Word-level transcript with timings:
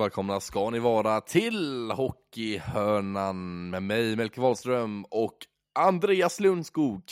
välkomna 0.00 0.40
ska 0.40 0.70
ni 0.70 0.78
vara 0.78 1.20
till 1.20 1.90
Hockeyhörnan 1.90 3.70
med 3.70 3.82
mig 3.82 4.16
Melke 4.16 4.40
Wahlström 4.40 5.04
och 5.10 5.36
Andreas 5.78 6.40
Lundskog. 6.40 7.02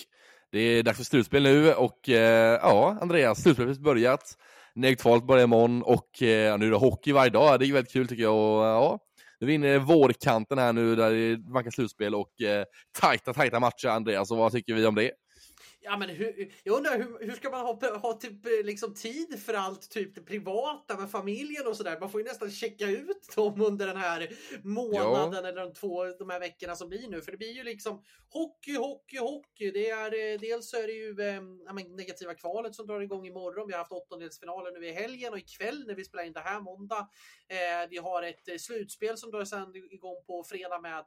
Det 0.53 0.59
är 0.59 0.83
dags 0.83 0.97
för 0.97 1.05
slutspel 1.05 1.43
nu 1.43 1.75
och 1.75 2.09
eh, 2.09 2.59
ja, 2.63 2.99
Andreas, 3.01 3.43
slutspelet 3.43 3.77
har 3.77 3.85
börjat. 3.85 4.37
Neg-kvalet 4.75 5.27
börjar 5.27 5.45
imorgon 5.45 5.83
och 5.83 6.23
eh, 6.23 6.59
nu 6.59 6.67
är 6.67 6.71
det 6.71 6.77
hockey 6.77 7.13
varje 7.13 7.31
dag. 7.31 7.61
Det 7.61 7.67
är 7.67 7.73
väldigt 7.73 7.93
kul 7.93 8.09
tycker 8.09 8.23
jag. 8.23 8.35
Och, 8.35 8.67
eh, 8.67 8.71
ja, 8.71 8.99
nu 9.41 9.45
är 9.45 9.49
vi 9.49 9.55
inne 9.55 9.75
i 9.75 9.79
vårkanten 9.79 10.59
här 10.59 10.73
nu 10.73 10.97
där 10.97 11.11
det 11.11 11.53
vankar 11.53 11.71
slutspel 11.71 12.15
och 12.15 12.41
eh, 12.41 12.65
tajta, 13.01 13.35
tajta 13.35 13.61
matcher. 13.61 13.89
Andreas, 13.89 14.31
och 14.31 14.39
vad 14.39 14.53
tycker 14.53 14.75
vi 14.75 14.87
om 14.87 14.95
det? 14.95 15.11
Ja, 15.89 15.97
men 15.97 16.09
hur, 16.09 16.53
jag 16.65 16.77
undrar 16.77 16.99
hur, 16.99 17.27
hur 17.27 17.33
ska 17.33 17.51
man 17.51 17.61
ha, 17.61 17.99
ha 17.99 18.13
typ, 18.13 18.47
eh, 18.47 18.65
liksom 18.65 18.95
tid 18.95 19.43
för 19.43 19.55
allt 19.55 19.91
typ 19.91 20.15
det 20.15 20.21
privata 20.21 20.97
med 20.97 21.11
familjen 21.11 21.67
och 21.67 21.77
sådär? 21.77 22.01
Man 22.01 22.11
får 22.11 22.21
ju 22.21 22.27
nästan 22.27 22.51
checka 22.51 22.87
ut 22.87 23.37
dem 23.37 23.61
under 23.61 23.87
den 23.87 23.97
här 23.97 24.29
månaden 24.63 25.33
ja. 25.33 25.49
eller 25.49 25.65
de 25.65 25.73
två 25.73 26.05
de 26.05 26.31
här 26.31 26.41
veckorna 26.41 26.77
som 26.77 26.89
blir 26.89 27.09
nu. 27.09 27.23
För 27.23 27.33
det 27.33 27.39
blir 27.39 27.53
ju 27.53 27.63
liksom 27.63 28.03
hockey, 28.29 28.77
hockey, 28.77 29.19
hockey. 29.19 29.71
Det 29.71 29.91
är, 29.91 30.33
eh, 30.33 30.41
dels 30.41 30.71
så 30.71 30.77
är 30.77 30.87
det 30.87 30.93
ju 30.93 31.21
eh, 31.21 31.43
men 31.75 31.97
negativa 31.97 32.35
kvalet 32.35 32.75
som 32.75 32.87
drar 32.87 33.01
igång 33.01 33.27
imorgon. 33.27 33.67
Vi 33.67 33.73
har 33.73 33.79
haft 33.79 33.93
åttondelsfinalen 33.93 34.75
nu 34.75 34.87
i 34.87 34.93
helgen 34.93 35.33
och 35.33 35.39
ikväll 35.39 35.85
när 35.87 35.95
vi 35.95 36.05
spelar 36.05 36.25
in 36.25 36.33
det 36.33 36.41
här 36.41 36.61
måndag. 36.61 37.09
Eh, 37.49 37.89
vi 37.91 37.97
har 37.97 38.23
ett 38.23 38.49
eh, 38.49 38.57
slutspel 38.57 39.19
som 39.19 39.31
drar 39.31 39.45
sedan 39.45 39.77
igång 39.91 40.25
på 40.27 40.45
fredag 40.45 40.81
med 40.81 41.05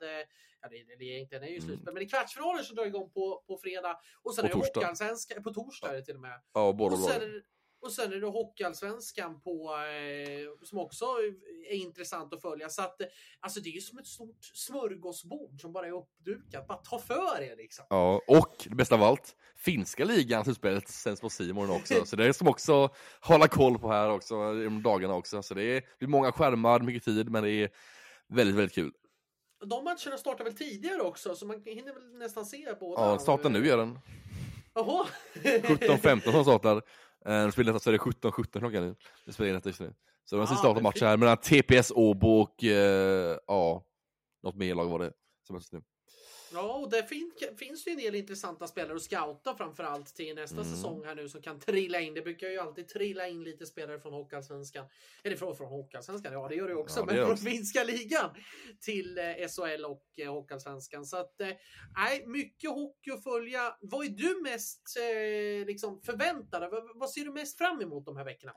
ja, 0.61 0.69
det 0.99 1.05
egentligen 1.05 1.43
är 1.43 1.47
ju 1.47 1.61
slutspel, 1.61 1.89
mm. 1.89 1.93
men 1.93 2.03
är 2.03 2.09
kvartsfinaler 2.09 2.63
som 2.63 2.75
drar 2.75 2.85
igång 2.85 3.09
på, 3.09 3.43
på 3.47 3.57
fredag. 3.57 3.99
Och 4.21 4.35
sen 4.35 4.41
på 4.41 4.47
är 4.47 4.53
det 4.53 4.67
Hockeyallsvenskan, 4.67 5.43
på 5.43 5.53
torsdag 5.53 5.89
är 5.89 5.93
det 5.93 6.05
till 6.05 6.15
och 6.15 6.21
med. 6.21 6.41
Ja, 6.53 6.73
båda 6.73 6.95
och 6.95 7.01
sen, 7.01 7.41
och 7.81 7.91
sen 7.91 8.13
är 8.13 8.17
det 8.17 8.27
Hockeyallsvenskan 8.27 9.41
på, 9.41 9.75
eh, 9.75 10.65
som 10.65 10.77
också 10.77 11.05
är 11.69 11.75
intressant 11.75 12.33
att 12.33 12.41
följa. 12.41 12.69
Så 12.69 12.81
att, 12.81 13.01
alltså 13.39 13.59
det 13.59 13.69
är 13.69 13.73
ju 13.73 13.81
som 13.81 13.97
ett 13.97 14.07
stort 14.07 14.45
smörgåsbord 14.53 15.61
som 15.61 15.73
bara 15.73 15.87
är 15.87 15.91
uppdukat. 15.91 16.67
Bara 16.67 16.77
ta 16.77 16.99
för 16.99 17.41
er 17.41 17.55
liksom. 17.55 17.85
Ja, 17.89 18.21
och 18.27 18.67
det 18.69 18.75
bästa 18.75 18.95
av 18.95 19.03
allt, 19.03 19.35
finska 19.55 20.05
ligan, 20.05 20.43
slutspelet 20.43 20.87
sänds 20.87 21.21
på 21.21 21.29
Simon 21.29 21.69
också. 21.69 21.93
så 22.05 22.15
det 22.15 22.33
ska 22.33 22.45
man 22.45 22.51
också 22.51 22.89
hålla 23.21 23.47
koll 23.47 23.79
på 23.79 23.91
här 23.91 24.09
också, 24.09 24.53
de 24.53 24.83
dagarna 24.83 25.13
också. 25.13 25.43
Så 25.43 25.53
det 25.53 25.63
är, 25.63 25.81
det 25.99 26.05
är 26.05 26.09
många 26.09 26.31
skärmar, 26.31 26.79
mycket 26.79 27.03
tid, 27.03 27.29
men 27.29 27.43
det 27.43 27.51
är 27.51 27.69
väldigt, 28.27 28.55
väldigt 28.55 28.75
kul. 28.75 28.91
De 29.65 29.83
matcherna 29.83 30.17
startar 30.17 30.43
väl 30.43 30.53
tidigare 30.53 31.01
också, 31.01 31.35
så 31.35 31.45
man 31.45 31.61
hinner 31.65 31.93
väl 31.93 32.17
nästan 32.17 32.45
se 32.45 32.73
båda? 32.79 33.01
Ja, 33.01 33.19
startar 33.19 33.49
nu 33.49 33.67
gör 33.67 33.77
den. 33.77 33.99
Jaha! 34.73 35.05
17-15 35.33 36.31
som 36.31 36.43
startar. 36.43 36.75
Eh, 37.25 37.43
de 37.43 37.51
spelar 37.51 37.79
så 37.79 37.89
är 37.89 37.91
det 37.91 37.99
17-17 37.99 38.59
klockan 38.59 38.87
nu. 38.87 38.95
Det 39.25 39.33
spelar 39.33 39.53
rätt 39.53 39.65
just 39.65 39.79
nu. 39.79 39.93
Så 40.25 40.35
det 40.35 40.39
var 40.39 40.47
en 40.47 40.55
sista 40.55 40.81
match 40.81 41.01
här 41.01 41.17
mellan 41.17 41.37
TPS 41.37 41.91
Åbo 41.95 42.27
och 42.27 42.63
eh, 42.63 43.37
ja, 43.47 43.83
något 44.43 44.55
mer 44.55 44.75
lag 44.75 44.85
var 44.85 44.99
det 44.99 45.13
som 45.47 45.55
helst 45.55 45.73
nu. 45.73 45.81
Ja, 46.53 46.77
och 46.77 46.89
det 46.89 47.03
fin 47.03 47.31
finns 47.57 47.87
ju 47.87 47.91
en 47.91 47.97
del 47.97 48.15
intressanta 48.15 48.67
spelare 48.67 48.95
att 48.95 49.01
scouta 49.01 49.55
framförallt 49.55 50.15
till 50.15 50.35
nästa 50.35 50.61
mm. 50.61 50.75
säsong 50.75 51.05
här 51.05 51.15
nu 51.15 51.29
som 51.29 51.41
kan 51.41 51.59
trilla 51.59 51.99
in. 51.99 52.13
Det 52.13 52.21
brukar 52.21 52.47
ju 52.47 52.59
alltid 52.59 52.87
trilla 52.87 53.27
in 53.27 53.43
lite 53.43 53.65
spelare 53.65 53.99
från 53.99 54.13
Hockeyallsvenskan. 54.13 54.85
Eller 55.23 55.35
från, 55.35 55.55
från 55.57 55.67
Hockeyallsvenskan, 55.67 56.33
ja 56.33 56.47
det 56.47 56.55
gör 56.55 56.67
det 56.67 56.75
också, 56.75 56.99
ja, 56.99 57.05
det 57.05 57.13
men 57.13 57.25
från 57.25 57.37
finska 57.37 57.83
ligan 57.83 58.29
till 58.79 59.17
eh, 59.17 59.23
SHL 59.23 59.85
och 59.85 60.05
eh, 60.17 60.33
Hockeyallsvenskan. 60.33 61.05
Så 61.05 61.17
att, 61.17 61.41
eh, 61.41 61.49
nej, 61.97 62.23
mycket 62.27 62.69
hockey 62.69 63.11
att 63.11 63.23
följa. 63.23 63.75
Vad 63.81 64.05
är 64.05 64.09
du 64.09 64.41
mest 64.43 64.97
eh, 64.97 65.65
liksom 65.65 66.01
förväntad? 66.01 66.71
Vad, 66.71 66.99
vad 66.99 67.09
ser 67.09 67.25
du 67.25 67.31
mest 67.31 67.57
fram 67.57 67.81
emot 67.81 68.05
de 68.05 68.17
här 68.17 68.25
veckorna? 68.25 68.53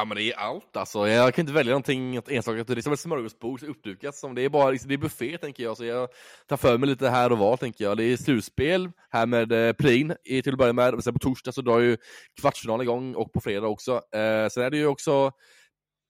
Ja 0.00 0.04
men 0.04 0.16
det 0.16 0.22
är 0.22 0.38
allt 0.38 0.76
alltså. 0.76 1.08
Jag 1.08 1.34
kan 1.34 1.42
inte 1.42 1.52
välja 1.52 1.70
någonting 1.70 2.16
enstaka. 2.16 2.64
Det 2.64 2.78
är 2.78 2.82
som 2.82 2.92
ett 2.92 3.00
smörgåsbord 3.00 3.62
uppdukat. 3.62 4.14
Som 4.14 4.34
det 4.34 4.42
är 4.42 4.48
bara 4.48 4.70
liksom, 4.70 4.88
det 4.88 4.94
är 4.94 4.98
buffé 4.98 5.38
tänker 5.38 5.62
jag. 5.62 5.76
Så 5.76 5.84
jag 5.84 6.08
tar 6.46 6.56
för 6.56 6.78
mig 6.78 6.88
lite 6.88 7.08
här 7.08 7.32
och 7.32 7.38
var 7.38 7.56
tänker 7.56 7.84
jag. 7.84 7.96
Det 7.96 8.04
är 8.04 8.16
slutspel 8.16 8.90
här 9.10 9.26
med 9.26 9.52
eh, 9.52 9.72
Plin 9.72 10.14
till 10.24 10.52
att 10.52 10.58
börja 10.58 10.72
med. 10.72 11.04
Sen 11.04 11.12
på 11.12 11.18
torsdag 11.18 11.52
så 11.52 11.60
drar 11.60 11.78
ju 11.78 11.96
kvartsfinalen 12.40 12.82
igång 12.82 13.14
och 13.14 13.32
på 13.32 13.40
fredag 13.40 13.66
också. 13.66 13.92
Eh, 13.92 14.48
sen 14.48 14.62
är 14.62 14.70
det 14.70 14.76
ju 14.76 14.86
också 14.86 15.32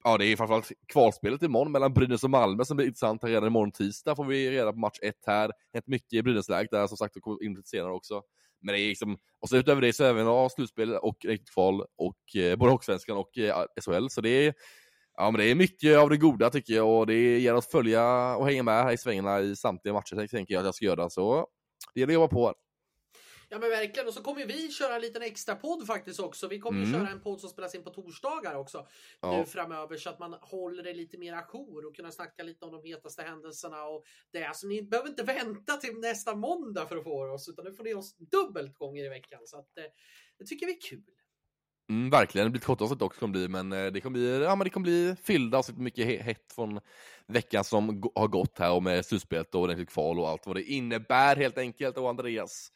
Ja, 0.03 0.17
det 0.17 0.25
är 0.25 0.35
framförallt 0.35 0.71
kvalspelet 0.93 1.43
imorgon 1.43 1.71
mellan 1.71 1.93
Brynäs 1.93 2.23
och 2.23 2.29
Malmö 2.29 2.65
som 2.65 2.77
blir 2.77 2.87
intressant. 2.87 3.23
Redan 3.23 3.47
imorgon 3.47 3.71
tisdag 3.71 4.15
får 4.15 4.25
vi 4.25 4.51
reda 4.51 4.73
på 4.73 4.79
match 4.79 4.99
ett 5.01 5.23
här. 5.27 5.51
Hänt 5.73 5.87
mycket 5.87 6.13
i 6.13 6.23
Brynäsläget 6.23 6.71
där 6.71 6.87
som 6.87 6.97
sagt, 6.97 7.15
och 7.15 7.21
kommer 7.21 7.43
in 7.43 7.55
lite 7.55 7.69
senare 7.69 7.91
också. 7.91 8.21
Men 8.61 8.73
det 8.73 8.81
är 8.81 8.87
liksom, 8.87 9.17
och 9.41 9.49
så 9.49 9.57
utöver 9.57 9.81
det 9.81 9.93
så 9.93 10.03
även 10.03 10.25
ja, 10.25 10.49
slutspel 10.49 10.95
och 10.95 11.17
riktigt 11.25 11.53
kval 11.53 11.81
och 11.97 12.41
eh, 12.41 12.55
både 12.55 12.71
Hockeysvenskan 12.71 13.17
och 13.17 13.37
eh, 13.37 13.65
SHL. 13.85 14.07
Så 14.09 14.21
det 14.21 14.29
är, 14.29 14.53
ja, 15.17 15.31
men 15.31 15.39
det 15.39 15.45
är 15.45 15.55
mycket 15.55 15.97
av 15.97 16.09
det 16.09 16.17
goda 16.17 16.49
tycker 16.49 16.73
jag 16.73 16.99
och 16.99 17.07
det 17.07 17.39
gäller 17.39 17.57
att 17.57 17.71
följa 17.71 18.35
och 18.35 18.47
hänga 18.47 18.63
med 18.63 18.83
här 18.83 18.91
i 18.91 18.97
svängarna 18.97 19.39
i 19.39 19.55
samtliga 19.55 19.93
matcher 19.93 20.27
tänker 20.27 20.53
jag 20.53 20.59
att 20.59 20.65
jag 20.65 20.75
ska 20.75 20.85
göra. 20.85 21.09
Så 21.09 21.47
det 21.93 21.99
gäller 21.99 22.13
att 22.13 22.21
jobba 22.21 22.27
på. 22.27 22.53
Ja 23.49 23.59
men 23.59 23.69
verkligen. 23.69 24.07
Och 24.07 24.13
så 24.13 24.23
kommer 24.23 24.45
vi 24.45 24.71
köra 24.71 24.95
en 24.95 25.01
liten 25.01 25.21
extra 25.21 25.55
podd 25.55 25.87
faktiskt 25.87 26.19
också. 26.19 26.47
Vi 26.47 26.59
kommer 26.59 26.83
mm. 26.83 26.99
köra 26.99 27.09
en 27.09 27.21
podd 27.21 27.41
som 27.41 27.49
spelas 27.49 27.75
in 27.75 27.83
på 27.83 27.89
torsdagar 27.89 28.55
också 28.55 28.87
ja. 29.21 29.37
nu 29.37 29.45
framöver 29.45 29.97
så 29.97 30.09
att 30.09 30.19
man 30.19 30.33
håller 30.33 30.83
det 30.83 30.93
lite 30.93 31.17
mer 31.17 31.33
ajour 31.33 31.85
och 31.85 31.95
kunna 31.95 32.11
snacka 32.11 32.43
lite 32.43 32.65
om 32.65 32.71
de 32.71 32.83
hetaste 32.83 33.21
händelserna 33.21 33.83
och 33.83 34.03
det. 34.31 34.45
Alltså 34.45 34.67
ni 34.67 34.83
behöver 34.83 35.09
inte 35.09 35.23
vänta 35.23 35.77
till 35.77 35.99
nästa 35.99 36.35
måndag 36.35 36.87
för 36.87 36.97
att 36.97 37.03
få 37.03 37.33
oss 37.33 37.49
utan 37.49 37.65
nu 37.65 37.73
får 37.73 37.83
ni 37.83 37.93
oss 37.93 38.15
dubbelt 38.17 38.77
gånger 38.77 39.05
i 39.05 39.09
veckan. 39.09 39.39
Så 39.45 39.57
att 39.57 39.77
eh, 39.77 39.83
det 40.39 40.45
tycker 40.45 40.65
vi 40.65 40.71
är 40.71 40.81
kul. 40.81 41.03
Mm, 41.89 42.09
verkligen, 42.09 42.45
det 42.45 42.51
blir 42.51 42.59
ett 42.59 42.65
kort 42.65 42.81
avsnitt 42.81 43.01
också 43.01 43.19
kommer 43.19 43.31
bli, 43.31 43.47
men 43.47 43.71
eh, 43.71 43.91
det 43.91 44.01
kommer 44.01 44.19
bli, 44.19 44.43
ja, 44.43 44.55
men 44.55 44.63
det 44.63 44.69
kommer 44.69 44.83
bli 44.83 45.15
fyllda 45.23 45.57
avsnitt, 45.57 45.77
mycket 45.77 46.21
hett 46.21 46.53
från 46.55 46.79
veckan 47.27 47.63
som 47.63 48.03
har 48.15 48.27
gått 48.27 48.59
här 48.59 48.73
och 48.73 48.83
med 48.83 49.05
slutspelet 49.05 49.55
och 49.55 49.61
ordentligt 49.61 49.89
kval 49.89 50.19
och 50.19 50.29
allt 50.29 50.45
vad 50.45 50.55
det 50.55 50.63
innebär 50.63 51.35
helt 51.35 51.57
enkelt. 51.57 51.97
Och 51.97 52.09
Andreas, 52.09 52.71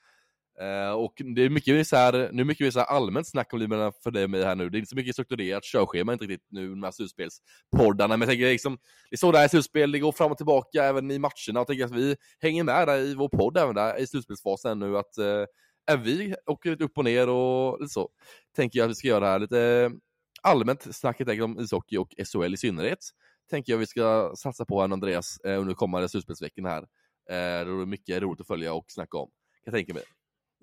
Uh, 0.61 0.91
och 0.91 1.13
det 1.35 1.41
är 1.41 1.49
mycket 1.49 1.87
så 1.87 1.95
här, 1.95 2.29
nu 2.31 2.41
är 2.41 2.45
mycket 2.45 2.73
så 2.73 2.79
här 2.79 2.85
allmänt 2.85 3.27
snack 3.27 3.53
om 3.53 3.59
livet 3.59 3.93
för 4.03 4.11
dig 4.11 4.23
och 4.23 4.29
mig 4.29 4.43
här 4.43 4.55
nu. 4.55 4.69
Det 4.69 4.77
är 4.77 4.79
inte 4.79 4.89
så 4.89 4.95
mycket 4.95 5.15
strukturerat 5.15 5.63
körschema 5.63 6.13
inte 6.13 6.25
riktigt 6.25 6.47
nu 6.51 6.75
med 6.75 6.95
slutspelspoddarna. 6.95 8.17
Men 8.17 8.19
jag 8.19 8.29
tänker 8.29 8.45
liksom, 8.45 8.77
det 9.09 9.15
är 9.15 9.17
så 9.17 9.31
det 9.31 9.37
här 9.37 9.47
slutspel, 9.47 9.91
det 9.91 9.99
går 9.99 10.11
fram 10.11 10.31
och 10.31 10.37
tillbaka 10.37 10.83
även 10.83 11.11
i 11.11 11.19
matcherna 11.19 11.61
och 11.61 11.67
tänker 11.67 11.85
att 11.85 11.91
vi 11.91 12.15
hänger 12.39 12.63
med 12.63 12.87
där 12.87 12.97
i 12.97 13.15
vår 13.15 13.29
podd 13.29 13.57
även 13.57 13.75
där 13.75 13.99
i 13.99 14.07
slutspelsfasen 14.07 14.79
nu. 14.79 14.97
Att 14.97 15.17
uh, 15.19 15.45
är 15.85 15.97
vi 15.97 16.35
åker 16.45 16.71
lite 16.71 16.83
upp 16.83 16.97
och 16.97 17.03
ner 17.03 17.29
och 17.29 17.81
lite 17.81 17.93
så. 17.93 18.09
Tänker 18.55 18.79
jag 18.79 18.85
att 18.85 18.91
vi 18.91 18.95
ska 18.95 19.07
göra 19.07 19.25
här 19.25 19.39
lite 19.39 19.91
allmänt 20.41 20.95
snack 20.95 21.21
om 21.41 21.59
ishockey 21.59 21.97
och 21.97 22.13
SHL 22.33 22.53
i 22.53 22.57
synnerhet. 22.57 22.99
Tänker 23.49 23.73
jag 23.73 23.77
vi 23.77 23.87
ska 23.87 24.33
satsa 24.37 24.65
på 24.65 24.81
här 24.81 24.89
Andreas 24.89 25.37
eh, 25.45 25.59
under 25.59 25.73
kommande 25.73 26.09
slutspelsveckorna 26.09 26.69
här. 26.69 26.81
Uh, 26.81 26.85
det 27.65 27.81
är 27.81 27.85
mycket 27.85 28.21
roligt 28.21 28.41
att 28.41 28.47
följa 28.47 28.73
och 28.73 28.85
snacka 28.87 29.17
om. 29.17 29.29
Kan 29.63 29.73
jag 29.73 29.73
tänka 29.73 29.93
mig 29.93 30.03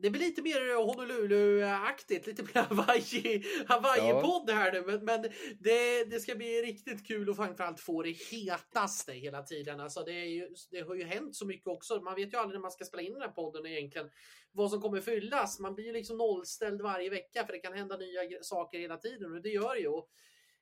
det 0.03 0.11
blir 0.11 0.21
lite 0.21 0.43
mer 0.43 0.77
Honolulu-aktigt, 0.77 2.27
lite 2.27 2.43
mer 2.43 2.63
Hawaii, 2.69 3.45
Hawaii-podd 3.67 4.45
ja. 4.47 4.55
här 4.55 4.73
nu. 4.73 4.83
Men, 4.87 5.05
men 5.05 5.23
det, 5.59 6.05
det, 6.05 6.21
ska 6.21 6.35
bli 6.35 6.63
riktigt 6.63 7.07
kul 7.07 7.31
att 7.31 7.37
framförallt 7.37 7.81
få 7.81 8.03
det 8.03 8.11
hetaste 8.11 9.13
hela 9.13 9.43
tiden. 9.43 9.81
Alltså 9.81 10.03
det, 10.03 10.13
ju, 10.13 10.49
det, 10.71 10.81
har 10.81 10.95
ju 10.95 11.05
hänt 11.05 11.37
så 11.37 11.47
mycket 11.47 11.67
också. 11.67 12.01
Man 12.01 12.15
vet 12.15 12.33
ju 12.33 12.39
aldrig 12.39 12.59
när 12.59 12.63
man 12.63 12.71
ska 12.71 12.85
spela 12.85 13.03
in 13.03 13.13
den 13.13 13.23
här 13.23 13.29
podden 13.29 13.67
egentligen 13.67 14.11
vad 14.53 14.71
som 14.71 14.81
kommer 14.81 15.01
fyllas. 15.01 15.59
Man 15.59 15.75
blir 15.75 15.85
ju 15.85 15.93
liksom 15.93 16.19
nollställd 16.19 16.81
varje 16.81 17.11
vecka 17.11 17.47
för 17.47 17.53
det 17.53 17.59
kan 17.59 17.73
hända 17.73 17.97
nya 17.97 18.21
saker 18.43 18.79
hela 18.79 18.97
tiden 18.97 19.35
och 19.35 19.43
det 19.43 19.49
gör 19.49 19.75
det 19.75 19.81
ju. 19.81 19.89
Och 19.89 20.09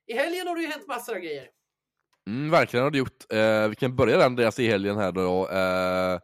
I 0.07 0.15
helgen 0.15 0.47
har 0.47 0.55
det 0.57 0.63
ju 0.63 0.69
hänt 0.69 0.87
massor 0.87 1.15
av 1.15 1.21
grejer. 1.21 1.49
Mm, 2.27 2.51
verkligen 2.51 2.85
har 2.85 2.91
det 2.91 2.99
gjort. 2.99 3.33
Eh, 3.33 3.69
vi 3.69 3.75
kan 3.77 3.97
börja 3.97 4.17
där 4.17 4.27
Andreas 4.27 4.59
i 4.59 4.67
helgen 4.67 4.97
här 4.97 5.13
då. 5.13 5.49
Eh 5.49 6.19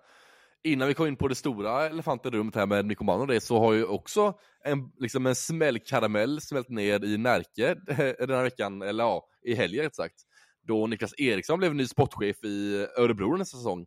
innan 0.64 0.88
vi 0.88 0.94
kom 0.94 1.06
in 1.06 1.16
på 1.16 1.28
det 1.28 1.34
stora 1.34 1.86
elefanten 1.86 2.34
i 2.34 2.36
rummet 2.36 2.54
här 2.54 2.66
med 2.66 2.84
Nico 2.84 3.04
och 3.04 3.26
det, 3.26 3.40
så 3.40 3.58
har 3.58 3.72
ju 3.72 3.84
också 3.84 4.34
en, 4.64 4.92
liksom 4.98 5.26
en 5.26 5.34
smällkaramell 5.34 6.40
smält 6.40 6.68
ner 6.68 7.04
i 7.04 7.18
Närke 7.18 7.70
eh, 7.88 8.26
den 8.26 8.36
här 8.36 8.42
veckan, 8.42 8.82
eller 8.82 9.04
ja, 9.04 9.28
i 9.42 9.54
helgen 9.54 9.84
rätt 9.84 9.94
sagt. 9.94 10.14
Då 10.62 10.86
Niklas 10.86 11.14
Eriksson 11.18 11.58
blev 11.58 11.74
ny 11.74 11.86
sportchef 11.86 12.44
i 12.44 12.86
Örebro 12.98 13.36
nästa 13.36 13.56
säsong. 13.56 13.86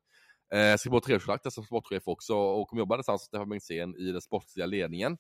Eh, 0.53 0.77
ska 0.77 0.89
på 0.89 1.00
treårskontrakt 1.00 1.53
som 1.53 1.63
sportchef 1.63 2.03
också 2.07 2.35
och 2.35 2.68
kommer 2.68 2.81
jobba 2.81 2.97
tillsammans 2.97 3.21
med 3.21 3.27
Stefan 3.27 3.50
Bengtzén 3.50 3.95
i 3.95 4.12
den 4.12 4.21
sportsliga 4.21 4.65
ledningen. 4.65 5.18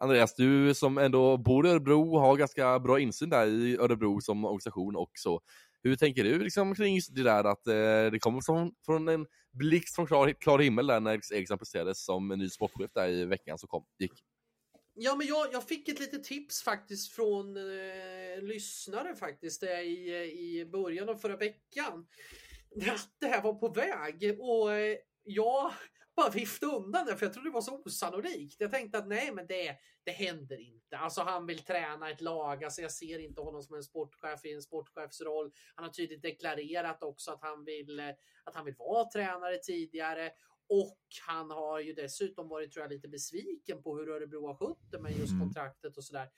Andreas, 0.00 0.34
du 0.34 0.74
som 0.74 0.98
ändå 0.98 1.36
bor 1.36 1.66
i 1.66 1.70
Örebro 1.70 2.18
har 2.18 2.36
ganska 2.36 2.78
bra 2.78 3.00
insyn 3.00 3.30
där 3.30 3.46
i 3.46 3.76
Örebro 3.76 4.20
som 4.20 4.44
organisation 4.44 4.96
och 4.96 5.10
så. 5.14 5.40
Hur 5.82 5.96
tänker 5.96 6.24
du 6.24 6.38
liksom, 6.38 6.74
kring 6.74 7.00
det 7.10 7.22
där 7.22 7.44
att 7.44 7.66
eh, 7.66 7.74
det 8.12 8.18
kommer 8.20 8.40
från, 8.40 8.74
från 8.86 9.08
en 9.08 9.26
blixt 9.52 9.94
från 9.94 10.06
klar, 10.06 10.32
klar 10.32 10.58
himmel 10.58 10.86
där 10.86 11.00
när 11.00 11.34
Eriksson 11.34 11.58
presterades 11.58 12.04
som 12.04 12.28
ny 12.28 12.48
sportchef 12.48 12.90
där 12.94 13.08
i 13.08 13.24
veckan 13.24 13.58
som 13.58 13.68
kom, 13.68 13.84
gick? 13.98 14.12
Ja, 14.94 15.16
men 15.16 15.26
jag, 15.26 15.52
jag 15.52 15.68
fick 15.68 15.88
ett 15.88 16.00
litet 16.00 16.24
tips 16.24 16.62
faktiskt 16.62 17.12
från 17.12 17.56
eh, 17.56 18.42
lyssnare 18.42 19.16
faktiskt 19.16 19.60
där 19.60 19.82
i, 19.82 20.58
i 20.58 20.66
början 20.66 21.08
av 21.08 21.14
förra 21.14 21.36
veckan. 21.36 22.06
Att 22.88 23.10
det 23.20 23.26
här 23.26 23.42
var 23.42 23.54
på 23.54 23.68
väg 23.68 24.36
och 24.40 24.74
eh, 24.74 24.96
jag 25.24 25.72
bara 26.22 26.30
viftade 26.30 26.72
undan 26.72 27.06
det 27.06 27.16
för 27.16 27.26
jag 27.26 27.32
trodde 27.32 27.48
det 27.48 27.54
var 27.54 27.60
så 27.60 27.82
osannolikt. 27.84 28.60
Jag 28.60 28.70
tänkte 28.70 28.98
att 28.98 29.08
nej, 29.08 29.32
men 29.32 29.46
det, 29.46 29.76
det 30.04 30.10
händer 30.10 30.60
inte. 30.60 30.98
Alltså 30.98 31.22
han 31.22 31.46
vill 31.46 31.58
träna 31.58 32.10
ett 32.10 32.20
lag. 32.20 32.64
Alltså 32.64 32.82
jag 32.82 32.92
ser 32.92 33.18
inte 33.18 33.40
honom 33.40 33.62
som 33.62 33.76
en 33.76 33.82
sportchef 33.82 34.44
i 34.44 34.52
en 34.52 34.62
sportchefsroll. 34.62 35.52
Han 35.74 35.84
har 35.84 35.92
tydligt 35.92 36.22
deklarerat 36.22 37.02
också 37.02 37.30
att 37.30 37.42
han 37.42 37.64
vill, 37.64 38.00
att 38.44 38.54
han 38.54 38.64
vill 38.64 38.74
vara 38.78 39.04
tränare 39.10 39.58
tidigare. 39.58 40.30
Och 40.68 40.98
han 41.26 41.50
har 41.50 41.80
ju 41.80 41.92
dessutom 41.92 42.48
varit 42.48 42.72
tror 42.72 42.82
jag, 42.84 42.92
lite 42.92 43.08
besviken 43.08 43.82
på 43.82 43.96
hur 43.96 44.08
Örebro 44.08 44.46
har 44.46 44.54
skött 44.54 44.90
det 44.90 45.00
med 45.00 45.18
just 45.18 45.32
mm. 45.32 45.40
kontraktet 45.40 45.96
och 45.96 46.04
sådär. 46.04 46.28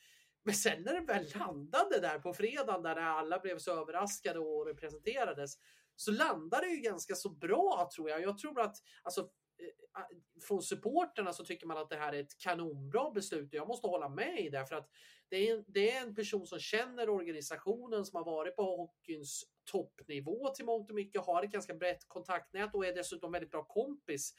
Men 0.44 0.54
sen 0.54 0.82
när 0.82 0.94
det 0.94 1.06
väl 1.12 1.26
landade 1.34 2.00
där 2.00 2.18
på 2.18 2.34
fredagen 2.34 2.82
där 2.82 2.96
alla 2.96 3.38
blev 3.38 3.58
så 3.58 3.80
överraskade 3.80 4.38
och 4.38 4.66
det 4.66 4.74
presenterades 4.74 5.58
så 5.96 6.12
landade 6.12 6.66
det 6.66 6.72
ju 6.72 6.80
ganska 6.80 7.14
så 7.14 7.28
bra 7.28 7.90
tror 7.96 8.10
jag. 8.10 8.22
Jag 8.22 8.38
tror 8.38 8.60
att 8.60 8.76
alltså, 9.02 9.28
Eh, 9.58 10.00
från 10.48 10.62
supporterna 10.62 11.32
så 11.32 11.44
tycker 11.44 11.66
man 11.66 11.78
att 11.78 11.90
det 11.90 11.96
här 11.96 12.12
är 12.12 12.20
ett 12.20 12.38
kanonbra 12.38 13.10
beslut 13.10 13.48
och 13.48 13.54
jag 13.54 13.68
måste 13.68 13.86
hålla 13.86 14.08
med 14.08 14.40
i 14.40 14.48
det 14.48 14.66
för 14.66 14.76
att 14.76 14.88
det 15.28 15.48
är, 15.48 15.56
en, 15.56 15.64
det 15.66 15.90
är 15.90 16.02
en 16.02 16.14
person 16.14 16.46
som 16.46 16.58
känner 16.58 17.08
organisationen 17.08 18.04
som 18.04 18.16
har 18.16 18.24
varit 18.24 18.56
på 18.56 18.62
hockeyns 18.62 19.44
toppnivå 19.64 20.48
till 20.48 20.64
mångt 20.64 20.90
och 20.90 20.96
mycket, 20.96 21.26
har 21.26 21.42
ett 21.42 21.52
ganska 21.52 21.74
brett 21.74 22.08
kontaktnät 22.08 22.74
och 22.74 22.86
är 22.86 22.94
dessutom 22.94 23.32
väldigt 23.32 23.50
bra 23.50 23.64
kompis 23.64 24.34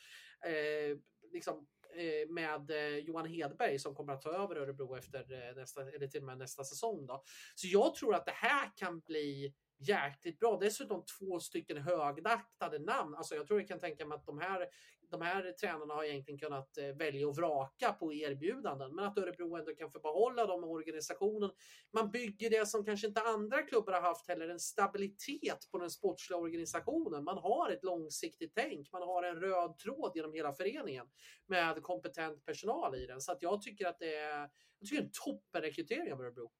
eh, 0.46 0.98
liksom, 1.32 1.68
eh, 1.96 2.30
med 2.30 2.72
eh, 2.72 2.98
Johan 2.98 3.26
Hedberg 3.26 3.80
som 3.80 3.96
kommer 3.96 4.14
att 4.14 4.22
ta 4.22 4.30
över 4.30 4.56
Örebro 4.56 4.96
efter 4.96 5.50
eh, 5.50 5.56
nästa, 5.56 5.82
eller 5.82 6.08
till 6.08 6.22
och 6.22 6.26
med 6.26 6.38
nästa 6.38 6.64
säsong. 6.64 7.06
Då. 7.06 7.24
Så 7.56 7.68
jag 7.68 7.96
tror 7.96 8.16
att 8.16 8.26
det 8.26 8.32
här 8.32 8.72
kan 8.76 9.00
bli 9.00 9.54
jäkligt 9.78 10.40
bra. 10.40 10.58
Dessutom 10.62 11.04
två 11.20 11.40
stycken 11.40 11.78
högdaktade 11.78 12.80
namn. 12.80 13.16
Alltså 13.16 13.36
jag 13.36 13.48
tror 13.48 13.60
jag 13.60 13.68
kan 13.68 13.80
tänka 13.80 14.06
mig 14.06 14.16
att 14.16 14.26
de 14.26 14.40
här, 14.40 14.68
de 15.12 15.22
här 15.22 15.52
tränarna 15.52 15.94
har 15.94 16.04
egentligen 16.04 16.40
kunnat 16.40 16.78
eh, 16.78 16.88
välja 16.88 17.28
och 17.28 17.36
vraka 17.36 17.94
på 17.94 18.13
erbjudanden. 18.13 18.96
Men 18.96 19.06
att 19.06 19.18
Örebro 19.18 19.56
ändå 19.56 19.75
kan 19.75 19.92
få 19.92 20.00
behålla 20.00 20.46
dem 20.46 20.63
i 20.63 20.68
organisationen. 20.68 21.52
Man 21.94 22.12
bygger 22.12 22.50
det 22.50 22.66
som 22.66 22.86
kanske 22.86 23.07
inte 23.07 23.22
andra 23.22 23.62
klubbar 23.62 23.94
har 23.94 24.02
haft 24.02 24.28
heller, 24.28 24.50
en 24.50 24.60
stabilitet 24.60 25.72
på 25.72 25.78
den 25.78 25.90
sportsliga 25.90 26.38
organisationen. 26.38 27.24
Man 27.24 27.38
har 27.38 27.72
ett 27.72 27.84
långsiktigt 27.84 28.52
tänk. 28.56 28.92
Man 28.92 29.02
har 29.02 29.24
en 29.24 29.36
röd 29.36 29.78
tråd 29.78 30.12
genom 30.16 30.34
hela 30.34 30.54
föreningen 30.54 31.06
med 31.48 31.84
kompetent 31.84 32.46
personal 32.46 32.96
i 32.96 33.06
den. 33.06 33.22
Så 33.22 33.31
att 33.31 33.42
jag 33.42 33.62
tycker 33.62 33.88
att 33.88 34.00
det 34.00 34.16
är, 34.16 34.40
jag 34.80 34.90
tycker 34.90 34.96
det 34.96 35.01
är 35.01 35.06
en 35.06 35.12
toppenrekrytering 35.25 36.13
av 36.13 36.22
Örebro. 36.22 36.51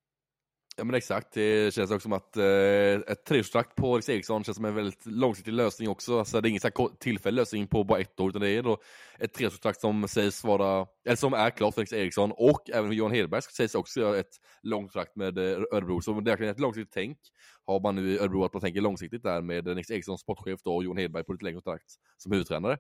Ja 0.78 0.84
men 0.84 0.96
exakt, 0.96 1.34
det 1.34 1.74
känns 1.74 1.92
också 1.92 2.04
som 2.04 2.14
att 2.14 2.38
eh, 2.38 3.12
ett 3.12 3.26
treårskontrakt 3.26 3.76
på 3.76 3.94
Alex 3.94 4.10
Eriksson 4.10 4.44
känns 4.44 4.56
som 4.56 4.66
en 4.66 4.76
väldigt 4.76 5.06
långsiktig 5.06 5.54
lösning 5.54 5.90
också. 5.90 6.20
Alltså, 6.20 6.42
det 6.42 6.48
är 6.48 6.50
ingen 6.50 6.62
så 6.62 6.90
tillfällig 7.00 7.36
lösning 7.36 7.68
på 7.68 7.84
bara 7.84 8.00
ett 8.00 8.20
år, 8.20 8.30
utan 8.30 8.42
det 8.42 8.50
är 8.50 8.64
då 8.64 8.78
ett 9.20 9.34
treårskontrakt 9.34 9.82
som 9.82 10.08
sägs 10.08 10.44
vara, 10.44 10.88
eller 11.06 11.16
som 11.16 11.34
är 11.34 11.50
klart 11.50 11.74
för 11.74 11.82
Alex 11.82 11.94
Eriksson 11.94 12.32
och 12.32 12.70
även 12.70 12.92
Johan 12.92 13.12
Hedberg 13.12 13.42
sägs 13.42 13.76
också 13.76 14.00
göra 14.00 14.18
ett 14.18 14.36
långt 14.64 14.92
kontrakt 14.92 15.16
med 15.16 15.38
eh, 15.38 15.64
Örebro. 15.72 16.02
Så 16.02 16.12
det 16.12 16.18
är 16.18 16.32
verkligen 16.32 16.52
ett 16.52 16.60
långsiktigt 16.60 16.94
tänk 16.94 17.18
har 17.66 17.80
man 17.80 17.96
nu 17.96 18.12
i 18.12 18.20
Örebro 18.20 18.44
att 18.44 18.54
man 18.54 18.62
tänker 18.62 18.82
långsiktigt 18.82 19.24
där 19.24 19.42
med 19.42 19.68
Alex 19.68 19.92
Eriksson 19.92 20.18
sportchef 20.18 20.60
då, 20.64 20.76
och 20.76 20.84
Johan 20.84 20.98
Hedberg 20.98 21.24
på 21.24 21.34
lite 21.34 21.46
längre 21.46 21.62
kontrakt 21.62 21.92
som 22.18 22.32
huvudtränare. 22.32 22.78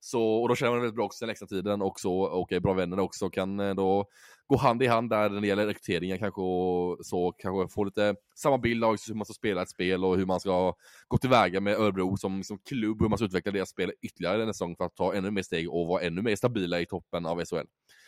Så, 0.00 0.22
och 0.22 0.48
då 0.48 0.54
känner 0.54 0.72
man 0.72 0.80
väldigt 0.80 0.96
bra 0.96 1.04
också 1.04 1.24
den 1.24 1.30
extra 1.30 1.48
tiden 1.48 1.82
och 1.82 2.00
så, 2.00 2.20
och 2.20 2.52
är 2.52 2.60
bra 2.60 2.72
vänner 2.72 3.00
också, 3.00 3.30
kan 3.30 3.60
eh, 3.60 3.74
då 3.74 4.06
gå 4.46 4.56
hand 4.56 4.82
i 4.82 4.86
hand 4.86 5.10
där 5.10 5.30
när 5.30 5.40
det 5.40 5.46
gäller 5.46 5.66
rekryteringen 5.66 6.18
kanske 6.18 6.40
och 6.40 7.06
så, 7.06 7.32
kanske 7.32 7.74
få 7.74 7.84
lite 7.84 8.14
samma 8.36 8.58
bild 8.58 8.84
av 8.84 8.96
hur 9.08 9.14
man 9.14 9.24
ska 9.24 9.34
spela 9.34 9.62
ett 9.62 9.70
spel 9.70 10.04
och 10.04 10.16
hur 10.16 10.26
man 10.26 10.40
ska 10.40 10.74
gå 11.08 11.18
tillväga 11.18 11.60
med 11.60 11.74
Örebro 11.74 12.16
som, 12.16 12.44
som 12.44 12.58
klubb, 12.58 13.02
hur 13.02 13.08
man 13.08 13.18
ska 13.18 13.24
utveckla 13.24 13.52
deras 13.52 13.70
spel 13.70 13.92
ytterligare 14.02 14.38
den 14.38 14.54
säsong 14.54 14.76
för 14.76 14.84
att 14.84 14.96
ta 14.96 15.14
ännu 15.14 15.30
mer 15.30 15.42
steg 15.42 15.70
och 15.70 15.86
vara 15.86 16.02
ännu 16.02 16.22
mer 16.22 16.36
stabila 16.36 16.80
i 16.80 16.86
toppen 16.86 17.26
av 17.26 17.44
SHL. 17.44 17.66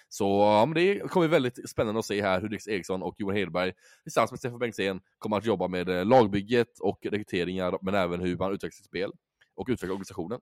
Så 0.08 0.24
ja, 0.24 0.66
men 0.66 0.74
det 0.74 0.98
kommer 0.98 1.28
bli 1.28 1.32
väldigt 1.32 1.70
spännande 1.70 1.98
att 1.98 2.06
se 2.06 2.22
här 2.22 2.40
hur 2.40 2.48
Nils 2.48 2.68
Eriksson 2.68 3.02
och 3.02 3.14
Johan 3.18 3.36
Hedberg 3.36 3.72
tillsammans 4.02 4.30
med 4.30 4.38
Stefan 4.38 4.58
Bengtzén 4.58 5.00
kommer 5.18 5.36
att 5.36 5.46
jobba 5.46 5.68
med 5.68 5.88
eh, 5.88 6.04
lagbygget 6.04 6.78
och 6.80 6.98
rekryteringar, 7.02 7.78
men 7.82 7.94
även 7.94 8.20
hur 8.20 8.36
man 8.36 8.52
utvecklar 8.52 8.76
sitt 8.76 8.86
spel 8.86 9.12
och 9.56 9.66
utvecklar 9.68 9.92
organisationen. 9.92 10.40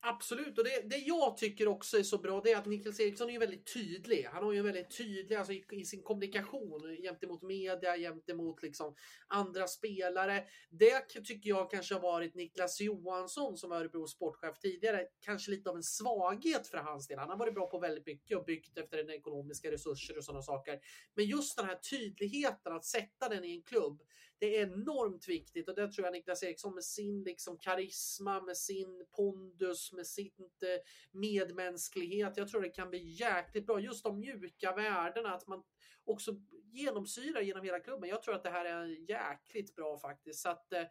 Absolut, 0.00 0.58
och 0.58 0.64
det, 0.64 0.88
det 0.90 0.96
jag 0.96 1.36
tycker 1.36 1.68
också 1.68 1.98
är 1.98 2.02
så 2.02 2.18
bra 2.18 2.40
det 2.40 2.52
är 2.52 2.56
att 2.56 2.66
Niklas 2.66 3.00
Eriksson 3.00 3.28
är 3.28 3.32
ju 3.32 3.38
väldigt 3.38 3.74
tydlig. 3.74 4.28
Han 4.32 4.44
har 4.44 4.52
ju 4.52 4.58
en 4.58 4.64
väldigt 4.64 4.96
tydlig 4.96 5.36
alltså 5.36 5.52
i, 5.52 5.64
i 5.70 5.84
sin 5.84 6.02
kommunikation 6.02 6.96
gentemot 7.02 7.42
media, 7.42 7.96
gentemot 7.96 8.62
liksom 8.62 8.94
andra 9.28 9.66
spelare. 9.66 10.44
Det 10.70 11.00
tycker 11.00 11.50
jag 11.50 11.70
kanske 11.70 11.94
har 11.94 12.00
varit 12.00 12.34
Niklas 12.34 12.80
Johansson 12.80 13.56
som 13.56 13.72
Örebros 13.72 14.12
sportchef 14.12 14.58
tidigare, 14.58 15.06
kanske 15.20 15.50
lite 15.50 15.70
av 15.70 15.76
en 15.76 15.82
svaghet 15.82 16.66
för 16.66 16.78
hans 16.78 17.08
del. 17.08 17.18
Han 17.18 17.30
har 17.30 17.36
varit 17.36 17.54
bra 17.54 17.70
på 17.70 17.78
väldigt 17.78 18.06
mycket 18.06 18.38
och 18.38 18.44
byggt 18.44 18.78
efter 18.78 18.96
den 18.96 19.10
ekonomiska 19.10 19.70
resurser 19.70 20.18
och 20.18 20.24
sådana 20.24 20.42
saker. 20.42 20.80
Men 21.14 21.24
just 21.24 21.56
den 21.56 21.66
här 21.66 21.78
tydligheten 21.90 22.72
att 22.72 22.84
sätta 22.84 23.28
den 23.28 23.44
i 23.44 23.52
en 23.52 23.62
klubb 23.62 24.02
det 24.38 24.56
är 24.56 24.62
enormt 24.62 25.28
viktigt 25.28 25.68
och 25.68 25.74
det 25.74 25.92
tror 25.92 26.06
jag 26.06 26.12
Niklas 26.12 26.42
Eriksson 26.42 26.74
med 26.74 26.84
sin 26.84 27.24
liksom 27.24 27.58
karisma, 27.58 28.40
med 28.40 28.56
sin 28.56 29.06
pondus, 29.16 29.92
med 29.92 30.06
sin 30.06 30.50
eh, 30.62 30.80
medmänsklighet. 31.12 32.36
Jag 32.36 32.48
tror 32.48 32.62
det 32.62 32.68
kan 32.68 32.90
bli 32.90 33.10
jäkligt 33.10 33.66
bra. 33.66 33.80
Just 33.80 34.04
de 34.04 34.18
mjuka 34.18 34.74
värdena, 34.74 35.34
att 35.34 35.46
man 35.46 35.62
också 36.04 36.32
genomsyrar 36.72 37.40
genom 37.40 37.64
hela 37.64 37.80
klubben. 37.80 38.08
Jag 38.08 38.22
tror 38.22 38.34
att 38.34 38.42
det 38.42 38.50
här 38.50 38.64
är 38.64 39.10
jäkligt 39.10 39.74
bra 39.74 39.98
faktiskt. 39.98 40.40
Så 40.40 40.48
att, 40.48 40.72
eh, 40.72 40.84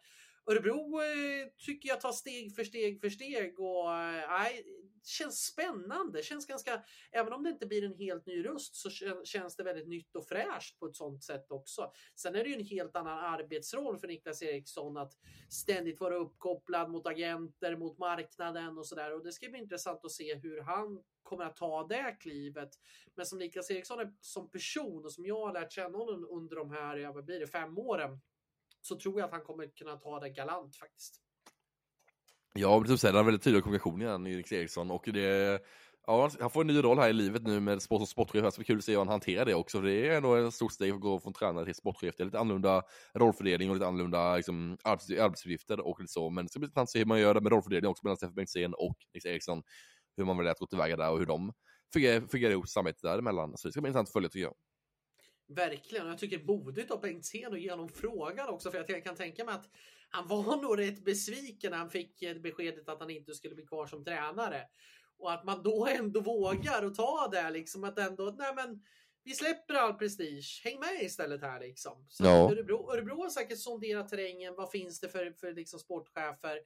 Örebro 0.51 1.01
eh, 1.01 1.47
tycker 1.65 1.89
jag 1.89 2.01
tar 2.01 2.11
steg 2.11 2.55
för 2.55 2.63
steg 2.63 3.01
för 3.01 3.09
steg 3.09 3.59
och 3.59 3.85
nej, 4.29 4.65
känns 5.07 5.45
spännande. 5.45 6.23
Känns 6.23 6.45
ganska, 6.45 6.83
även 7.11 7.33
om 7.33 7.43
det 7.43 7.49
inte 7.49 7.65
blir 7.65 7.83
en 7.83 7.97
helt 7.97 8.25
ny 8.25 8.45
röst 8.45 8.75
så 8.75 8.89
känns 9.23 9.55
det 9.55 9.63
väldigt 9.63 9.87
nytt 9.87 10.15
och 10.15 10.27
fräscht 10.27 10.79
på 10.79 10.85
ett 10.85 10.95
sånt 10.95 11.23
sätt 11.23 11.51
också. 11.51 11.91
Sen 12.15 12.35
är 12.35 12.43
det 12.43 12.49
ju 12.49 12.55
en 12.55 12.65
helt 12.65 12.95
annan 12.95 13.19
arbetsroll 13.19 13.97
för 13.97 14.07
Niklas 14.07 14.41
Eriksson 14.41 14.97
att 14.97 15.13
ständigt 15.49 15.99
vara 15.99 16.15
uppkopplad 16.15 16.89
mot 16.89 17.07
agenter, 17.07 17.77
mot 17.77 17.97
marknaden 17.97 18.77
och 18.77 18.87
sådär. 18.87 19.13
Och 19.13 19.23
det 19.23 19.31
ska 19.31 19.49
bli 19.49 19.59
intressant 19.59 20.05
att 20.05 20.11
se 20.11 20.35
hur 20.35 20.61
han 20.61 21.03
kommer 21.23 21.45
att 21.45 21.55
ta 21.55 21.87
det 21.87 22.17
klivet. 22.19 22.69
Men 23.15 23.25
som 23.25 23.39
Niklas 23.39 23.71
Eriksson 23.71 23.99
är 23.99 24.13
som 24.21 24.49
person 24.49 25.05
och 25.05 25.11
som 25.11 25.25
jag 25.25 25.45
har 25.45 25.53
lärt 25.53 25.71
känna 25.71 25.97
honom 25.97 26.27
under 26.29 26.55
de 26.55 26.71
här, 26.71 26.97
ja, 26.97 27.11
vad 27.11 27.25
blir 27.25 27.39
det, 27.39 27.47
fem 27.47 27.77
åren 27.77 28.19
så 28.81 28.99
tror 28.99 29.19
jag 29.19 29.25
att 29.25 29.31
han 29.31 29.43
kommer 29.43 29.67
kunna 29.67 29.97
ta 29.97 30.19
det 30.19 30.29
galant 30.29 30.75
faktiskt. 30.75 31.21
Ja, 32.59 32.81
precis. 32.81 33.03
är 33.03 33.13
har 33.13 33.23
väldigt 33.23 33.43
tydlig 33.43 33.63
kommunikation 33.63 34.01
igen, 34.01 34.27
Erik 34.27 34.51
Eriksson. 34.51 34.91
Och 34.91 35.09
det, 35.13 35.61
ja, 36.07 36.29
han 36.39 36.49
får 36.49 36.61
en 36.61 36.67
ny 36.67 36.83
roll 36.83 36.99
här 36.99 37.09
i 37.09 37.13
livet 37.13 37.43
nu 37.43 37.59
med 37.59 37.81
sport 37.81 37.99
som 37.99 38.07
sportchef. 38.07 38.43
Det 38.43 38.51
ska 38.51 38.59
bli 38.59 38.65
kul 38.65 38.77
att 38.77 38.83
se 38.83 38.91
hur 38.91 38.99
han 38.99 39.07
hanterar 39.07 39.45
det 39.45 39.55
också. 39.55 39.81
Det 39.81 40.07
är 40.07 40.17
ändå 40.17 40.35
ett 40.35 40.53
stort 40.53 40.71
steg 40.71 40.93
att 40.93 40.99
gå 40.99 41.19
från 41.19 41.33
tränare 41.33 41.65
till 41.65 41.75
sportchef. 41.75 42.15
Det 42.17 42.23
är 42.23 42.25
lite 42.25 42.39
annorlunda 42.39 42.83
rollfördelning 43.13 43.69
och 43.69 43.75
lite 43.75 43.87
annorlunda 43.87 44.35
liksom, 44.35 44.77
arbetsuppgifter 44.85 45.79
och 45.79 45.99
lite 45.99 46.11
så. 46.13 46.29
Men 46.29 46.45
det 46.45 46.49
ska 46.49 46.59
bli 46.59 46.65
intressant 46.65 46.87
att 46.87 46.91
se 46.91 46.99
hur 46.99 47.05
man 47.05 47.19
gör 47.19 47.33
det 47.33 47.41
med 47.41 47.51
rollfördelning 47.51 47.91
också 47.91 48.05
mellan 48.05 48.17
Stefan 48.17 48.35
Bengtzén 48.35 48.73
och 48.73 48.97
Nils 49.13 49.25
Eriksson. 49.25 49.63
Hur 50.17 50.25
man 50.25 50.37
väljer 50.37 50.51
att 50.51 50.59
gå 50.59 50.65
tillväga 50.65 50.97
där 50.97 51.11
och 51.11 51.19
hur 51.19 51.25
de 51.25 51.53
fungerar 52.31 52.51
ihop 52.51 52.67
samarbetet 52.67 53.01
däremellan. 53.01 53.57
Så 53.57 53.67
det 53.67 53.71
ska 53.71 53.81
bli 53.81 53.89
intressant 53.89 54.09
att 54.09 54.13
följa 54.13 54.29
tycker 54.29 54.43
jag. 54.43 54.55
Verkligen. 55.55 56.07
Jag 56.07 56.17
tycker 56.17 56.43
modigt 56.43 56.91
av 56.91 57.01
Bengtzén 57.01 57.53
att 57.53 57.61
ge 57.61 57.71
honom 57.71 57.89
frågan 57.89 58.49
också 58.49 58.71
för 58.71 58.85
jag 58.87 59.03
kan 59.03 59.15
tänka 59.15 59.45
mig 59.45 59.55
att 59.55 59.69
han 60.09 60.27
var 60.27 60.61
nog 60.61 60.79
rätt 60.79 61.05
besviken 61.05 61.71
när 61.71 61.77
han 61.77 61.89
fick 61.89 62.19
beskedet 62.43 62.89
att 62.89 62.99
han 62.99 63.09
inte 63.09 63.33
skulle 63.33 63.55
bli 63.55 63.65
kvar 63.65 63.87
som 63.87 64.03
tränare. 64.03 64.61
Och 65.19 65.33
att 65.33 65.43
man 65.43 65.63
då 65.63 65.87
ändå 65.87 66.21
vågar 66.21 66.85
och 66.85 66.95
ta 66.95 67.27
det 67.31 67.49
liksom 67.49 67.83
att 67.83 67.99
ändå, 67.99 68.35
nej 68.37 68.55
men 68.55 68.81
vi 69.23 69.33
släpper 69.33 69.73
all 69.73 69.93
prestige, 69.93 70.61
häng 70.63 70.79
med 70.79 71.01
istället 71.01 71.41
här 71.41 71.59
liksom. 71.59 72.05
Så 72.09 72.23
ja. 72.23 72.51
Örebro, 72.51 72.91
Örebro 72.93 73.21
har 73.21 73.29
säkert 73.29 73.59
sonderat 73.59 74.09
terrängen, 74.09 74.55
vad 74.55 74.71
finns 74.71 74.99
det 74.99 75.09
för, 75.09 75.31
för 75.31 75.53
liksom 75.53 75.79
sportchefer? 75.79 76.59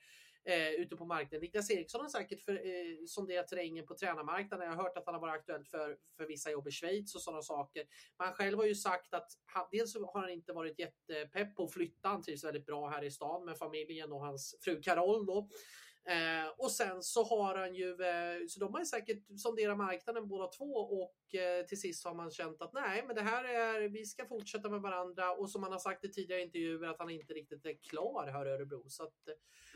Eh, 0.46 0.70
ute 0.70 0.96
på 0.96 1.06
marknaden. 1.06 1.42
Niklas 1.42 1.72
Eriksson 1.72 2.02
har 2.02 2.10
säkert 2.10 2.42
för, 2.42 2.54
eh, 2.54 3.06
sonderat 3.08 3.48
terrängen 3.48 3.86
på 3.86 3.96
tränarmarknaden. 3.96 4.68
Jag 4.68 4.76
har 4.76 4.84
hört 4.84 4.98
att 4.98 5.06
han 5.06 5.16
har 5.16 5.22
varit 5.22 5.40
aktuell 5.40 5.66
för, 5.66 5.98
för 6.18 6.28
vissa 6.28 6.52
jobb 6.52 6.68
i 6.68 6.72
Schweiz 6.72 7.16
och 7.16 7.22
sådana 7.22 7.42
saker. 7.42 7.86
Men 8.18 8.28
han 8.28 8.36
själv 8.36 8.58
har 8.58 8.66
ju 8.66 8.76
sagt 8.76 9.14
att 9.14 9.28
han, 9.46 9.68
dels 9.72 9.96
har 9.96 10.22
han 10.22 10.30
inte 10.30 10.54
varit 10.54 10.80
jättepepp 10.80 11.56
på 11.56 11.64
att 11.64 11.74
flytta. 11.74 12.10
Han 12.10 12.24
trivs 12.24 12.44
väldigt 12.44 12.66
bra 12.66 12.90
här 12.90 13.04
i 13.04 13.12
stan 13.12 13.46
med 13.46 13.58
familjen 13.58 14.12
och 14.12 14.22
hans 14.22 14.56
fru 14.62 14.82
Carol 14.82 15.26
då. 15.26 15.50
Eh, 16.06 16.50
och 16.58 16.72
sen 16.72 17.04
så 17.04 17.24
har 17.24 17.56
han 17.56 17.76
ju, 17.76 17.90
eh, 17.90 18.48
så 18.48 18.60
de 18.60 18.74
har 18.74 18.80
ju 18.80 18.86
säkert 18.86 19.24
sonderat 19.38 19.78
marknaden 19.78 20.28
båda 20.28 20.48
två 20.48 20.74
och 20.74 21.36
eh, 21.36 21.66
till 21.66 21.80
sist 21.80 22.06
har 22.06 22.14
man 22.14 22.32
känt 22.32 22.62
att 22.62 22.74
nej, 22.74 23.04
men 23.08 23.16
det 23.16 23.22
här 23.22 23.44
är, 23.44 23.90
vi 23.90 24.06
ska 24.06 24.26
fortsätta 24.26 24.70
med 24.70 24.82
varandra 24.82 25.32
och 25.32 25.50
som 25.50 25.64
han 25.64 25.72
har 25.72 25.80
sagt 25.80 26.06
i 26.06 26.12
tidigare 26.12 26.42
intervjuer 26.42 26.88
att 26.88 27.00
han 27.00 27.10
inte 27.10 27.34
riktigt 27.34 27.66
är 27.66 27.78
klar 27.90 28.28
här 28.28 28.46
i 28.46 28.50
Örebro. 28.50 28.90
Så 28.90 29.04
att, 29.04 29.28
eh, 29.28 29.34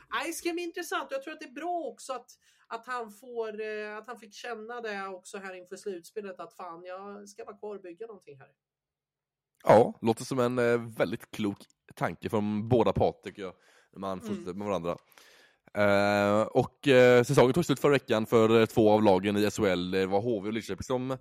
nej, 0.10 0.27
det 0.27 0.34
ska 0.34 0.53
bli 0.53 0.63
intressant. 0.63 1.08
Jag 1.12 1.24
tror 1.24 1.34
att 1.34 1.39
det 1.39 1.46
är 1.46 1.51
bra 1.51 1.79
också 1.79 2.13
att, 2.13 2.32
att 2.67 2.86
han 2.86 3.12
får, 3.12 3.62
eh, 3.62 3.98
att 3.98 4.08
han 4.08 4.20
fick 4.20 4.34
känna 4.34 4.82
det 4.82 5.08
också 5.08 5.38
här 5.38 5.53
inför 5.53 5.75
slutspelet 5.75 6.39
att 6.39 6.53
fan, 6.53 6.84
jag 6.86 7.29
ska 7.29 7.46
vara 7.46 7.58
kvar 7.58 7.75
och 7.75 7.82
bygga 7.82 8.08
någonting 8.08 8.39
här. 8.39 8.51
Ja, 9.63 10.00
låter 10.01 10.24
som 10.24 10.39
en 10.39 10.60
eh, 10.60 10.96
väldigt 10.98 11.32
klok 11.32 11.58
tanke 11.96 12.29
från 12.29 12.70
båda 12.70 12.94
parter 12.94 13.29
tycker 13.29 13.41
jag, 13.41 13.53
när 13.91 14.00
man 14.00 14.22
fortsätter 14.22 14.41
mm. 14.41 14.58
med 14.58 14.67
varandra. 14.67 14.98
Eh, 15.75 16.41
och 16.41 16.88
eh, 16.88 17.24
säsongen 17.24 17.53
tog 17.53 17.65
slut 17.65 17.79
förra 17.79 17.91
veckan 17.91 18.25
för 18.25 18.60
eh, 18.60 18.65
två 18.65 18.91
av 18.91 19.03
lagen 19.03 19.38
i 19.38 19.51
SHL. 19.51 19.91
Det 19.91 20.05
var 20.05 20.22
HV 20.22 20.48
och 20.48 20.53
Lidköping 20.53 20.84
som 20.84 21.17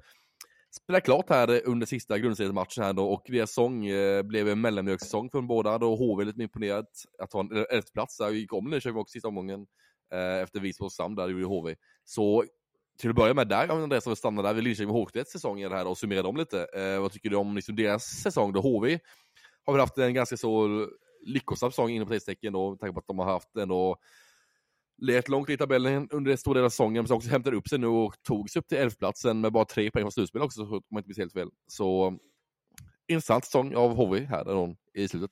spelade 0.76 1.00
klart 1.00 1.30
här 1.30 1.66
under 1.66 1.86
sista 1.86 2.18
grundseriematchen. 2.18 2.84
här 2.84 2.92
då 2.92 3.12
och 3.12 3.22
deras 3.28 3.50
säsong 3.50 3.86
eh, 3.86 4.22
blev 4.22 4.48
en 4.48 4.60
mellanmjölkssäsong 4.60 5.30
för 5.30 5.40
båda 5.40 5.78
då 5.78 5.96
HV 5.96 6.22
är 6.22 6.26
lite 6.26 6.42
imponerat, 6.42 6.86
att 7.18 7.32
ha 7.32 7.40
en 7.40 7.66
elfte 7.70 7.92
plats 7.92 8.16
där, 8.18 8.30
gick 8.30 8.52
om 8.52 8.70
Lidköping 8.70 8.98
också 8.98 9.12
sista 9.12 9.28
omgången 9.28 9.66
eh, 10.12 10.42
efter 10.42 10.60
Visby 10.60 10.84
och 10.84 10.92
Sam 10.92 11.14
där 11.14 11.28
gjorde 11.28 11.44
HV. 11.44 11.74
Så 12.04 12.44
till 12.98 13.10
att 13.10 13.16
börja 13.16 13.34
med 13.34 13.48
där, 13.48 13.68
Andreas, 13.68 14.06
vi 14.06 14.16
stannar 14.16 14.42
där 14.42 14.54
vid 14.54 14.64
Linköping 14.64 14.90
och 14.90 15.10
HV1 15.10 15.70
här 15.70 15.86
och 15.86 15.98
summerar 15.98 16.22
dem 16.22 16.36
lite. 16.36 16.66
Eh, 16.74 17.00
vad 17.00 17.12
tycker 17.12 17.30
du 17.30 17.36
om 17.36 17.56
liksom, 17.56 17.76
deras 17.76 18.04
säsong 18.04 18.52
då? 18.52 18.60
HV 18.60 18.98
har 19.66 19.72
väl 19.72 19.80
haft 19.80 19.98
en 19.98 20.14
ganska 20.14 20.36
så 20.36 20.86
lyckosam 21.26 21.70
säsong 21.70 21.90
inom 21.90 22.08
tidstecken 22.08 22.52
då, 22.52 22.70
med 22.70 22.80
tanke 22.80 22.92
på 22.92 23.00
att 23.00 23.06
de 23.06 23.18
har 23.18 23.26
haft 23.26 23.56
ändå 23.56 23.96
Lät 24.96 25.28
långt 25.28 25.50
i 25.50 25.56
tabellen 25.56 26.08
under 26.10 26.30
en 26.30 26.38
stor 26.38 26.54
del 26.54 26.64
av 26.64 26.68
säsongen, 26.68 27.02
men 27.02 27.08
så 27.08 27.14
också 27.14 27.28
hämtade 27.28 27.56
upp 27.56 27.68
sig 27.68 27.78
nu 27.78 27.86
och 27.86 28.14
tog 28.22 28.50
sig 28.50 28.60
upp 28.60 28.68
till 28.68 28.78
elfplatsen 28.78 29.40
med 29.40 29.52
bara 29.52 29.64
tre 29.64 29.90
poäng 29.90 30.02
från 30.02 30.12
slutspel 30.12 30.42
också, 30.42 30.62
om 30.62 30.82
jag 30.88 30.98
inte 30.98 31.08
minns 31.08 31.18
helt 31.18 31.32
fel. 31.32 31.48
Så 31.66 32.18
intressant 33.08 33.44
säsong 33.44 33.74
av 33.74 33.94
HV 33.94 34.24
här 34.24 34.44
då, 34.44 34.76
i 34.94 35.08
slutet. 35.08 35.30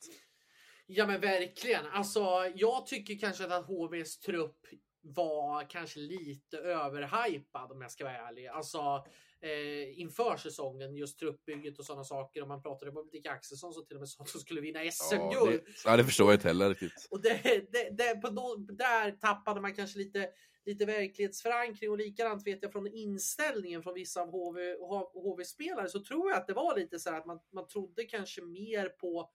Ja 0.87 1.07
men 1.07 1.21
verkligen. 1.21 1.87
Alltså 1.92 2.21
jag 2.54 2.87
tycker 2.87 3.19
kanske 3.19 3.57
att 3.57 3.66
HVs 3.66 4.19
trupp 4.19 4.59
var 5.00 5.71
kanske 5.71 6.00
lite 6.00 6.59
överhypad 6.59 7.73
om 7.73 7.81
jag 7.81 7.90
ska 7.90 8.04
vara 8.04 8.28
ärlig. 8.28 8.47
Alltså 8.47 9.04
eh, 9.42 10.00
inför 10.00 10.37
säsongen, 10.37 10.96
just 10.96 11.18
truppbygget 11.18 11.78
och 11.78 11.84
sådana 11.84 12.04
saker. 12.04 12.42
Om 12.42 12.49
man 12.49 12.62
pratade 12.62 12.92
med 12.92 13.04
Dick 13.12 13.26
Axelsson 13.26 13.72
som 13.72 13.87
till 13.87 13.96
och 13.96 14.00
med 14.00 14.08
sa 14.08 14.22
att 14.22 14.32
de 14.32 14.38
skulle 14.38 14.61
vinna 14.61 14.90
SM-guld. 14.90 15.32
Ja, 15.32 15.46
det, 15.46 15.62
ja, 15.84 15.96
det 15.96 16.04
förstår 16.04 16.26
jag 16.26 16.34
inte 16.34 16.49
heller 16.49 16.68
riktigt. 16.68 17.08
Och 17.11 17.22
det, 17.22 17.42
det, 17.72 17.90
det, 17.90 18.20
på 18.20 18.30
då, 18.30 18.56
där 18.56 19.11
tappade 19.11 19.61
man 19.61 19.75
kanske 19.75 19.99
lite, 19.99 20.28
lite 20.64 20.84
verklighetsförankring 20.84 21.90
och 21.90 21.99
likadant 21.99 22.46
vet 22.46 22.62
jag 22.62 22.72
från 22.72 22.87
inställningen 22.87 23.82
från 23.82 23.94
vissa 23.94 24.22
av 24.22 24.30
HV, 24.30 24.76
HV-spelare 25.14 25.88
så 25.88 26.04
tror 26.04 26.30
jag 26.30 26.38
att 26.38 26.46
det 26.46 26.54
var 26.54 26.78
lite 26.78 26.99
så 26.99 27.11
här 27.11 27.18
att 27.18 27.26
man, 27.26 27.40
man 27.52 27.68
trodde 27.68 28.04
kanske 28.04 28.42
mer 28.42 28.88
på 28.88 29.30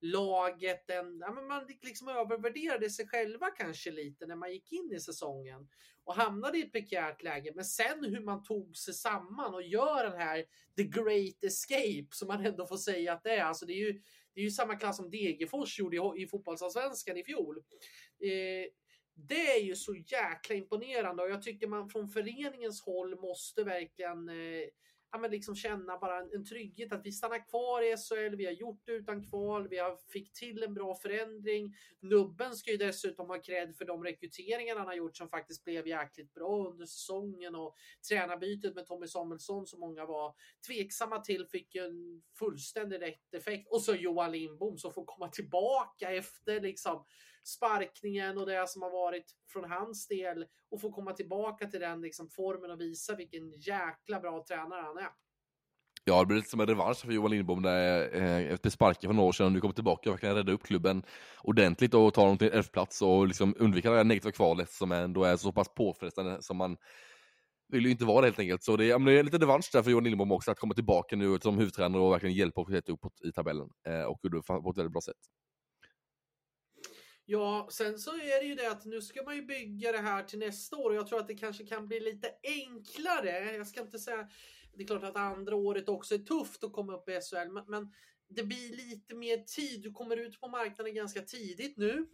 laget 0.00 0.90
än, 0.90 1.18
ja, 1.18 1.32
men 1.32 1.48
man 1.48 1.66
liksom 1.82 2.08
övervärderade 2.08 2.90
sig 2.90 3.08
själva 3.08 3.50
kanske 3.50 3.90
lite 3.90 4.26
när 4.26 4.36
man 4.36 4.52
gick 4.52 4.72
in 4.72 4.92
i 4.92 5.00
säsongen 5.00 5.68
och 6.06 6.14
hamnade 6.14 6.58
i 6.58 6.62
ett 6.62 6.72
prekärt 6.72 7.22
läge. 7.22 7.52
Men 7.54 7.64
sen 7.64 8.04
hur 8.04 8.20
man 8.20 8.42
tog 8.42 8.76
sig 8.76 8.94
samman 8.94 9.54
och 9.54 9.62
gör 9.62 10.04
den 10.04 10.20
här 10.20 10.44
the 10.76 10.84
great 10.84 11.44
escape 11.44 12.06
som 12.10 12.28
man 12.28 12.46
ändå 12.46 12.66
får 12.66 12.76
säga 12.76 13.12
att 13.12 13.22
det 13.22 13.30
är. 13.30 13.44
Alltså 13.44 13.66
det 13.66 13.72
är 13.72 13.86
ju, 13.86 13.92
det 14.34 14.40
är 14.40 14.44
ju 14.44 14.50
samma 14.50 14.76
klass 14.76 14.96
som 14.96 15.10
Degerfors 15.10 15.78
gjorde 15.78 15.96
i, 15.96 16.22
i 16.22 16.26
fotbollsallsvenskan 16.26 17.16
i 17.16 17.24
fjol. 17.24 17.56
Eh, 18.22 18.70
det 19.14 19.56
är 19.56 19.62
ju 19.62 19.76
så 19.76 19.94
jäkla 19.94 20.54
imponerande 20.54 21.22
och 21.22 21.30
jag 21.30 21.42
tycker 21.42 21.66
man 21.66 21.88
från 21.88 22.08
föreningens 22.08 22.82
håll 22.82 23.20
måste 23.20 23.64
verkligen 23.64 24.28
eh, 24.28 24.68
ja, 25.16 25.20
men 25.20 25.30
liksom 25.30 25.56
känna 25.56 25.98
bara 25.98 26.20
en, 26.20 26.30
en 26.32 26.44
trygghet 26.44 26.92
att 26.92 27.06
vi 27.06 27.12
stannar 27.12 27.48
kvar 27.48 27.82
i 27.82 27.96
SHL. 27.96 28.36
Vi 28.36 28.44
har 28.44 28.52
gjort 28.52 28.82
det 28.84 28.92
utan 28.92 29.28
kval. 29.28 29.68
Vi 29.68 29.78
har 29.78 29.96
fick 30.12 30.32
till 30.32 30.62
en 30.62 30.74
bra 30.74 30.94
förändring. 30.94 31.74
Nubben 32.00 32.56
ska 32.56 32.70
ju 32.70 32.76
dessutom 32.76 33.28
ha 33.28 33.42
cred 33.42 33.76
för 33.76 33.84
de 33.84 34.04
rekryteringar 34.04 34.76
han 34.76 34.86
har 34.86 34.94
gjort 34.94 35.16
som 35.16 35.28
faktiskt 35.28 35.64
blev 35.64 35.86
jäkligt 35.86 36.34
bra 36.34 36.68
under 36.68 36.86
säsongen 36.86 37.54
och 37.54 37.74
tränarbytet 38.08 38.74
med 38.74 38.86
Tommy 38.86 39.06
Samuelsson 39.06 39.66
som 39.66 39.80
många 39.80 40.06
var 40.06 40.34
tveksamma 40.66 41.20
till 41.20 41.46
fick 41.46 41.74
en 41.74 42.22
fullständig 42.38 43.00
rätt 43.00 43.34
effekt 43.34 43.68
och 43.70 43.82
så 43.82 43.94
Johan 43.94 44.32
Lindbom 44.32 44.78
som 44.78 44.92
får 44.92 45.04
komma 45.04 45.28
tillbaka 45.28 46.12
efter 46.12 46.60
liksom 46.60 47.04
sparkningen 47.46 48.38
och 48.38 48.46
det 48.46 48.68
som 48.68 48.82
har 48.82 48.90
varit 48.90 49.24
från 49.52 49.70
hans 49.70 50.06
del 50.06 50.46
och 50.70 50.80
få 50.80 50.92
komma 50.92 51.12
tillbaka 51.12 51.66
till 51.66 51.80
den 51.80 52.00
liksom 52.00 52.28
formen 52.28 52.70
och 52.70 52.80
visa 52.80 53.16
vilken 53.16 53.50
jäkla 53.50 54.20
bra 54.20 54.44
tränare 54.48 54.82
han 54.82 54.98
är. 54.98 55.10
Ja, 56.04 56.20
det 56.20 56.26
blir 56.26 56.36
lite 56.36 56.50
som 56.50 56.60
en 56.60 56.66
revansch 56.66 56.98
för 56.98 57.12
Johan 57.12 57.30
Lindbom 57.30 57.62
där, 57.62 58.14
eh, 58.16 58.52
efter 58.52 58.70
sparken 58.70 59.08
för 59.08 59.14
några 59.14 59.28
år 59.28 59.32
sedan. 59.32 59.52
Nu 59.52 59.60
kommer 59.60 59.74
tillbaka 59.74 60.10
och 60.10 60.14
verkligen 60.14 60.34
rädda 60.34 60.52
upp 60.52 60.62
klubben 60.62 61.02
ordentligt 61.42 61.94
och 61.94 62.14
ta 62.14 62.26
dem 62.26 62.38
till 62.38 62.48
elfplats 62.48 63.02
och 63.02 63.26
liksom 63.26 63.54
undvika 63.58 63.90
det 63.90 63.96
här 63.96 64.04
negativa 64.04 64.32
kvalet 64.32 64.70
som 64.70 64.92
ändå 64.92 65.24
är 65.24 65.36
så 65.36 65.52
pass 65.52 65.74
påfrestande 65.74 66.42
som 66.42 66.56
man 66.56 66.76
vill 67.68 67.84
ju 67.84 67.90
inte 67.90 68.04
vara 68.04 68.20
det 68.20 68.26
helt 68.26 68.38
enkelt. 68.38 68.62
Så 68.62 68.76
det, 68.76 68.84
ja, 68.84 68.98
det 68.98 69.18
är 69.18 69.22
lite 69.22 69.38
revansch 69.38 69.70
där 69.72 69.82
för 69.82 69.90
Johan 69.90 70.04
Lindbom 70.04 70.32
också 70.32 70.50
att 70.50 70.58
komma 70.58 70.74
tillbaka 70.74 71.16
nu 71.16 71.38
som 71.38 71.58
huvudtränare 71.58 72.02
och 72.02 72.12
verkligen 72.12 72.34
hjälpa 72.34 72.60
och 72.60 72.70
uppåt 72.88 73.20
i 73.28 73.32
tabellen. 73.32 73.68
Eh, 73.86 74.02
och 74.02 74.20
gjorde 74.22 74.38
det 74.38 74.42
på 74.42 74.70
ett 74.70 74.78
väldigt 74.78 74.92
bra 74.92 75.00
sätt. 75.00 75.16
Ja, 77.28 77.68
sen 77.70 77.98
så 77.98 78.10
är 78.10 78.40
det 78.40 78.46
ju 78.46 78.54
det 78.54 78.70
att 78.70 78.84
nu 78.84 79.02
ska 79.02 79.22
man 79.22 79.36
ju 79.36 79.42
bygga 79.42 79.92
det 79.92 79.98
här 79.98 80.22
till 80.22 80.38
nästa 80.38 80.76
år 80.76 80.90
och 80.90 80.96
jag 80.96 81.06
tror 81.06 81.20
att 81.20 81.28
det 81.28 81.34
kanske 81.34 81.66
kan 81.66 81.88
bli 81.88 82.00
lite 82.00 82.30
enklare. 82.42 83.56
Jag 83.56 83.66
ska 83.66 83.80
inte 83.80 83.98
säga, 83.98 84.28
det 84.74 84.82
är 84.82 84.86
klart 84.86 85.04
att 85.04 85.16
andra 85.16 85.56
året 85.56 85.88
också 85.88 86.14
är 86.14 86.18
tufft 86.18 86.64
att 86.64 86.72
komma 86.72 86.96
upp 86.96 87.08
i 87.08 87.20
SHL, 87.20 87.52
men, 87.52 87.64
men 87.68 87.92
det 88.28 88.42
blir 88.42 88.76
lite 88.76 89.14
mer 89.14 89.36
tid. 89.36 89.82
Du 89.82 89.92
kommer 89.92 90.16
ut 90.16 90.40
på 90.40 90.48
marknaden 90.48 90.94
ganska 90.94 91.22
tidigt 91.22 91.76
nu. 91.76 92.06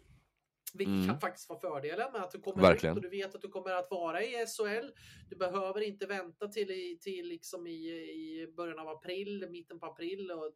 Vilket 0.75 0.95
mm. 0.95 1.07
kan 1.07 1.21
faktiskt 1.21 1.49
vara 1.49 1.61
fördelen 1.61 2.13
med 2.13 2.23
att 2.23 2.31
du 2.31 2.41
kommer 2.41 2.63
Verkligen. 2.63 2.93
ut 2.93 3.05
och 3.05 3.11
du 3.11 3.17
vet 3.17 3.35
att 3.35 3.43
du 3.43 3.49
kommer 3.49 3.71
att 3.71 3.91
vara 3.91 4.23
i 4.23 4.47
SHL. 4.47 4.91
Du 5.31 5.37
behöver 5.37 5.81
inte 5.81 6.07
vänta 6.07 6.49
till, 6.49 6.99
till 7.01 7.29
liksom 7.29 7.67
i, 7.67 7.89
i 7.91 8.53
början 8.57 8.79
av 8.79 8.89
april, 8.89 9.47
mitten 9.51 9.81
på 9.81 9.87
april 9.87 10.31
och 10.31 10.53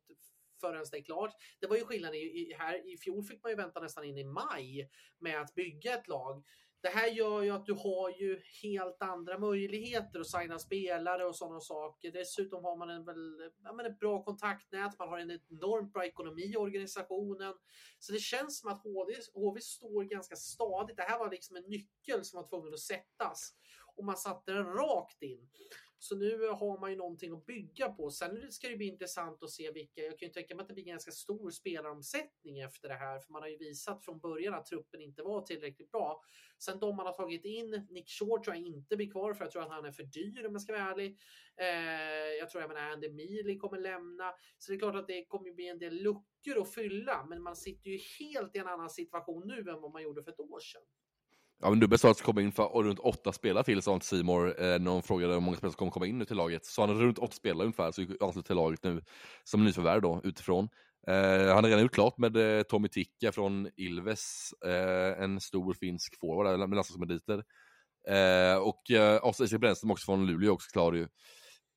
förrän 0.61 0.85
det 0.91 0.99
är 0.99 1.05
klart. 1.05 1.35
Det 1.61 1.67
var 1.67 1.77
ju 1.77 1.85
skillnaden 1.85 2.17
i, 2.17 2.25
i, 2.25 2.55
här. 2.59 2.95
I 2.95 2.99
fjol 2.99 3.25
fick 3.25 3.43
man 3.43 3.53
ju 3.53 3.57
vänta 3.57 3.81
nästan 3.81 4.05
in 4.05 4.19
i 4.19 4.25
maj 4.25 4.91
med 5.19 5.41
att 5.41 5.55
bygga 5.55 5.95
ett 5.95 6.09
lag. 6.09 6.45
Det 6.83 6.89
här 6.89 7.09
gör 7.09 7.43
ju 7.43 7.51
att 7.51 7.67
du 7.67 7.73
har 7.73 8.11
ju 8.11 8.41
helt 8.63 9.03
andra 9.03 9.39
möjligheter 9.39 10.21
att 10.21 10.31
signa 10.31 10.59
spelare 10.59 11.25
och 11.25 11.37
sådana 11.37 11.61
saker. 11.61 12.13
Dessutom 12.13 12.65
har 12.65 12.77
man 12.77 12.91
en 12.91 13.05
väl, 13.05 13.51
ja, 13.63 13.73
men 13.73 13.87
ett 13.87 13.99
bra 13.99 14.25
kontaktnät, 14.25 14.99
man 14.99 15.09
har 15.09 15.19
en 15.19 15.31
enormt 15.31 15.93
bra 15.93 16.05
ekonomi 16.05 16.43
i 16.43 16.57
organisationen. 16.57 17.55
Så 17.99 18.13
det 18.13 18.19
känns 18.19 18.61
som 18.61 18.71
att 18.71 18.83
HV, 18.83 19.15
HV 19.35 19.61
står 19.61 20.05
ganska 20.05 20.37
stadigt. 20.37 20.97
Det 20.97 21.03
här 21.03 21.19
var 21.19 21.31
liksom 21.31 21.57
en 21.57 21.65
nyckel 21.69 22.25
som 22.25 22.41
var 22.41 22.49
tvungen 22.49 22.75
att 22.75 22.81
sättas 22.81 23.55
och 23.97 24.05
man 24.05 24.17
satte 24.17 24.53
den 24.53 24.67
rakt 24.67 25.23
in. 25.23 25.49
Så 25.99 26.17
nu 26.17 26.49
har 26.49 26.81
man 26.81 26.91
ju 26.91 26.97
någonting 26.97 27.33
att 27.33 27.47
bygga 27.47 27.89
på. 27.89 28.11
Sen 28.11 28.53
ska 28.53 28.69
det 28.69 28.77
bli 28.77 28.87
intressant 28.87 29.43
att 29.43 29.51
se 29.51 29.71
vilka, 29.71 30.01
jag 30.01 30.19
kan 30.19 30.29
ju 30.29 30.33
tänka 30.33 30.55
mig 30.55 30.63
att 30.63 30.69
det 30.69 30.75
blir 30.75 30.85
ganska 30.85 31.11
stor 31.11 31.51
spelaromsättning 31.51 32.61
efter 32.61 32.89
det 32.89 32.95
här, 32.95 33.21
för 33.21 33.33
man 33.33 33.43
har 33.43 33.49
ju 33.49 33.57
visat 33.57 34.05
från 34.05 34.19
början 34.19 34.55
att 34.55 34.67
truppen 34.67 35.01
inte 35.01 35.23
var 35.23 35.43
tillräckligt 35.43 35.91
bra. 35.91 36.23
Sen 36.59 36.79
de 36.81 36.97
man 36.97 37.07
har 37.07 37.13
tagit 37.13 37.45
in, 37.45 37.87
Nick 37.91 38.11
Short 38.11 38.45
tror 38.45 38.57
jag 38.57 38.67
inte 38.67 38.97
blir 38.97 39.11
kvar 39.11 39.35
för 39.35 39.45
jag 39.45 39.53
tror 39.53 39.63
att 39.63 39.71
han 39.71 39.85
är 39.85 39.93
för 39.93 40.03
dyr 40.03 40.47
om 40.47 40.53
jag 40.53 40.63
ska 40.63 40.73
vara 40.73 40.91
ärlig. 40.91 41.19
Eh, 41.57 42.39
jag 42.39 42.51
tror 42.51 42.63
även 42.63 42.77
Andy 42.77 43.09
Mealy 43.09 43.59
kommer 43.59 43.79
lämna. 43.79 44.35
Så 44.59 44.73
det 44.73 44.77
är 44.77 44.79
klart 44.79 44.97
att 44.97 45.07
det 45.07 45.25
kommer 45.25 45.55
bli 45.55 45.69
en 45.69 45.79
del 45.79 45.95
luckor 45.95 46.63
att 46.63 46.75
fylla, 46.75 47.27
men 47.29 47.43
man 47.43 47.57
sitter 47.57 47.91
ju 47.91 47.99
helt 48.19 48.57
i 48.57 48.59
en 48.59 48.67
annan 48.67 48.91
situation 48.91 49.47
nu 49.47 49.71
än 49.71 49.81
vad 49.81 49.93
man 49.93 50.03
gjorde 50.03 50.23
för 50.23 50.31
ett 50.31 50.41
år 50.41 50.61
sedan. 50.61 50.83
Ja, 51.63 51.71
men 51.71 51.81
Dubbe 51.81 51.99
sa 51.99 52.11
att 52.11 52.17
det 52.19 52.25
kommer 52.25 52.43
in 52.43 52.53
för 52.53 52.65
runt 52.65 52.99
åtta 52.99 53.33
spelare 53.33 53.65
till, 53.65 53.83
sa 53.83 54.01
Simor 54.01 54.63
eh, 54.63 54.79
när 54.79 54.91
de 54.91 55.03
frågade 55.03 55.33
hur 55.33 55.41
många 55.41 55.57
spelare 55.57 55.73
som 55.73 55.79
kommer 55.79 55.93
komma 55.93 56.07
in 56.07 56.19
nu 56.19 56.25
till 56.25 56.37
laget. 56.37 56.67
Så 56.67 56.83
han 56.83 56.89
har 56.89 56.97
runt 56.97 57.19
åtta 57.19 57.33
spelare 57.33 57.65
ungefär, 57.65 57.93
så 57.93 58.03
ansluter 58.03 58.43
till 58.43 58.57
laget 58.57 58.85
nu 58.85 59.03
som 59.45 59.65
nyförvärv 59.65 60.03
då 60.03 60.21
utifrån. 60.25 60.69
Eh, 61.09 61.55
han 61.55 61.65
har 61.65 61.71
redan 61.71 61.83
gjort 61.83 61.95
klart 61.95 62.19
med 62.19 62.37
eh, 62.37 62.63
Tommy 62.63 62.89
Tikka 62.89 63.33
från 63.33 63.69
Ilves, 63.77 64.53
eh, 64.67 65.23
en 65.23 65.41
stor 65.41 65.75
finsk 65.75 66.21
forward 66.21 66.59
med 66.59 66.77
landslagsmeriter. 66.77 67.35
Alltså 67.35 68.13
eh, 68.13 68.57
och 68.57 68.91
eh, 68.91 69.25
också 69.25 69.45
Isak 69.45 69.61
Brännström 69.61 69.91
också 69.91 70.05
från 70.05 70.27
Luleå 70.27 70.53
också 70.53 70.71
klar 70.73 70.93
ju. 70.93 71.03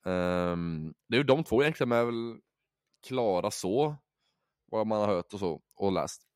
Eh, 0.05 0.55
det 1.09 1.15
är 1.15 1.17
ju 1.17 1.23
de 1.23 1.43
två 1.43 1.61
egentligen 1.61 1.91
är 1.91 2.05
väl 2.05 2.37
klara 3.07 3.51
så, 3.51 3.95
vad 4.71 4.87
man 4.87 4.99
har 4.99 5.07
hört 5.07 5.33
och 5.33 5.39
så, 5.39 5.61
och 5.75 5.91
läst. 5.91 6.28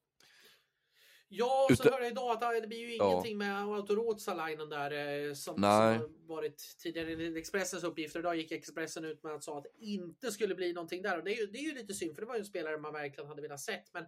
Ja, 1.36 1.68
så 1.78 1.84
hörde 1.84 2.04
jag 2.04 2.12
idag 2.12 2.44
att 2.44 2.62
det 2.62 2.68
blir 2.68 2.80
ju 2.80 2.96
ingenting 2.96 3.32
ja. 3.32 3.38
med 3.38 3.76
Autorotsalainen 3.76 4.70
där 4.70 4.92
eh, 4.92 5.34
som, 5.34 5.56
som, 5.56 6.28
varit 6.28 6.76
tidigare 6.80 7.12
i 7.12 7.38
Expressens 7.38 7.84
uppgifter. 7.84 8.20
Idag 8.20 8.36
gick 8.36 8.52
Expressen 8.52 9.06
ut 9.06 9.24
med 9.24 9.34
att 9.34 9.44
säga 9.44 9.58
att 9.58 9.64
det 9.64 9.86
inte 9.86 10.32
skulle 10.32 10.56
bli 10.56 10.74
någonting 10.74 11.02
där 11.02 11.18
och 11.18 11.24
det 11.24 11.34
är 11.34 11.38
ju, 11.42 11.48
det 11.48 11.58
är 11.58 11.64
ju 11.64 11.74
lite 11.74 11.94
synd 11.94 12.16
för 12.16 12.22
det 12.22 12.28
var 12.28 12.36
ju 12.36 12.40
en 12.40 12.46
spelare 12.46 12.78
man 12.78 12.94
verkligen 12.94 13.28
hade 13.28 13.42
velat 13.42 13.60
sett. 13.60 13.94
Men 13.94 14.06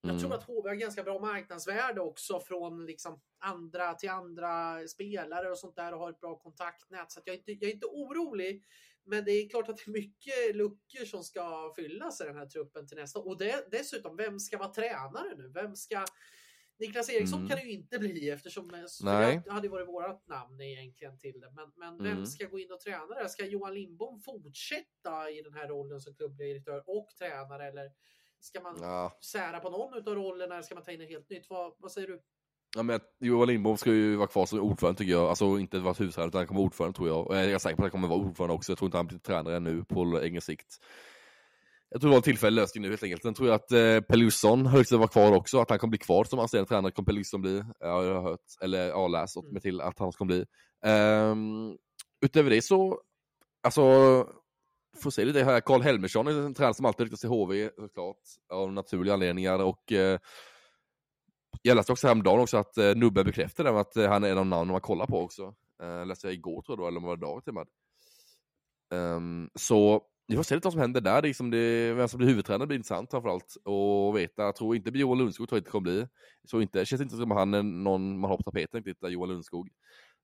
jag 0.00 0.10
mm. 0.10 0.22
tror 0.22 0.34
att 0.34 0.44
HV 0.44 0.68
har 0.68 0.74
ganska 0.74 1.02
bra 1.02 1.18
marknadsvärde 1.18 2.00
också 2.00 2.40
från 2.40 2.86
liksom 2.86 3.20
andra 3.38 3.94
till 3.94 4.10
andra 4.10 4.86
spelare 4.88 5.50
och 5.50 5.58
sånt 5.58 5.76
där 5.76 5.94
och 5.94 6.00
har 6.00 6.10
ett 6.10 6.20
bra 6.20 6.38
kontaktnät. 6.38 7.12
Så 7.12 7.20
jag, 7.24 7.34
är 7.34 7.38
inte, 7.38 7.52
jag 7.52 7.70
är 7.70 7.74
inte 7.74 7.86
orolig. 7.86 8.64
Men 9.04 9.24
det 9.24 9.32
är 9.32 9.48
klart 9.48 9.68
att 9.68 9.76
det 9.76 9.90
är 9.90 9.92
mycket 9.92 10.56
luckor 10.56 11.04
som 11.04 11.24
ska 11.24 11.72
fyllas 11.76 12.20
i 12.20 12.24
den 12.24 12.36
här 12.36 12.46
truppen 12.46 12.86
till 12.86 12.96
nästa 12.96 13.18
Och 13.18 13.38
det, 13.38 13.68
dessutom, 13.70 14.16
vem 14.16 14.40
ska 14.40 14.58
vara 14.58 14.72
tränare 14.72 15.36
nu? 15.36 15.48
Vem 15.54 15.76
ska 15.76 16.04
Niklas 16.78 17.10
Eriksson 17.10 17.38
mm. 17.38 17.48
kan 17.48 17.58
det 17.58 17.64
ju 17.64 17.72
inte 17.72 17.98
bli 17.98 18.30
eftersom 18.30 18.74
eh, 18.74 18.80
Nej. 19.02 19.40
det 19.44 19.52
hade 19.52 19.68
varit 19.68 19.88
vårat 19.88 20.28
namn 20.28 20.60
egentligen 20.60 21.18
till 21.18 21.40
det. 21.40 21.50
Men, 21.50 21.72
men 21.76 22.04
vem 22.04 22.12
mm. 22.12 22.26
ska 22.26 22.46
gå 22.46 22.58
in 22.58 22.72
och 22.72 22.80
träna 22.80 23.14
det? 23.22 23.28
Ska 23.28 23.46
Johan 23.46 23.74
Lindbom 23.74 24.20
fortsätta 24.20 25.30
i 25.30 25.42
den 25.42 25.54
här 25.54 25.68
rollen 25.68 26.00
som 26.00 26.14
klubbdirektör 26.14 26.82
och 26.86 27.08
tränare? 27.18 27.68
Eller 27.68 27.90
ska 28.40 28.60
man 28.60 28.78
ja. 28.80 29.18
sära 29.24 29.60
på 29.60 29.70
någon 29.70 30.08
av 30.08 30.14
rollerna? 30.14 30.54
Eller 30.54 30.62
ska 30.62 30.74
man 30.74 30.84
ta 30.84 30.92
in 30.92 31.00
en 31.00 31.08
helt 31.08 31.30
nytt? 31.30 31.46
Vad, 31.50 31.74
vad 31.78 31.92
säger 31.92 32.08
du? 32.08 32.22
Ja, 32.76 32.82
men 32.82 33.00
Johan 33.20 33.48
Lindbom 33.48 33.76
ska 33.76 33.90
ju 33.90 34.16
vara 34.16 34.28
kvar 34.28 34.46
som 34.46 34.60
ordförande 34.60 34.98
tycker 34.98 35.12
jag. 35.12 35.28
Alltså 35.28 35.58
inte 35.58 35.78
vara 35.78 35.94
huvudtränare 35.94 36.28
utan 36.28 36.38
han 36.38 36.46
kommer 36.46 36.58
vara 36.60 36.66
ordförande 36.66 36.96
tror 36.96 37.08
jag. 37.08 37.26
Och 37.26 37.36
jag 37.36 37.44
är 37.44 37.58
säker 37.58 37.76
på 37.76 37.82
att 37.82 37.84
han 37.84 37.90
kommer 37.90 38.08
vara 38.08 38.18
ordförande 38.18 38.54
också. 38.54 38.72
Jag 38.72 38.78
tror 38.78 38.86
inte 38.86 38.96
han 38.96 39.06
blir 39.06 39.18
tränare 39.18 39.60
nu 39.60 39.84
på 39.84 40.04
längre 40.04 40.40
sikt. 40.40 40.78
Jag 41.90 42.00
tror 42.00 42.08
det 42.08 42.12
var 42.12 42.18
en 42.18 42.22
tillfällig 42.22 42.60
lösning 42.60 42.82
nu 42.82 42.88
helt 42.88 43.02
enkelt. 43.02 43.22
Sen 43.22 43.34
tror 43.34 43.48
jag 43.48 43.54
att 43.54 43.72
eh, 43.72 44.00
Pelusson 44.00 44.66
högst 44.66 44.92
vara 44.92 45.08
kvar 45.08 45.32
också. 45.32 45.60
Att 45.60 45.70
han 45.70 45.78
kommer 45.78 45.90
bli 45.90 45.98
kvar 45.98 46.24
som 46.24 46.38
assisterande 46.38 46.68
tränare. 46.68 46.92
Kommer 46.92 47.06
Pelusson 47.06 47.40
bli. 47.40 47.64
Ja, 47.80 48.04
jag 48.04 48.14
har 48.14 48.22
hört. 48.22 48.40
Eller 48.62 48.88
ja, 48.88 49.08
läst 49.08 49.36
åt 49.36 49.52
mig 49.52 49.62
till 49.62 49.80
att 49.80 49.98
han 49.98 50.12
ska 50.12 50.24
bli. 50.24 50.44
Um, 50.86 51.76
utöver 52.20 52.50
det 52.50 52.62
så, 52.62 53.00
alltså, 53.62 53.82
får 54.96 55.10
se 55.10 55.24
lite 55.24 55.44
här. 55.44 55.60
Karl 55.60 55.82
Helmersson 55.82 56.26
är 56.26 56.32
en 56.32 56.54
tränare 56.54 56.74
som 56.74 56.84
alltid 56.84 57.04
ryktas 57.04 57.20
till 57.20 57.28
HV 57.28 57.70
såklart. 57.76 58.20
Av 58.52 58.72
naturliga 58.72 59.14
anledningar. 59.14 59.58
Och 59.58 59.92
eh, 59.92 60.18
jag 61.62 61.74
läste 61.74 61.92
också 61.92 62.06
häromdagen 62.06 62.40
också 62.40 62.56
att 62.56 62.78
eh, 62.78 62.94
Nubbe 62.94 63.24
bekräftade 63.24 63.80
att 63.80 63.96
eh, 63.96 64.08
han 64.08 64.24
är 64.24 64.30
en 64.30 64.38
av 64.38 64.46
namnen 64.46 64.72
man 64.72 64.80
kollar 64.80 65.06
på 65.06 65.20
också. 65.20 65.54
Eh, 65.82 66.06
läste 66.06 66.26
jag 66.26 66.34
igår 66.34 66.62
tror 66.62 66.78
jag 66.78 66.78
då, 66.78 66.88
eller 66.88 66.98
om 66.98 67.02
det 67.02 67.08
var 67.08 67.16
idag 67.16 67.44
till 67.44 67.50
och 67.50 67.54
med. 67.54 67.66
Um, 68.90 69.50
så 69.54 70.02
vi 70.28 70.36
får 70.36 70.42
se 70.42 70.54
lite 70.54 70.66
vad 70.66 70.72
som 70.72 70.80
händer 70.80 71.00
där. 71.00 71.22
Liksom 71.22 71.50
det, 71.50 71.94
vem 71.94 72.08
som 72.08 72.18
blir 72.18 72.28
huvudtränare 72.28 72.66
blir 72.66 72.76
intressant 72.76 73.10
framförallt. 73.10 73.56
Och 73.64 74.16
veta, 74.16 74.42
jag 74.42 74.56
tror 74.56 74.76
inte 74.76 74.90
Johan 74.90 75.18
Lundskog 75.18 75.48
tror 75.48 75.56
jag 75.56 75.60
inte 75.60 75.70
kommer 75.70 75.90
bli. 75.90 76.06
Så 76.44 76.60
inte, 76.60 76.78
det 76.78 76.86
känns 76.86 77.02
inte 77.02 77.16
som 77.16 77.32
att 77.32 77.38
han 77.38 77.54
är 77.54 77.62
någon 77.62 78.20
man 78.20 78.30
har 78.30 78.36
på 78.36 78.42
tapeten 78.42 78.82
riktigt, 78.82 79.10
Johan 79.10 79.28
Lundskog. 79.28 79.68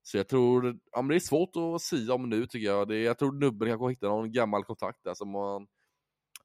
Så 0.03 0.17
jag 0.17 0.27
tror, 0.27 0.77
ja 0.91 1.01
men 1.01 1.09
det 1.09 1.15
är 1.15 1.19
svårt 1.19 1.49
att 1.55 1.81
säga 1.81 2.13
om 2.13 2.29
nu 2.29 2.45
tycker 2.45 2.67
jag. 2.67 2.87
Det, 2.87 2.99
jag 2.99 3.17
tror 3.17 3.31
Nubben 3.31 3.69
kanske 3.69 3.89
hittar 3.89 4.07
någon 4.07 4.31
gammal 4.31 4.63
kontakt 4.63 5.03
där 5.03 5.13
som 5.13 5.29
man 5.29 5.67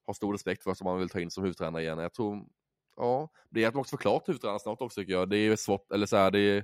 har 0.05 0.13
stor 0.13 0.33
respekt 0.33 0.63
för, 0.63 0.73
som 0.73 0.85
man 0.85 0.99
vill 0.99 1.09
ta 1.09 1.19
in 1.19 1.31
som 1.31 1.43
huvudtränare 1.43 1.83
igen. 1.83 1.99
Jag 1.99 2.13
tror, 2.13 2.45
ja, 2.95 3.29
det 3.49 3.63
är 3.63 3.67
att 3.67 3.73
man 3.73 3.81
också 3.81 3.97
får 3.97 4.01
klart 4.01 4.27
huvudtränare 4.29 4.59
snart 4.59 4.81
också 4.81 5.01
tycker 5.01 5.13
jag. 5.13 5.29
Det 5.29 5.37
är 5.37 5.55
svårt, 5.55 5.91
eller 5.91 6.05
så 6.05 6.17
här, 6.17 6.31
det 6.31 6.39
är 6.39 6.63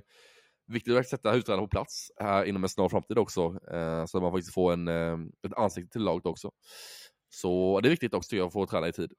viktigt 0.68 0.96
att 0.96 1.08
sätta 1.08 1.30
huvudtränare 1.30 1.62
på 1.62 1.68
plats 1.68 2.12
här 2.16 2.44
inom 2.44 2.62
en 2.62 2.68
snar 2.68 2.88
framtid 2.88 3.18
också. 3.18 3.40
Eh, 3.72 4.04
så 4.06 4.18
att 4.18 4.22
man 4.22 4.32
faktiskt 4.32 4.54
får 4.54 4.72
en, 4.72 4.88
eh, 4.88 5.18
ett 5.46 5.54
ansikte 5.56 5.92
till 5.92 6.02
laget 6.02 6.26
också. 6.26 6.50
Så 7.28 7.80
det 7.80 7.88
är 7.88 7.90
viktigt 7.90 8.14
också 8.14 8.28
tycker 8.28 8.38
jag, 8.38 8.46
att 8.46 8.52
få 8.52 8.66
träna 8.66 8.88
i 8.88 8.92
tid. 8.92 9.12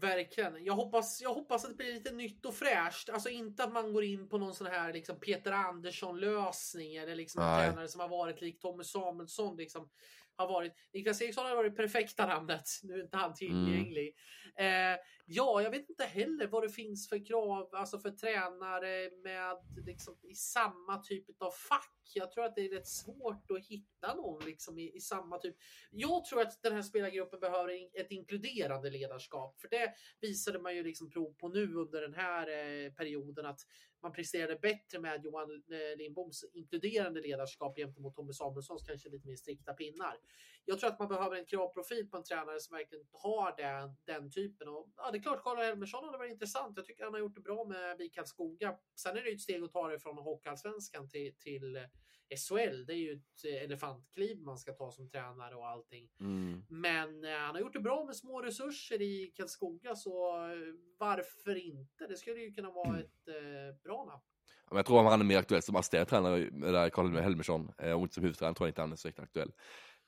Verkligen. 0.00 0.64
Jag 0.64 0.74
hoppas, 0.74 1.20
jag 1.22 1.34
hoppas 1.34 1.64
att 1.64 1.70
det 1.70 1.76
blir 1.76 1.94
lite 1.94 2.12
nytt 2.12 2.46
och 2.46 2.54
fräscht. 2.54 3.08
Alltså 3.08 3.28
inte 3.28 3.64
att 3.64 3.72
man 3.72 3.92
går 3.92 4.04
in 4.04 4.28
på 4.28 4.38
någon 4.38 4.54
sån 4.54 4.66
här 4.66 4.92
liksom 4.92 5.20
Peter 5.20 5.52
Andersson 5.52 6.20
lösning 6.20 6.96
eller 6.96 7.16
liksom 7.16 7.42
en 7.42 7.58
tränare 7.58 7.88
som 7.88 8.00
har 8.00 8.08
varit 8.08 8.40
lik 8.40 8.60
Tommy 8.60 8.84
Samuelsson. 8.84 9.56
Liksom, 9.56 9.88
har 10.36 10.48
varit. 10.48 10.72
Niklas 10.92 11.22
Eriksson 11.22 11.46
har 11.46 11.56
varit 11.56 11.76
perfekta 11.76 12.26
namnet. 12.26 12.64
Nu 12.82 12.94
är 12.94 13.02
inte 13.02 13.16
han 13.16 13.34
tillgänglig. 13.34 14.14
Mm. 14.56 14.92
Eh, 14.92 14.98
ja, 15.34 15.62
jag 15.62 15.70
vet 15.70 15.90
inte 15.90 16.04
heller 16.04 16.46
vad 16.46 16.62
det 16.62 16.68
finns 16.68 17.08
för 17.08 17.26
krav 17.26 17.68
alltså 17.72 17.98
för 17.98 18.10
tränare 18.10 19.10
med 19.22 19.56
liksom, 19.86 20.16
i 20.22 20.34
samma 20.34 20.98
typ 20.98 21.42
av 21.42 21.50
fack. 21.50 21.98
Jag 22.14 22.32
tror 22.32 22.44
att 22.44 22.54
det 22.54 22.60
är 22.60 22.68
rätt 22.68 22.88
svårt 22.88 23.50
att 23.50 23.66
hitta 23.66 24.14
någon 24.14 24.44
liksom, 24.44 24.78
i, 24.78 24.96
i 24.96 25.00
samma 25.00 25.38
typ. 25.38 25.56
Jag 25.90 26.24
tror 26.24 26.40
att 26.40 26.62
den 26.62 26.72
här 26.72 26.82
spelargruppen 26.82 27.40
behöver 27.40 28.00
ett 28.00 28.10
inkluderande 28.10 28.90
ledarskap. 28.90 29.60
För 29.60 29.68
det 29.68 29.92
visade 30.20 30.58
man 30.58 30.76
ju 30.76 30.82
liksom 30.82 31.10
prov 31.10 31.34
på 31.34 31.48
nu 31.48 31.74
under 31.74 32.02
den 32.02 32.14
här 32.14 32.48
eh, 32.48 32.92
perioden 32.92 33.46
att 33.46 33.60
man 34.02 34.12
presterade 34.12 34.56
bättre 34.56 35.00
med 35.00 35.24
Johan 35.24 35.50
eh, 35.50 35.96
Lindboms 35.98 36.44
inkluderande 36.52 37.20
ledarskap 37.20 37.76
gentemot 37.76 38.16
Tommy 38.16 38.32
Samuelssons 38.32 38.82
kanske 38.82 39.08
lite 39.08 39.28
mer 39.28 39.36
strikta 39.36 39.72
pinnar. 39.72 40.16
Jag 40.64 40.80
tror 40.80 40.90
att 40.90 40.98
man 40.98 41.08
behöver 41.08 41.36
en 41.36 41.46
kravprofil 41.46 42.10
på 42.10 42.16
en 42.16 42.24
tränare 42.24 42.60
som 42.60 42.76
verkligen 42.76 43.04
har 43.12 43.54
den, 43.56 43.96
den 44.04 44.30
typen. 44.30 44.68
Och, 44.68 44.88
ja, 44.96 45.10
det 45.10 45.18
är 45.18 45.22
klart, 45.22 45.42
Karl 45.42 45.56
Helmersson 45.56 46.04
hade 46.04 46.18
varit 46.18 46.32
intressant. 46.32 46.76
Jag 46.76 46.86
tycker 46.86 47.04
han 47.04 47.12
har 47.12 47.20
gjort 47.20 47.34
det 47.34 47.40
bra 47.40 47.64
med 47.64 47.98
BIK 47.98 48.18
Skoga. 48.24 48.76
Sen 48.94 49.16
är 49.16 49.22
det 49.22 49.28
ju 49.28 49.34
ett 49.34 49.40
steg 49.40 49.62
att 49.62 49.72
ta 49.72 49.88
det 49.88 49.98
från 49.98 50.18
Hockeyallsvenskan 50.18 51.08
till, 51.08 51.34
till 51.38 51.88
SHL. 52.36 52.86
Det 52.86 52.92
är 52.92 52.96
ju 52.96 53.12
ett 53.12 53.62
elefantkliv 53.62 54.40
man 54.40 54.58
ska 54.58 54.72
ta 54.72 54.90
som 54.90 55.08
tränare 55.08 55.54
och 55.54 55.68
allting. 55.68 56.08
Mm. 56.20 56.62
Men 56.68 57.24
eh, 57.24 57.30
han 57.30 57.54
har 57.54 57.60
gjort 57.60 57.72
det 57.72 57.80
bra 57.80 58.04
med 58.04 58.16
små 58.16 58.42
resurser 58.42 59.02
i 59.02 59.32
Karlskoga, 59.36 59.96
så 59.96 60.36
eh, 60.36 60.74
varför 60.98 61.54
inte? 61.54 62.06
Det 62.06 62.16
skulle 62.16 62.40
ju 62.40 62.52
kunna 62.52 62.70
vara 62.70 63.00
ett 63.00 63.28
eh, 63.28 63.76
bra 63.84 64.04
namn. 64.04 64.22
Jag 64.70 64.86
tror 64.86 65.00
att 65.00 65.10
han 65.10 65.20
är 65.20 65.24
mer 65.24 65.38
aktuell 65.38 65.62
som 65.62 65.76
assisterande 65.76 66.10
tränare, 66.10 66.90
Karl 66.90 67.16
Helmersson, 67.16 67.68
och 67.68 68.02
inte 68.02 68.14
som 68.14 68.22
huvudtränare 68.22 68.54
tror 68.54 68.66
jag 68.66 68.70
inte 68.70 68.80
han 68.80 68.92
är 68.92 68.96
så 68.96 69.08
aktuell. 69.08 69.52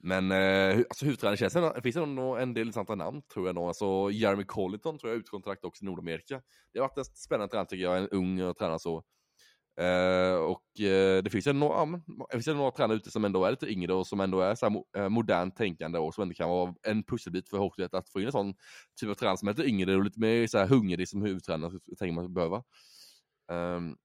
Men 0.07 0.33
eh, 0.33 0.77
alltså 0.77 1.05
huvudtränare 1.05 1.37
känns 1.37 1.55
det, 1.55 1.83
finns 1.83 1.95
det 1.95 2.07
nog 2.07 2.41
en 2.41 2.55
del 2.55 2.67
intressanta 2.67 2.95
namn 2.95 3.23
tror 3.23 3.47
jag 3.47 3.55
nog. 3.55 3.65
Alltså 3.65 4.11
Jeremy 4.11 4.45
Colliton 4.45 4.99
tror 4.99 5.13
jag 5.13 5.19
utkontrakt 5.19 5.65
också 5.65 5.85
i 5.85 5.87
Nordamerika. 5.87 6.43
Det 6.73 6.79
har 6.79 6.89
varit 6.89 6.99
en 6.99 7.05
spännande 7.05 7.51
tränare 7.51 7.67
tycker 7.67 7.85
jag, 7.85 7.99
en 7.99 8.09
ung 8.09 8.41
eh, 8.41 8.53
tränare 8.53 8.79
så. 8.79 9.05
Eh, 9.81 10.35
och 10.35 10.81
eh, 10.81 11.23
det 11.23 11.31
finns 11.31 11.47
ju 11.47 11.53
några, 11.53 11.75
ja, 11.75 12.01
det 12.31 12.43
finns 12.43 12.47
några 12.47 12.71
tränare 12.71 12.97
ute 12.97 13.11
som 13.11 13.25
ändå 13.25 13.45
är 13.45 13.51
lite 13.51 13.67
yngre 13.67 13.95
och 13.95 14.07
som 14.07 14.21
ändå 14.21 14.41
är 14.41 14.55
så 14.55 14.69
här, 14.69 14.83
eh, 14.97 15.09
modernt 15.09 15.57
tänkande 15.57 15.99
och 15.99 16.15
som 16.15 16.23
ändå 16.23 16.35
kan 16.35 16.49
vara 16.49 16.75
en 16.83 17.03
pusselbit 17.03 17.49
för 17.49 17.59
Hockeyet 17.59 17.95
att 17.95 18.09
få 18.09 18.21
in 18.21 18.27
en 18.27 18.33
sån 18.33 18.55
typ 19.01 19.11
av 19.11 19.15
tränare 19.15 19.37
som 19.37 19.49
är 19.49 19.53
lite 19.53 19.69
yngre 19.69 19.97
och 19.97 20.05
lite 20.05 20.21
mer 20.21 20.47
så 20.47 20.59
här, 20.59 20.67
hungrig 20.67 21.09
som 21.09 21.23
huvudtränare, 21.23 21.71
tänker 21.99 22.13
man 22.13 22.35
behöva. 22.35 22.63
Um, 23.53 23.97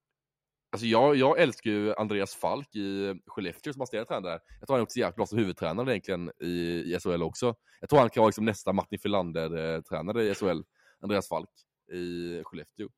Alltså 0.72 0.86
jag, 0.88 1.16
jag 1.16 1.40
älskar 1.40 1.72
ju 1.72 1.94
Andreas 1.96 2.36
Falk 2.36 2.76
i 2.76 3.16
Skellefteå 3.28 3.74
som 3.74 3.82
assisterande 3.82 4.08
tränare. 4.08 4.40
Jag 4.60 4.68
tror 4.68 4.76
han 4.76 4.80
är 4.80 4.84
också 4.84 5.00
jävligt 5.00 5.16
bra 5.16 5.26
som 5.26 5.38
huvudtränare 5.38 5.92
egentligen 5.92 6.32
i, 6.40 6.50
i 6.94 7.00
SHL 7.00 7.24
också. 7.24 7.56
Jag 7.80 7.90
tror 7.90 8.00
han 8.00 8.10
kan 8.10 8.22
vara 8.22 8.28
liksom 8.28 8.46
nästa 8.46 8.74
Martin 8.74 9.00
Filander-tränare 9.00 10.24
i 10.24 10.36
SHL, 10.36 10.62
Andreas 11.02 11.28
Falk 11.28 11.50
i 11.92 12.44
Skellefteå. 12.44 12.90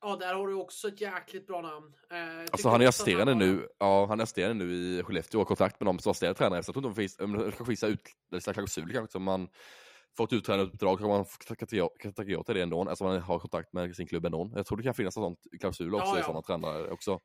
Ja, 0.00 0.16
där 0.16 0.34
har 0.34 0.46
du 0.46 0.54
också 0.54 0.88
ett 0.88 1.00
jäkligt 1.00 1.46
bra 1.46 1.60
namn. 1.60 1.94
Eh, 2.10 2.40
alltså 2.52 2.68
han 2.68 2.82
är 2.82 2.86
assisterande 2.86 3.32
han 3.32 3.38
nu, 3.38 3.68
ja 3.78 4.06
han 4.06 4.20
är 4.20 4.22
assisterande 4.22 4.64
nu 4.64 4.74
i 4.74 5.02
Skellefteå 5.02 5.40
och 5.40 5.48
har 5.48 5.56
kontakt 5.56 5.80
med 5.80 5.86
dem 5.86 5.98
som 5.98 6.10
assisterande 6.10 6.38
tränare. 6.38 6.62
Så 6.62 6.68
jag 6.68 6.74
tror 6.74 6.86
inte 6.86 7.00
de 7.00 7.08
finns, 7.08 7.16
det 7.16 7.52
kanske 7.56 7.64
finns 7.64 7.84
ut, 7.84 8.54
klausuler 8.54 8.94
kanske 8.94 9.12
som 9.12 9.22
man 9.22 9.48
fått 10.16 10.32
utträdandeuppdrag 10.32 10.98
kan 10.98 11.08
man 11.08 11.24
tacka 11.46 11.66
ja 12.26 12.42
till 12.42 12.54
det 12.54 12.62
ändå, 12.62 12.88
alltså 12.88 13.04
man 13.04 13.20
har 13.20 13.38
kontakt 13.38 13.72
med 13.72 13.96
sin 13.96 14.06
klubb 14.06 14.24
ändå. 14.24 14.50
Jag 14.54 14.66
tror 14.66 14.78
det 14.78 14.84
kan 14.84 14.94
finnas 14.94 15.16
en 15.16 15.22
sån 15.22 15.36
klausul 15.60 15.94
också 15.94 16.06
ja, 16.06 16.14
ja. 16.14 16.20
i 16.20 16.24
sådana 16.24 16.42
tränare 16.42 16.90
också. 16.90 17.20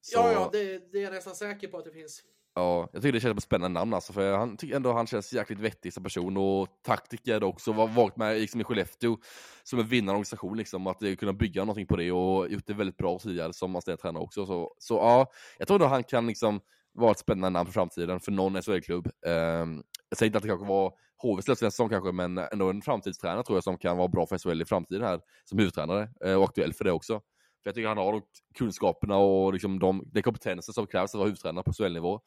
Så... 0.00 0.18
Ja, 0.18 0.32
ja, 0.32 0.48
det, 0.52 0.92
det, 0.92 0.98
är 0.98 1.02
jag 1.02 1.12
nästan 1.12 1.34
säker 1.34 1.68
på 1.68 1.78
att 1.78 1.84
det 1.84 1.92
finns. 1.92 2.22
Ja, 2.54 2.88
jag 2.92 3.02
tycker 3.02 3.12
det 3.12 3.20
känns 3.20 3.30
som 3.30 3.38
ett 3.38 3.44
spännande 3.44 3.80
namn 3.80 3.94
alltså, 3.94 4.12
för 4.12 4.36
han 4.36 4.56
tycker 4.56 4.76
ändå 4.76 4.92
han 4.92 5.06
känns 5.06 5.32
jäkligt 5.32 5.60
vettig 5.60 5.92
som 5.92 6.02
person 6.02 6.36
och 6.36 6.68
taktiker 6.82 7.44
också, 7.44 7.72
var 7.72 7.88
varit 7.88 8.16
med 8.16 8.40
liksom 8.40 8.60
i 8.60 8.64
Skellefteå 8.64 9.18
som 9.62 9.78
en 9.78 9.86
vinnande 9.86 10.12
organisation 10.12 10.56
liksom, 10.56 10.86
att 10.86 11.02
kunna 11.18 11.32
bygga 11.32 11.60
någonting 11.60 11.86
på 11.86 11.96
det 11.96 12.12
och 12.12 12.48
gjort 12.48 12.66
det 12.66 12.74
väldigt 12.74 12.96
bra 12.96 13.18
tidigare 13.18 13.52
som 13.52 13.76
assisterande 13.76 14.20
också. 14.20 14.46
Så, 14.46 14.74
så 14.78 14.94
ja, 14.94 15.32
jag 15.58 15.68
tror 15.68 15.74
ändå 15.74 15.86
han 15.86 16.04
kan 16.04 16.26
liksom 16.26 16.60
vara 16.92 17.10
ett 17.10 17.18
spännande 17.18 17.58
namn 17.58 17.66
för 17.66 17.72
framtiden 17.72 18.20
för 18.20 18.32
någon 18.32 18.62
SHL-klubb. 18.62 19.10
Um, 19.26 19.82
jag 20.08 20.18
säger 20.18 20.28
inte 20.28 20.38
att 20.38 20.42
det 20.42 20.48
kanske 20.48 20.66
var 20.66 20.92
HVs 21.22 21.48
nästa 21.48 21.70
säsong 21.70 21.88
kanske, 21.88 22.12
men 22.12 22.38
ändå 22.38 22.70
en 22.70 22.82
framtidstränare 22.82 23.42
tror 23.42 23.56
jag 23.56 23.64
som 23.64 23.78
kan 23.78 23.96
vara 23.96 24.08
bra 24.08 24.26
för 24.26 24.38
SHL 24.38 24.62
i 24.62 24.64
framtiden 24.64 25.02
här 25.02 25.20
som 25.44 25.58
huvudtränare 25.58 26.08
eh, 26.24 26.34
och 26.34 26.44
aktuell 26.44 26.72
för 26.72 26.84
det 26.84 26.92
också. 26.92 27.20
För 27.62 27.68
jag 27.68 27.74
tycker 27.74 27.88
han 27.88 27.98
har 27.98 28.12
de 28.12 28.22
kunskaperna 28.54 29.16
och 29.16 29.52
liksom 29.52 29.78
de, 29.78 30.02
den 30.12 30.22
kompetensen 30.22 30.74
som 30.74 30.86
krävs 30.86 31.14
att 31.14 31.18
vara 31.18 31.26
huvudtränare 31.26 31.64
på 31.64 31.72
SHL-nivå. 31.72 32.20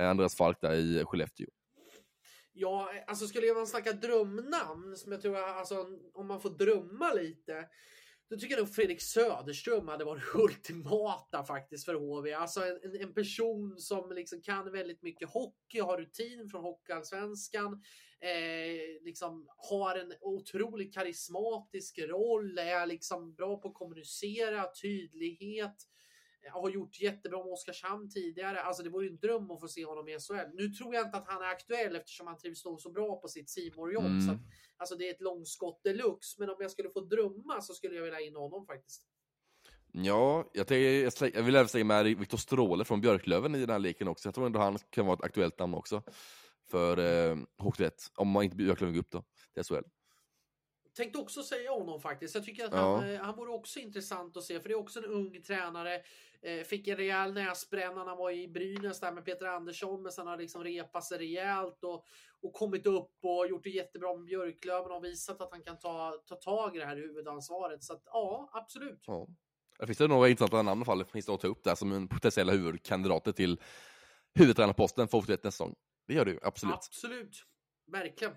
Eh, 0.00 0.10
Andreas 0.10 0.36
Falk 0.36 0.60
där 0.60 0.74
i 0.74 1.04
Skellefteå. 1.04 1.46
Ja, 2.52 2.90
alltså 3.06 3.26
skulle 3.26 3.54
man 3.54 3.66
snacka 3.66 3.92
drömnamn, 3.92 4.96
som 4.96 5.12
jag 5.12 5.20
tror, 5.20 5.36
alltså 5.36 5.86
om 6.14 6.26
man 6.26 6.40
får 6.40 6.50
drömma 6.50 7.12
lite, 7.12 7.68
då 8.30 8.36
tycker 8.36 8.56
jag 8.56 8.64
nog 8.64 8.74
Fredrik 8.74 9.02
Söderström 9.02 9.88
hade 9.88 10.04
varit 10.04 10.22
ultimata 10.34 11.44
faktiskt 11.44 11.84
för 11.84 11.94
HV. 11.94 12.32
Alltså 12.32 12.60
en, 12.60 13.00
en 13.00 13.14
person 13.14 13.78
som 13.78 14.12
liksom 14.12 14.42
kan 14.42 14.72
väldigt 14.72 15.02
mycket 15.02 15.28
hockey, 15.28 15.80
har 15.80 15.98
rutin 15.98 16.48
från 16.48 16.62
Hockeyallsvenskan, 16.62 17.72
eh, 18.20 19.04
liksom 19.04 19.46
har 19.56 19.96
en 19.96 20.12
otroligt 20.20 20.94
karismatisk 20.94 21.98
roll, 21.98 22.58
är 22.58 22.86
liksom 22.86 23.34
bra 23.34 23.56
på 23.56 23.68
att 23.68 23.74
kommunicera, 23.74 24.66
tydlighet 24.82 25.76
har 26.48 26.70
gjort 26.70 27.00
jättebra 27.00 27.38
med 27.38 27.52
Oskarshamn 27.52 28.10
tidigare. 28.10 28.60
Alltså 28.60 28.82
det 28.82 28.90
vore 28.90 29.06
ju 29.06 29.10
en 29.10 29.18
dröm 29.18 29.50
att 29.50 29.60
få 29.60 29.68
se 29.68 29.84
honom 29.84 30.08
i 30.08 30.18
SHL. 30.18 30.50
Nu 30.54 30.68
tror 30.68 30.94
jag 30.94 31.06
inte 31.06 31.18
att 31.18 31.26
han 31.28 31.42
är 31.42 31.46
aktuell 31.46 31.96
eftersom 31.96 32.26
han 32.26 32.38
trivs 32.38 32.62
så 32.78 32.90
bra 32.90 33.20
på 33.20 33.28
sitt 33.28 33.50
simor 33.50 33.92
jobb 33.92 34.04
mm. 34.04 34.38
alltså 34.76 34.96
det 34.96 35.08
är 35.08 35.14
ett 35.14 35.20
långskott 35.20 35.80
deluxe. 35.84 36.36
Men 36.38 36.50
om 36.50 36.56
jag 36.60 36.70
skulle 36.70 36.90
få 36.90 37.00
drömma 37.00 37.60
så 37.60 37.74
skulle 37.74 37.94
jag 37.94 38.02
vilja 38.02 38.20
in 38.20 38.36
honom 38.36 38.66
faktiskt. 38.66 39.06
Ja, 39.92 40.50
jag, 40.52 40.66
tänkte, 40.66 41.30
jag 41.34 41.42
vill 41.42 41.56
även 41.56 41.68
säga 41.68 41.84
med 41.84 42.04
Viktor 42.04 42.38
Stråle 42.38 42.84
från 42.84 43.00
Björklöven 43.00 43.54
i 43.54 43.60
den 43.60 43.70
här 43.70 43.78
leken 43.78 44.08
också. 44.08 44.28
Jag 44.28 44.34
tror 44.34 44.46
ändå 44.46 44.60
han 44.60 44.78
kan 44.90 45.06
vara 45.06 45.14
ett 45.14 45.24
aktuellt 45.24 45.58
namn 45.58 45.74
också. 45.74 46.02
För 46.70 46.98
eh, 46.98 47.36
HV1, 47.58 47.90
om 48.14 48.28
man 48.28 48.44
inte 48.44 48.56
Björklöven 48.56 48.94
går 48.94 49.00
upp 49.00 49.10
då 49.10 49.24
till 49.54 49.64
SHL 49.64 49.84
tänkte 51.00 51.18
också 51.18 51.42
säga 51.42 51.70
honom 51.70 52.00
faktiskt. 52.00 52.34
Jag 52.34 52.44
tycker 52.44 52.64
att 52.64 52.72
ja. 52.72 52.96
han, 52.96 53.10
eh, 53.10 53.20
han 53.20 53.36
vore 53.36 53.50
också 53.52 53.78
intressant 53.78 54.36
att 54.36 54.44
se, 54.44 54.60
för 54.60 54.68
det 54.68 54.74
är 54.74 54.78
också 54.78 54.98
en 54.98 55.04
ung 55.04 55.42
tränare. 55.42 56.00
Eh, 56.42 56.64
fick 56.64 56.88
en 56.88 56.96
rejäl 56.96 57.32
näsbränna 57.32 57.94
när 57.94 58.04
han 58.04 58.18
var 58.18 58.30
i 58.30 58.48
Brynäs 58.48 59.00
där 59.00 59.12
med 59.12 59.24
Peter 59.24 59.46
Andersson, 59.46 60.02
men 60.02 60.12
sen 60.12 60.26
har 60.26 60.36
liksom 60.36 60.64
repat 60.64 61.04
sig 61.04 61.18
rejält 61.18 61.84
och, 61.84 62.04
och 62.42 62.52
kommit 62.52 62.86
upp 62.86 63.12
och 63.22 63.46
gjort 63.48 63.64
det 63.64 63.70
jättebra 63.70 64.16
med 64.16 64.24
Björklöven 64.24 64.92
och 64.92 65.04
visat 65.04 65.40
att 65.40 65.50
han 65.52 65.62
kan 65.62 65.78
ta, 65.78 66.22
ta 66.26 66.34
tag 66.34 66.76
i 66.76 66.78
det 66.78 66.86
här 66.86 66.96
huvudansvaret. 66.96 67.84
Så 67.84 67.92
att, 67.92 68.02
ja, 68.04 68.50
absolut. 68.52 69.04
Ja. 69.06 69.26
Det 69.78 69.86
finns 69.86 69.98
det 69.98 70.08
några 70.08 70.28
intressanta 70.28 70.62
namn 70.62 70.80
i 70.80 70.82
alla 70.82 70.84
fall, 70.84 71.04
finns 71.04 71.26
det 71.26 71.32
att 71.32 71.40
ta 71.40 71.48
upp 71.48 71.64
där 71.64 71.74
som 71.74 71.92
en 71.92 72.08
potentiella 72.08 72.52
huvudkandidater 72.52 73.32
till 73.32 73.60
huvudtränarposten 74.34 75.08
för 75.08 75.18
nästa 75.18 75.50
säsong. 75.50 75.74
Det 76.06 76.14
gör 76.14 76.26
ju, 76.26 76.38
absolut. 76.42 76.74
Absolut, 76.74 77.44
verkligen. 77.86 78.32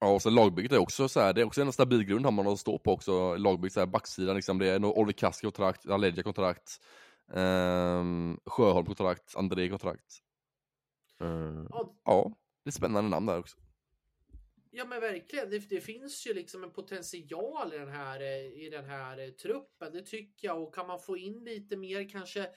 Ja, 0.00 0.14
och 0.14 0.22
så 0.22 0.30
lagbygget 0.30 0.72
är 0.72 0.78
också 0.78 1.08
så 1.08 1.20
här, 1.20 1.32
det 1.32 1.40
är 1.40 1.44
också 1.44 1.60
en 1.60 1.72
stabil 1.72 2.04
grund 2.04 2.24
har 2.24 2.32
man 2.32 2.46
att 2.46 2.58
stå 2.58 2.78
på 2.78 2.92
också. 2.92 3.36
Lagbygget, 3.36 3.72
så 3.72 3.80
här, 3.80 3.86
backsidan 3.86 4.36
liksom, 4.36 4.58
det 4.58 4.66
är 4.66 4.84
Oliver 4.84 5.12
Kaski 5.12 5.46
kontrakt, 5.46 5.86
Aledja 5.86 6.22
kontrakt, 6.22 6.80
um, 7.32 8.40
Sjöholm 8.46 8.86
kontrakt, 8.86 9.36
André 9.36 9.68
kontrakt. 9.68 10.22
Uh, 11.22 11.66
ja. 11.70 11.94
ja, 12.04 12.32
det 12.64 12.70
är 12.70 12.72
spännande 12.72 13.10
namn 13.10 13.26
där 13.26 13.38
också. 13.38 13.56
Ja 14.70 14.84
men 14.84 15.00
verkligen, 15.00 15.50
det, 15.50 15.58
det, 15.58 15.80
finns 15.80 16.26
ju 16.26 16.34
liksom 16.34 16.64
en 16.64 16.70
potential 16.70 17.74
i 17.74 17.78
den, 17.78 17.88
här, 17.88 18.22
i 18.64 18.68
den 18.70 18.84
här 18.84 19.30
truppen, 19.30 19.92
det 19.92 20.02
tycker 20.02 20.48
jag. 20.48 20.62
Och 20.62 20.74
kan 20.74 20.86
man 20.86 21.00
få 21.00 21.16
in 21.16 21.44
lite 21.44 21.76
mer 21.76 22.08
kanske 22.08 22.48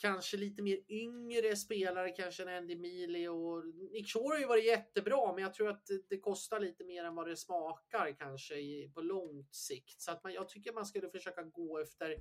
kanske 0.00 0.36
lite 0.36 0.62
mer 0.62 0.78
yngre 0.88 1.56
spelare 1.56 2.10
kanske 2.10 2.42
än 2.42 2.56
Andy 2.56 2.76
Mealy 2.76 3.28
och 3.28 3.64
Nick 3.92 4.12
Shore 4.12 4.34
har 4.34 4.38
ju 4.38 4.46
varit 4.46 4.64
jättebra 4.64 5.32
men 5.34 5.42
jag 5.42 5.54
tror 5.54 5.68
att 5.68 5.86
det 6.08 6.18
kostar 6.18 6.60
lite 6.60 6.84
mer 6.84 7.04
än 7.04 7.14
vad 7.14 7.28
det 7.28 7.36
smakar 7.36 8.16
kanske 8.18 8.54
i, 8.54 8.90
på 8.94 9.00
långt 9.00 9.54
sikt. 9.54 10.00
Så 10.00 10.10
att 10.10 10.24
man, 10.24 10.32
jag 10.32 10.48
tycker 10.48 10.72
man 10.72 10.86
skulle 10.86 11.10
försöka 11.10 11.42
gå 11.42 11.78
efter 11.78 12.16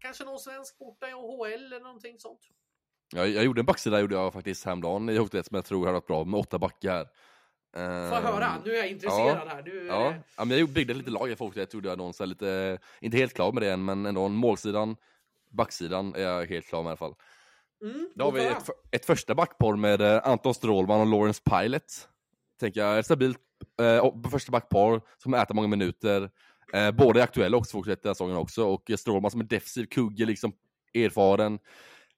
kanske 0.00 0.24
någon 0.24 0.38
svensk 0.38 0.78
borta 0.78 1.08
i 1.08 1.12
AHL 1.12 1.52
eller 1.52 1.80
någonting 1.80 2.18
sånt. 2.18 2.40
Ja, 3.14 3.26
jag 3.26 3.44
gjorde 3.44 3.60
en 3.60 3.66
backsida 3.66 4.00
gjorde 4.00 4.14
jag 4.14 4.32
faktiskt 4.32 4.64
häromdagen 4.64 5.08
i 5.08 5.16
Hockeyet 5.16 5.46
som 5.46 5.54
jag 5.54 5.64
tror 5.64 5.86
har 5.86 5.92
varit 5.92 6.06
bra 6.06 6.24
med 6.24 6.40
åtta 6.40 6.58
backar. 6.58 7.08
Jag 7.76 7.82
höra? 7.82 8.62
Nu 8.64 8.72
är 8.72 8.76
jag 8.76 8.88
intresserad 8.88 9.42
ja, 9.46 9.48
här. 9.48 9.62
Nu 9.62 9.86
ja. 9.86 10.10
Det... 10.10 10.22
ja, 10.36 10.44
men 10.44 10.58
jag 10.58 10.68
byggde 10.68 10.94
lite 10.94 11.10
lag 11.10 11.30
i 11.30 11.36
Folkret, 11.36 11.74
gjorde 11.74 11.88
jag 11.88 11.98
någon 11.98 12.14
så 12.14 12.24
lite, 12.24 12.78
inte 13.00 13.16
helt 13.16 13.34
klar 13.34 13.52
med 13.52 13.62
det 13.62 13.72
än, 13.72 13.84
men 13.84 14.06
ändå 14.06 14.28
målsidan, 14.28 14.96
backsidan 15.54 16.14
är 16.14 16.20
jag 16.20 16.46
helt 16.46 16.66
klar 16.66 16.82
med 16.82 16.88
i 16.88 16.90
alla 16.90 16.96
fall. 16.96 17.14
Mm, 17.82 18.08
Då 18.14 18.24
har 18.24 18.32
vi 18.32 18.46
ett, 18.46 18.70
ett, 18.90 19.04
första 19.04 19.34
backpar 19.34 19.76
med 19.76 20.00
eh, 20.00 20.20
Anton 20.24 20.54
Strålman 20.54 21.00
och 21.00 21.06
Lawrence 21.06 21.42
Pilot. 21.50 22.08
Tänker 22.60 22.80
jag, 22.80 22.98
ett 22.98 23.04
stabilt 23.04 23.38
eh, 23.80 24.30
första 24.30 24.52
backpar 24.52 25.00
som 25.18 25.34
äter 25.34 25.54
många 25.54 25.68
minuter. 25.68 26.30
Eh, 26.72 26.90
båda 26.90 27.20
är 27.20 27.24
aktuella 27.24 27.56
också 27.56 27.72
fortsätter 27.72 28.02
den 28.02 28.14
säsongen 28.14 28.36
också 28.36 28.64
och 28.64 28.90
Strålman 28.98 29.30
som 29.30 29.40
en 29.40 29.46
defensiv 29.46 29.86
kugge, 29.86 30.24
liksom 30.24 30.52
erfaren. 30.94 31.58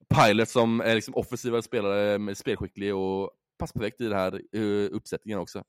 Pilot 0.09 0.49
som 0.49 0.81
är 0.81 0.95
liksom 0.95 1.15
offensivare 1.15 1.61
spelare, 1.61 2.35
spelskicklig 2.35 2.95
och 2.95 3.31
passar 3.59 3.79
perfekt 3.79 4.01
i 4.01 4.03
den 4.03 4.17
här 4.17 4.41
uh, 4.55 4.89
uppsättningen 4.91 5.39
också. 5.39 5.63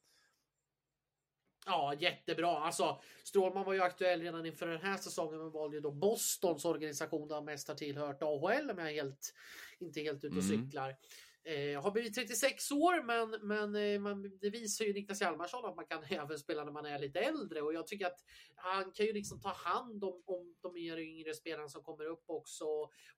Ja, 1.68 1.94
jättebra. 1.98 2.48
Alltså, 2.48 3.00
Strålman 3.24 3.64
var 3.64 3.72
ju 3.72 3.82
aktuell 3.82 4.20
redan 4.20 4.46
inför 4.46 4.66
den 4.66 4.80
här 4.80 4.96
säsongen, 4.96 5.38
men 5.38 5.50
valde 5.50 5.76
ju 5.76 5.80
då 5.80 5.90
Bostons 5.90 6.64
organisation 6.64 7.28
där 7.28 7.40
mest 7.40 7.68
har 7.68 7.74
tillhört 7.74 8.22
AHL 8.22 8.70
om 8.70 8.78
jag 8.78 8.88
är 8.88 8.94
helt, 8.94 9.34
inte 9.78 10.00
helt 10.00 10.24
ute 10.24 10.36
och 10.36 10.44
mm. 10.44 10.66
cyklar. 10.66 10.96
Eh, 11.44 11.82
har 11.82 11.90
blivit 11.90 12.14
36 12.14 12.70
år, 12.72 13.02
men, 13.02 13.48
men 13.48 13.74
eh, 13.74 14.00
man, 14.00 14.38
det 14.40 14.50
visar 14.50 14.84
ju 14.84 14.92
Niklas 14.92 15.20
Hjalmarsson 15.20 15.64
att 15.64 15.76
man 15.76 15.86
kan 15.86 16.04
även 16.08 16.38
spela 16.38 16.64
när 16.64 16.72
man 16.72 16.86
är 16.86 16.98
lite 16.98 17.20
äldre 17.20 17.62
och 17.62 17.74
jag 17.74 17.86
tycker 17.86 18.06
att 18.06 18.24
han 18.54 18.92
kan 18.92 19.06
ju 19.06 19.12
liksom 19.12 19.40
ta 19.40 19.48
hand 19.48 20.04
om, 20.04 20.22
om 20.26 20.54
de 20.60 20.76
yngre 20.76 21.34
spelarna 21.34 21.68
som 21.68 21.82
kommer 21.82 22.04
upp 22.04 22.24
också 22.26 22.64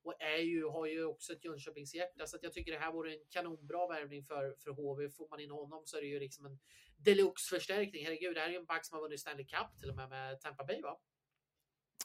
och 0.03 0.15
är 0.19 0.43
ju, 0.43 0.65
har 0.65 0.87
ju 0.87 1.05
också 1.05 1.33
ett 1.33 1.45
Jönköpingshjärta 1.45 2.27
så 2.27 2.39
jag 2.43 2.53
tycker 2.53 2.73
det 2.73 2.79
här 2.79 2.93
vore 2.93 3.13
en 3.13 3.25
kanonbra 3.31 3.89
värvning 3.89 4.25
för, 4.25 4.55
för 4.59 4.71
HV. 4.71 5.11
Får 5.11 5.29
man 5.29 5.41
in 5.41 5.51
honom 5.51 5.83
så 5.85 5.97
är 5.97 6.01
det 6.01 6.09
ju 6.09 6.21
liksom 6.21 6.47
en 6.47 6.59
deluxe 7.05 7.57
förstärkning. 7.57 8.05
Herregud, 8.05 8.35
det 8.35 8.41
här 8.41 8.49
är 8.49 8.53
ju 8.53 8.59
en 8.59 8.65
back 8.65 8.87
som 8.87 8.95
har 8.95 9.03
vunnit 9.03 9.21
Stanley 9.21 9.47
Cup 9.47 9.81
till 9.81 9.91
och 9.91 9.97
med 9.97 10.09
med 10.09 10.41
Tampa 10.41 10.65
Bay 10.65 10.83
va? 10.83 10.97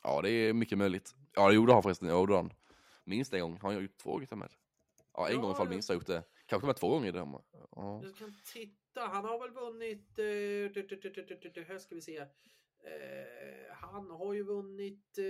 Ja, 0.03 0.21
det 0.21 0.29
är 0.29 0.53
mycket 0.53 0.77
möjligt. 0.77 1.15
Ja, 1.34 1.47
det 1.47 1.55
gjorde 1.55 1.73
han 1.73 1.84
förresten. 1.84 2.08
Ja, 2.08 2.15
gjorde 2.15 2.36
han. 2.36 2.53
Minst 3.03 3.34
en 3.34 3.41
gång. 3.41 3.60
Han 3.62 3.73
har 3.73 3.81
gjort 3.81 3.97
två 3.97 4.12
gånger 4.12 4.36
med. 4.36 4.49
Ja, 5.13 5.27
en 5.27 5.34
ja, 5.34 5.41
gång 5.41 5.45
i 5.45 5.47
alla 5.47 5.58
fall 5.58 5.69
minst 5.69 5.89
har 5.89 5.95
gjort 5.95 6.08
det. 6.08 6.23
Kanske 6.45 6.65
med 6.65 6.75
två 6.75 6.89
gånger. 6.89 7.12
Det. 7.12 7.19
Ja. 7.75 8.01
Jag 8.03 8.15
kan 8.15 8.36
titta. 8.53 9.01
Han 9.01 9.25
har 9.25 9.39
väl 9.39 9.51
vunnit... 9.51 10.19
Uh, 10.19 11.65
här 11.67 11.77
ska 11.77 11.95
vi 11.95 12.01
se. 12.01 12.19
Uh, 12.19 12.27
han 13.71 14.10
har 14.10 14.34
ju 14.34 14.43
vunnit... 14.43 15.15
Uh, 15.17 15.25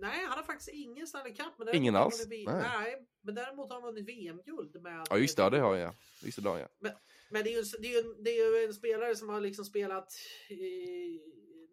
nej, 0.00 0.24
han 0.26 0.38
har 0.38 0.42
faktiskt 0.42 0.68
ingen 0.68 1.06
Stanley 1.06 1.34
Cup. 1.34 1.58
Men 1.58 1.74
ingen 1.74 1.96
alls? 1.96 2.26
Nej. 2.28 2.44
nej. 2.46 3.06
men 3.20 3.34
däremot 3.34 3.68
har 3.68 3.80
han 3.80 3.94
vunnit 3.94 4.08
VM-guld. 4.08 4.82
Med, 4.82 5.06
ja, 5.10 5.18
just 5.18 5.36
det. 5.36 5.50
Det 5.50 5.58
har 5.58 5.76
jag. 5.76 5.94
Just 6.22 6.42
det, 6.42 6.48
ja. 6.48 6.68
Men, 6.78 6.92
men 7.30 7.44
det, 7.44 7.54
är 7.54 7.56
ju, 7.58 7.64
det, 7.78 7.88
är 7.88 8.02
ju, 8.02 8.14
det 8.22 8.30
är 8.30 8.60
ju 8.60 8.66
en 8.66 8.74
spelare 8.74 9.16
som 9.16 9.28
har 9.28 9.40
liksom 9.40 9.64
spelat 9.64 10.12
i, 10.48 11.20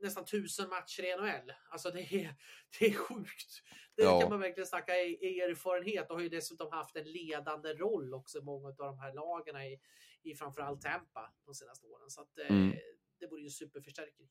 nästan 0.02 0.26
tusen 0.26 0.70
matcher 0.70 1.04
i 1.04 1.15
NHL. 1.15 1.54
Alltså 1.70 1.89
det 1.89 2.02
är, 2.02 2.36
det 2.80 2.86
är 2.86 2.94
sjukt. 2.94 3.62
Det 3.96 4.04
ja. 4.04 4.22
kan 4.22 4.30
man 4.30 4.39
verkligen 4.39 4.68
snacka 4.68 4.96
i 4.98 5.41
erfarenhet 5.41 6.10
och 6.10 6.15
har 6.15 6.24
ju 6.24 6.30
dessutom 6.30 6.72
haft 6.72 6.96
en 6.96 7.12
ledande 7.12 7.74
roll 7.74 8.13
också 8.13 8.38
i 8.38 8.41
många 8.41 8.68
av 8.68 8.76
de 8.76 9.00
här 9.00 9.13
lagen 9.13 9.56
i, 9.58 9.80
i 10.24 10.36
framförallt 10.36 10.82
Tampa 10.82 11.34
de 11.46 11.54
senaste 11.54 11.86
åren. 11.86 12.10
Så 12.10 12.22
att, 12.22 12.38
eh, 12.38 12.52
mm. 12.52 12.78
det 13.20 13.28
vore 13.28 13.41
ju 13.41 13.46
en 13.46 13.52
superförstärkning. 13.52 14.28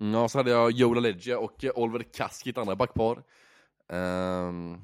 Ja, 0.00 0.28
så 0.28 0.38
hade 0.38 0.50
jag 0.50 0.72
Joe 0.72 0.94
Ledge 0.94 1.36
och 1.36 1.64
Oliver 1.74 2.02
Kaski 2.12 2.50
ett 2.50 2.58
andra 2.58 2.76
backpar. 2.76 3.24
Um, 3.88 4.82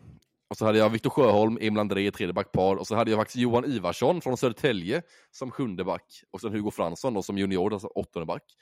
och 0.55 0.59
så 0.59 0.65
hade 0.65 0.79
jag 0.79 0.91
Viktor 0.91 1.11
Sjöholm, 1.11 1.59
Emil 1.61 1.79
André 1.81 2.11
tredje 2.11 2.33
backpar. 2.33 2.77
Och 2.77 2.87
så 2.87 2.95
hade 2.95 3.11
jag 3.11 3.21
faktiskt 3.21 3.37
Johan 3.37 3.65
Ivarsson 3.65 4.21
från 4.21 4.37
Södertälje 4.37 5.03
som 5.31 5.51
sjunde 5.51 5.85
back. 5.85 6.23
Och 6.31 6.41
sen 6.41 6.53
Hugo 6.53 6.71
Fransson 6.71 7.15
då, 7.15 7.23
som 7.23 7.39
junior, 7.39 7.73
alltså 7.73 7.87
åttonde 7.87 8.27
back. 8.27 8.57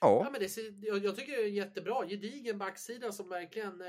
Ja. 0.00 0.22
ja 0.24 0.30
men 0.30 0.40
det 0.40 0.48
ser, 0.48 0.86
jag, 0.86 1.04
jag, 1.04 1.16
tycker 1.16 1.32
det 1.32 1.42
är 1.42 1.46
en 1.46 1.54
jättebra, 1.54 2.06
gedigen 2.08 2.58
backsida 2.58 3.12
som 3.12 3.28
verkligen 3.28 3.80
eh, 3.80 3.86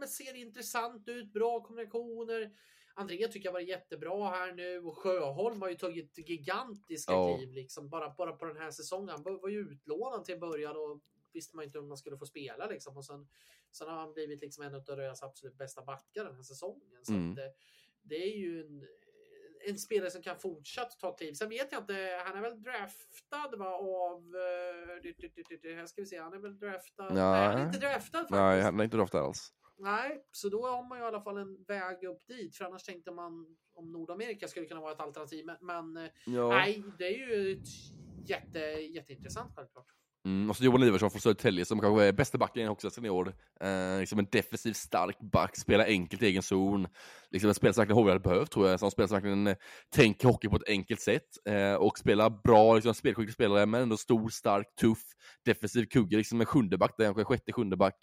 ja, 0.00 0.06
ser 0.06 0.36
intressant 0.36 1.08
ut, 1.08 1.32
bra 1.32 1.60
kombinationer. 1.60 2.50
André 2.94 3.28
tycker 3.28 3.48
jag 3.48 3.52
var 3.52 3.60
jättebra 3.60 4.30
här 4.30 4.52
nu 4.52 4.78
och 4.78 4.98
Sjöholm 4.98 5.62
har 5.62 5.68
ju 5.68 5.74
tagit 5.74 6.28
gigantiska 6.28 7.12
ja. 7.12 7.36
kliv 7.36 7.52
liksom 7.52 7.88
bara, 7.88 8.10
bara 8.10 8.32
på 8.32 8.44
den 8.44 8.56
här 8.56 8.70
säsongen. 8.70 9.08
Han 9.08 9.22
var 9.22 9.48
ju 9.48 9.58
utlånad 9.58 10.24
till 10.24 10.40
början 10.40 10.76
och 10.76 11.00
visste 11.32 11.56
man 11.56 11.64
inte 11.64 11.78
om 11.78 11.88
man 11.88 11.96
skulle 11.96 12.18
få 12.18 12.26
spela 12.26 12.66
liksom 12.66 12.96
och 12.96 13.04
sen, 13.04 13.28
sen 13.76 13.88
har 13.88 13.96
han 13.96 14.12
blivit 14.12 14.40
liksom 14.40 14.64
en 14.64 14.74
av 14.74 14.82
Röjas 14.86 15.22
absolut 15.22 15.58
bästa 15.58 15.84
backar 15.84 16.24
den 16.24 16.34
här 16.34 16.42
säsongen. 16.42 16.98
Så 17.02 17.12
mm. 17.12 17.34
det, 17.34 17.52
det 18.02 18.14
är 18.14 18.36
ju 18.36 18.60
en 18.60 18.86
en 19.66 19.78
spelare 19.78 20.10
som 20.10 20.22
kan 20.22 20.38
fortsatt 20.38 20.98
ta 20.98 21.12
kliv. 21.12 21.32
Sen 21.32 21.48
vet 21.48 21.72
jag 21.72 21.82
inte, 21.82 22.20
han 22.24 22.36
är 22.36 22.42
väl 22.42 22.62
draftad 22.62 23.56
va, 23.56 23.74
av... 23.74 24.20
Uh, 24.20 25.76
här 25.76 25.86
ska 25.86 26.02
vi 26.02 26.06
se, 26.06 26.20
han 26.20 26.32
är 26.32 26.38
väl 26.38 26.58
draftad? 26.58 27.06
Ja. 27.08 27.14
Nej, 27.14 27.46
han 27.46 27.60
är 27.60 27.66
inte 27.66 27.78
draftad 27.78 28.18
faktiskt. 28.18 28.30
Nej, 28.30 28.62
han 28.62 28.80
är 28.80 28.84
inte 28.84 28.96
draftad 28.96 29.20
alls. 29.20 29.52
Nej, 29.78 30.24
så 30.30 30.48
då 30.48 30.66
har 30.66 30.88
man 30.88 30.98
ju 30.98 31.04
i 31.04 31.06
alla 31.06 31.20
fall 31.20 31.36
en 31.36 31.64
väg 31.64 32.04
upp 32.04 32.26
dit. 32.26 32.56
För 32.56 32.64
annars 32.64 32.84
tänkte 32.84 33.10
man 33.10 33.56
om 33.74 33.92
Nordamerika 33.92 34.48
skulle 34.48 34.66
kunna 34.66 34.80
vara 34.80 34.92
ett 34.92 35.00
alternativ. 35.00 35.46
Men, 35.46 35.56
men 35.60 36.04
eh, 36.04 36.10
ja. 36.26 36.48
nej, 36.48 36.84
det 36.98 37.04
är 37.04 37.28
ju 37.28 37.52
ett 37.52 37.68
jätte, 38.28 38.58
jätteintressant 38.58 39.52
självklart. 39.56 39.86
Mm, 40.26 40.50
och 40.50 40.56
så 40.56 40.64
Johan 40.64 40.82
Iversson 40.82 41.10
från 41.10 41.20
Södertälje 41.20 41.64
som 41.64 41.80
kanske 41.80 42.04
är 42.04 42.12
bästa 42.12 42.38
backen 42.38 42.68
också 42.68 42.90
sen 42.90 43.04
i 43.04 43.10
år. 43.10 43.34
Eh, 43.60 43.98
liksom 44.00 44.18
en 44.18 44.28
defensiv 44.32 44.72
stark 44.72 45.18
back, 45.20 45.56
spelar 45.56 45.84
enkelt 45.84 46.22
i 46.22 46.26
egen 46.26 46.42
zon. 46.42 46.86
Liksom 47.30 47.48
en 47.48 47.54
spelare 47.54 47.74
som 47.74 47.80
verkligen 47.80 47.98
HV 47.98 48.10
hade 48.10 48.20
behövt 48.20 48.50
tror 48.50 48.68
jag, 48.68 48.80
som 48.80 48.90
spelar 48.90 49.06
som 49.06 49.14
verkligen 49.14 49.46
eh, 49.46 49.56
tänker 49.94 50.28
hockey 50.28 50.48
på 50.48 50.56
ett 50.56 50.68
enkelt 50.68 51.00
sätt. 51.00 51.28
Eh, 51.48 51.74
och 51.74 51.98
spelar 51.98 52.30
bra, 52.44 52.74
liksom 52.74 52.94
spelskicklig 52.94 53.34
spelare, 53.34 53.66
men 53.66 53.82
ändå 53.82 53.96
stor, 53.96 54.28
stark, 54.28 54.66
tuff, 54.80 55.02
defensiv 55.44 55.86
kugge, 55.86 56.16
liksom 56.16 56.40
en 56.40 56.46
sjunde 56.46 56.78
back, 56.78 56.94
där, 56.98 57.04
kanske 57.04 57.24
sjätte, 57.24 57.52
sjunde 57.52 57.76
back. 57.76 57.96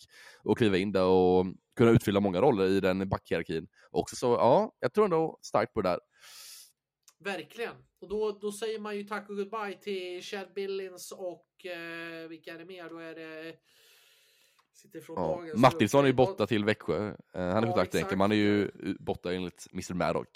Och 0.43 0.57
kliva 0.57 0.77
in 0.77 0.91
där 0.91 1.05
och 1.05 1.45
kunna 1.77 1.91
utfylla 1.91 2.19
många 2.19 2.41
roller 2.41 2.67
i 2.67 2.79
den 2.79 3.09
backhierarkin. 3.09 3.67
Också 3.91 4.15
så, 4.15 4.27
ja, 4.27 4.71
jag 4.79 4.93
tror 4.93 5.05
ändå 5.05 5.39
starkt 5.41 5.73
på 5.73 5.81
det 5.81 5.89
där. 5.89 5.99
Verkligen. 7.23 7.75
Och 7.99 8.09
då, 8.09 8.31
då 8.31 8.51
säger 8.51 8.79
man 8.79 8.97
ju 8.97 9.03
tack 9.03 9.29
och 9.29 9.35
goodbye 9.35 9.77
till 9.81 10.21
Chad 10.21 10.53
Billings 10.55 11.11
och 11.11 11.65
eh, 11.65 12.27
vilka 12.27 12.53
är 12.53 12.57
det 12.57 12.65
mer? 12.65 12.89
Då 12.89 12.97
är 12.97 13.15
det 13.15 13.55
Sitter 14.73 15.01
från 15.01 15.15
ja. 15.15 15.27
dagens 15.27 15.61
Martinsson 15.61 16.03
är 16.03 16.07
ju 16.07 16.13
borta 16.13 16.47
till 16.47 16.65
Växjö. 16.65 17.07
Uh, 17.09 17.13
han 17.33 17.43
är 17.43 17.67
ja, 17.67 17.73
kontrakt 17.73 18.11
men 18.11 18.21
han 18.21 18.31
är 18.31 18.35
ju 18.35 18.71
borta 18.99 19.33
enligt 19.33 19.67
Mr 19.73 19.93
Maddock. 19.93 20.27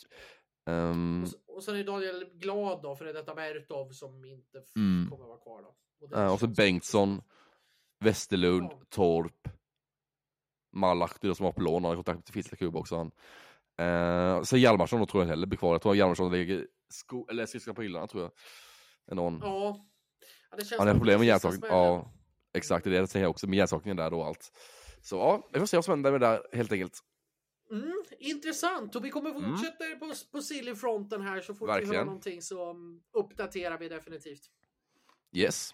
Um... 0.65 1.24
Och, 1.24 1.56
och 1.56 1.63
sen 1.63 1.76
är 1.76 1.84
Daniel 1.84 2.26
Glad 2.34 2.82
då, 2.82 2.95
för 2.95 3.06
det 3.06 3.12
är 3.12 3.13
detta 3.13 3.36
Bertov 3.36 3.89
som 3.89 4.26
inte 4.26 4.63
mm. 4.76 5.10
kommer 5.10 5.26
vara 5.26 5.38
kvar 5.38 5.62
då. 5.62 5.76
Och, 6.06 6.17
uh, 6.17 6.34
och 6.34 6.39
så 6.39 6.48
Bengtsson, 6.48 7.21
Westerlund, 8.00 8.71
ja. 8.71 8.80
Torp, 8.89 9.48
Malak, 10.74 11.17
som 11.21 11.43
var 11.45 11.52
på 11.52 11.62
lån, 11.62 11.84
han 11.84 11.89
har 11.89 12.04
kontakt 12.04 12.17
med 12.17 12.34
Fiskla 12.34 12.58
Kuba 12.58 12.80
också. 12.80 12.95
Han. 12.95 13.12
Uh, 13.82 14.43
så 14.43 14.58
Hjalmarsson 14.58 15.00
då 15.00 15.06
tror 15.06 15.24
jag 15.24 15.30
heller 15.30 15.48
blir 15.48 15.58
kvar. 15.58 15.74
Jag 15.74 15.82
tror 15.82 15.95
Hjalmarsson 15.95 16.32
lägger 16.32 16.67
sko 16.89 17.28
eller 17.30 17.45
skridskor 17.45 17.74
på 17.74 17.82
hyllan 17.82 18.08
tror 18.08 18.24
jag. 18.24 19.15
Någon... 19.15 19.39
Ja. 19.43 19.86
ja 20.52 20.58
det 20.58 20.78
Han 20.78 20.88
har 20.88 20.93
problem 20.93 21.19
med 21.19 21.28
hjärnsakning. 21.28 21.69
Ja, 21.69 22.12
exakt. 22.54 22.84
Det 22.84 22.89
är 22.89 22.91
det 22.91 22.98
jag 22.98 23.10
säger 23.10 23.28
också 23.28 23.48
med 23.48 23.58
hjärnsakningen 23.58 23.98
där 23.98 24.13
och 24.13 24.26
allt. 24.26 24.52
Så 25.02 25.15
ja, 25.15 25.50
vi 25.54 25.60
får 25.60 25.65
se 25.65 25.78
vad 25.78 25.86
som 25.86 25.91
händer 25.91 26.12
med 26.12 26.21
det 26.21 26.28
där 26.28 26.58
helt 26.58 26.71
enkelt. 26.71 27.00
Mm, 27.71 28.04
intressant 28.19 28.95
och 28.95 29.06
vi 29.06 29.10
kommer 29.10 29.30
mm. 29.30 29.43
fortsätta 29.43 29.86
mm. 29.86 30.00
på, 30.00 30.13
på 30.32 30.41
Silly-fronten 30.41 31.21
här 31.21 31.41
så 31.41 31.54
fort 31.54 31.69
Verkligen. 31.69 31.91
vi 31.91 31.98
hör 31.98 32.06
någonting 32.06 32.41
så 32.41 32.76
uppdaterar 33.13 33.78
vi 33.78 33.89
definitivt. 33.89 34.41
Yes. 35.36 35.71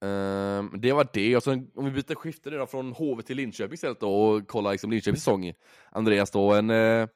Um, 0.00 0.80
det 0.80 0.92
var 0.92 1.08
det, 1.12 1.36
och 1.36 1.42
sen 1.42 1.70
om 1.74 1.84
vi 1.84 1.90
byter 1.90 2.14
skifte 2.14 2.50
då 2.50 2.66
från 2.66 2.92
HV 2.92 3.22
till 3.22 3.36
Linköping 3.36 3.74
istället 3.74 4.00
då 4.00 4.22
och 4.22 4.48
kollar 4.48 4.72
liksom 4.72 4.90
Linköpings 4.90 5.18
säsong. 5.18 5.52
Andreas 5.90 6.30
då, 6.30 6.52
en, 6.52 6.70
uh, 6.70 7.08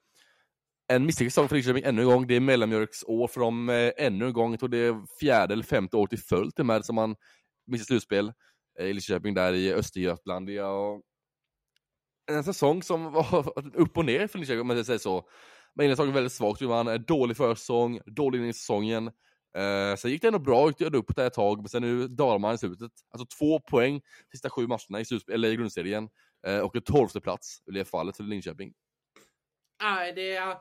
en 0.88 1.07
misslyckad 1.07 1.33
säsong 1.33 1.49
för 1.49 1.57
Linköping 1.57 1.85
ännu 1.85 2.03
en 2.03 2.09
gång. 2.09 2.27
Det 2.27 2.37
är 2.37 2.40
mellanmjölksår 2.40 3.29
för 3.29 3.40
dem 3.40 3.68
eh, 3.68 3.92
ännu 3.97 4.27
en 4.27 4.33
gång. 4.33 4.51
Jag 4.51 4.61
tror 4.61 4.68
det 4.68 4.79
är 4.79 5.18
fjärde 5.21 5.53
eller 5.53 5.64
femte 5.64 5.97
året 5.97 6.12
i 6.12 6.16
följd 6.16 6.55
till 6.55 6.64
med 6.64 6.85
som 6.85 6.95
man 6.95 7.16
missar 7.66 7.85
slutspel 7.85 8.33
eh, 8.79 8.87
i 8.87 8.92
Linköping 8.92 9.35
där 9.35 9.53
i 9.53 9.73
Östergötland. 9.73 10.51
Ja, 10.51 11.01
eh, 12.31 12.37
en 12.37 12.45
säsong 12.45 12.83
som 12.83 13.12
var 13.12 13.53
upp 13.75 13.97
och 13.99 14.05
ner 14.05 14.27
för 14.27 14.38
Linköping 14.38 14.61
om 14.61 14.66
man 14.66 14.85
säger 14.85 14.99
så. 14.99 15.29
Men 15.75 15.87
inledningen 15.87 16.14
väldigt 16.14 16.33
svagt, 16.33 16.61
man 16.61 17.05
dålig 17.07 17.37
försäsong, 17.37 18.01
dålig 18.07 18.38
in 18.38 18.49
i 18.49 18.53
säsongen. 18.53 19.11
Eh, 19.57 19.97
sen 19.97 20.11
gick 20.11 20.23
det 20.23 20.29
ändå 20.29 20.38
bra, 20.38 20.66
gick 20.68 20.79
det 20.79 20.99
upp 20.99 21.16
det 21.16 21.27
ett 21.27 21.33
tag, 21.35 21.59
men 21.59 21.68
sen 21.68 21.83
nu 21.83 22.09
dalar 22.09 22.38
man 22.38 22.55
i 22.55 22.59
slutet. 22.59 22.92
Alltså 23.11 23.27
två 23.38 23.61
poäng 23.61 24.01
sista 24.31 24.51
sju 24.51 24.66
matcherna 24.66 25.01
i, 25.01 25.05
eller 25.33 25.49
i 25.49 25.57
grundserien 25.57 26.09
eh, 26.47 26.59
och 26.59 26.77
en 26.77 26.83
tolfte 26.83 27.21
plats 27.21 27.59
i 27.66 27.71
det 27.71 27.85
fallet 27.85 28.16
för 28.16 28.25
Linköping. 28.25 28.73
Nej, 29.83 30.12
det 30.12 30.37
är, 30.37 30.57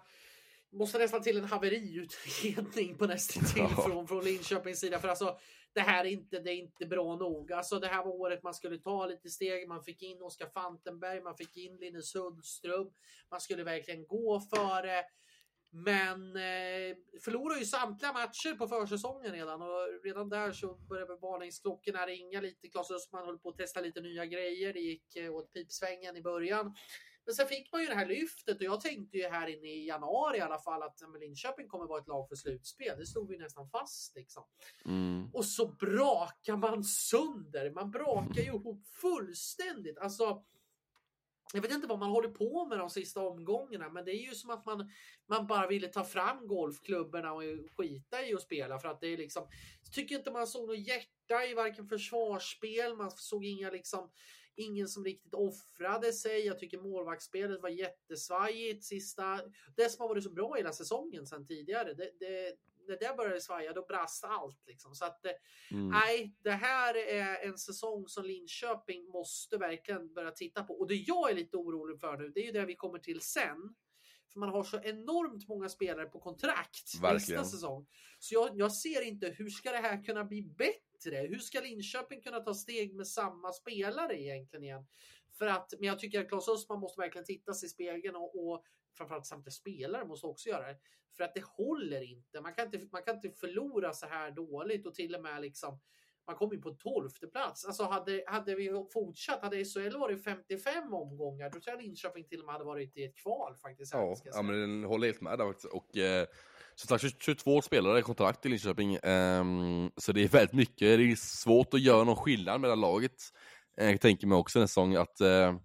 måste 0.72 0.98
nästan 0.98 1.24
till 1.24 1.38
en 1.38 1.46
haveriutredning 1.46 2.98
på 2.98 3.06
nästan 3.06 3.44
till 3.54 3.68
ja. 3.78 3.84
från, 3.84 4.08
från 4.08 4.24
Linköpings 4.24 4.80
sida. 4.80 5.00
För 5.00 5.08
alltså, 5.08 5.38
det 5.74 5.82
här 5.82 6.06
är 6.06 6.10
inte, 6.10 6.40
det 6.40 6.52
är 6.52 6.56
inte 6.56 6.86
bra 6.86 7.16
nog. 7.16 7.52
Alltså, 7.52 7.80
det 7.80 7.88
här 7.88 8.04
var 8.04 8.12
året 8.12 8.44
man 8.44 8.54
skulle 8.54 8.78
ta 8.78 9.06
lite 9.06 9.30
steg. 9.30 9.68
Man 9.68 9.84
fick 9.84 10.02
in 10.02 10.22
Oskar 10.22 10.50
Fantenberg, 10.50 11.22
man 11.22 11.38
fick 11.38 11.58
in 11.58 11.78
Linus 11.78 12.12
Sundström. 12.12 12.88
Man 13.32 13.42
skulle 13.42 13.64
verkligen 13.64 14.08
gå 14.08 14.40
före. 14.56 15.04
Men 15.74 16.36
eh, 16.36 16.96
förlorar 17.24 17.58
ju 17.58 17.66
samtliga 17.66 18.14
matcher 18.14 18.58
på 18.58 18.68
försäsongen 18.68 19.32
redan 19.32 19.62
och 19.62 20.04
redan 20.04 20.30
där 20.30 20.52
så 20.52 20.76
började 20.76 21.16
varningsklockorna 21.16 22.06
ringa 22.06 22.42
lite. 22.42 22.68
Claes 22.68 22.92
Östman 22.92 23.26
höll 23.26 23.40
på 23.40 23.50
att 23.50 23.58
testa 23.58 23.82
lite 23.82 24.02
nya 24.02 24.26
grejer. 24.26 24.74
Det 24.74 24.80
gick 24.80 25.16
eh, 25.16 25.34
åt 25.34 25.54
pipsvängen 25.54 26.18
i 26.18 26.22
början. 26.22 26.76
Men 27.26 27.36
sen 27.36 27.48
fick 27.48 27.72
man 27.72 27.82
ju 27.82 27.88
det 27.88 27.96
här 27.96 28.06
lyftet 28.06 28.58
och 28.58 28.64
jag 28.64 28.82
tänkte 28.82 29.18
ju 29.18 29.28
här 29.28 29.48
inne 29.48 29.68
i 29.68 29.88
januari 29.88 30.38
i 30.38 30.42
alla 30.42 30.60
fall 30.60 30.84
att 30.84 31.02
men 31.12 31.22
Linköping 31.22 31.68
kommer 31.68 31.86
vara 31.86 32.02
ett 32.02 32.08
lag 32.08 32.30
för 32.30 32.36
slutspel. 32.36 32.98
Det 32.98 33.06
stod 33.06 33.32
ju 33.32 33.38
nästan 33.38 33.70
fast 33.70 34.16
liksom. 34.16 34.44
Mm. 34.86 35.30
Och 35.34 35.46
så 35.46 35.68
brakar 35.68 36.58
man 36.58 36.84
sönder. 36.84 37.72
Man 37.72 37.92
brakar 37.92 38.42
ju 38.42 38.48
ihop 38.48 38.88
fullständigt. 38.88 39.98
Alltså 39.98 40.44
jag 41.54 41.62
vet 41.62 41.72
inte 41.72 41.88
vad 41.88 42.00
man 42.00 42.10
håller 42.10 42.30
på 42.30 42.66
med 42.66 42.80
de 42.80 42.90
sista 42.90 43.22
omgångarna, 43.22 43.90
men 43.90 44.06
det 44.06 44.12
är 44.12 44.30
ju 44.30 44.36
som 44.36 44.50
att 44.50 44.66
man, 44.66 44.92
man 45.28 45.48
bara 45.48 45.68
ville 45.68 45.88
ta 45.88 46.04
fram 46.04 46.48
golfklubborna 46.48 47.34
och 47.34 47.44
skita 47.78 48.26
i 48.26 48.34
att 48.34 48.42
spela 48.42 48.80
för 48.80 48.88
att 48.88 49.02
det 49.02 49.08
är 49.08 49.18
liksom. 49.18 49.48
Tycker 49.92 50.16
inte 50.16 50.32
man 50.32 50.48
såg 50.48 50.68
något 50.68 50.88
hjärta 50.88 51.46
i 51.46 51.54
varken 51.54 51.88
försvarsspel. 51.88 52.96
Man 52.96 53.12
såg 53.12 53.46
inga 53.46 53.70
liksom 53.70 54.10
ingen 54.56 54.88
som 54.88 55.04
riktigt 55.04 55.34
offrade 55.34 56.14
sig. 56.14 56.46
Jag 56.46 56.60
tycker 56.60 56.78
målvaktsspelet 56.78 57.62
var 57.62 57.70
jättesvajigt 57.70 58.84
sista. 58.84 59.42
Det 59.76 59.90
som 59.90 60.02
har 60.02 60.10
varit 60.10 60.24
så 60.24 60.32
bra 60.32 60.54
hela 60.56 60.74
säsongen 60.74 61.26
sedan 61.26 61.48
tidigare. 61.48 61.94
Det, 61.94 62.12
det, 62.20 62.56
när 62.88 62.98
det 63.00 63.18
började 63.18 63.42
svaja, 63.42 63.74
då 63.74 63.86
brast 63.86 64.24
allt. 64.24 64.68
Liksom. 64.68 64.96
Så 64.96 65.06
att, 65.06 65.26
eh, 65.26 65.32
mm. 65.72 65.88
nej, 65.88 66.36
det 66.44 66.52
här 66.52 66.98
är 66.98 67.48
en 67.48 67.58
säsong 67.58 68.08
som 68.08 68.26
Linköping 68.26 69.06
måste 69.10 69.58
verkligen 69.58 70.14
börja 70.14 70.32
titta 70.32 70.64
på. 70.64 70.74
Och 70.74 70.88
det 70.88 70.96
jag 70.96 71.32
är 71.32 71.36
lite 71.36 71.58
orolig 71.58 72.00
för 72.00 72.18
nu, 72.18 72.30
det 72.30 72.40
är 72.40 72.46
ju 72.46 72.52
det 72.52 72.66
vi 72.66 72.76
kommer 72.76 73.00
till 73.00 73.22
sen. 73.22 73.76
För 74.34 74.40
man 74.40 74.50
har 74.50 74.64
så 74.64 74.80
enormt 74.84 75.48
många 75.48 75.70
spelare 75.70 76.06
på 76.06 76.20
kontrakt 76.20 77.02
Verkligen. 77.02 77.42
nästa 77.42 77.58
säsong. 77.58 77.88
Så 78.20 78.34
jag, 78.34 78.50
jag 78.54 78.74
ser 78.74 79.02
inte 79.02 79.28
hur 79.28 79.50
ska 79.50 79.72
det 79.72 79.78
här 79.78 80.04
kunna 80.04 80.24
bli 80.24 80.42
bättre? 80.42 80.91
Hur 81.06 81.40
ska 81.40 81.62
Linköping 81.62 82.22
kunna 82.22 82.40
ta 82.40 82.54
steg 82.54 82.96
med 82.96 83.08
samma 83.08 83.52
spelare 83.52 84.22
egentligen 84.22 84.64
igen? 84.64 84.88
För 85.38 85.48
att, 85.48 85.74
men 85.80 85.88
jag 85.88 86.00
tycker 86.00 86.22
att 86.22 86.30
Claes 86.30 86.50
Östman 86.50 86.80
måste 86.80 87.02
verkligen 87.02 87.26
titta 87.26 87.54
sig 87.54 87.68
i 87.68 87.70
spegeln 87.70 88.16
och, 88.16 88.52
och 88.52 88.64
framförallt 88.98 89.26
samtliga 89.26 89.52
spelare 89.52 90.06
måste 90.06 90.28
också 90.28 90.50
göra 90.50 90.68
det. 90.68 90.78
För 91.18 91.24
att 91.24 91.34
det 91.34 91.44
håller 91.44 92.02
inte. 92.02 92.42
Man 92.42 92.54
kan 92.54 92.66
inte, 92.66 92.88
man 92.92 93.04
kan 93.04 93.16
inte 93.16 93.32
förlora 93.32 93.94
så 93.94 94.06
här 94.06 94.32
dåligt 94.32 94.86
och 94.86 94.96
till 94.96 95.16
och 95.16 95.22
med 95.22 95.42
liksom 95.42 95.80
man 96.28 96.36
kom 96.36 96.54
in 96.54 96.62
på 96.62 96.70
tolfte 96.70 97.28
plats. 97.28 97.66
Alltså 97.66 97.84
hade, 97.84 98.24
hade 98.28 98.56
vi 98.56 98.86
fortsatt, 98.94 99.42
hade 99.42 99.66
SHL 99.66 99.98
varit 99.98 100.24
55 100.24 100.94
omgångar, 100.94 101.50
då 101.50 101.60
tror 101.60 101.76
jag 101.76 101.84
Linköping 101.84 102.24
till 102.24 102.40
och 102.40 102.46
med 102.46 102.54
hade 102.54 102.66
varit 102.66 102.98
i 102.98 103.04
ett 103.04 103.16
kval 103.16 103.56
faktiskt. 103.56 103.94
Ja, 103.94 104.16
ja 104.24 104.42
men 104.42 104.62
den 104.62 104.84
håller 104.84 105.08
helt 105.08 105.22
med 105.22 105.38
där 105.38 105.46
faktiskt. 105.46 105.74
Och 105.74 105.98
eh, 105.98 106.28
som 106.88 107.00
sagt, 107.00 107.24
22 107.24 107.62
spelare 107.62 108.00
i 108.00 108.02
kontrakt 108.02 108.46
i 108.46 108.50
Linköping. 108.50 108.98
um, 109.04 109.92
så 109.98 110.12
det 110.12 110.24
är 110.24 110.28
väldigt 110.28 110.54
mycket. 110.54 110.80
Det 110.80 111.12
är 111.12 111.16
svårt 111.16 111.74
att 111.74 111.82
göra 111.82 112.04
någon 112.04 112.16
skillnad 112.16 112.62
mellan 112.62 112.82
laget. 112.82 113.16
Eh, 113.78 113.90
jag 113.90 114.02
tänker 114.02 114.28
mig 114.28 114.38
också 114.38 114.60
en 114.60 114.68
säsong 114.68 114.96
att 114.96 115.22
uh, 115.22 115.56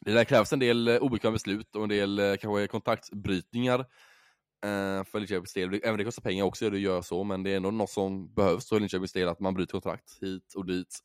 det 0.00 0.12
där 0.12 0.24
krävs 0.24 0.52
en 0.52 0.58
del 0.58 0.88
eh, 0.88 0.96
obekväma 0.96 1.32
beslut 1.32 1.76
och 1.76 1.82
en 1.82 1.88
del 1.88 2.20
uh, 2.20 2.36
kanske 2.36 2.66
kontaktbrytningar 2.66 3.78
uh, 3.80 5.04
för 5.04 5.18
Linköpings 5.18 5.52
del. 5.52 5.80
Även 5.84 5.98
det 5.98 6.04
kostar 6.04 6.22
pengar 6.22 6.44
också 6.44 6.66
att 6.66 6.80
göra 6.80 7.02
så, 7.02 7.24
men 7.24 7.42
det 7.42 7.50
är 7.50 7.56
ändå 7.56 7.70
något 7.70 7.90
som 7.90 8.34
behövs 8.34 8.68
för 8.68 8.80
Linköpings 8.80 9.12
del, 9.12 9.28
att 9.28 9.40
man 9.40 9.54
bryter 9.54 9.72
kontrakt 9.72 10.18
hit 10.22 10.54
och 10.54 10.66
dit. 10.66 10.98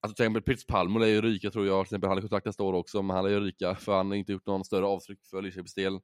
Alltså 0.00 0.14
till 0.14 0.22
exempel 0.22 0.42
Pritz 0.42 0.66
Palmo 0.66 1.00
är 1.00 1.06
ju 1.06 1.22
ryka 1.22 1.50
tror 1.50 1.66
jag, 1.66 1.86
till 1.86 1.88
exempel 1.88 2.08
han 2.08 2.16
har 2.16 2.22
kontrakt 2.22 2.46
nästa 2.46 2.62
år 2.62 2.72
också, 2.72 3.02
men 3.02 3.16
han 3.16 3.24
är 3.24 3.30
ju 3.30 3.40
ryka 3.40 3.74
för 3.74 3.96
han 3.96 4.06
har 4.06 4.14
inte 4.14 4.32
gjort 4.32 4.46
någon 4.46 4.64
större 4.64 4.86
avtryck 4.86 5.18
för 5.30 5.42
Linköpings 5.42 5.74
del. 5.74 6.00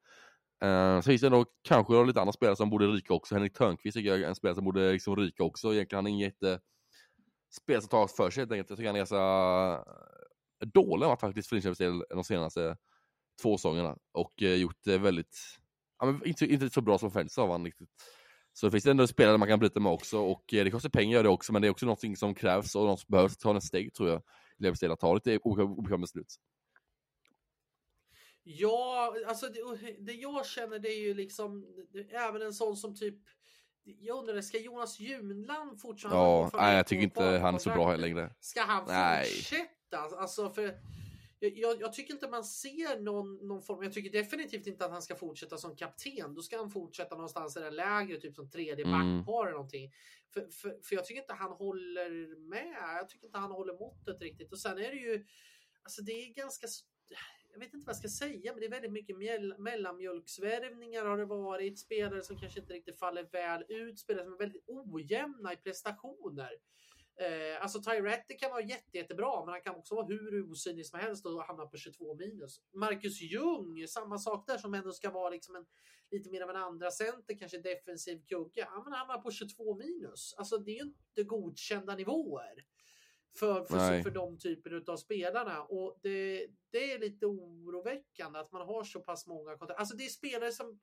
Eh, 0.64 0.96
uh, 0.96 1.00
så 1.00 1.10
finns 1.10 1.20
det 1.20 1.26
ändå 1.26 1.44
kanske 1.62 2.04
lite 2.04 2.20
andra 2.20 2.32
spelare 2.32 2.56
som 2.56 2.70
borde 2.70 2.86
ryka 2.86 3.14
också. 3.14 3.34
Henrik 3.34 3.52
Törnqvist 3.52 3.96
tycker 3.96 4.10
jag 4.10 4.20
är 4.20 4.28
en 4.28 4.34
spelare 4.34 4.54
som 4.54 4.64
borde 4.64 4.92
liksom 4.92 5.16
ryka 5.16 5.42
också. 5.42 5.74
Egentligen 5.74 5.98
han 5.98 6.06
är 6.06 6.10
ingen 6.10 6.28
jätte 6.28 6.52
eh, 6.52 6.58
spel 7.56 7.80
som 7.80 7.88
tar 7.88 8.06
för 8.06 8.30
sig 8.30 8.40
helt 8.40 8.52
enkelt. 8.52 8.70
Jag 8.70 8.78
tycker 8.78 8.88
han 8.88 8.96
är 8.96 9.00
ganska 9.00 9.16
eh, 10.62 10.68
dålig 10.68 11.06
varit 11.06 11.20
faktiskt 11.20 11.48
för 11.48 11.56
Linköpings 11.56 11.78
del 11.78 12.04
de 12.08 12.24
senaste 12.24 12.76
två 13.42 13.56
säsongerna 13.58 13.96
och 14.12 14.42
eh, 14.42 14.54
gjort 14.54 14.78
det 14.84 14.98
väldigt, 14.98 15.36
ja, 15.98 16.06
men 16.06 16.26
inte, 16.26 16.46
inte 16.46 16.70
så 16.70 16.80
bra 16.80 16.98
som 16.98 17.10
Fensa 17.10 17.42
av 17.42 17.50
han 17.50 17.64
riktigt. 17.64 17.88
Så 18.52 18.66
det 18.66 18.70
finns 18.70 18.86
ändå 18.86 19.06
spelare 19.06 19.38
man 19.38 19.48
kan 19.48 19.58
bryta 19.58 19.80
med 19.80 19.92
också 19.92 20.18
och 20.18 20.54
eh, 20.54 20.64
det 20.64 20.70
kostar 20.70 20.88
pengar 20.88 21.22
det 21.22 21.28
också 21.28 21.52
men 21.52 21.62
det 21.62 21.68
är 21.68 21.70
också 21.70 21.86
någonting 21.86 22.16
som 22.16 22.34
krävs 22.34 22.74
och 22.74 22.84
något 22.84 23.00
som 23.00 23.12
behövs 23.12 23.36
ta 23.36 23.52
nästa 23.52 23.68
steg 23.68 23.94
tror 23.94 24.08
jag. 24.08 24.22
Linköpings 24.58 24.80
del 24.80 24.92
att 24.92 25.00
ta 25.00 25.14
lite 25.14 25.38
obekväma 25.38 26.00
beslut. 26.00 26.36
Ja, 28.46 29.16
alltså 29.26 29.46
det, 29.48 29.60
det, 29.98 30.12
jag 30.12 30.46
känner 30.46 30.78
det 30.78 30.88
är 30.88 31.00
ju 31.00 31.14
liksom 31.14 31.66
även 32.10 32.42
en 32.42 32.52
sån 32.52 32.76
som 32.76 32.96
typ 32.96 33.14
jag 33.84 34.18
undrar, 34.18 34.40
ska 34.40 34.58
Jonas 34.58 35.00
Junland 35.00 35.80
fortsätta? 35.80 36.14
Ja, 36.14 36.50
nej, 36.54 36.76
jag 36.76 36.86
tycker 36.86 37.02
inte 37.02 37.24
han 37.24 37.54
är 37.54 37.58
så 37.58 37.70
bra 37.70 37.96
längre. 37.96 38.34
Ska 38.40 38.62
han 38.62 38.84
nej. 38.88 39.26
fortsätta? 39.26 39.98
Alltså 39.98 40.50
för 40.50 40.78
jag, 41.38 41.80
jag, 41.80 41.92
tycker 41.92 42.14
inte 42.14 42.28
man 42.28 42.44
ser 42.44 43.00
någon, 43.00 43.48
någon 43.48 43.62
form. 43.62 43.82
Jag 43.82 43.92
tycker 43.92 44.10
definitivt 44.10 44.66
inte 44.66 44.84
att 44.84 44.90
han 44.90 45.02
ska 45.02 45.16
fortsätta 45.16 45.56
som 45.56 45.76
kapten. 45.76 46.34
Då 46.34 46.42
ska 46.42 46.56
han 46.56 46.70
fortsätta 46.70 47.14
någonstans 47.14 47.56
i 47.56 47.60
den 47.60 47.76
lägre, 47.76 48.20
typ 48.20 48.34
som 48.34 48.50
tredje 48.50 48.84
mm. 48.84 49.16
backpar 49.18 49.46
eller 49.46 49.52
någonting. 49.52 49.92
För, 50.34 50.48
för, 50.50 50.78
för 50.82 50.96
jag 50.96 51.04
tycker 51.04 51.20
inte 51.20 51.34
han 51.34 51.52
håller 51.52 52.36
med. 52.48 52.98
Jag 52.98 53.08
tycker 53.08 53.26
inte 53.26 53.38
han 53.38 53.50
håller 53.50 53.74
måttet 53.74 54.22
riktigt. 54.22 54.52
Och 54.52 54.58
sen 54.58 54.78
är 54.78 54.90
det 54.90 54.96
ju, 54.96 55.26
alltså 55.82 56.02
det 56.02 56.12
är 56.12 56.34
ganska 56.34 56.66
jag 57.54 57.60
vet 57.60 57.74
inte 57.74 57.86
vad 57.86 57.94
jag 57.94 57.96
ska 57.96 58.08
säga, 58.08 58.52
men 58.52 58.60
det 58.60 58.66
är 58.66 58.70
väldigt 58.70 58.92
mycket 58.92 59.16
mellanmjölksvärvningar 59.58 61.04
har 61.04 61.18
det 61.18 61.24
varit. 61.24 61.78
Spelare 61.78 62.22
som 62.22 62.38
kanske 62.38 62.60
inte 62.60 62.72
riktigt 62.72 62.98
faller 62.98 63.28
väl 63.32 63.64
ut, 63.68 63.98
spelare 63.98 64.24
som 64.24 64.32
är 64.32 64.38
väldigt 64.38 64.64
ojämna 64.66 65.52
i 65.52 65.56
prestationer. 65.56 66.50
Eh, 67.20 67.62
alltså 67.62 67.82
Tyretti 67.82 68.34
kan 68.34 68.50
vara 68.50 68.62
jätte, 68.62 68.98
jättebra, 68.98 69.44
men 69.44 69.52
han 69.52 69.60
kan 69.60 69.74
också 69.74 69.94
vara 69.94 70.06
hur 70.06 70.50
osynlig 70.50 70.86
som 70.86 70.98
helst 71.00 71.26
och 71.26 71.44
hamna 71.44 71.66
på 71.66 71.76
22 71.76 72.14
minus. 72.14 72.60
Marcus 72.72 73.20
Ljung, 73.20 73.88
samma 73.88 74.18
sak 74.18 74.46
där 74.46 74.58
som 74.58 74.74
ändå 74.74 74.92
ska 74.92 75.10
vara 75.10 75.30
liksom 75.30 75.56
en, 75.56 75.66
lite 76.10 76.30
mer 76.30 76.40
av 76.40 76.50
en 76.50 76.56
andra 76.56 76.90
center, 76.90 77.38
kanske 77.38 77.58
defensiv 77.58 78.22
kugge. 78.28 78.66
Han 78.68 78.92
hamnar 78.92 79.18
på 79.18 79.30
22 79.30 79.76
minus. 79.76 80.34
Alltså 80.38 80.58
det 80.58 80.70
är 80.70 80.74
ju 80.74 80.82
inte 80.82 81.22
godkända 81.22 81.94
nivåer 81.94 82.64
för, 83.38 83.64
för, 83.64 84.02
för 84.02 84.10
de 84.10 84.38
typer 84.38 84.82
av 84.86 84.96
spelarna. 84.96 85.62
Och 85.62 85.98
det, 86.02 86.46
det 86.72 86.92
är 86.92 86.98
lite 86.98 87.26
oroväckande 87.26 88.38
att 88.38 88.52
man 88.52 88.66
har 88.66 88.84
så 88.84 89.00
pass 89.00 89.26
många 89.26 89.56
kontrakt. 89.56 89.80
Alltså 89.80 89.96
det 89.96 90.04
är 90.04 90.08
spelare 90.08 90.52
som 90.52 90.78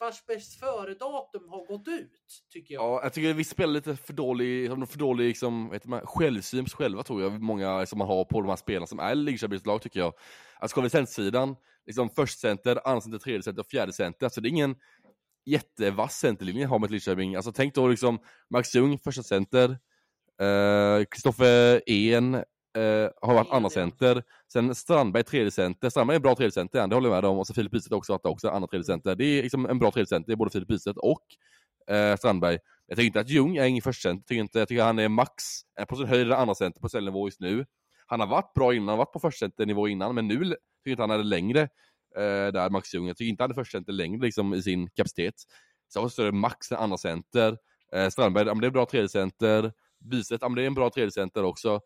vars 0.00 0.26
bäst 0.26 0.60
före-datum 0.60 1.48
har 1.48 1.66
gått 1.66 1.88
ut, 1.88 2.44
tycker 2.52 2.74
jag. 2.74 2.82
Ja, 2.82 3.00
jag 3.02 3.12
tycker 3.12 3.34
vi 3.34 3.44
spelar 3.44 3.72
lite 3.72 3.96
för 3.96 4.12
dålig, 4.12 4.68
för 4.88 4.98
dålig 4.98 5.28
liksom, 5.28 5.70
vet 5.70 5.86
man, 5.86 6.06
självsyn 6.06 6.64
på 6.64 6.70
själva, 6.70 7.02
tror 7.02 7.22
jag. 7.22 7.42
Många 7.42 7.86
som 7.86 7.98
man 7.98 8.08
har 8.08 8.24
på 8.24 8.40
de 8.40 8.48
här 8.48 8.56
spelarna 8.56 8.86
som 8.86 8.98
är 8.98 9.14
Linköpings 9.14 9.66
lag, 9.66 9.82
tycker 9.82 10.00
jag. 10.00 10.14
Alltså 10.58 10.74
kollar 10.74 10.86
vi 10.86 10.90
centersidan, 10.90 11.56
liksom 11.86 12.10
först 12.10 12.38
center, 12.38 12.88
andra 12.88 13.00
center, 13.00 13.18
tredje 13.18 13.42
center 13.42 13.60
och 13.60 13.66
fjärde 13.66 13.92
center. 13.92 14.26
Alltså 14.26 14.40
det 14.40 14.48
är 14.48 14.50
ingen 14.50 14.76
jättevass 15.44 16.14
centerlinje 16.14 16.66
har 16.66 16.78
med 16.78 16.90
Linköping. 16.90 17.36
Alltså 17.36 17.52
tänk 17.52 17.74
då 17.74 17.88
liksom 17.88 18.18
Max 18.50 18.74
Ljung, 18.74 18.98
första 18.98 19.22
center, 19.22 19.78
Kristoffer 21.10 21.74
uh, 21.74 21.80
En 21.86 22.34
uh, 22.34 23.10
har 23.22 23.34
varit 23.34 23.50
andra 23.50 23.70
center. 23.70 24.22
Sen 24.52 24.74
Strandberg 24.74 25.22
tredje 25.22 25.50
center. 25.50 25.90
Strandberg 25.90 26.14
är 26.14 26.18
en 26.18 26.22
bra 26.22 26.34
tredje 26.34 26.52
center, 26.52 26.86
det 26.86 26.94
håller 26.94 27.08
jag 27.08 27.22
med 27.22 27.30
om. 27.30 27.38
Och 27.38 27.46
så 27.46 27.54
Filip 27.54 27.72
Bystedt 27.72 27.92
också 27.92 28.18
också 28.22 28.48
andra 28.48 28.66
tredje 28.66 28.84
center. 28.84 29.14
Det 29.14 29.24
är 29.24 29.42
liksom 29.42 29.66
en 29.66 29.78
bra 29.78 29.90
tredje 29.90 30.06
center, 30.06 30.36
både 30.36 30.50
Filip 30.50 30.68
Bystedt 30.68 30.98
och 30.98 31.22
eh, 31.94 32.16
Strandberg. 32.16 32.58
Jag 32.86 32.96
tycker 32.96 33.06
inte 33.06 33.20
att 33.20 33.28
Ljung 33.28 33.56
är 33.56 33.64
ingen 33.64 33.82
första 33.82 34.08
jag 34.08 34.26
tycker 34.26 34.40
inte, 34.40 34.58
jag 34.58 34.68
tycker 34.68 34.82
han 34.82 34.98
är 34.98 35.08
max 35.08 35.44
på 35.88 35.96
sin 35.96 36.06
höjd 36.06 36.32
andra 36.32 36.54
center 36.54 36.80
på 36.80 37.00
nivå 37.00 37.26
just 37.26 37.40
nu. 37.40 37.66
Han 38.06 38.20
har 38.20 38.26
varit 38.26 38.54
bra 38.54 38.74
innan, 38.74 38.98
varit 38.98 39.12
på 39.12 39.20
första 39.20 39.50
nivå 39.58 39.88
innan, 39.88 40.14
men 40.14 40.28
nu 40.28 40.34
tycker 40.34 40.56
jag 40.84 40.92
inte 40.92 41.02
han 41.02 41.10
är 41.10 41.18
det 41.18 41.24
längre 41.24 41.60
eh, 42.16 42.52
där, 42.52 42.70
Max 42.70 42.94
Ljung. 42.94 43.06
Jag 43.06 43.16
tycker 43.16 43.30
inte 43.30 43.42
han 43.42 43.50
är 43.50 43.54
första 43.54 43.78
längre 43.86 44.20
liksom, 44.20 44.54
i 44.54 44.62
sin 44.62 44.90
kapacitet. 44.90 45.34
Så 45.88 46.00
har 46.00 46.08
större 46.08 46.32
max 46.32 46.72
än 46.72 46.78
andra 46.78 46.98
center. 46.98 47.58
Eh, 47.92 48.08
Strandberg, 48.08 48.46
ja, 48.46 48.54
men 48.54 48.60
det 48.60 48.66
är 48.66 48.70
bra 48.70 48.86
tredje 48.86 49.08
center. 49.08 49.72
Bystedt, 50.04 50.42
ja, 50.42 50.48
men 50.48 50.56
det 50.56 50.62
är 50.62 50.66
en 50.66 50.74
bra 50.74 50.90
tredjecenter 50.90 51.44
också. 51.44 51.80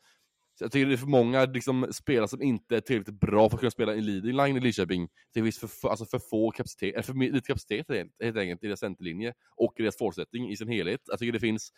Så 0.59 0.65
jag 0.65 0.73
tycker 0.73 0.87
det 0.87 0.95
är 0.95 0.97
för 0.97 1.07
många 1.07 1.45
liksom, 1.45 1.87
spelare 1.93 2.29
som 2.29 2.43
inte 2.43 2.77
är 2.77 2.81
tillräckligt 2.81 3.21
bra 3.21 3.49
för 3.49 3.57
att 3.57 3.61
kunna 3.61 3.71
spela 3.71 3.95
i 3.95 4.01
leading 4.01 4.37
line 4.37 4.57
i 4.57 4.61
Lidköping. 4.61 5.09
Det 5.35 5.43
finns 5.43 5.59
för, 5.59 5.67
för, 5.67 5.89
alltså 5.89 6.05
för 6.05 6.19
få 6.19 6.51
kapacitet, 6.51 6.95
eller 6.95 7.03
för 7.03 7.15
lite 7.15 7.47
kapacitet 7.47 7.87
helt 8.23 8.37
enkelt 8.37 8.65
i 8.65 8.67
deras 8.67 8.81
centerlinje 8.81 9.33
och 9.57 9.73
i 9.77 9.83
deras 9.83 9.99
fortsättning 9.99 10.51
i 10.51 10.57
sin 10.57 10.69
helhet. 10.69 11.01
Jag 11.07 11.19
tycker 11.19 11.33
det 11.33 11.41
finns 11.41 11.73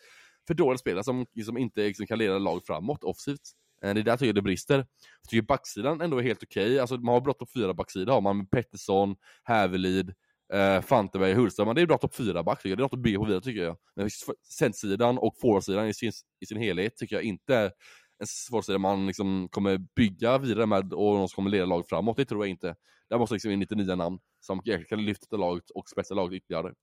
för 0.47 0.53
dåliga 0.53 0.77
spelare 0.77 1.03
som 1.03 1.25
liksom 1.33 1.57
inte 1.57 1.81
liksom, 1.81 2.07
kan 2.07 2.17
leda 2.17 2.37
lag 2.37 2.61
framåt 2.65 3.03
offensivt. 3.03 3.41
Eh, 3.83 3.93
det 3.93 3.99
är 3.99 4.03
där 4.03 4.11
jag 4.11 4.19
tycker 4.19 4.33
det 4.33 4.41
brister. 4.41 4.77
Jag 5.21 5.29
tycker 5.29 5.41
backsidan 5.41 6.01
ändå 6.01 6.17
är 6.17 6.23
helt 6.23 6.43
okej. 6.43 6.65
Okay. 6.65 6.79
Alltså, 6.79 6.97
man 6.97 7.13
har 7.13 7.21
bra 7.21 7.33
topp 7.33 7.49
fyra 7.53 7.73
backsida 7.73 8.13
har 8.13 8.21
man 8.21 8.37
med 8.37 8.51
Pettersson, 8.51 9.15
Hävelid, 9.43 10.13
eh, 10.53 10.81
Fanteberg, 10.81 11.33
Hultström. 11.33 11.67
Men 11.67 11.75
det 11.75 11.81
är 11.81 11.85
bra 11.85 11.97
topp 11.97 12.15
4-back 12.15 12.63
Det 12.63 12.71
är 12.71 12.77
något 12.77 12.93
att 12.93 12.99
bygga 12.99 13.19
på 13.19 13.25
vidare 13.25 13.41
tycker 13.41 13.63
jag. 13.63 13.77
Men 13.95 14.09
centersidan 14.59 15.17
och 15.17 15.35
forwardsidan 15.41 15.87
i 15.87 15.93
sin, 15.93 16.11
i 16.39 16.45
sin 16.45 16.57
helhet 16.57 16.97
tycker 16.97 17.15
jag 17.15 17.23
inte 17.23 17.55
är 17.55 17.71
en 18.19 18.27
forwardsida 18.49 18.77
man 18.77 19.07
liksom 19.07 19.49
kommer 19.51 19.77
bygga 19.95 20.37
vidare 20.37 20.65
med 20.65 20.93
och 20.93 21.13
någon 21.15 21.29
som 21.29 21.35
kommer 21.35 21.49
leda 21.49 21.65
laget 21.65 21.89
framåt. 21.89 22.17
Det 22.17 22.25
tror 22.25 22.45
jag 22.45 22.49
inte. 22.49 22.75
Där 23.09 23.17
måste 23.17 23.35
liksom 23.35 23.51
in 23.51 23.59
lite 23.59 23.75
nya 23.75 23.95
namn 23.95 24.19
som 24.39 24.61
kan 24.89 25.05
lyfta 25.05 25.37
laget 25.37 25.69
och 25.69 25.89
spetsa 25.89 26.15
laget 26.15 26.37
ytterligare. 26.37 26.73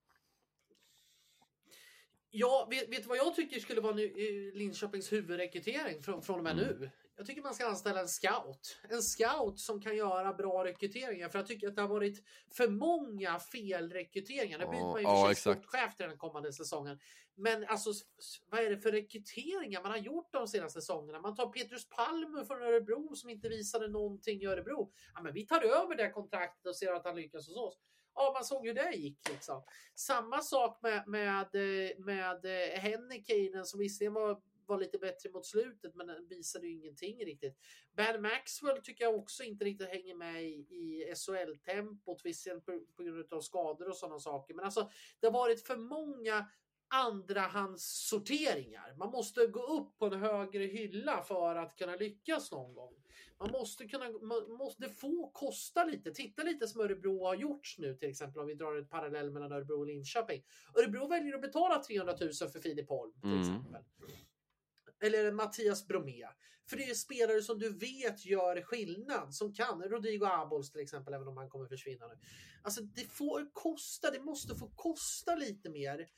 Ja, 2.31 2.69
vet, 2.71 2.89
vet 2.89 3.03
du 3.03 3.09
vad 3.09 3.19
jag 3.19 3.35
tycker 3.35 3.61
skulle 3.61 3.81
vara 3.81 3.95
nu, 3.95 4.13
Linköpings 4.55 5.13
huvudrekrytering 5.13 6.03
från, 6.03 6.23
från 6.23 6.37
och 6.37 6.45
med 6.45 6.53
mm. 6.53 6.65
nu? 6.65 6.91
Jag 7.17 7.27
tycker 7.27 7.43
man 7.43 7.55
ska 7.55 7.67
anställa 7.67 8.01
en 8.01 8.09
scout. 8.09 8.79
En 8.89 9.03
scout 9.03 9.61
som 9.61 9.81
kan 9.81 9.97
göra 9.97 10.33
bra 10.33 10.65
rekryteringar. 10.65 11.29
För 11.29 11.39
jag 11.39 11.47
tycker 11.47 11.69
att 11.69 11.77
det 11.77 11.83
har 11.83 11.89
varit 11.89 12.23
för 12.57 12.69
många 12.69 13.39
felrekryteringar. 13.39 14.59
Nu 14.59 14.67
byter 14.67 14.93
man 14.93 15.01
ju 15.01 15.07
för 15.07 15.35
sig 15.35 15.55
sportchef 15.55 15.97
till 15.97 16.09
den 16.09 16.19
kommande 16.19 16.53
säsongen. 16.53 16.99
Men 17.35 17.65
alltså, 17.65 17.91
vad 18.51 18.61
är 18.61 18.71
det 18.71 18.79
för 18.79 18.93
rekryteringar 18.93 19.83
man 19.83 19.91
har 19.91 19.99
gjort 19.99 20.33
de 20.33 20.49
senaste 20.49 20.81
säsongerna? 20.81 21.21
Man 21.21 21.35
tar 21.35 21.47
Petrus 21.47 21.89
Palmer 21.89 22.45
från 22.45 22.63
Örebro 22.63 23.15
som 23.15 23.31
inte 23.31 23.49
visade 23.49 23.89
någonting 23.89 24.43
i 24.43 24.47
Örebro. 24.47 24.93
Ja, 25.15 25.23
men 25.23 25.35
vi 25.35 25.47
tar 25.47 25.63
över 25.63 25.97
det 25.97 26.11
kontraktet 26.11 26.67
och 26.67 26.77
ser 26.77 26.93
att 26.93 27.05
han 27.05 27.17
lyckas 27.17 27.49
hos 27.49 27.57
oss 27.57 27.79
ja, 28.17 28.31
man 28.35 28.45
såg 28.45 28.67
hur 28.67 28.75
det 28.75 28.97
gick. 28.97 29.29
Liksom. 29.29 29.63
Samma 29.95 30.43
sak 30.43 30.79
med, 30.83 31.09
med, 31.09 31.49
med 31.99 32.47
Hennekinen 32.75 33.67
som 33.67 33.81
visserligen 33.81 34.15
var, 34.15 34.41
var 34.69 34.79
lite 34.79 34.99
bättre 34.99 35.31
mot 35.31 35.47
slutet 35.47 35.95
men 35.95 36.29
visade 36.29 36.67
ju 36.67 36.73
ingenting 36.73 37.25
riktigt. 37.25 37.57
Ben 37.97 38.23
Maxwell 38.23 38.83
tycker 38.83 39.05
jag 39.05 39.15
också 39.15 39.43
inte 39.43 39.65
riktigt 39.65 39.89
hänger 39.89 40.15
med 40.15 40.45
i, 40.45 40.55
i 40.55 41.15
SHL-tempot, 41.15 42.21
visserligen 42.25 42.63
på, 42.63 42.81
på 42.97 43.03
grund 43.03 43.33
av 43.33 43.41
skador 43.41 43.89
och 43.89 43.97
sådana 43.97 44.19
saker. 44.19 44.55
Men 44.55 44.65
alltså, 44.65 44.91
det 45.21 45.27
har 45.27 45.33
varit 45.33 45.67
för 45.67 45.77
många 45.77 46.47
andrahandssorteringar. 46.89 48.95
Man 48.97 49.11
måste 49.11 49.47
gå 49.47 49.61
upp 49.61 49.99
på 49.99 50.07
en 50.07 50.21
högre 50.21 50.65
hylla 50.65 51.23
för 51.23 51.57
att 51.57 51.77
kunna 51.77 51.97
lyckas 51.97 52.53
någon 52.53 52.75
gång. 52.75 52.95
Man 53.39 53.51
måste 53.51 53.89
kunna, 53.89 54.11
man 54.11 54.53
måste, 54.53 54.83
det 54.83 54.89
får 54.89 55.33
kosta 55.33 55.85
lite. 55.85 56.11
Titta 56.11 56.43
lite 56.43 56.67
som 56.67 56.81
Örebro 56.81 57.25
har 57.25 57.35
gjort 57.35 57.75
nu 57.79 57.95
till 57.95 58.09
exempel 58.09 58.41
om 58.41 58.47
vi 58.47 58.55
drar 58.55 58.77
ett 58.77 58.91
parallell 58.91 59.31
mellan 59.31 59.53
Örebro 59.53 59.79
och 59.79 59.87
Linköping. 59.87 60.45
Örebro 60.75 61.09
väljer 61.09 61.35
att 61.35 61.43
betala 61.43 61.83
300 61.83 62.15
000 62.21 62.33
för 62.33 62.61
Filip 62.61 62.89
Holm 62.89 63.13
till 63.21 63.31
mm. 63.31 63.41
exempel. 63.41 63.83
Eller 65.01 65.33
Mattias 65.33 65.87
Bromé. 65.87 66.27
För 66.69 66.77
det 66.77 66.91
är 66.91 66.95
spelare 66.95 67.43
som 67.43 67.59
du 67.59 67.79
vet 67.79 68.27
gör 68.27 68.63
skillnad, 68.63 69.35
som 69.35 69.55
kan. 69.55 69.83
Rodrigo 69.83 70.27
Abols 70.27 70.71
till 70.71 70.81
exempel, 70.81 71.15
även 71.15 71.29
om 71.29 71.37
han 71.37 71.49
kommer 71.49 71.67
försvinna 71.67 72.07
nu. 72.07 72.19
Alltså 72.63 72.83
det 72.83 73.05
får 73.05 73.51
kosta, 73.53 74.11
det 74.11 74.21
måste 74.21 74.57
få 74.57 74.73
kosta 74.77 75.35
lite 75.35 75.71
mer. 75.71 76.09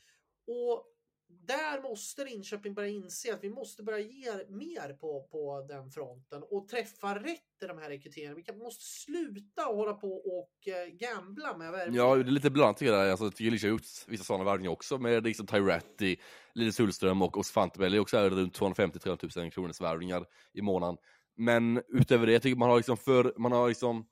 Och 0.46 0.86
där 1.28 1.82
måste 1.82 2.24
Linköping 2.24 2.74
börja 2.74 2.88
inse 2.88 3.34
att 3.34 3.44
vi 3.44 3.50
måste 3.50 3.82
börja 3.82 3.98
ge 3.98 4.30
mer 4.48 4.92
på, 4.92 5.28
på 5.30 5.66
den 5.68 5.90
fronten 5.90 6.42
och 6.50 6.68
träffa 6.68 7.14
rätt 7.14 7.62
i 7.62 7.66
de 7.66 7.78
här 7.78 7.88
rekryteringarna. 7.88 8.36
Vi 8.36 8.42
kan, 8.42 8.58
måste 8.58 8.84
sluta 8.84 9.62
hålla 9.62 9.94
på 9.94 10.12
och 10.12 10.68
eh, 10.68 10.86
gambla 10.86 11.56
med 11.56 11.72
värvningar. 11.72 12.04
Ja, 12.04 12.16
det 12.16 12.20
är 12.20 12.24
lite 12.24 12.50
blandat 12.50 12.76
tycker 12.76 12.92
jag. 12.92 13.10
Alltså, 13.10 13.24
jag 13.24 13.36
tycker 13.36 13.50
Linköping 13.50 13.70
har 13.70 13.74
gjort 13.74 13.86
vissa 14.06 14.24
sådana 14.24 14.44
värvningar 14.44 14.70
också 14.70 14.98
med 14.98 15.24
liksom 15.24 15.46
Tyratti, 15.46 16.16
Linus 16.54 16.80
Hultström 16.80 17.22
och 17.22 17.38
Oscar 17.38 17.60
Fantebelli 17.60 17.98
också 17.98 18.16
är 18.16 18.30
runt 18.30 18.58
250-300 18.58 19.38
000 19.38 19.50
kronors 19.50 19.80
värvningar 19.80 20.24
i 20.52 20.62
månaden. 20.62 20.96
Men 21.36 21.82
utöver 21.88 22.26
det, 22.26 22.32
jag 22.32 22.42
tycker 22.42 22.56
man 22.58 22.70
har 22.70 22.76
liksom 22.76 22.96
för, 22.96 23.34
man 23.38 23.52
har 23.52 23.68
liksom 23.68 24.06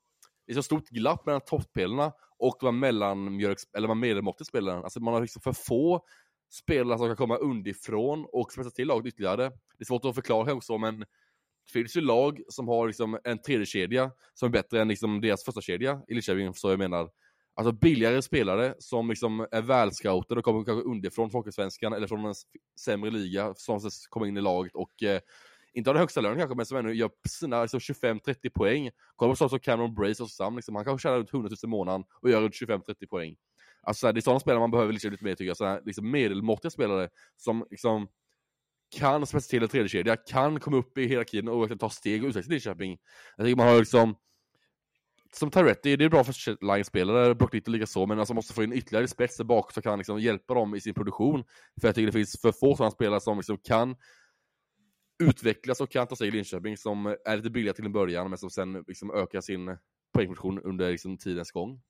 det 0.47 0.53
är 0.53 0.55
så 0.55 0.63
stort 0.63 0.89
glapp 0.89 1.27
mellan 1.27 1.41
toppspelarna 1.41 2.13
och 2.39 2.57
de 2.61 2.79
mellanmjölks, 2.79 3.63
eller 3.77 3.89
de 3.89 4.01
medelmåttiga 4.01 4.45
spelarna. 4.45 4.83
Alltså 4.83 5.01
man 5.01 5.15
har 5.15 5.21
liksom 5.21 5.43
för 5.43 5.53
få 5.53 6.05
spelare 6.51 6.99
som 6.99 7.07
kan 7.07 7.17
komma 7.17 7.37
underifrån 7.37 8.27
och 8.33 8.53
spetsa 8.53 8.71
till 8.71 8.89
laget 8.89 9.07
ytterligare. 9.07 9.43
Det 9.43 9.83
är 9.83 9.85
svårt 9.85 10.05
att 10.05 10.15
förklara 10.15 10.55
också, 10.55 10.79
men 10.79 10.99
det 10.99 11.73
finns 11.73 11.97
ju 11.97 12.01
lag 12.01 12.41
som 12.49 12.69
har 12.69 12.87
liksom 12.87 13.19
en 13.25 13.43
tredje 13.43 13.67
kedja 13.67 14.11
som 14.35 14.47
är 14.47 14.51
bättre 14.51 14.81
än 14.81 14.89
liksom 14.89 15.21
deras 15.21 15.45
första 15.45 15.61
kedja 15.61 16.03
i 16.09 16.15
Lidköping, 16.15 16.55
så 16.55 16.71
jag 16.71 16.79
menar. 16.79 17.11
Alltså 17.59 17.73
billigare 17.73 18.23
spelare 18.23 18.75
som 18.79 19.09
liksom 19.09 19.47
är 19.51 19.63
välscoutade 19.63 20.39
och 20.39 20.45
kommer 20.45 20.65
kanske 20.65 20.89
underifrån 20.89 21.31
Folkhögsvenskan 21.31 21.93
eller 21.93 22.07
från 22.07 22.25
en 22.25 22.35
sämre 22.81 23.11
liga 23.11 23.55
som 23.57 23.81
kommer 24.09 24.27
in 24.27 24.37
i 24.37 24.41
laget 24.41 24.75
och 24.75 25.03
eh, 25.03 25.21
inte 25.77 25.91
har 25.91 25.95
den 25.95 26.01
högsta 26.01 26.21
lönen 26.21 26.39
kanske, 26.39 26.57
men 26.57 26.67
som 26.67 26.79
ändå 26.79 26.93
gör 26.93 27.11
sina 27.29 27.63
liksom, 27.63 27.81
25-30 27.81 28.51
poäng. 28.55 28.91
Kolla 29.17 29.33
på 29.33 29.37
sånt 29.37 29.51
som 29.51 29.61
Cameron 29.61 29.95
Brace 29.95 30.23
och 30.23 30.31
Sam, 30.31 30.57
liksom, 30.57 30.75
han 30.75 30.85
kanske 30.85 31.03
tjänar 31.03 31.19
runt 31.19 31.35
100 31.35 31.49
000 31.49 31.57
i 31.63 31.67
månaden 31.67 32.05
och 32.21 32.31
gör 32.31 32.41
runt 32.41 32.55
25-30 32.55 33.07
poäng. 33.09 33.37
Alltså 33.87 34.13
det 34.13 34.19
är 34.19 34.23
sådana 34.23 34.41
spelare 34.41 34.61
man 34.61 34.71
behöver 34.71 34.93
liksom 34.93 35.11
lite 35.11 35.25
mer 35.25 35.35
tycker 35.35 35.49
jag, 35.49 35.57
sådana 35.57 35.81
liksom 35.85 36.11
medelmåttiga 36.11 36.71
spelare 36.71 37.09
som 37.37 37.67
liksom 37.71 38.09
kan 38.97 39.27
spetsa 39.27 39.51
till 39.51 39.63
en 39.63 39.69
tredje 39.69 39.89
kedja 39.89 40.17
kan 40.17 40.61
komma 40.61 40.77
upp 40.77 40.99
i 40.99 41.07
hierarkin 41.07 41.49
och 41.49 41.81
ta 41.81 41.91
steg 41.91 42.25
och 42.25 42.29
utvecklas 42.29 42.49
i 42.49 42.51
Linköping. 42.51 42.99
Jag 43.37 43.47
tycker 43.47 43.57
man 43.57 43.69
har 43.69 43.79
liksom 43.79 44.17
som 45.33 45.51
Taretti, 45.51 45.97
det 45.97 46.05
är 46.05 46.09
bra 46.09 46.25
för 46.25 46.65
line-spelare, 46.75 47.35
Brock 47.35 47.55
Little 47.55 48.07
men 48.07 48.19
alltså 48.19 48.35
måste 48.35 48.55
få 48.55 48.63
in 48.63 48.73
ytterligare 48.73 49.09
spets 49.09 49.37
där 49.37 49.45
bak 49.45 49.73
så 49.73 49.83
kan 49.83 49.99
liksom 49.99 50.21
hjälpa 50.21 50.55
dem 50.55 50.75
i 50.75 50.81
sin 50.81 50.95
produktion. 50.95 51.45
För 51.81 51.89
jag 51.89 51.95
tycker 51.95 52.07
det 52.07 52.13
finns 52.13 52.41
för 52.41 52.53
få 52.53 52.77
sådana 52.77 52.91
spelare 52.91 53.21
som 53.21 53.37
liksom 53.37 53.59
kan 53.59 53.97
utvecklas 55.23 55.81
och 55.81 55.91
kan 55.91 56.07
ta 56.07 56.17
sig 56.17 56.29
i 56.29 56.31
Linköping 56.31 56.77
som 56.77 57.07
är 57.07 57.37
lite 57.37 57.51
billiga 57.51 57.73
till 57.73 57.85
en 57.85 57.93
början 57.93 58.31
men 58.31 58.39
som 58.39 58.51
sen 58.51 58.85
liksom 58.87 59.11
ökar 59.11 59.41
sin 59.41 59.77
poängproduktion 60.15 60.59
under 60.59 60.91
liksom 60.91 61.19
tidens 61.19 61.51
gång. 61.51 61.83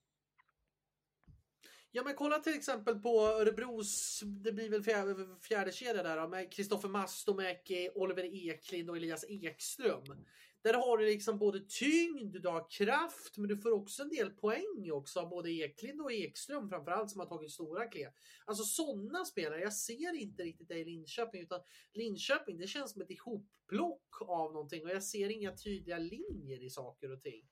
Ja 1.97 2.03
men 2.05 2.15
kolla 2.15 2.39
till 2.39 2.55
exempel 2.55 2.99
på 2.99 3.21
Örebros, 3.21 4.23
det 4.25 4.53
blir 4.53 4.71
väl 4.71 4.83
fjärde, 4.83 5.27
fjärde 5.49 5.73
kedja 5.73 6.03
där 6.03 6.17
då, 6.17 6.29
med 6.29 6.53
Kristoffer 6.53 6.89
Mastomäki, 6.89 7.91
Oliver 7.95 8.25
Eklind 8.25 8.91
och 8.91 8.97
Elias 8.97 9.25
Ekström. 9.29 10.05
Där 10.63 10.75
har 10.75 10.99
du 10.99 11.07
liksom 11.07 11.39
både 11.39 11.61
tyngd, 11.61 12.43
du 12.43 12.49
har 12.49 12.71
kraft, 12.71 13.37
men 13.37 13.49
du 13.49 13.57
får 13.57 13.73
också 13.73 14.03
en 14.03 14.09
del 14.09 14.31
poäng 14.31 14.91
också 14.93 15.21
av 15.21 15.29
både 15.29 15.51
Eklind 15.51 16.01
och 16.01 16.13
Ekström 16.13 16.69
framförallt 16.69 17.11
som 17.11 17.21
har 17.21 17.27
tagit 17.27 17.53
stora 17.53 17.87
kliv. 17.87 18.07
Alltså 18.45 18.65
sådana 18.65 19.25
spelare, 19.25 19.61
jag 19.61 19.73
ser 19.73 20.15
inte 20.15 20.43
riktigt 20.43 20.69
det 20.69 20.79
i 20.79 20.85
Linköping 20.85 21.43
utan 21.43 21.61
Linköping 21.93 22.59
det 22.59 22.67
känns 22.67 22.93
som 22.93 23.03
ett 23.03 23.11
ihopplock 23.11 24.21
av 24.21 24.53
någonting 24.53 24.85
och 24.85 24.91
jag 24.91 25.03
ser 25.03 25.31
inga 25.31 25.57
tydliga 25.57 25.99
linjer 25.99 26.63
i 26.63 26.71
saker 26.71 27.13
och 27.13 27.23
ting. 27.23 27.49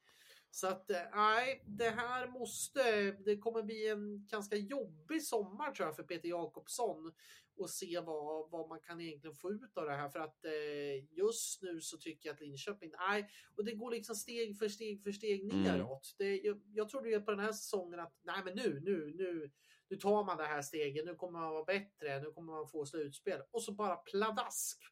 Så 0.55 0.67
att 0.67 0.91
eh, 0.91 1.03
nej, 1.15 1.63
det 1.67 1.91
här 1.91 2.29
måste, 2.29 3.11
det 3.11 3.37
kommer 3.37 3.63
bli 3.63 3.89
en 3.89 4.27
ganska 4.27 4.57
jobbig 4.57 5.23
sommar 5.23 5.71
tror 5.71 5.89
jag 5.89 5.97
för 5.97 6.03
Peter 6.03 6.29
Jakobsson 6.29 7.13
och 7.57 7.71
se 7.71 8.01
vad, 8.01 8.51
vad 8.51 8.69
man 8.69 8.81
kan 8.81 9.01
egentligen 9.01 9.37
få 9.37 9.53
ut 9.53 9.77
av 9.77 9.85
det 9.85 9.93
här 9.93 10.09
för 10.09 10.19
att 10.19 10.45
eh, 10.45 11.19
just 11.19 11.63
nu 11.63 11.81
så 11.81 11.99
tycker 11.99 12.29
jag 12.29 12.35
att 12.35 12.41
Linköping, 12.41 12.93
nej, 12.99 13.31
och 13.57 13.65
det 13.65 13.75
går 13.75 13.91
liksom 13.91 14.15
steg 14.15 14.59
för 14.59 14.69
steg 14.69 15.03
för 15.03 15.13
steg 15.13 15.53
mm. 15.53 15.63
neråt. 15.63 16.15
Det, 16.19 16.41
jag, 16.41 16.63
jag 16.75 16.89
trodde 16.89 17.11
ju 17.11 17.21
på 17.21 17.31
den 17.31 17.41
här 17.41 17.53
säsongen 17.53 18.01
att 18.01 18.15
nej 18.23 18.43
men 18.45 18.55
nu, 18.55 18.81
nu, 18.81 19.15
nu, 19.15 19.51
nu 19.89 19.97
tar 19.97 20.25
man 20.25 20.37
det 20.37 20.45
här 20.45 20.63
steget, 20.63 21.05
nu 21.05 21.15
kommer 21.15 21.39
man 21.39 21.51
vara 21.51 21.65
bättre, 21.65 22.21
nu 22.21 22.31
kommer 22.33 22.53
man 22.53 22.69
få 22.69 22.87
slutspel 22.87 23.43
och 23.51 23.63
så 23.63 23.73
bara 23.73 23.97
pladask. 23.97 24.83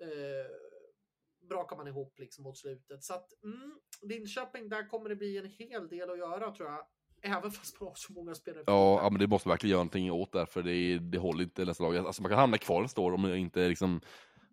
Eh, 0.00 0.50
brakar 1.48 1.76
man 1.76 1.88
ihop 1.88 2.18
liksom 2.18 2.44
mot 2.44 2.58
slutet. 2.58 3.04
Så 3.04 3.14
att 3.14 3.42
mm, 3.44 3.78
Linköping, 4.02 4.68
där 4.68 4.88
kommer 4.88 5.08
det 5.08 5.16
bli 5.16 5.38
en 5.38 5.46
hel 5.46 5.88
del 5.88 6.10
att 6.10 6.18
göra 6.18 6.50
tror 6.50 6.68
jag. 6.68 6.86
Även 7.22 7.50
fast 7.50 7.80
man 7.80 7.88
har 7.88 7.94
så 7.94 8.12
många 8.12 8.34
spelare. 8.34 8.64
Ja, 8.66 9.00
ja 9.02 9.10
men 9.10 9.20
det 9.20 9.26
måste 9.26 9.48
verkligen 9.48 9.70
göra 9.70 9.78
någonting 9.78 10.12
åt 10.12 10.32
det, 10.32 10.46
för 10.46 10.62
det, 10.62 10.98
det 10.98 11.18
håller 11.18 11.44
inte 11.44 11.64
nästa 11.64 11.84
lag. 11.84 11.96
Alltså 11.96 12.22
man 12.22 12.30
kan 12.30 12.38
hamna 12.38 12.58
kvar 12.58 12.82
nästa 12.82 13.00
år 13.00 13.12
om 13.12 13.22
det 13.22 13.38
inte 13.38 13.68
liksom 13.68 14.00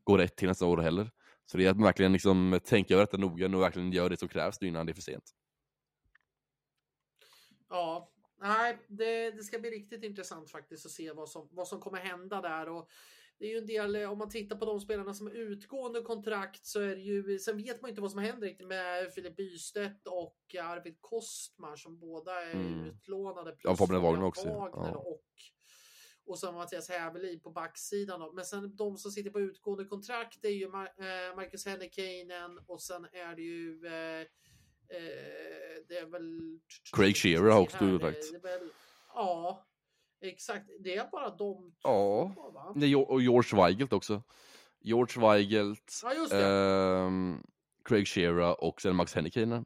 går 0.04 0.18
rätt 0.18 0.36
till 0.36 0.48
nästa 0.48 0.66
år 0.66 0.78
heller. 0.78 1.12
Så 1.46 1.58
det 1.58 1.66
är 1.66 1.70
att 1.70 1.78
man 1.78 1.86
verkligen 1.86 2.14
liksom 2.14 2.60
tänka 2.64 2.94
över 2.94 3.06
detta 3.06 3.18
noga 3.18 3.46
och 3.46 3.62
verkligen 3.62 3.92
gör 3.92 4.10
det 4.10 4.18
som 4.18 4.28
krävs 4.30 4.62
innan 4.62 4.86
det 4.86 4.92
är 4.92 4.94
för 4.94 5.02
sent. 5.02 5.32
Ja, 7.70 8.12
nej, 8.42 8.78
det, 8.88 9.32
det 9.32 9.44
ska 9.44 9.60
bli 9.60 9.70
riktigt 9.70 10.04
intressant 10.04 10.52
faktiskt 10.52 10.86
att 10.86 10.92
se 10.92 11.12
vad 11.12 11.30
som, 11.30 11.48
vad 11.52 11.68
som 11.68 11.80
kommer 11.80 11.98
hända 11.98 12.42
där. 12.42 12.70
Och 12.70 12.90
det 13.40 13.46
är 13.46 13.50
ju 13.50 13.58
en 13.58 13.66
del, 13.66 13.96
om 14.06 14.18
man 14.18 14.30
tittar 14.30 14.56
på 14.56 14.66
de 14.66 14.80
spelarna 14.80 15.14
som 15.14 15.28
är 15.28 15.32
utgående 15.32 16.02
kontrakt 16.02 16.66
så 16.66 16.82
är 16.82 16.96
det 16.96 17.02
ju, 17.02 17.40
sen 17.40 17.58
vet 17.58 17.82
man 17.82 17.90
inte 17.90 18.02
vad 18.02 18.12
som 18.12 18.20
händer 18.20 18.48
riktigt 18.48 18.68
med 18.68 19.14
Filip 19.14 19.36
Bystedt 19.36 20.08
och 20.08 20.56
Arvid 20.62 20.98
Kostmar 21.02 21.76
som 21.76 22.00
båda 22.00 22.46
är 22.46 22.54
mm. 22.54 22.86
utlånade. 22.86 23.56
Ja, 23.64 23.76
Fabian 23.76 24.02
Wagner 24.02 24.26
också. 24.26 24.48
Ja. 24.48 24.92
Och, 24.96 25.24
och 26.26 26.40
sen 26.40 26.54
Mattias 26.54 26.90
Hävelin 26.90 27.40
på 27.40 27.50
backsidan. 27.50 28.20
Då. 28.20 28.32
Men 28.32 28.46
sen 28.46 28.76
de 28.76 28.98
som 28.98 29.12
sitter 29.12 29.32
på 29.32 29.40
utgående 29.40 29.86
kontrakt 29.86 30.42
det 30.42 30.48
är 30.48 30.56
ju 30.56 30.66
eh, 30.66 31.36
Marcus 31.36 31.66
Hennekainen 31.66 32.60
och 32.68 32.82
sen 32.82 33.08
är 33.12 33.36
det 33.36 33.42
ju 33.42 33.86
eh, 33.86 34.22
eh, 34.98 35.84
det 35.88 35.98
är 35.98 36.06
väl... 36.06 36.60
Craig 36.96 37.18
Shearer 37.18 37.52
har 37.52 37.62
också 37.62 37.78
kontrakt. 37.78 38.18
Ja, 39.16 39.66
Exakt, 40.24 40.70
det 40.80 40.96
är 40.96 41.08
bara 41.12 41.30
de 41.30 41.74
Ja, 41.84 42.32
två, 42.36 43.00
och 43.00 43.22
George 43.22 43.62
Weigelt 43.62 43.94
också. 43.94 44.24
George 44.82 45.22
Weigelt, 45.22 46.02
ja, 46.04 46.38
eh, 46.38 47.12
Craig 47.86 48.08
Shearer 48.08 48.64
och 48.64 48.82
sen 48.82 48.96
Max 48.96 49.14
Hennekinen. 49.14 49.66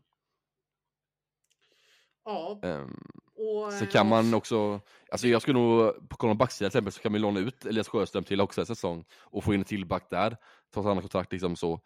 Ja. 2.25 2.59
Um, 2.63 3.07
och, 3.35 3.73
så 3.73 3.85
kan 3.85 4.07
man 4.07 4.33
också, 4.33 4.81
alltså 5.11 5.27
jag 5.27 5.41
skulle 5.41 5.59
nog, 5.59 6.09
på 6.09 6.15
kolla 6.17 6.35
backsidan 6.35 6.71
till 6.71 6.77
exempel 6.77 6.93
så 6.93 7.01
kan 7.01 7.11
man 7.11 7.21
låna 7.21 7.39
ut 7.39 7.65
Elias 7.65 7.87
Sjöström 7.87 8.23
till 8.23 8.41
också 8.41 8.61
en 8.61 8.67
säsong 8.67 9.05
och 9.11 9.43
få 9.43 9.53
in 9.53 9.59
en 9.59 9.65
till 9.65 9.85
back 9.85 10.09
där, 10.09 10.37
ta 10.73 10.79
ett 10.79 10.85
annat 10.85 11.03
kontrakt 11.03 11.31
liksom 11.31 11.55
så. 11.55 11.81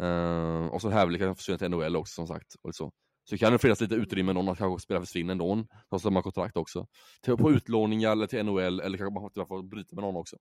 Uh, 0.00 0.66
och 0.66 0.80
så 0.80 0.88
Hävelin 0.88 1.20
kan 1.20 1.36
försvinna 1.36 1.58
till 1.58 1.70
NHL 1.70 1.96
också 1.96 2.14
som 2.14 2.26
sagt. 2.26 2.54
Och 2.62 2.74
så. 2.74 2.92
Så 3.28 3.38
kan 3.38 3.52
det 3.52 3.58
finnas 3.58 3.80
lite 3.80 3.94
utrymme 3.94 4.32
någon 4.32 4.48
att 4.48 4.58
kanske 4.58 4.84
spela 4.84 5.00
försvinner 5.00 5.32
ändå, 5.32 5.66
ta 5.90 5.98
samma 5.98 6.22
kontrakt 6.22 6.56
också. 6.56 6.86
Till, 7.22 7.36
på 7.36 7.50
utlåningar 7.50 8.12
eller 8.12 8.26
till 8.26 8.44
NHL 8.44 8.80
eller 8.80 8.98
kanske 8.98 9.20
man 9.20 9.46
får 9.46 9.62
bryta 9.62 9.94
med 9.94 10.04
någon 10.04 10.16
också. 10.16 10.36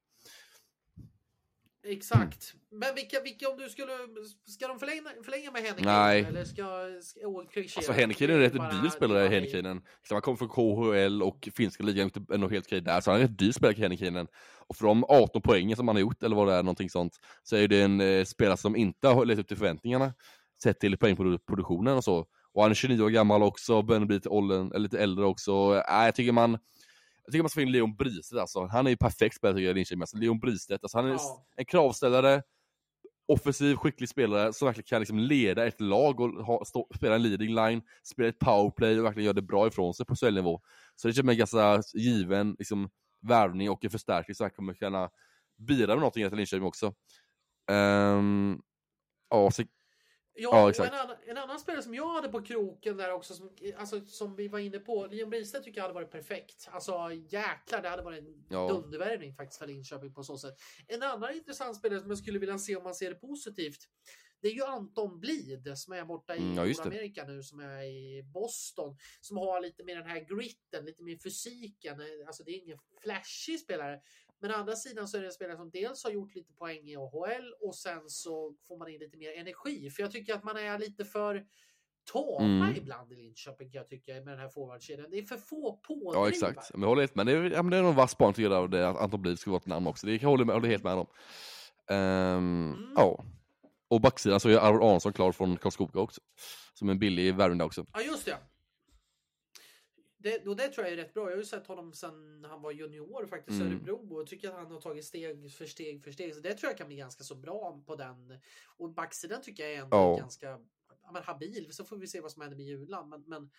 Exakt. 1.87 2.53
Men 2.71 2.95
vilka, 2.95 3.21
vilka 3.21 3.49
om 3.49 3.57
du 3.57 3.69
skulle, 3.69 3.91
ska 4.47 4.67
de 4.67 4.79
förlänga, 4.79 5.01
förlänga 5.23 5.51
med 5.51 5.61
Henrik? 5.61 5.85
Nej. 5.85 6.23
Eller 6.23 6.43
ska, 6.43 6.63
ska 7.01 7.19
oh, 7.19 7.45
alltså 7.77 7.91
Henrikinen 7.91 8.35
är 8.35 8.35
en 8.35 8.51
rätt 8.51 8.81
dyr 8.81 8.89
spelare, 8.89 9.27
Henrikinen. 9.27 9.81
Han 10.09 10.21
kommer 10.21 10.37
från 10.37 10.49
KHL 10.49 11.23
och 11.23 11.49
finska 11.55 11.83
ligan, 11.83 12.11
nog 12.29 12.51
helt 12.51 12.65
okej 12.65 12.81
där, 12.81 13.01
så 13.01 13.11
han 13.11 13.19
är 13.19 13.23
en 13.23 13.29
rätt 13.29 13.39
dyr 13.39 13.51
spelare, 13.51 13.75
Henrikinen. 13.77 14.27
Och 14.67 14.75
för 14.75 14.85
de 14.85 15.03
18 15.03 15.41
poängen 15.41 15.77
som 15.77 15.87
han 15.87 15.95
har 15.95 16.01
gjort, 16.01 16.23
eller 16.23 16.35
vad 16.35 16.47
det 16.47 16.53
är, 16.53 16.63
någonting 16.63 16.89
sånt, 16.89 17.13
så 17.43 17.55
är 17.55 17.67
det 17.67 17.81
en 17.81 18.01
eh, 18.01 18.23
spelare 18.23 18.57
som 18.57 18.75
inte 18.75 19.07
har 19.07 19.25
levt 19.25 19.39
upp 19.39 19.47
till 19.47 19.57
förväntningarna, 19.57 20.13
sett 20.63 20.79
till 20.79 20.97
poängproduktionen 20.97 21.97
och 21.97 22.03
så. 22.03 22.25
Och 22.55 22.61
han 22.61 22.71
är 22.71 22.75
29 22.75 23.03
år 23.03 23.09
gammal 23.09 23.43
också, 23.43 23.81
börjar 23.81 24.05
bli 24.05 24.15
lite, 24.15 24.29
åldern, 24.29 24.67
eller 24.67 24.79
lite 24.79 24.99
äldre 24.99 25.25
också. 25.25 25.83
Äh, 25.89 26.05
jag 26.05 26.15
tycker 26.15 26.31
man 26.31 26.57
jag 27.25 27.31
tycker 27.31 27.43
man 27.43 27.49
ska 27.49 27.57
få 27.57 27.61
in 27.61 27.71
Leon 27.71 27.95
Bristedt 27.95 28.39
alltså. 28.39 28.65
Han 28.65 28.85
är 28.85 28.89
ju 28.89 28.97
perfekt 28.97 29.35
spelare 29.35 29.55
tycker 29.55 29.67
jag, 29.67 29.75
Linköping. 29.75 30.01
Alltså, 30.01 30.17
Leon 30.17 30.39
Bristedt, 30.39 30.83
alltså, 30.83 30.97
han 30.97 31.07
är 31.07 31.11
ja. 31.11 31.45
en 31.55 31.65
kravställare, 31.65 32.43
offensiv, 33.27 33.75
skicklig 33.75 34.09
spelare 34.09 34.53
som 34.53 34.65
verkligen 34.65 34.85
kan 34.85 35.01
liksom 35.01 35.19
leda 35.19 35.67
ett 35.67 35.81
lag 35.81 36.19
och 36.19 36.45
ha, 36.45 36.65
stå, 36.65 36.87
spela 36.95 37.15
en 37.15 37.23
leading 37.23 37.55
line, 37.55 37.81
spela 38.03 38.29
ett 38.29 38.39
powerplay 38.39 38.99
och 38.99 39.05
verkligen 39.05 39.25
göra 39.25 39.33
det 39.33 39.41
bra 39.41 39.67
ifrån 39.67 39.93
sig 39.93 40.05
på 40.05 40.29
nivå. 40.29 40.61
Så 40.95 41.07
det 41.07 41.13
känns 41.13 41.29
en 41.29 41.37
ganska 41.37 41.81
given 41.93 42.55
liksom, 42.59 42.89
värvning 43.21 43.69
och 43.69 43.85
en 43.85 43.91
förstärkning 43.91 44.35
som 44.35 44.49
kommer 44.49 44.73
kunna 44.73 45.09
bidra 45.57 45.87
med 45.87 45.97
någonting 45.97 46.29
till 46.29 46.37
Linköping 46.37 46.67
också. 46.67 46.93
Um, 47.71 48.61
ja, 49.29 49.51
så 49.51 49.63
Ja, 50.37 50.71
ja. 50.77 50.85
En 50.85 50.93
annan, 50.93 51.15
en, 51.27 51.37
annan, 51.37 51.59
spelare 51.59 51.83
som 51.83 51.93
jag 51.93 52.13
hade 52.13 52.29
på 52.29 52.41
kroken 52.41 52.97
där 52.97 53.11
också, 53.11 53.33
som, 53.33 53.49
alltså, 53.77 54.05
som 54.05 54.35
vi 54.35 54.47
var 54.47 54.59
inne 54.59 54.79
på, 54.79 55.07
Liam 55.07 55.29
Bristedt 55.29 55.63
tycker 55.63 55.77
jag 55.79 55.83
hade 55.83 55.93
varit 55.93 56.11
perfekt. 56.11 56.69
Alltså 56.71 57.11
jäklar, 57.29 57.81
det 57.81 57.89
hade 57.89 58.03
varit 58.03 58.19
en 58.19 58.45
ja. 58.49 58.67
dundervärvning 58.67 59.33
faktiskt 59.33 59.59
för 59.59 59.67
Linköping 59.67 60.13
på 60.13 60.23
så 60.23 60.37
sätt. 60.37 60.53
En 60.87 61.03
annan 61.03 61.33
intressant 61.33 61.77
spelare 61.77 61.99
som 61.99 62.09
jag 62.09 62.17
skulle 62.17 62.39
vilja 62.39 62.57
se 62.57 62.75
om 62.75 62.83
man 62.83 62.95
ser 62.95 63.09
det 63.09 63.15
positivt, 63.15 63.79
det 64.41 64.47
är 64.47 64.53
ju 64.53 64.63
Anton 64.63 65.19
Blid 65.19 65.71
som 65.75 65.93
är 65.93 66.05
borta 66.05 66.35
i 66.35 66.39
mm, 66.39 66.57
ja, 66.57 66.65
Nordamerika 66.65 67.23
nu, 67.23 67.43
som 67.43 67.59
är 67.59 67.83
i 67.83 68.23
Boston, 68.23 68.97
som 69.21 69.37
har 69.37 69.61
lite 69.61 69.83
mer 69.83 69.95
den 69.95 70.05
här 70.05 70.19
gritten, 70.19 70.85
lite 70.85 71.03
mer 71.03 71.17
fysiken. 71.17 72.01
Alltså 72.27 72.43
det 72.43 72.51
är 72.51 72.63
ingen 72.63 72.77
flashig 73.01 73.59
spelare, 73.59 74.01
men 74.45 74.55
å 74.55 74.59
andra 74.59 74.75
sidan 74.75 75.07
så 75.07 75.17
är 75.17 75.21
det 75.21 75.27
en 75.27 75.33
spelare 75.33 75.57
som 75.57 75.69
dels 75.69 76.03
har 76.03 76.11
gjort 76.11 76.35
lite 76.35 76.53
poäng 76.53 76.89
i 76.89 76.95
AHL 76.95 77.53
och 77.61 77.75
sen 77.75 78.09
så 78.09 78.55
får 78.67 78.77
man 78.77 78.89
in 78.89 78.99
lite 78.99 79.17
mer 79.17 79.31
energi. 79.31 79.89
För 79.89 80.03
jag 80.03 80.11
tycker 80.11 80.33
att 80.33 80.43
man 80.43 80.57
är 80.57 80.79
lite 80.79 81.05
för 81.05 81.45
tama 82.11 82.65
mm. 82.65 82.75
ibland 82.75 83.11
i 83.11 83.15
Linköping 83.15 83.71
kan 83.71 83.79
jag 83.79 83.87
tycka 83.87 84.13
med 84.13 84.27
den 84.27 84.39
här 84.39 84.49
forwardkedjan. 84.49 85.09
Det 85.11 85.17
är 85.17 85.23
för 85.23 85.37
få 85.37 85.77
pådrivare. 85.77 86.25
Ja 86.25 86.29
exakt, 86.29 86.73
men 86.73 86.81
jag 86.81 86.87
håller 86.87 87.01
helt 87.01 87.15
med. 87.15 87.25
Det 87.25 87.31
är, 87.31 87.43
ja, 87.51 87.63
men 87.63 87.71
det 87.71 87.77
är 87.77 87.81
nog 87.81 87.95
vass 87.95 88.11
span 88.11 88.33
tycker 88.33 88.51
jag 88.51 88.75
att 88.75 88.97
Anton 88.97 89.21
Blid 89.21 89.39
skulle 89.39 89.51
vara 89.51 89.61
ett 89.61 89.67
namn 89.67 89.87
också. 89.87 90.07
Det 90.07 90.21
jag 90.21 90.29
håller, 90.29 90.45
med, 90.45 90.55
håller 90.55 90.69
helt 90.69 90.83
med 90.83 90.93
om. 90.93 91.07
Um, 91.89 91.97
mm. 91.97 92.93
Ja. 92.95 93.25
Och 93.89 94.01
backsidan 94.01 94.39
så 94.39 94.49
är 94.49 94.57
Arvid 94.57 94.81
Aronsson 94.81 95.13
klar 95.13 95.31
från 95.31 95.57
Karlskoga 95.57 95.99
också. 95.99 96.21
Som 96.73 96.89
en 96.89 96.99
billig 96.99 97.35
värvning 97.35 97.61
också. 97.61 97.85
Ja 97.93 98.01
just 98.01 98.25
det. 98.25 98.37
Det, 100.25 100.47
och 100.47 100.55
det 100.55 100.67
tror 100.67 100.85
jag 100.85 100.93
är 100.93 100.97
rätt 100.97 101.13
bra. 101.13 101.23
Jag 101.23 101.31
har 101.31 101.37
ju 101.37 101.45
sett 101.45 101.67
honom 101.67 101.93
sedan 101.93 102.45
han 102.49 102.61
var 102.61 102.71
junior 102.71 103.25
faktiskt 103.25 103.61
i 103.61 103.61
mm. 103.61 103.73
Örebro 103.73 104.21
och 104.21 104.27
tycker 104.27 104.49
att 104.49 104.55
han 104.55 104.71
har 104.71 104.81
tagit 104.81 105.05
steg 105.05 105.51
för 105.51 105.65
steg 105.65 106.03
för 106.03 106.11
steg. 106.11 106.35
Så 106.35 106.41
det 106.41 106.53
tror 106.53 106.69
jag 106.69 106.77
kan 106.77 106.87
bli 106.87 106.95
ganska 106.95 107.23
så 107.23 107.35
bra 107.35 107.83
på 107.85 107.95
den. 107.95 108.39
Och 108.77 108.93
backsidan 108.93 109.41
tycker 109.41 109.63
jag 109.63 109.73
är 109.73 109.81
ändå 109.81 109.97
oh. 109.97 110.17
ganska 110.17 110.47
ja, 111.03 111.11
men 111.13 111.23
habil. 111.23 111.67
Så 111.71 111.85
får 111.85 111.97
vi 111.97 112.07
se 112.07 112.21
vad 112.21 112.31
som 112.31 112.41
händer 112.41 112.57
med 112.57 112.65
Julan. 112.65 113.09
Men, 113.09 113.23
men 113.27 113.49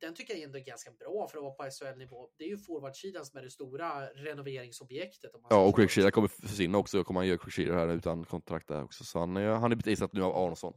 den 0.00 0.14
tycker 0.14 0.34
jag 0.34 0.42
ändå 0.42 0.58
är 0.58 0.64
ganska 0.64 0.90
bra 0.90 1.28
för 1.28 1.38
att 1.38 1.44
vara 1.44 1.54
på 1.54 1.70
SHL-nivå. 1.70 2.28
Det 2.38 2.44
är 2.44 2.48
ju 2.48 2.58
forwardsidan 2.58 3.26
som 3.26 3.38
är 3.38 3.42
det 3.42 3.50
stora 3.50 4.06
renoveringsobjektet. 4.06 5.30
Ja, 5.50 5.66
och 5.66 5.90
Shearer 5.90 6.10
kommer 6.10 6.28
försvinna 6.28 6.78
också. 6.78 7.04
Kommer 7.04 7.20
han 7.20 7.28
göra 7.28 7.38
Shearer 7.38 7.86
här 7.86 7.94
utan 7.94 8.24
kontrakt 8.24 8.68
där 8.68 8.82
också. 8.82 9.04
Så 9.04 9.18
han, 9.18 9.36
han 9.36 9.72
är 9.72 9.76
bevisat 9.76 10.12
nu 10.12 10.22
av 10.22 10.36
Aronsson. 10.36 10.74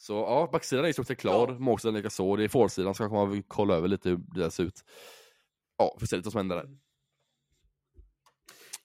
Så 0.00 0.12
ja, 0.12 0.48
backsidan 0.52 0.84
är 0.84 0.88
i 0.88 0.92
stort 0.92 1.06
sett 1.06 1.18
klar. 1.18 1.48
Ja. 1.48 1.58
Målsidan 1.58 1.94
likaså. 1.94 2.36
Det 2.36 2.44
är 2.44 2.48
forwardsidan 2.48 2.94
ska 2.94 3.08
man 3.08 3.42
kolla 3.42 3.74
över 3.74 3.88
lite 3.88 4.08
hur 4.08 4.20
det 4.34 4.50
ser 4.50 4.64
ut. 4.64 4.84
Ja, 5.78 5.96
får 6.00 6.06
se 6.06 6.16
lite 6.16 6.26
vad 6.26 6.32
som 6.32 6.38
händer 6.38 6.56
där. 6.56 6.68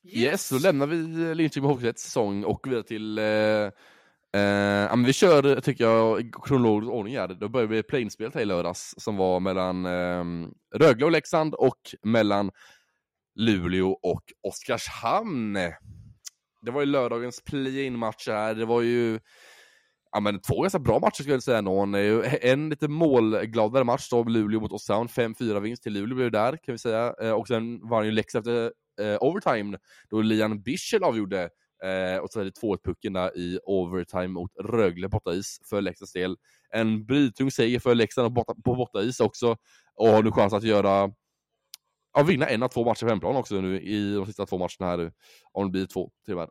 Yes, 0.04 0.16
yes 0.16 0.50
då 0.50 0.58
lämnar 0.58 0.88
vi 0.88 0.96
Linköping 1.36 1.70
Hockeyets 1.70 2.04
säsong 2.04 2.44
och 2.44 2.68
vidare 2.68 2.84
till 2.84 3.18
eh, 3.18 3.70
Eh, 4.36 4.98
vi 4.98 5.14
kör, 5.14 5.62
tycker 5.62 5.84
jag, 5.84 6.22
i 6.22 6.32
kronologisk 6.46 6.92
ordning 6.92 7.18
här. 7.18 7.28
Då 7.28 7.50
börjar 7.50 7.68
vi 7.68 7.84
planespelet 7.84 8.34
här 8.34 8.42
i 8.42 8.46
lördags 8.46 8.96
som 8.98 9.18
var 9.18 9.40
mellan 9.40 9.86
eh, 9.86 10.24
Rögle 10.76 11.06
och 11.06 11.12
Leksand 11.12 11.54
och 11.54 11.80
mellan 12.04 12.52
Luleå 13.36 13.92
och 13.92 14.24
Oskarshamn. 14.44 15.54
Det 16.62 16.72
var 16.72 16.82
ju 16.82 16.86
lördagens 16.86 17.44
play-in-match 17.44 18.28
här. 18.28 18.56
Det 18.56 18.66
var 18.66 18.82
ju 18.82 19.20
ja, 20.16 20.20
men 20.20 20.40
två 20.40 20.62
ganska 20.62 20.80
bra 20.80 21.00
matcher 21.00 21.22
skulle 21.22 21.34
jag 21.34 21.44
säga. 21.44 21.62
Någon. 21.62 21.96
En 22.42 22.70
lite 22.70 22.88
målgladare 22.88 23.84
match 23.84 24.10
då, 24.10 24.24
Luleå 24.24 24.60
mot 24.60 24.72
Oskarshamn. 24.72 25.10
5-4 25.10 25.60
vinst 25.60 25.84
till 25.84 25.94
Luleå 25.94 26.16
blev 26.16 26.32
det 26.32 26.38
där 26.38 26.58
kan 26.58 26.72
vi 26.72 26.78
säga. 26.78 27.16
Eh, 27.22 27.32
och 27.32 27.48
sen 27.48 27.88
var 27.88 28.02
det 28.02 28.06
ju 28.06 28.12
Leksand 28.12 28.48
efter 28.48 28.72
eh, 29.02 29.18
overtime 29.22 29.78
då 30.10 30.22
Lian 30.22 30.62
Bischel 30.62 31.04
avgjorde 31.04 31.50
Eh, 31.84 32.18
och 32.18 32.30
så 32.32 32.44
2-1 32.44 32.78
pucken 32.84 33.14
där 33.14 33.38
i 33.38 33.60
overtime 33.64 34.28
mot 34.28 34.52
Rögle 34.64 35.10
bortais 35.10 35.60
för 35.70 35.82
Leksands 35.82 36.12
del. 36.12 36.38
En 36.70 37.06
brytung 37.06 37.52
seger 37.52 37.80
för 37.80 37.96
Leksand 37.96 38.34
borta, 38.34 38.54
på 38.66 38.76
bortais 38.76 39.20
också 39.20 39.58
och 39.96 40.08
har 40.08 40.24
nu 40.24 40.32
chans 40.32 40.54
att 40.54 40.64
göra 40.64 41.12
ja, 42.14 42.24
vinna 42.24 42.48
en 42.48 42.64
av 42.64 42.68
två 42.68 42.86
matcher 42.86 43.06
på 43.06 43.10
hemplan 43.10 43.36
också 43.36 43.62
nu 43.62 43.82
i 43.82 44.14
de 44.14 44.26
sista 44.26 44.46
två 44.46 44.58
matcherna 44.58 44.92
här 44.92 44.98
nu, 44.98 45.12
Om 45.52 45.66
det 45.66 45.72
blir 45.72 45.86
två 45.86 46.12
till 46.26 46.34
och 46.34 46.40
med. 46.40 46.50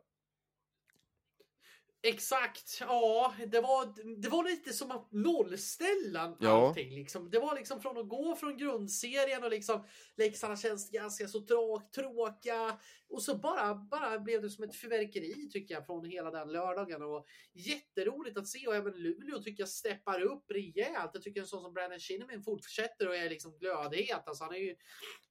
Exakt, 2.07 2.77
ja, 2.79 3.33
det 3.47 3.61
var, 3.61 4.15
det 4.21 4.29
var 4.29 4.43
lite 4.43 4.73
som 4.73 4.91
att 4.91 5.11
nollställa 5.11 6.37
ja. 6.39 6.67
allting. 6.67 6.95
Liksom. 6.95 7.29
Det 7.29 7.39
var 7.39 7.55
liksom 7.55 7.81
från 7.81 7.97
att 7.97 8.09
gå 8.09 8.35
från 8.35 8.57
grundserien 8.57 9.43
och 9.43 9.49
liksom 9.49 9.83
Leksand 10.17 10.59
känns 10.59 10.91
ganska 10.91 11.27
så 11.27 11.41
tråk, 11.41 11.91
tråkiga 11.91 12.79
och 13.09 13.21
så 13.21 13.37
bara, 13.37 13.75
bara 13.75 14.19
blev 14.19 14.41
det 14.41 14.49
som 14.49 14.63
ett 14.63 14.75
fyrverkeri 14.75 15.49
tycker 15.51 15.73
jag 15.73 15.85
från 15.85 16.05
hela 16.05 16.31
den 16.31 16.51
lördagen 16.51 17.01
och 17.03 17.25
jätteroligt 17.53 18.37
att 18.37 18.47
se 18.47 18.67
och 18.67 18.75
även 18.75 18.93
Luleå 18.93 19.39
tycker 19.39 19.61
jag 19.61 19.69
steppar 19.69 20.21
upp 20.21 20.51
rejält. 20.51 21.11
Jag 21.13 21.23
tycker 21.23 21.41
en 21.41 21.47
sån 21.47 21.61
som 21.61 21.73
Brandon 21.73 21.99
Shinnimin 21.99 22.43
fortsätter 22.43 23.07
och 23.07 23.15
är 23.15 23.29
liksom 23.29 23.57
glödhet. 23.57 24.27
Alltså 24.27 24.43
han 24.43 24.53
är 24.53 24.59
ju 24.59 24.75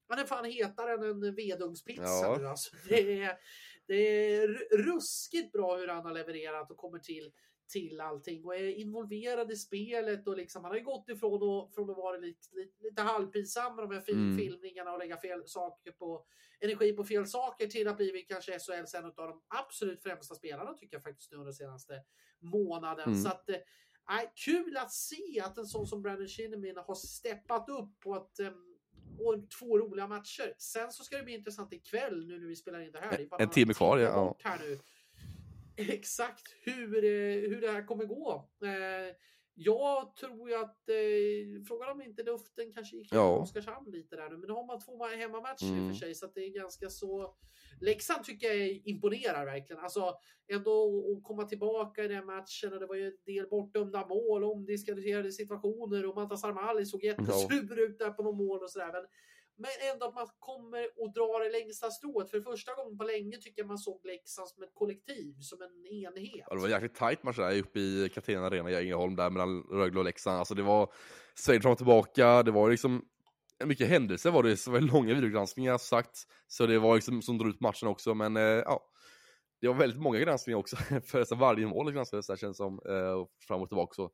han 0.08 0.18
är 0.18 0.24
fan 0.24 0.44
hetare 0.44 0.92
än 0.92 1.02
en 1.02 1.34
vedugnspizza 1.34 2.02
ja. 2.02 2.36
nu 2.38 2.48
alltså. 2.48 2.76
Det 2.88 3.22
är, 3.22 3.36
det 3.87 4.35
är 4.35 4.49
ruskigt 4.76 5.53
bra 5.53 5.76
hur 5.76 5.89
han 5.89 6.05
har 6.05 6.12
levererat 6.12 6.70
och 6.70 6.76
kommer 6.76 6.99
till 6.99 7.32
till 7.68 8.01
allting 8.01 8.45
och 8.45 8.57
är 8.57 8.68
involverad 8.68 9.53
i 9.53 9.57
spelet 9.57 10.28
och 10.28 10.37
liksom 10.37 10.64
han 10.64 10.70
har 10.70 10.78
ju 10.78 10.85
gått 10.85 11.09
ifrån 11.09 11.43
och, 11.43 11.74
från 11.74 11.91
att 11.91 11.97
vara 11.97 12.16
lite, 12.16 12.55
lite, 12.55 12.82
lite 12.82 13.03
halvpinsam 13.03 13.76
med 13.76 13.85
de 13.85 13.95
här 13.95 14.01
film, 14.01 14.18
mm. 14.18 14.39
filmningarna 14.39 14.93
och 14.93 14.99
lägga 14.99 15.16
fel 15.16 15.43
saker 15.47 15.93
på 15.93 16.26
energi 16.61 16.93
på 16.93 17.05
fel 17.05 17.26
saker 17.26 17.66
till 17.66 17.89
att 17.89 17.97
bli 17.97 18.26
kanske 18.28 18.59
SHLs 18.59 18.95
en 18.95 19.05
av 19.05 19.14
de 19.14 19.43
absolut 19.49 20.03
främsta 20.03 20.35
spelarna 20.35 20.74
tycker 20.74 20.97
jag 20.97 21.03
faktiskt 21.03 21.32
nu 21.32 21.39
under 21.39 21.53
senaste 21.53 22.03
månaden. 22.41 23.09
Mm. 23.09 23.22
Så 23.22 23.28
att 23.28 23.49
äh, 23.49 24.30
kul 24.45 24.76
att 24.76 24.93
se 24.93 25.41
att 25.41 25.59
en 25.59 25.66
sån 25.66 25.87
som 25.87 26.03
Brandon 26.03 26.28
Shinnimin 26.28 26.76
har 26.76 26.95
steppat 26.95 27.68
upp 27.68 28.01
på 28.01 28.14
att 28.14 28.41
ähm, 28.41 28.73
och 29.18 29.51
två 29.59 29.78
roliga 29.78 30.07
matcher. 30.07 30.55
Sen 30.59 30.92
så 30.92 31.05
ska 31.05 31.16
det 31.16 31.22
bli 31.22 31.34
intressant 31.34 31.72
ikväll 31.72 32.26
nu 32.26 32.38
när 32.38 32.47
vi 32.47 32.57
spelar 32.57 32.80
in 32.80 32.92
det 32.92 32.99
här. 32.99 33.18
Det 33.18 33.42
en 33.42 33.51
timme 33.51 33.74
kvar, 33.74 33.99
ja. 33.99 34.36
Här 34.42 34.59
nu. 34.59 34.78
Exakt 35.76 36.55
hur, 36.61 37.03
hur 37.49 37.61
det 37.61 37.70
här 37.70 37.86
kommer 37.86 38.05
gå. 38.05 38.49
Eh, 38.62 39.14
jag 39.55 40.16
tror 40.16 40.48
ju 40.48 40.55
att 40.55 40.88
eh, 40.88 41.64
frågan 41.68 41.90
om 41.90 42.02
inte 42.02 42.22
luften 42.22 42.72
kanske 42.72 42.96
gick 42.96 43.09
ja. 43.12 43.38
Oskarshamn 43.38 43.90
lite 43.90 44.16
där 44.16 44.30
nu, 44.30 44.36
men 44.36 44.48
då 44.48 44.55
har 44.55 44.66
man 44.66 44.80
två 44.80 45.05
hemmamatcher 45.05 45.66
mm. 45.66 45.78
i 45.78 45.90
och 45.90 45.94
för 45.94 46.07
sig 46.07 46.14
så 46.14 46.26
att 46.26 46.34
det 46.34 46.40
är 46.40 46.50
ganska 46.50 46.90
så. 46.90 47.34
Leksand 47.80 48.24
tycker 48.24 48.46
jag 48.46 48.82
imponerar 48.84 49.44
verkligen. 49.44 49.82
Alltså 49.82 50.14
ändå 50.48 51.05
att 51.12 51.24
komma 51.24 51.44
tillbaka 51.44 52.05
i 52.05 52.09
den 52.09 52.26
matchen 52.26 52.72
och 52.72 52.80
det 52.80 52.86
var 52.86 52.94
ju 52.94 53.07
en 53.07 53.16
del 53.26 53.48
bortdömda 53.48 54.07
mål, 54.07 54.44
omdiskuterade 54.44 55.32
situationer 55.32 56.07
och 56.07 56.14
Mantas 56.14 56.44
Armali 56.44 56.86
såg 56.86 57.05
jättesur 57.05 57.80
ut 57.80 57.98
där 57.98 58.11
på 58.11 58.22
något 58.22 58.36
mål 58.36 58.62
och 58.62 58.70
sådär. 58.70 58.92
Men 58.92 59.07
men 59.57 59.70
ändå 59.92 60.07
att 60.07 60.14
man 60.14 60.26
kommer 60.38 60.86
och 60.96 61.12
drar 61.12 61.44
det 61.44 61.59
längsta 61.59 61.90
strået. 61.90 62.30
För 62.30 62.40
första 62.40 62.74
gången 62.74 62.98
på 62.98 63.05
länge 63.05 63.36
tycker 63.36 63.62
jag 63.62 63.66
man 63.66 63.78
såg 63.78 64.00
Leksand 64.05 64.48
som 64.48 64.62
ett 64.62 64.74
kollektiv, 64.74 65.34
som 65.40 65.62
en 65.62 65.86
enhet. 65.86 66.44
Ja, 66.48 66.55
det 66.55 66.61
var 66.61 66.66
en 66.66 66.70
jäkligt 66.70 66.94
tajt 66.94 67.22
match 67.22 67.36
där 67.36 67.59
uppe 67.59 67.80
i 67.80 68.11
Katarina 68.14 68.46
Arena 68.46 68.70
i 68.70 68.74
Ängelholm 68.74 69.16
där 69.16 69.30
mellan 69.30 69.62
Rögle 69.62 69.98
och 69.98 70.05
Leksand. 70.05 70.38
Alltså 70.38 70.55
det 70.55 70.62
var 70.62 70.92
sväng 71.34 71.61
fram 71.61 71.72
och 71.72 71.78
tillbaka, 71.78 72.42
det 72.42 72.50
var 72.50 72.70
liksom 72.70 73.05
mycket 73.64 73.88
händelser 73.88 74.30
var 74.30 74.42
det, 74.42 74.57
så 74.57 74.70
var 74.70 74.80
det 74.80 74.86
långa 74.86 75.14
videogranskningar 75.14 75.78
sagt. 75.78 76.18
Så 76.46 76.66
det 76.66 76.78
var 76.78 76.94
liksom 76.94 77.22
som 77.22 77.38
drog 77.38 77.50
ut 77.50 77.61
matchen 77.61 77.88
också, 77.88 78.14
men 78.14 78.36
eh, 78.36 78.42
ja. 78.42 78.90
Det 79.61 79.68
var 79.68 79.74
väldigt 79.74 80.00
många 80.00 80.18
granskningar 80.18 80.59
också, 80.59 80.76
för 81.07 81.18
alltså, 81.18 81.34
varje 81.34 81.66
mål 81.66 81.92
granskades 81.92 82.26
där 82.26 82.36
känns 82.36 82.57
som, 82.57 82.80
eh, 82.88 83.26
fram 83.46 83.62
och 83.62 83.68
tillbaka 83.68 83.94
så. 83.94 84.11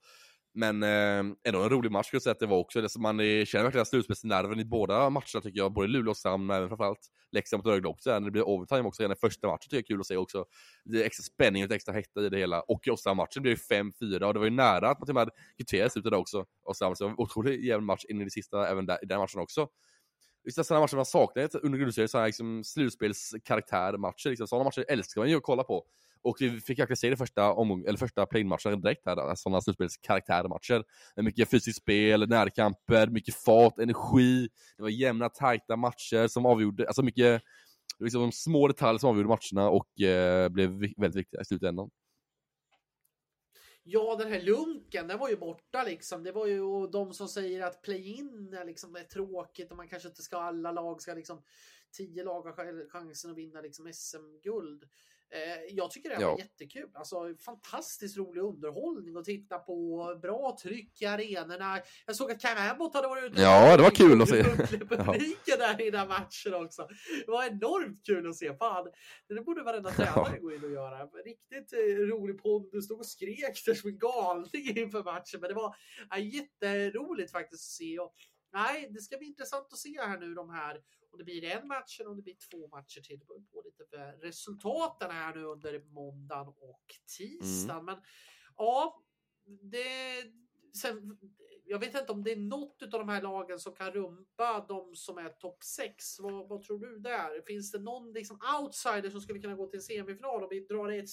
Men 0.55 0.83
eh, 0.83 1.35
ändå 1.45 1.63
en 1.63 1.69
rolig 1.69 1.93
match 1.93 2.07
skulle 2.07 2.17
jag 2.17 2.23
säga 2.23 2.33
att 2.33 2.39
det 2.39 2.47
var 2.47 2.59
också. 2.59 2.81
Det 2.81 2.89
man 2.99 3.21
är, 3.21 3.45
känner 3.45 3.65
verkligen 3.65 3.87
slutspelsnerven 3.87 4.61
i 4.61 4.65
båda 4.65 5.11
matcherna 5.11 5.41
tycker 5.43 5.59
jag. 5.59 5.73
Både 5.73 5.89
Luleå 5.89 6.11
och 6.11 6.17
Sam, 6.17 6.51
även 6.51 6.69
framförallt 6.69 7.09
Leksand 7.33 7.65
mot 7.65 7.73
Rögle 7.73 7.89
också. 7.89 8.11
När 8.11 8.21
det 8.21 8.31
blir 8.31 8.49
overtime 8.49 8.89
också 8.89 9.03
redan 9.03 9.17
i 9.17 9.21
första 9.21 9.47
matchen 9.47 9.59
tycker 9.63 9.77
jag 9.77 9.83
är 9.83 9.87
kul 9.87 10.01
att 10.01 10.07
se 10.07 10.17
också. 10.17 10.45
Det 10.85 11.03
är 11.03 11.07
extra 11.07 11.23
spänning 11.23 11.65
och 11.65 11.71
extra 11.71 11.95
hetta 11.95 12.21
i 12.21 12.29
det 12.29 12.39
hela. 12.39 12.61
Och 12.61 12.89
i 12.89 13.15
matchen 13.15 13.43
blev 13.43 13.59
det 13.69 13.75
5-4 13.75 14.23
och 14.23 14.35
det 14.35 14.39
var 14.39 14.47
ju 14.47 14.51
nära 14.51 14.91
att 14.91 14.99
man 14.99 15.07
till 15.07 15.17
och 15.17 15.21
med 15.21 15.31
kvitterade 15.57 15.87
i 15.87 15.91
slutet 15.91 16.13
också. 16.13 16.45
Och 16.65 16.77
så 16.77 16.85
det 16.85 17.05
var 17.05 17.11
en 17.11 17.15
otroligt 17.19 17.65
jämn 17.65 17.85
match 17.85 18.05
in 18.09 18.21
i 18.21 18.25
det 18.25 18.31
sista 18.31 18.69
även 18.69 18.87
där, 18.87 18.99
i 19.03 19.07
den 19.07 19.19
matchen 19.19 19.41
också. 19.41 19.69
Just 20.45 20.65
sådana 20.65 20.81
matcher 20.81 20.97
man 20.97 21.05
saknar 21.05 21.49
under 21.63 21.79
grundserien, 21.79 22.09
sådana 22.09 22.27
liksom 22.27 22.65
slutspelskaraktärmatcher. 22.65 24.31
Liksom. 24.31 24.47
Sådana 24.47 24.65
matcher 24.65 24.85
älskar 24.89 25.21
man 25.21 25.31
ju 25.31 25.37
att 25.37 25.43
kolla 25.43 25.65
på. 25.65 25.85
Och 26.23 26.37
vi 26.41 26.61
fick 26.61 26.79
faktiskt 26.79 27.01
se 27.01 27.11
det 27.11 27.17
första, 27.17 27.53
omgång, 27.53 27.85
eller 27.85 27.99
första 27.99 28.27
play-matchen 28.27 28.81
direkt 28.81 29.07
här, 29.07 29.15
sådana 29.15 29.57
alltså 29.57 29.61
slutspelskaraktärmatcher. 29.63 30.85
Med 31.17 31.25
mycket 31.25 31.51
fysiskt 31.51 31.79
spel, 31.79 32.29
närkamper, 32.29 33.07
mycket 33.07 33.35
fart, 33.35 33.79
energi. 33.79 34.49
Det 34.77 34.83
var 34.83 34.89
jämna, 34.89 35.29
tajta 35.29 35.77
matcher 35.77 36.29
som 36.29 36.47
avgjorde, 36.47 36.87
alltså 36.87 37.03
mycket 37.03 37.43
liksom, 37.99 38.33
små 38.33 38.69
detaljer 38.69 38.99
som 38.99 39.11
avgjorde 39.11 39.29
matcherna 39.29 39.71
och 39.71 40.01
eh, 40.01 40.49
blev 40.49 40.71
väldigt 40.71 41.17
viktiga 41.17 41.41
i 41.41 41.45
slutändan. 41.45 41.91
Ja, 43.93 44.17
den 44.17 44.33
här 44.33 44.41
lunken, 44.41 45.09
den 45.09 45.19
var 45.19 45.29
ju 45.29 45.37
borta 45.37 45.85
liksom. 45.85 46.23
Det 46.23 46.33
var 46.33 46.47
ju 46.47 46.87
de 46.87 47.15
som 47.15 47.29
säger 47.29 47.67
att 47.67 47.83
play-in 47.83 48.53
är, 48.53 48.65
liksom, 48.65 48.97
är 48.97 49.05
tråkigt 49.05 49.71
och 49.71 49.77
man 49.77 49.89
kanske 49.89 50.09
inte 50.09 50.23
ska 50.23 50.39
alla 50.39 50.73
lag 50.73 51.03
ska 51.03 51.15
liksom 51.15 51.43
tio 51.91 52.25
lag 52.25 52.43
har 52.43 52.89
chansen 52.89 53.31
att 53.31 53.37
vinna 53.37 53.61
liksom 53.61 53.93
SM-guld. 53.93 54.89
Eh, 55.33 55.75
jag 55.75 55.91
tycker 55.91 56.09
det 56.09 56.15
här 56.15 56.23
ja. 56.23 56.31
var 56.31 56.39
jättekul. 56.39 56.91
Alltså, 56.95 57.17
fantastiskt 57.45 58.17
rolig 58.17 58.43
underhållning 58.43 59.17
att 59.17 59.25
titta 59.25 59.59
på. 59.59 60.19
Bra 60.23 60.57
tryck 60.63 61.03
i 61.03 61.07
arenorna. 61.07 61.81
Jag 62.07 62.17
såg 62.17 62.33
att 62.33 62.41
Cam 62.41 62.71
Abbott 62.71 62.95
hade 62.95 63.09
varit 63.09 63.25
ute 63.25 63.43
Ja, 63.43 63.77
det 63.77 63.83
var 63.83 63.91
kul 63.91 64.23
att 64.23 64.29
se. 64.29 64.43
Publiken 64.89 65.59
där 65.59 65.83
i 65.87 65.91
den 65.91 66.09
matchen 66.09 66.55
också. 66.55 66.89
Det 67.27 67.31
var 67.31 67.45
enormt 67.45 68.07
kul 68.07 68.29
att 68.29 68.37
se. 68.37 68.55
Fan, 68.55 68.87
det 69.29 69.41
borde 69.41 69.63
varenda 69.63 69.91
tränare 69.97 70.39
gå 70.39 70.53
in 70.53 70.65
och 70.65 70.71
göra. 70.71 71.07
Riktigt 71.07 71.73
eh, 71.73 72.07
rolig 72.07 72.43
pondus. 72.43 72.85
Stod 72.85 72.99
och 72.99 73.07
skrek 73.07 73.65
där 73.67 73.75
som 73.75 73.91
en 73.91 73.99
galning 73.99 74.77
inför 74.79 75.05
matchen. 75.05 75.41
Men 75.41 75.49
det 75.49 75.55
var 75.55 75.77
ja, 76.11 76.19
jätteroligt 76.19 77.33
faktiskt 77.33 77.63
att 77.63 77.75
se. 77.75 77.99
Och, 77.99 78.15
nej, 78.53 78.89
det 78.91 79.01
ska 79.01 79.19
bli 79.19 79.27
intressant 79.27 79.73
att 79.73 79.79
se 79.79 80.01
här 80.01 80.19
nu 80.19 80.35
de 80.35 80.51
här 80.51 80.83
om 81.13 81.19
det 81.19 81.25
blir 81.25 81.45
en 81.45 81.69
match 81.69 82.01
eller 82.01 82.11
om 82.11 82.17
det 82.17 82.23
blir 82.23 82.37
två 82.51 82.69
matcher 82.69 83.01
till. 83.01 83.19
Det 83.19 83.25
beror 83.27 83.43
på 83.43 83.63
lite 83.65 84.13
resultaten 84.27 85.11
här 85.11 85.35
nu 85.35 85.45
under 85.45 85.85
måndagen 85.85 86.49
och 86.49 86.85
tisdagen. 87.19 87.71
Mm. 87.71 87.85
Men 87.85 88.03
ja, 88.57 89.03
det, 89.63 90.25
sen, 90.81 91.19
jag 91.71 91.79
vet 91.79 91.95
inte 91.95 92.13
om 92.13 92.23
det 92.23 92.33
är 92.33 92.37
något 92.37 92.83
av 92.83 92.91
de 92.91 93.09
här 93.09 93.23
lagen 93.23 93.59
som 93.59 93.73
kan 93.73 93.91
rumpa 93.91 94.65
de 94.69 94.95
som 94.95 95.19
är 95.19 95.29
topp 95.29 95.59
6. 95.65 96.21
Vad, 96.21 96.49
vad, 96.49 96.63
tror 96.63 96.79
du 96.79 96.99
där? 96.99 97.47
Finns 97.47 97.73
det 97.73 97.79
någon 97.79 98.13
liksom 98.13 98.39
outsider 98.61 99.11
som 99.11 99.21
skulle 99.21 99.39
kunna 99.39 99.55
gå 99.55 99.67
till 99.67 99.79
en 99.79 99.83
semifinal 99.83 100.43
om 100.43 100.49
vi 100.51 100.61
drar 100.61 100.89
ett 100.89 101.05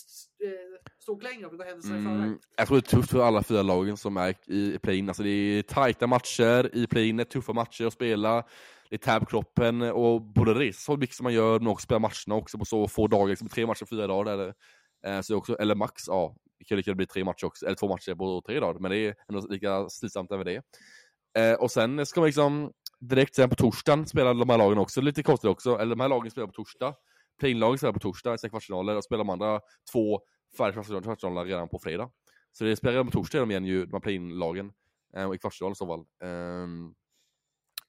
eh, 0.43 0.89
stort 0.99 1.23
längre? 1.23 1.45
Om 1.45 1.51
vi 1.51 1.57
går 1.57 1.65
händelserna 1.65 1.97
mm, 1.97 2.33
i? 2.33 2.37
Jag 2.57 2.67
tror 2.67 2.77
det 2.77 2.87
är 2.87 2.97
tufft 2.97 3.11
för 3.11 3.21
alla 3.21 3.43
fyra 3.43 3.61
lagen 3.61 3.97
som 3.97 4.17
är 4.17 4.51
i 4.51 4.79
play-in. 4.79 5.09
Alltså 5.09 5.23
det 5.23 5.29
är 5.29 5.61
tajta 5.61 6.07
matcher 6.07 6.75
i 6.75 6.87
play-in, 6.87 7.25
tuffa 7.25 7.53
matcher 7.53 7.85
att 7.85 7.93
spela 7.93 8.43
Det 8.89 8.97
tär 8.97 9.19
på 9.19 9.25
kroppen 9.25 9.81
och 9.81 10.21
både 10.21 10.53
resa 10.53 10.79
så 10.79 10.97
mycket 10.97 11.15
som 11.15 11.23
man 11.23 11.33
gör 11.33 11.59
men 11.59 11.67
också 11.67 11.83
spela 11.83 11.99
matcherna 11.99 12.35
också 12.35 12.57
på 12.57 12.65
så 12.65 12.87
få 12.87 13.07
dagar, 13.07 13.27
liksom 13.27 13.49
tre 13.49 13.65
matcher 13.65 13.85
fyra 13.85 14.07
dagar. 14.07 14.37
Där 14.37 14.53
eh, 15.05 15.21
så 15.21 15.35
också, 15.35 15.55
eller 15.55 15.75
max, 15.75 16.07
ja, 16.07 16.35
det 16.59 16.65
kan 16.65 16.77
lika 16.77 16.95
bli 16.95 17.05
tre 17.05 17.23
matcher 17.23 17.45
också, 17.45 17.65
eller 17.65 17.75
två 17.75 17.87
matcher 17.87 18.15
på 18.15 18.41
tre 18.45 18.59
dagar, 18.59 18.79
men 18.79 18.91
det 18.91 18.97
är 18.97 19.15
ändå 19.29 19.47
lika 19.47 19.89
slitsamt 19.89 20.31
över 20.31 20.43
det. 20.43 20.61
Eh, 21.37 21.53
och 21.53 21.71
sen 21.71 22.05
ska 22.05 22.19
man 22.19 22.27
liksom 22.27 22.71
direkt 22.99 23.35
sen 23.35 23.49
på 23.49 23.55
torsdagen 23.55 24.05
spela 24.05 24.33
de 24.33 24.49
här 24.49 24.57
lagen 24.57 24.77
också, 24.77 25.01
lite 25.01 25.23
konstigt 25.23 25.49
också, 25.49 25.77
eller 25.77 25.95
de 25.95 25.99
här 25.99 26.09
lagen 26.09 26.31
spelar 26.31 26.47
på 26.47 26.53
torsdag. 26.53 26.95
Plainlagen 27.39 27.77
spelar 27.77 27.93
på 27.93 27.99
torsdag 27.99 28.35
i 28.45 28.49
kvartsfinaler 28.49 28.95
och 28.95 29.03
spelar 29.03 29.17
de 29.17 29.29
andra 29.29 29.61
två 29.91 30.21
färdiga 30.57 31.01
kvartsfinaler 31.01 31.45
redan 31.45 31.69
på 31.69 31.79
fredag. 31.79 32.09
Så 32.51 32.63
det 32.63 32.75
spelar 32.75 33.03
på 33.03 33.11
torsdag 33.11 33.39
de 33.39 33.51
igen 33.51 33.65
ju, 33.65 33.85
de 33.85 33.93
här 33.93 33.99
plainlagen, 33.99 34.71
eh, 35.15 35.33
i 35.33 35.37
kvartsfinalen 35.37 35.71
i 35.71 35.75
så 35.75 35.87
fall. 35.87 35.99
Eh, 35.99 36.67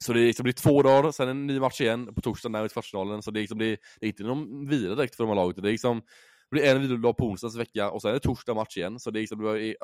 så 0.04 0.12
det, 0.12 0.20
liksom, 0.20 0.44
blir 0.44 0.52
två 0.52 0.82
dagar, 0.82 1.10
sen 1.10 1.28
en 1.28 1.46
ny 1.46 1.60
match 1.60 1.80
igen 1.80 2.14
på 2.14 2.20
torsdagen 2.20 2.52
där 2.52 2.66
i 2.66 2.68
kvartsfinalen. 2.68 3.22
Så 3.22 3.30
det, 3.30 3.40
liksom, 3.40 3.58
det, 3.58 3.78
det 4.00 4.06
är 4.06 4.08
inte 4.08 4.22
någon 4.22 4.68
vila 4.68 4.94
direkt 4.94 5.14
för 5.14 5.24
de 5.24 5.28
här 5.28 5.36
lagen. 5.36 5.62
Det, 5.62 5.68
är 5.68 5.72
liksom, 5.72 6.02
det 6.50 6.54
blir 6.56 6.64
en 6.64 6.82
vilodag 6.82 7.16
på 7.16 7.24
onsdags 7.24 7.56
vecka 7.56 7.90
och 7.90 8.02
sen 8.02 8.10
är 8.10 8.14
det 8.14 8.20
torsdag 8.20 8.54
match 8.54 8.76
igen. 8.76 9.00
Så 9.00 9.10
det, 9.10 9.20
liksom, 9.20 9.38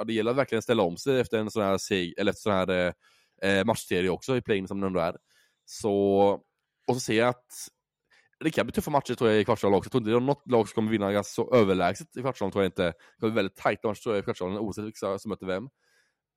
det, 0.06 0.12
gäller 0.12 0.30
att 0.30 0.36
verkligen 0.36 0.62
ställa 0.62 0.82
om 0.82 0.96
sig 0.96 1.20
efter 1.20 1.38
en 1.38 1.50
sån 1.50 1.62
här, 1.62 1.78
seg, 1.78 2.14
eller 2.18 2.30
efter 2.30 2.42
sån 2.42 2.52
här 2.52 2.68
eh, 2.70 2.92
eh 3.50 3.64
matchserie 3.64 4.10
också 4.10 4.36
i 4.36 4.42
play 4.42 4.66
som 4.66 4.80
det 4.80 4.86
ändå 4.86 5.00
är. 5.00 5.16
Så, 5.64 5.92
och 6.88 6.94
så 6.94 7.00
ser 7.00 7.14
jag 7.14 7.28
att 7.28 7.46
det 8.40 8.50
kan 8.50 8.66
bli 8.66 8.72
tuffa 8.72 8.90
matcher 8.90 9.14
tror 9.14 9.30
jag 9.30 9.40
i 9.40 9.44
kvartsfinalen 9.44 9.78
också. 9.78 9.86
Jag 9.86 9.92
tror 9.92 10.00
inte 10.00 10.10
det 10.10 10.16
är 10.16 10.20
något 10.20 10.50
lag 10.50 10.68
som 10.68 10.74
kommer 10.74 10.90
vinna 10.90 11.12
ganska 11.12 11.42
så 11.42 11.54
överlägset 11.54 12.16
i 12.16 12.20
kvartsfinalen 12.20 12.52
tror 12.52 12.64
jag 12.64 12.68
inte. 12.68 12.82
Det 12.82 13.20
kommer 13.20 13.32
bli 13.32 13.36
väldigt 13.36 13.56
tajta 13.56 13.88
matcher 13.88 14.02
tror 14.02 14.14
jag 14.14 14.22
i 14.22 14.24
kvartsfinalen 14.24 14.58
oavsett 14.58 14.84
vilka 14.84 15.18
som 15.18 15.28
möter 15.28 15.46
vem. 15.46 15.68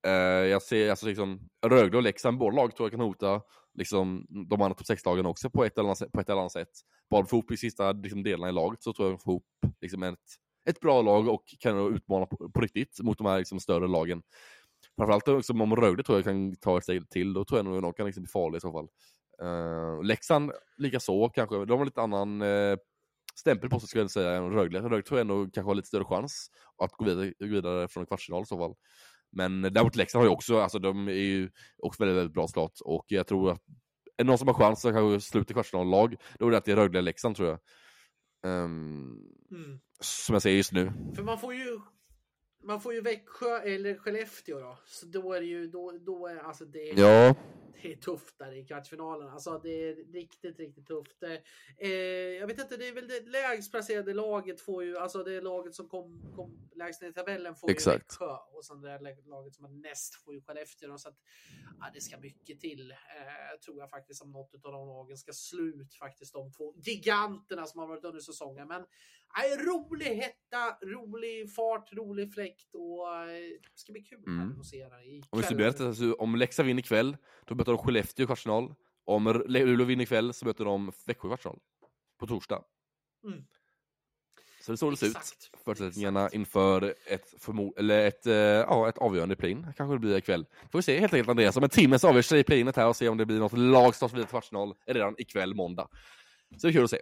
Uh, 0.06 0.12
jag 0.46 0.62
ser 0.62 0.90
alltså 0.90 1.06
liksom 1.06 1.48
Rögle 1.66 1.96
och 1.96 2.02
Leksand, 2.02 2.38
båda 2.38 2.56
lag 2.56 2.76
tror 2.76 2.86
jag 2.86 2.92
kan 2.92 3.00
hota 3.00 3.42
liksom, 3.78 4.26
de 4.28 4.62
andra 4.62 4.74
topp 4.74 4.86
6-lagen 4.86 5.26
också 5.26 5.50
på 5.50 5.64
ett, 5.64 5.78
eller 5.78 5.88
annat, 5.88 6.12
på 6.12 6.20
ett 6.20 6.28
eller 6.28 6.40
annat 6.40 6.52
sätt. 6.52 6.68
Bara 7.10 7.26
få 7.26 7.36
ihop 7.36 7.50
i 7.50 7.56
sista 7.56 7.92
liksom, 7.92 8.22
delarna 8.22 8.48
i 8.48 8.52
laget 8.52 8.82
så 8.82 8.92
tror 8.92 9.08
jag 9.08 9.18
de 9.18 9.22
får 9.22 9.32
ihop 9.32 9.46
liksom, 9.80 10.02
ett, 10.02 10.18
ett 10.68 10.80
bra 10.80 11.02
lag 11.02 11.28
och 11.28 11.42
kan 11.60 11.94
utmana 11.94 12.26
på, 12.26 12.50
på 12.50 12.60
riktigt 12.60 13.00
mot 13.02 13.18
de 13.18 13.26
här 13.26 13.38
liksom, 13.38 13.60
större 13.60 13.88
lagen. 13.88 14.22
Framförallt 14.96 15.28
liksom, 15.28 15.60
om 15.60 15.76
Rögle 15.76 16.02
tror 16.02 16.18
jag 16.18 16.24
kan 16.24 16.56
ta 16.56 16.78
ett 16.78 16.84
steg 16.84 17.10
till, 17.10 17.32
då 17.32 17.44
tror 17.44 17.58
jag 17.58 17.64
nog 17.64 17.76
att 17.76 17.82
de 17.82 17.92
kan 17.92 18.06
liksom, 18.06 18.22
bli 18.22 18.30
farliga 18.30 18.56
i 18.56 18.60
så 18.60 18.72
fall. 18.72 18.88
Uh, 19.42 20.04
Leksand 20.04 20.52
likaså 20.76 21.28
kanske, 21.28 21.64
de 21.64 21.78
har 21.78 21.84
lite 21.84 22.00
annan 22.00 22.42
uh, 22.42 22.76
stämpel 23.38 23.70
på 23.70 23.80
sig 23.80 23.88
skulle 23.88 24.02
jag 24.02 24.10
säga 24.10 24.32
än 24.32 24.52
Rögle. 24.52 24.80
Rögle 24.80 25.02
tror 25.02 25.18
jag 25.18 25.24
ändå 25.24 25.42
kanske 25.44 25.70
har 25.70 25.74
lite 25.74 25.88
större 25.88 26.04
chans 26.04 26.50
att 26.82 26.92
gå 26.92 27.04
vidare, 27.04 27.32
gå 27.38 27.46
vidare 27.46 27.88
från 27.88 28.06
kvartsfinal 28.06 28.42
i 28.42 28.46
så 28.46 28.58
fall. 28.58 28.74
Men 29.32 29.62
däremot 29.62 29.96
Leksand 29.96 30.20
har 30.20 30.26
ju 30.26 30.32
också, 30.32 30.60
alltså 30.60 30.78
de 30.78 31.08
är 31.08 31.12
ju 31.12 31.50
också 31.82 32.02
väldigt, 32.02 32.18
väldigt 32.18 32.34
bra 32.34 32.48
slott 32.48 32.80
och 32.80 33.04
jag 33.08 33.26
tror 33.26 33.50
att 33.50 33.62
är 34.18 34.24
någon 34.24 34.38
som 34.38 34.48
har 34.48 34.54
chans 34.54 34.84
att 34.84 34.94
kanske 34.94 35.28
sluta 35.30 35.50
i 35.50 35.54
kvartsfinallag, 35.54 36.16
då 36.38 36.46
är 36.46 36.50
det 36.50 36.58
att 36.58 36.64
det 36.64 36.72
är 36.72 36.76
Rögle-Leksand 36.76 37.36
tror 37.36 37.48
jag. 37.48 37.58
Um, 38.42 39.18
mm. 39.50 39.80
Som 40.00 40.32
jag 40.32 40.42
säger 40.42 40.56
just 40.56 40.72
nu. 40.72 40.92
För 41.16 41.22
man 41.22 41.38
får 41.38 41.54
ju 41.54 41.80
man 42.68 42.80
får 42.80 42.94
ju 42.94 43.00
Växjö 43.00 43.58
eller 43.58 43.94
Skellefteå 43.94 44.60
då. 44.60 44.78
Så 44.86 45.06
då 45.06 45.32
är 45.32 45.40
det 45.40 45.46
ju, 45.46 45.66
då, 45.66 45.92
då 46.00 46.26
är 46.26 46.36
alltså 46.36 46.64
det. 46.64 46.92
Ja 46.96 47.34
det 47.82 47.92
är 47.92 47.96
tufft 47.96 48.38
där 48.38 48.52
i 48.52 48.64
kvartsfinalen. 48.64 49.28
Alltså 49.28 49.58
det 49.58 49.88
är 49.88 50.12
riktigt, 50.12 50.58
riktigt 50.58 50.86
tufft. 50.86 51.22
Eh, 51.78 51.90
jag 52.40 52.46
vet 52.46 52.58
inte, 52.58 52.76
det 52.76 52.88
är 52.88 52.92
väl 52.92 53.08
det 53.08 53.20
lägst 53.20 53.70
placerade 53.70 54.14
laget 54.14 54.60
får 54.60 54.84
ju, 54.84 54.98
alltså 54.98 55.22
det 55.22 55.40
laget 55.40 55.74
som 55.74 55.88
kom, 55.88 56.32
kom 56.36 56.68
lägst 56.74 57.02
ner 57.02 57.08
i 57.08 57.12
tabellen 57.12 57.54
får 57.54 57.70
Exakt. 57.70 57.96
ju 57.96 57.98
Växjö 57.98 58.36
och 58.52 58.64
sen 58.64 58.80
det 58.80 58.98
laget 59.26 59.54
som 59.54 59.64
är 59.64 59.68
näst 59.68 60.14
får 60.14 60.34
ju 60.34 60.40
Skellefteå. 60.40 60.98
Så 60.98 61.08
att, 61.08 61.16
ja, 61.80 61.86
det 61.94 62.00
ska 62.00 62.18
mycket 62.18 62.60
till, 62.60 62.90
eh, 62.90 63.58
tror 63.64 63.78
jag 63.78 63.90
faktiskt, 63.90 64.22
om 64.22 64.32
något 64.32 64.64
av 64.64 64.72
de 64.72 64.88
lagen 64.88 65.16
ska 65.16 65.32
slut 65.32 65.94
faktiskt. 65.94 66.32
De 66.32 66.52
två 66.52 66.74
giganterna 66.76 67.66
som 67.66 67.80
har 67.80 67.86
varit 67.86 68.04
under 68.04 68.20
säsongen. 68.20 68.68
Men 68.68 68.80
eh, 68.80 69.64
rolig 69.64 70.06
hetta, 70.06 70.78
rolig 70.82 71.54
fart, 71.54 71.92
rolig 71.92 72.34
fläkt 72.34 72.57
och 72.72 73.14
eh, 73.14 73.28
det 73.72 73.78
ska 73.78 73.92
bli 73.92 74.02
kul 74.02 74.24
mm. 74.26 74.60
att 74.60 74.66
se 74.66 74.88
det. 74.88 75.22
Om 75.30 75.38
vi 75.38 75.42
summerar 75.42 75.86
alltså, 75.86 76.12
om 76.12 76.36
Leksand 76.36 76.66
vinner 76.66 76.80
ikväll, 76.80 77.16
då 77.44 77.54
möter 77.54 77.72
de 77.72 77.78
Skellefteå 77.78 78.24
i 78.24 78.26
kvartsfinal. 78.26 78.74
Om 79.04 79.44
Luleå 79.46 79.86
vinner 79.86 80.04
ikväll 80.04 80.32
så 80.32 80.46
möter 80.46 80.64
de 80.64 80.92
Växjö 81.06 81.28
i 81.28 81.30
kvartsfinal. 81.30 81.58
På 82.18 82.26
torsdag. 82.26 82.64
Mm. 83.24 83.44
Så 84.60 84.72
det 84.72 84.74
är 84.74 84.76
så 84.76 84.90
det 84.90 84.96
ser 84.96 85.06
ut. 85.06 85.50
Förutsättningarna 85.64 86.20
Exakt. 86.20 86.34
inför 86.34 86.94
ett, 87.06 87.34
eller 87.76 88.06
ett, 88.06 88.26
uh, 88.26 88.32
ja, 88.32 88.88
ett 88.88 88.98
avgörande 88.98 89.36
play 89.36 89.56
kanske 89.76 89.94
det 89.94 89.98
blir 89.98 90.16
ikväll. 90.16 90.46
Får 90.70 90.78
vi 90.78 90.82
se 90.82 91.00
helt 91.00 91.12
enkelt 91.14 91.28
Andreas, 91.28 91.56
om 91.56 91.64
en 91.64 91.70
timme 91.70 91.98
så 91.98 92.08
avgör 92.08 92.22
sig 92.22 92.44
playnet 92.44 92.76
här 92.76 92.88
och 92.88 92.96
se 92.96 93.08
om 93.08 93.16
det 93.16 93.26
blir 93.26 93.38
något 93.38 93.58
lag 93.58 93.94
som 93.94 94.00
tar 94.00 94.08
sig 94.08 94.14
vidare 94.14 94.26
till 94.26 94.30
kvartsfinal 94.30 94.74
redan 94.86 95.14
ikväll 95.18 95.54
måndag. 95.54 95.88
Så 96.56 96.66
det 96.66 96.70
är 96.70 96.72
kul 96.72 96.84
att 96.84 96.90
se. 96.90 97.00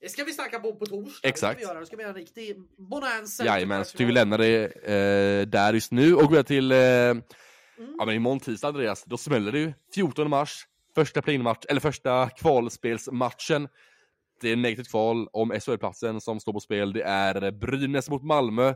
Det 0.00 0.08
ska 0.08 0.24
vi 0.24 0.32
snacka 0.32 0.58
på 0.60 0.74
på 0.74 0.86
torsdag. 0.86 1.28
Exakt. 1.28 1.58
Det 1.58 1.64
ska 1.64 1.68
vi 1.68 1.72
göra. 1.72 1.80
Det 1.80 1.86
ska 1.86 1.96
bli 1.96 2.04
en 2.04 2.14
riktig 2.14 2.56
bonanza. 2.76 3.44
Jajamän, 3.44 3.84
så 3.84 3.98
vi 3.98 4.12
lämnar 4.12 4.38
det 4.38 4.64
eh, 4.64 5.46
där 5.46 5.74
just 5.74 5.92
nu 5.92 6.14
och 6.14 6.28
går 6.28 6.42
till, 6.42 6.72
eh, 6.72 6.78
mm. 6.78 7.22
ja 7.98 8.04
men 8.06 8.14
imorgon 8.14 8.40
tisdag 8.40 8.68
Andreas, 8.68 9.04
då 9.04 9.16
smäller 9.16 9.52
det 9.52 9.58
ju. 9.58 9.72
14 9.94 10.30
mars, 10.30 10.66
första 10.94 11.22
play-match, 11.22 11.64
eller 11.68 11.80
första 11.80 12.30
kvalspelsmatchen. 12.30 13.68
Det 14.40 14.52
är 14.52 14.56
negativt 14.56 14.90
kval 14.90 15.28
om 15.32 15.50
SHL-platsen 15.60 16.20
som 16.20 16.40
står 16.40 16.52
på 16.52 16.60
spel. 16.60 16.92
Det 16.92 17.02
är 17.02 17.50
Brynäs 17.50 18.10
mot 18.10 18.22
Malmö. 18.22 18.74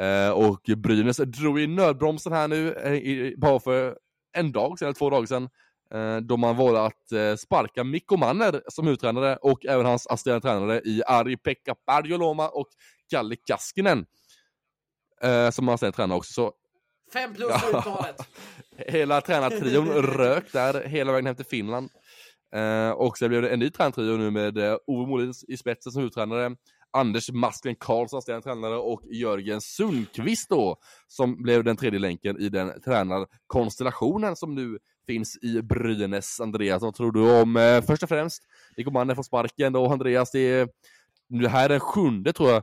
Eh, 0.00 0.30
och 0.30 0.60
Brynäs 0.76 1.16
drog 1.16 1.60
i 1.60 1.66
nödbromsen 1.66 2.32
här 2.32 2.48
nu, 2.48 2.72
eh, 2.72 3.38
bara 3.38 3.60
för 3.60 3.98
en 4.32 4.52
dag 4.52 4.78
sedan, 4.78 4.86
eller 4.86 4.94
två 4.94 5.10
dagar 5.10 5.26
sedan. 5.26 5.48
Eh, 5.94 6.16
då 6.16 6.36
man 6.36 6.56
valde 6.56 6.82
att 6.82 7.12
eh, 7.12 7.36
sparka 7.36 7.84
Mikko 7.84 8.16
Manner 8.16 8.62
som 8.68 8.84
huvudtränare 8.84 9.36
och 9.36 9.66
även 9.66 9.86
hans 9.86 10.06
assisterande 10.06 10.40
tränare 10.40 10.80
i 10.84 11.02
Ari-Pekka 11.06 11.74
Parjoloma 11.86 12.48
och 12.48 12.68
Kalle 13.10 13.36
Kaskinen. 13.36 14.06
Eh, 15.22 15.50
som 15.50 15.68
assisterande 15.68 15.96
tränare 15.96 16.18
också. 16.18 16.32
Så, 16.32 16.52
Fem 17.12 17.34
plus 17.34 17.50
ja, 17.50 17.78
uttalet. 17.78 18.28
hela 18.76 19.20
tränartrion 19.20 19.88
rök 19.88 20.52
där 20.52 20.84
hela 20.84 21.12
vägen 21.12 21.26
hem 21.26 21.36
till 21.36 21.44
Finland. 21.44 21.90
och 22.94 23.18
sen 23.18 23.28
blev 23.28 23.42
det 23.42 23.48
en 23.48 23.58
ny 23.58 23.70
tränartrio 23.70 24.16
nu 24.16 24.30
med 24.30 24.78
Ove 24.86 25.10
Molin 25.10 25.32
i 25.48 25.56
spetsen 25.56 25.92
som 25.92 26.00
huvudtränare. 26.00 26.56
Anders 26.92 27.30
Masken 27.30 27.76
Karlsson, 27.76 28.18
assisterande 28.18 28.44
tränare 28.44 28.76
och 28.76 29.02
Jörgen 29.10 29.60
Sundqvist 29.60 30.48
då, 30.50 30.76
som 31.06 31.42
blev 31.42 31.64
den 31.64 31.76
tredje 31.76 31.98
länken 31.98 32.40
i 32.40 32.48
den 32.48 32.82
tränarkonstellationen 32.82 34.36
som 34.36 34.54
nu 34.54 34.78
finns 35.08 35.38
i 35.42 35.62
Brynäs. 35.62 36.40
Andreas, 36.40 36.82
vad 36.82 36.94
tror 36.94 37.12
du 37.12 37.40
om, 37.40 37.56
eh, 37.56 37.82
först 37.82 38.02
och 38.02 38.08
främst, 38.08 38.42
Nico 38.76 38.90
Manner 38.90 39.14
får 39.14 39.22
sparken 39.22 39.76
och 39.76 39.92
Andreas, 39.92 40.30
det, 40.30 40.38
är, 40.38 40.68
det 41.28 41.48
här 41.48 41.64
är 41.64 41.68
den 41.68 41.80
sjunde 41.80 42.32
tror 42.32 42.50
jag, 42.50 42.62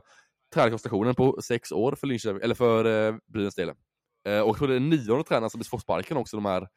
tränarkonstellationen 0.54 1.14
på 1.14 1.42
sex 1.42 1.72
år 1.72 1.94
för 1.94 2.06
Linköping, 2.06 2.42
eller 2.42 2.54
för 2.54 3.08
eh, 3.08 3.16
Brynäs 3.26 3.54
del. 3.54 3.68
Eh, 3.68 4.40
och 4.40 4.48
jag 4.48 4.56
tror 4.56 4.68
det 4.68 4.74
är 4.74 4.80
nionde 4.80 5.24
tränaren 5.24 5.50
som 5.50 5.64
får 5.64 5.78
sparken 5.78 6.16
också, 6.16 6.36
de 6.36 6.44
här, 6.44 6.68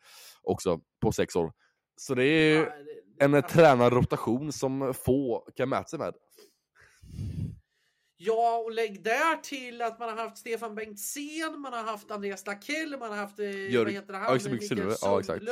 också, 0.42 0.80
på 1.02 1.12
sex 1.12 1.36
år. 1.36 1.52
Så 1.96 2.16
det 2.16 2.26
är 2.26 2.70
en 3.20 3.44
tränarrotation 3.44 4.52
som 4.52 4.94
få 5.06 5.48
kan 5.56 5.70
mäta 5.70 5.88
sig 5.88 6.00
med. 6.00 6.14
Ja, 8.22 8.58
och 8.58 8.72
lägg 8.72 9.04
där 9.04 9.36
till 9.36 9.82
att 9.82 10.00
man 10.00 10.10
har 10.10 10.16
haft 10.16 10.38
Stefan 10.38 10.76
Bengtzén, 10.76 11.60
man 11.60 11.74
har 11.74 11.84
haft 11.84 12.12
Andreas 12.12 12.46
Lakell, 12.46 13.00
man 13.00 13.10
har 13.10 13.18
haft 13.18 13.40
eh, 13.40 13.72
Gör, 13.72 13.84
vad 13.84 13.94
heter 13.94 14.14
det, 14.14 14.20
han, 14.20 14.40
ja, 14.44 14.50
Mikael. 14.52 14.96
Ja, 15.02 15.20
exakt. 15.20 15.44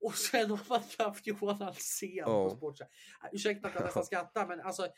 Och 0.00 0.14
sen 0.14 0.50
har 0.50 0.60
man 0.68 0.82
haft 0.98 1.26
Johan 1.26 1.62
Alsén 1.62 2.10
ja. 2.16 2.48
på 2.48 2.56
Sportsa. 2.56 2.84
Ursäkta 3.32 3.68
att 3.68 3.74
jag 3.74 3.84
nästan 3.84 4.04
skrattar, 4.04 4.46
men 4.46 4.60
alltså 4.60 4.88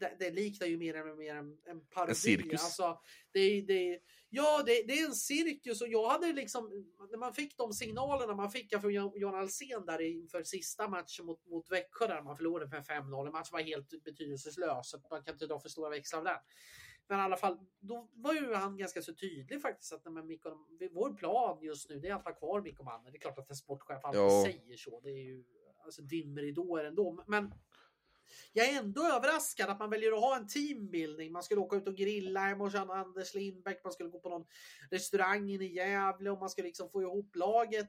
det, 0.00 0.16
det 0.18 0.30
liknar 0.30 0.66
ju 0.66 0.78
mer 0.78 1.10
och 1.10 1.18
mer 1.18 1.34
en, 1.34 1.58
en 1.64 1.80
parodi. 1.94 2.10
En 2.10 2.16
cirkus. 2.16 2.64
Alltså, 2.64 2.98
det, 3.32 3.60
det, 3.60 3.98
ja, 4.36 4.62
det, 4.66 4.82
det, 4.86 5.00
är 5.00 5.06
en 5.06 5.14
cirkus 5.14 5.82
och 5.82 5.88
jag 5.88 6.08
hade 6.08 6.32
liksom, 6.32 6.86
när 7.10 7.18
man 7.18 7.34
fick 7.34 7.56
de 7.56 7.72
signalerna 7.72 8.34
man 8.34 8.50
fick 8.50 8.80
från 8.80 8.92
Jan 8.92 9.34
Alsen 9.34 9.86
där 9.86 10.00
inför 10.00 10.42
sista 10.42 10.88
matchen 10.88 11.26
mot, 11.26 11.46
mot 11.46 11.70
Växjö 11.70 12.06
där 12.06 12.22
man 12.22 12.36
förlorade 12.36 12.70
med 12.70 12.84
5-0. 12.84 13.26
En 13.26 13.32
match 13.32 13.52
var 13.52 13.60
helt 13.60 14.04
betydelselös, 14.04 14.90
så 14.90 14.98
man 15.10 15.24
kan 15.24 15.34
inte 15.34 15.46
dra 15.46 15.60
för 15.60 15.68
stora 15.68 15.90
växlar 15.90 16.18
av 16.18 16.24
den. 16.24 16.38
Men 17.08 17.18
i 17.18 17.22
alla 17.22 17.36
fall, 17.36 17.58
då 17.80 18.08
var 18.14 18.34
ju 18.34 18.54
han 18.54 18.76
ganska 18.76 19.02
så 19.02 19.14
tydlig 19.14 19.62
faktiskt 19.62 19.92
att 19.92 20.12
men 20.12 20.26
Mikko, 20.26 20.50
vår 20.92 21.14
plan 21.14 21.58
just 21.62 21.90
nu 21.90 22.00
det 22.00 22.08
är 22.08 22.14
att 22.14 22.24
ha 22.24 22.34
kvar 22.34 22.60
Mikko 22.60 22.82
Manner. 22.82 23.10
Det 23.10 23.16
är 23.16 23.20
klart 23.20 23.38
att 23.38 23.50
en 23.50 23.56
sportchef 23.56 24.04
alltid 24.04 24.20
ja. 24.20 24.44
säger 24.44 24.76
så. 24.76 25.00
Det 25.00 25.10
är 25.10 25.24
ju 25.24 25.44
alltså 25.84 26.02
dimridåer 26.02 26.84
ändå. 26.84 27.24
Men 27.26 27.54
jag 28.52 28.68
är 28.68 28.78
ändå 28.78 29.06
överraskad 29.06 29.70
att 29.70 29.78
man 29.78 29.90
väljer 29.90 30.12
att 30.12 30.20
ha 30.20 30.36
en 30.36 30.48
teambuilding. 30.48 31.32
Man 31.32 31.42
skulle 31.42 31.60
åka 31.60 31.76
ut 31.76 31.88
och 31.88 31.96
grilla 31.96 32.40
hemma 32.40 32.64
hos 32.64 32.74
Anders 32.74 33.34
Lindbäck. 33.34 33.84
Man 33.84 33.92
skulle 33.92 34.08
gå 34.08 34.20
på 34.20 34.28
någon 34.28 34.46
restaurang 34.90 35.50
i 35.50 35.74
Gävle 35.74 36.30
och 36.30 36.38
man 36.38 36.50
skulle 36.50 36.66
liksom 36.66 36.90
få 36.90 37.02
ihop 37.02 37.36
laget. 37.36 37.88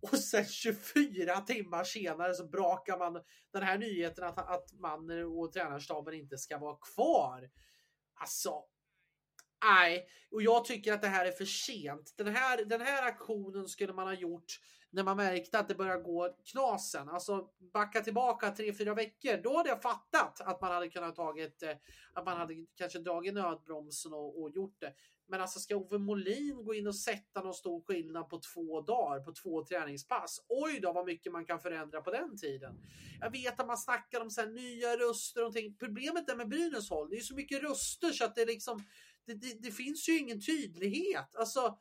Och 0.00 0.18
sen 0.18 0.44
24 0.44 1.40
timmar 1.40 1.84
senare 1.84 2.34
så 2.34 2.48
brakar 2.48 2.98
man 2.98 3.22
den 3.52 3.62
här 3.62 3.78
nyheten 3.78 4.24
att, 4.24 4.38
att 4.38 4.72
man 4.72 5.10
och 5.10 5.52
tränarstaben 5.52 6.14
inte 6.14 6.38
ska 6.38 6.58
vara 6.58 6.76
kvar. 6.76 7.50
Alltså, 8.14 8.64
nej. 9.64 10.08
Och 10.30 10.42
jag 10.42 10.64
tycker 10.64 10.92
att 10.92 11.02
det 11.02 11.08
här 11.08 11.26
är 11.26 11.32
för 11.32 11.44
sent. 11.44 12.14
Den 12.16 12.36
här, 12.36 12.64
den 12.64 12.80
här 12.80 13.02
aktionen 13.02 13.68
skulle 13.68 13.92
man 13.92 14.06
ha 14.06 14.14
gjort 14.14 14.60
när 14.90 15.04
man 15.04 15.16
märkte 15.16 15.58
att 15.58 15.68
det 15.68 15.74
började 15.74 16.02
gå 16.02 16.36
knasen, 16.52 17.08
alltså 17.08 17.48
backa 17.72 18.00
tillbaka 18.00 18.50
tre, 18.50 18.72
fyra 18.72 18.94
veckor, 18.94 19.42
då 19.42 19.56
hade 19.56 19.68
jag 19.68 19.82
fattat 19.82 20.40
att 20.40 20.60
man 20.60 20.72
hade 20.72 20.88
kunnat 20.88 21.16
tagit, 21.16 21.62
eh, 21.62 21.76
att 22.12 22.24
man 22.24 22.36
hade 22.36 22.54
kanske 22.76 22.98
dragit 22.98 23.34
nödbromsen 23.34 24.12
och, 24.12 24.42
och 24.42 24.50
gjort 24.50 24.80
det. 24.80 24.94
Men 25.30 25.40
alltså 25.40 25.58
ska 25.60 25.76
Ove 25.76 25.98
Molin 25.98 26.64
gå 26.64 26.74
in 26.74 26.86
och 26.86 26.96
sätta 26.96 27.42
någon 27.42 27.54
stor 27.54 27.82
skillnad 27.82 28.28
på 28.28 28.40
två 28.54 28.80
dagar, 28.80 29.20
på 29.20 29.32
två 29.32 29.64
träningspass? 29.64 30.44
Oj 30.48 30.80
då 30.80 30.92
vad 30.92 31.06
mycket 31.06 31.32
man 31.32 31.44
kan 31.44 31.60
förändra 31.60 32.00
på 32.00 32.10
den 32.10 32.38
tiden. 32.38 32.74
Jag 33.20 33.30
vet 33.30 33.60
att 33.60 33.66
man 33.66 33.78
snackar 33.78 34.20
om 34.20 34.30
så 34.30 34.46
nya 34.46 34.96
röster 34.96 35.40
och 35.40 35.44
någonting. 35.44 35.76
Problemet 35.78 36.30
är 36.30 36.36
med 36.36 36.48
Brynäs 36.48 36.90
håll, 36.90 37.10
det 37.10 37.16
är 37.16 37.20
så 37.20 37.34
mycket 37.34 37.62
röster 37.62 38.12
så 38.12 38.24
att 38.24 38.34
det 38.34 38.44
liksom, 38.46 38.84
det, 39.26 39.34
det, 39.34 39.62
det 39.62 39.70
finns 39.70 40.08
ju 40.08 40.18
ingen 40.18 40.40
tydlighet. 40.40 41.36
Alltså, 41.36 41.78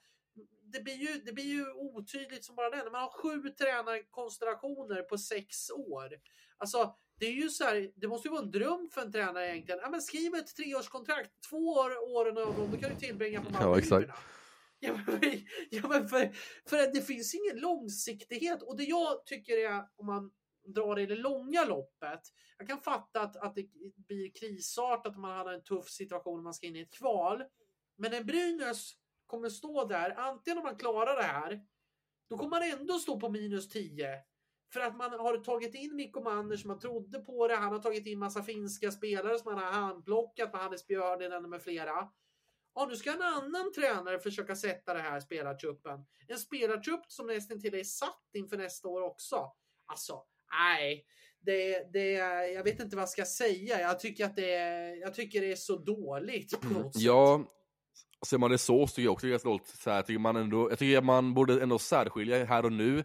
det 0.74 0.84
blir, 0.84 0.96
ju, 0.96 1.22
det 1.26 1.34
blir 1.34 1.46
ju 1.46 1.72
otydligt 1.74 2.46
som 2.46 2.56
bara 2.56 2.70
det. 2.70 2.92
Man 2.92 3.02
har 3.02 3.10
sju 3.10 3.50
tränarkonstellationer 3.50 5.02
på 5.02 5.18
sex 5.18 5.70
år. 5.70 6.14
Alltså, 6.58 6.96
det 7.20 7.26
är 7.26 7.32
ju 7.32 7.50
så 7.50 7.64
här, 7.64 7.92
det 7.96 8.08
måste 8.08 8.28
ju 8.28 8.32
vara 8.32 8.44
en 8.44 8.52
dröm 8.52 8.90
för 8.94 9.02
en 9.02 9.12
tränare 9.12 9.48
egentligen. 9.48 9.80
Ja, 9.84 9.90
men 9.90 10.02
skriv 10.02 10.36
ett 10.36 10.56
treårskontrakt, 10.56 11.32
två 11.50 11.58
år, 11.58 11.98
åren 12.12 12.38
över, 12.38 12.68
då 12.72 12.78
kan 12.78 12.90
du 12.90 12.96
tillbringa 12.96 13.44
på 13.44 13.76
exakt. 13.78 14.12
Ja, 14.80 15.00
men, 15.08 15.20
ja, 15.70 15.88
men 15.88 16.08
för, 16.08 16.32
för 16.70 16.94
det 16.94 17.02
finns 17.02 17.36
ingen 17.36 17.58
långsiktighet 17.58 18.64
och 18.64 18.78
det 18.78 18.84
jag 18.84 19.26
tycker 19.26 19.58
är 19.58 19.86
om 19.96 20.06
man 20.06 20.32
drar 20.74 20.96
det 20.96 21.02
i 21.02 21.06
det 21.06 21.16
långa 21.16 21.66
loppet. 21.66 22.22
Jag 22.58 22.68
kan 22.68 22.82
fatta 22.82 23.22
att, 23.22 23.36
att 23.36 23.56
det 23.56 23.66
blir 24.08 24.32
krisartat 24.32 25.16
om 25.16 25.22
man 25.22 25.38
har 25.38 25.54
en 25.54 25.64
tuff 25.64 25.90
situation 25.90 26.38
och 26.38 26.44
man 26.44 26.54
ska 26.54 26.68
in 26.68 26.76
i 26.76 26.82
ett 26.82 26.94
kval. 26.94 27.44
Men 27.98 28.14
en 28.14 28.26
Brynäs 28.26 28.94
kommer 29.28 29.50
stå 29.50 29.86
där, 29.86 30.14
antingen 30.18 30.58
om 30.58 30.64
man 30.64 30.76
klarar 30.76 31.16
det 31.16 31.24
här, 31.24 31.62
då 32.30 32.38
kommer 32.38 32.50
man 32.50 32.80
ändå 32.80 32.94
stå 32.94 33.20
på 33.20 33.30
minus 33.30 33.70
10. 33.70 34.10
För 34.74 34.80
att 34.80 34.98
man 34.98 35.12
har 35.12 35.38
tagit 35.38 35.76
in 35.76 35.96
Mikko 35.96 36.24
Manner 36.24 36.56
som 36.56 36.68
man 36.68 36.80
trodde 36.80 37.20
på 37.20 37.48
det. 37.48 37.56
Han 37.56 37.74
har 37.74 37.80
tagit 37.80 38.08
in 38.08 38.20
massa 38.20 38.44
finska 38.44 38.92
spelare 38.92 39.40
som 39.40 39.54
han 39.54 39.64
har 39.64 39.72
handplockat 39.72 40.54
med 40.54 40.62
Hannes 40.62 40.88
Björninen 40.88 41.50
med 41.50 41.62
flera. 41.62 42.10
Ja, 42.76 42.86
nu 42.90 42.96
ska 42.96 43.14
en 43.14 43.22
annan 43.22 43.74
tränare 43.76 44.20
försöka 44.20 44.56
sätta 44.56 44.94
det 44.94 45.00
här 45.00 45.20
spelartruppen. 45.20 46.06
En 46.28 46.38
spelartrupp 46.38 47.12
som 47.12 47.28
nästan 47.28 47.62
till 47.62 47.74
är 47.74 47.84
satt 47.84 48.30
inför 48.34 48.58
nästa 48.58 48.88
år 48.88 49.02
också. 49.02 49.52
Alltså, 49.86 50.24
nej. 50.52 51.06
Det, 51.40 51.94
det, 51.94 52.12
jag 52.54 52.64
vet 52.64 52.80
inte 52.80 52.96
vad 52.96 53.02
jag 53.02 53.10
ska 53.10 53.26
säga. 53.26 53.82
Jag 53.82 54.00
tycker 54.00 54.26
att 54.26 54.36
det, 54.36 54.52
jag 54.96 55.14
tycker 55.14 55.42
det 55.42 55.52
är 55.52 55.56
så 55.56 55.76
dåligt. 55.78 56.54
Ja, 56.94 57.44
ser 58.26 58.38
man 58.38 58.52
det 58.52 58.58
så, 58.58 58.88
så 58.88 58.96
tycker 58.96 59.06
jag 59.06 59.14
också 59.14 59.26
det 59.26 59.30
är 59.30 59.32
ganska 59.32 59.50
dåligt. 59.50 59.68
Så 59.68 59.90
här, 59.90 60.02
tycker 60.02 60.20
man 60.20 60.36
ändå, 60.36 60.70
jag 60.70 60.80
tycker 60.80 61.02
man 61.02 61.34
borde 61.34 61.64
ändå 61.64 61.80
särskilja 61.80 62.46
här 62.46 62.66
och 62.66 62.72
nu 62.72 63.04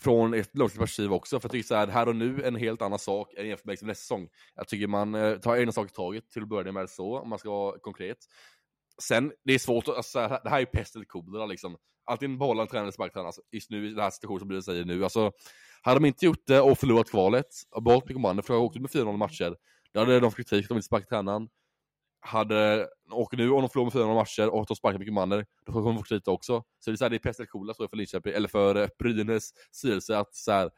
från 0.00 0.34
ett 0.34 0.56
långsiktigt 0.56 0.80
perspektiv 0.80 1.12
också. 1.12 1.40
För 1.40 1.48
jag 1.48 1.52
tycker 1.52 1.66
så 1.66 1.74
här, 1.74 1.86
här 1.86 2.08
och 2.08 2.16
nu 2.16 2.40
är 2.40 2.48
en 2.48 2.56
helt 2.56 2.82
annan 2.82 2.98
sak 2.98 3.34
än 3.34 3.48
jämfört 3.48 3.64
med 3.64 3.72
nästa 3.82 3.94
säsong. 3.94 4.28
Jag 4.54 4.68
tycker 4.68 4.86
man 4.86 5.14
eh, 5.14 5.36
tar 5.36 5.56
en 5.56 5.72
sak 5.72 5.90
i 5.90 5.94
taget 5.94 6.30
till 6.30 6.42
att 6.42 6.48
börja 6.48 6.72
med 6.72 6.90
så, 6.90 7.18
om 7.18 7.28
man 7.28 7.38
ska 7.38 7.50
vara 7.50 7.78
konkret. 7.78 8.18
Sen, 9.02 9.32
det 9.44 9.52
är 9.52 9.58
svårt, 9.58 9.88
alltså, 9.88 10.18
det 10.18 10.50
här 10.50 10.60
är 10.60 10.64
pest 10.64 10.96
eller 10.96 11.04
kolera 11.04 11.46
liksom. 11.46 11.76
Antingen 12.10 12.38
behålla 12.38 12.62
en 12.62 12.68
tränare 12.68 12.84
eller 12.84 12.92
sparka 12.92 13.20
alltså, 13.20 13.42
just 13.52 13.70
nu 13.70 13.86
i 13.86 13.90
den 13.90 14.00
här 14.00 14.10
situationen 14.10 14.38
som 14.38 14.48
Brynäs 14.48 14.64
säger 14.64 14.84
nu. 14.84 15.04
Alltså, 15.04 15.32
hade 15.82 16.00
de 16.00 16.06
inte 16.06 16.26
gjort 16.26 16.46
det 16.46 16.60
och 16.60 16.78
förlorat 16.78 17.10
kvalet, 17.10 17.46
och 17.70 17.82
behållit 17.82 18.04
Mikko 18.04 18.14
kommandot, 18.14 18.46
för 18.46 18.54
jag 18.54 18.62
åkte 18.62 18.80
med 18.80 18.90
4-0 18.90 19.16
matcher, 19.16 19.56
då 19.92 20.00
hade 20.00 20.20
de 20.20 20.30
fått 20.30 20.36
kritik, 20.36 20.68
de 20.68 20.74
inte 20.74 20.86
sparkat 20.86 21.08
tränaren 21.08 21.48
hade, 22.20 22.88
och 23.10 23.38
nu 23.38 23.50
om 23.50 23.60
de 23.60 23.68
förlorar 23.68 23.84
med 23.84 23.92
400 23.92 24.14
matcher 24.14 24.48
och 24.48 24.66
de 24.66 24.76
sparkar 24.76 24.98
mycket 24.98 25.14
manner, 25.14 25.46
då 25.66 25.72
kommer 25.72 25.92
de 25.92 26.04
få 26.04 26.14
lite 26.14 26.30
också. 26.30 26.64
Så 26.78 26.90
det 26.90 26.94
är, 26.94 26.96
så 26.96 27.04
här, 27.04 27.10
det 27.10 27.16
är 27.16 27.18
pest 27.18 27.40
eller 27.40 27.46
cola 27.46 27.74
för 27.74 27.96
Linköping, 27.96 28.32
eller 28.32 28.48
för 28.48 28.74
eh, 28.76 28.88
Brynäs 28.98 29.50
styrelse 29.72 30.18
att 30.18 30.34
så 30.34 30.52
här, 30.52 30.70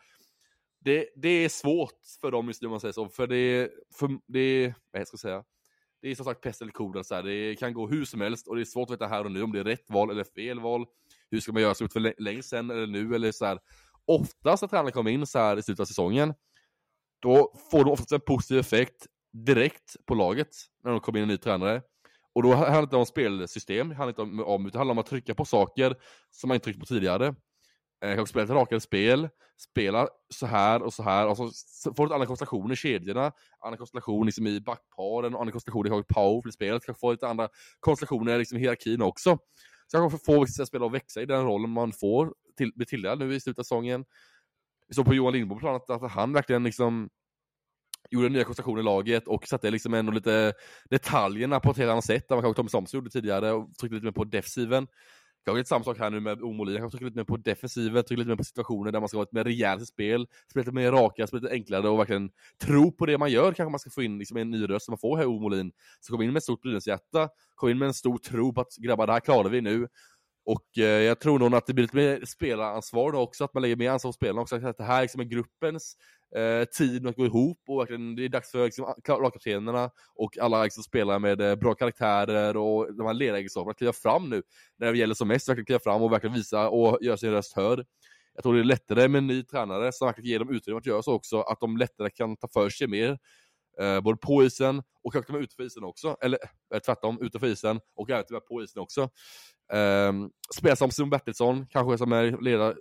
det, 0.85 1.09
det 1.17 1.29
är 1.29 1.49
svårt 1.49 1.99
för 2.21 2.31
dem 2.31 2.47
just 2.47 2.63
nu 2.63 2.67
om 2.67 2.71
man 2.71 2.81
säger 2.81 2.93
så, 2.93 3.09
för 3.09 3.27
det, 3.27 3.71
för 3.95 4.19
det, 4.27 4.75
vad 4.93 5.07
ska 5.07 5.15
jag 5.15 5.21
säga, 5.21 5.45
det 6.03 6.11
är 6.11 6.15
som 6.15 6.25
sagt 6.25 6.41
pest 6.41 6.63
eller 6.63 6.73
cola, 6.73 7.05
så 7.05 7.15
här, 7.15 7.23
det 7.23 7.57
kan 7.57 7.75
gå 7.75 7.89
hur 7.89 8.05
som 8.05 8.21
helst 8.21 8.49
och 8.49 8.57
det 8.57 8.63
är 8.63 8.65
svårt 8.65 8.91
att 8.91 8.95
veta 8.95 9.07
här 9.07 9.25
och 9.25 9.33
nu 9.33 9.43
om 9.43 9.53
det 9.53 9.61
är 9.61 9.65
rätt 9.65 9.91
val 9.91 10.11
eller 10.11 10.25
fel 10.25 10.61
val. 10.61 10.87
Hur 11.31 11.41
ska 11.41 11.53
man 11.53 11.63
göra 11.63 11.75
sig 11.75 11.85
ut 11.85 11.93
för 11.93 12.23
länge 12.23 12.43
sen 12.43 12.71
eller 12.71 12.87
nu 12.87 13.15
eller 13.15 13.33
så 13.33 13.45
här. 13.45 13.59
oftast 14.05 14.63
när 14.63 14.69
tränaren 14.69 14.93
kommer 14.93 15.11
in 15.11 15.27
så 15.27 15.39
här 15.39 15.57
i 15.57 15.63
slutet 15.63 15.81
av 15.81 15.85
säsongen, 15.85 16.35
då 17.23 17.55
får 17.71 17.85
de 17.85 17.91
oftast 17.91 18.13
en 18.13 18.21
positiv 18.21 18.59
effekt 18.59 19.07
direkt 19.33 19.97
på 20.07 20.15
laget 20.15 20.57
när 20.85 20.91
de 20.91 21.01
kommer 21.01 21.19
in 21.19 21.23
en 21.23 21.29
ny 21.29 21.37
tränare. 21.37 21.83
Och 22.35 22.43
då 22.43 22.55
handlar 22.55 22.77
det 22.77 22.83
inte 22.83 22.97
om 22.97 23.07
spelsystem, 23.07 23.89
det 23.89 23.95
handlar 23.95 24.27
inte 24.27 24.43
om, 24.43 24.67
utan 24.67 24.73
det 24.73 24.79
handlar 24.79 24.93
om 24.93 24.99
att 24.99 25.07
trycka 25.07 25.35
på 25.35 25.45
saker 25.45 25.97
som 26.31 26.49
man 26.49 26.55
inte 26.55 26.65
tryckt 26.65 26.81
på 26.81 26.87
tidigare. 26.87 27.35
Eh, 28.05 28.15
kanske 28.17 28.27
spela 28.27 28.45
ett 28.45 28.51
rakare 28.51 28.81
spel, 28.81 29.29
spela 29.59 30.09
så 30.35 30.47
här 30.47 30.83
och 30.83 30.95
så 30.95 31.03
här, 31.03 31.29
och 31.29 31.37
så 31.37 31.95
får 31.95 32.07
du 32.07 32.11
ett 32.11 32.15
annan 32.15 32.27
konstellation 32.27 32.73
i 32.73 32.77
kedjorna, 32.77 33.33
annan 33.61 33.79
konstellation 33.79 34.27
liksom 34.27 34.47
i 34.47 34.61
backparen, 34.61 35.35
annan 35.35 35.53
konstellation 35.53 35.87
i 35.87 36.05
powerplay-spelet, 36.15 36.85
kanske 36.85 37.01
få 37.01 37.13
lite 37.13 37.29
andra 37.29 37.49
konstellationer 37.81 38.39
liksom 38.39 38.59
i 38.59 38.61
hierarkin 38.61 39.03
också. 39.03 39.39
Så 39.87 39.99
kanske 39.99 40.19
få 40.25 40.41
vissa 40.41 40.67
spelare 40.67 40.87
att 40.87 40.95
växa 40.95 41.23
i 41.23 41.27
den 41.27 41.45
rollen 41.45 41.71
man 41.71 41.93
får, 41.93 42.35
till, 42.57 42.73
blir 42.75 42.87
tilldelad 42.87 43.19
nu 43.19 43.35
i 43.35 43.41
slutet 43.41 43.59
av 43.59 43.63
säsongen. 43.63 44.05
Vi 44.89 44.95
såg 44.95 45.07
på 45.07 45.15
Johan 45.15 45.33
Lindbom 45.33 45.59
på 45.59 45.61
planet 45.61 45.91
att 45.91 46.13
han 46.13 46.33
verkligen 46.33 46.65
liksom 46.65 47.11
gjorde 48.11 48.29
nya 48.29 48.45
konstellationer 48.45 48.81
i 48.81 48.85
laget 48.85 49.29
och 49.29 49.47
satte 49.49 49.71
liksom 49.71 49.95
ändå 49.95 50.13
lite 50.13 50.53
detaljerna 50.91 51.61
på 51.61 51.71
ett 51.71 51.77
helt 51.77 51.91
annat 51.91 52.05
sätt 52.05 52.31
än 52.31 52.37
vad 52.37 52.45
kanske 52.45 52.57
Tommy 52.57 52.69
Samuelsson 52.69 52.99
gjorde 52.99 53.11
tidigare 53.11 53.53
och 53.53 53.75
tryckte 53.81 53.95
lite 53.95 54.05
mer 54.05 54.13
på 54.13 54.25
defensiven. 54.25 54.87
Kanske 55.45 55.59
lite 55.59 55.69
samma 55.69 55.85
sak 55.85 55.99
här 55.99 56.11
nu 56.11 56.21
med 56.21 56.43
Omolin, 56.43 56.77
kanske 56.77 56.99
trycker 56.99 57.07
lite 57.07 57.19
mer 57.19 57.25
på 57.25 57.37
defensiven, 57.37 58.05
trycker 58.05 58.17
lite 58.17 58.29
mer 58.29 58.37
på 58.37 58.45
situationer 58.45 58.93
där 58.93 59.01
man 59.01 59.09
ska 59.09 59.19
ha 59.19 59.23
ett 59.23 59.33
mer 59.33 59.45
rejält 59.45 59.89
spel, 59.89 60.27
spela 60.51 60.63
lite 60.63 60.75
mer 60.75 60.93
raka, 60.93 61.27
spela 61.27 61.43
lite 61.43 61.55
enklare 61.55 61.89
och 61.89 61.99
verkligen 61.99 62.31
tro 62.63 62.93
på 62.93 63.07
det 63.07 63.19
man 63.19 63.31
gör. 63.31 63.53
Kanske 63.53 63.71
man 63.71 63.81
ska 63.81 63.91
få 63.91 64.03
in 64.03 64.19
liksom 64.19 64.37
en 64.37 64.51
ny 64.51 64.69
röst 64.69 64.85
som 64.85 64.93
man 64.93 64.99
får 64.99 65.17
här 65.17 65.27
Omolin. 65.27 65.73
Så 66.01 66.13
kom 66.13 66.23
in 66.23 66.33
med 66.33 66.37
ett 66.37 66.43
stort 66.43 66.63
Brynäs-hjärta, 66.63 67.29
kom 67.55 67.69
in 67.69 67.79
med 67.79 67.87
en 67.87 67.95
stor 67.95 68.19
tro 68.19 68.55
på 68.55 68.61
att 68.61 68.77
grabbar, 68.77 69.07
det 69.07 69.13
här 69.13 69.21
klarar 69.21 69.49
vi 69.49 69.61
nu. 69.61 69.89
Och 70.51 70.79
eh, 70.79 70.85
jag 70.85 71.21
tror 71.21 71.39
nog 71.39 71.55
att 71.55 71.67
det 71.67 71.75
blir 71.75 71.85
lite 71.85 71.97
mer 71.97 72.25
spelaransvar 72.25 73.13
då 73.13 73.19
också, 73.19 73.45
att 73.45 73.55
man 73.55 73.63
lägger 73.63 73.77
mer 73.77 73.91
ansvar 73.91 74.09
på 74.09 74.13
spelarna 74.13 74.41
också, 74.41 74.57
att 74.57 74.79
det 74.79 74.85
här 74.85 75.03
liksom 75.03 75.21
är 75.21 75.25
gruppens 75.25 75.97
eh, 76.37 76.65
tid 76.65 77.07
att 77.07 77.17
gå 77.17 77.27
ihop 77.27 77.59
och 77.69 77.81
verkligen, 77.81 78.17
det 78.17 78.25
är 78.25 78.29
dags 78.29 78.51
för 78.51 78.65
liksom, 78.65 78.95
lagkaptenerna 79.09 79.91
och 80.15 80.39
alla 80.39 80.65
liksom, 80.65 80.83
spelare 80.83 81.19
med 81.19 81.41
eh, 81.41 81.57
bra 81.57 81.75
karaktärer 81.75 82.57
och 82.57 82.95
de 82.97 83.07
här 83.07 83.15
ledaregenskaperna 83.15 83.71
att 83.71 83.79
kliva 83.79 83.93
fram 83.93 84.31
nu 84.31 84.43
när 84.79 84.93
det 84.93 84.99
gäller 84.99 85.15
som 85.15 85.29
mest, 85.29 85.49
verkligen 85.49 85.67
kliva 85.67 85.81
fram 85.81 86.03
och 86.03 86.13
verkligen 86.13 86.35
visa 86.35 86.69
och 86.69 86.99
göra 87.01 87.17
sin 87.17 87.31
röst 87.31 87.57
hörd. 87.57 87.87
Jag 88.35 88.43
tror 88.43 88.55
det 88.55 88.61
är 88.61 88.65
lättare 88.65 89.09
med 89.09 89.19
en 89.19 89.27
ny 89.27 89.43
tränare 89.43 89.93
som 89.93 90.07
verkligen 90.07 90.31
ger 90.31 90.39
dem 90.39 90.55
utrymme 90.55 90.79
att 90.79 90.87
göra 90.87 91.03
så 91.03 91.13
också, 91.13 91.41
att 91.41 91.61
de 91.61 91.77
lättare 91.77 92.11
kan 92.11 92.37
ta 92.37 92.49
för 92.49 92.71
sig 92.71 92.89
mer. 92.89 93.19
Eh, 93.81 94.01
både 94.01 94.17
på 94.17 94.45
isen 94.45 94.83
och 95.05 95.13
kanske 95.13 95.33
med 95.33 95.43
utanför 95.43 95.63
isen 95.63 95.85
också, 95.85 96.17
eller 96.21 96.39
eh, 96.75 96.81
tvärtom, 96.81 97.19
utanför 97.21 97.47
isen 97.47 97.81
och 97.97 98.11
även 98.11 98.25
tyvärr 98.29 98.41
på 98.41 98.63
isen 98.63 98.83
också. 98.83 99.03
Eh, 99.73 100.13
spela 100.57 100.77
som 100.77 100.91
Simon 100.91 101.11
Bertilsson, 101.11 101.67
kanske 101.67 101.99
som 101.99 102.13
är 102.13 102.43
ledare, 102.43 102.75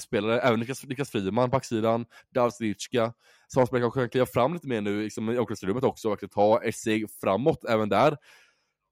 spelare, 0.00 0.40
även 0.40 0.60
Niklas, 0.60 0.84
Niklas 0.84 1.10
Friman, 1.10 1.50
backsidan, 1.50 2.06
Davsnitska, 2.30 3.12
som 3.46 3.66
spelare 3.66 3.82
kanske 3.82 4.00
kan 4.00 4.10
kliva 4.10 4.26
fram 4.26 4.54
lite 4.54 4.68
mer 4.68 4.80
nu 4.80 5.02
liksom, 5.02 5.30
i 5.30 5.38
omklädningsrummet 5.38 5.84
också 5.84 6.08
och 6.08 6.12
verkligen 6.12 6.30
ta 6.30 6.62
ett 6.62 6.76
steg 6.76 7.10
framåt 7.20 7.64
även 7.68 7.88
där. 7.88 8.16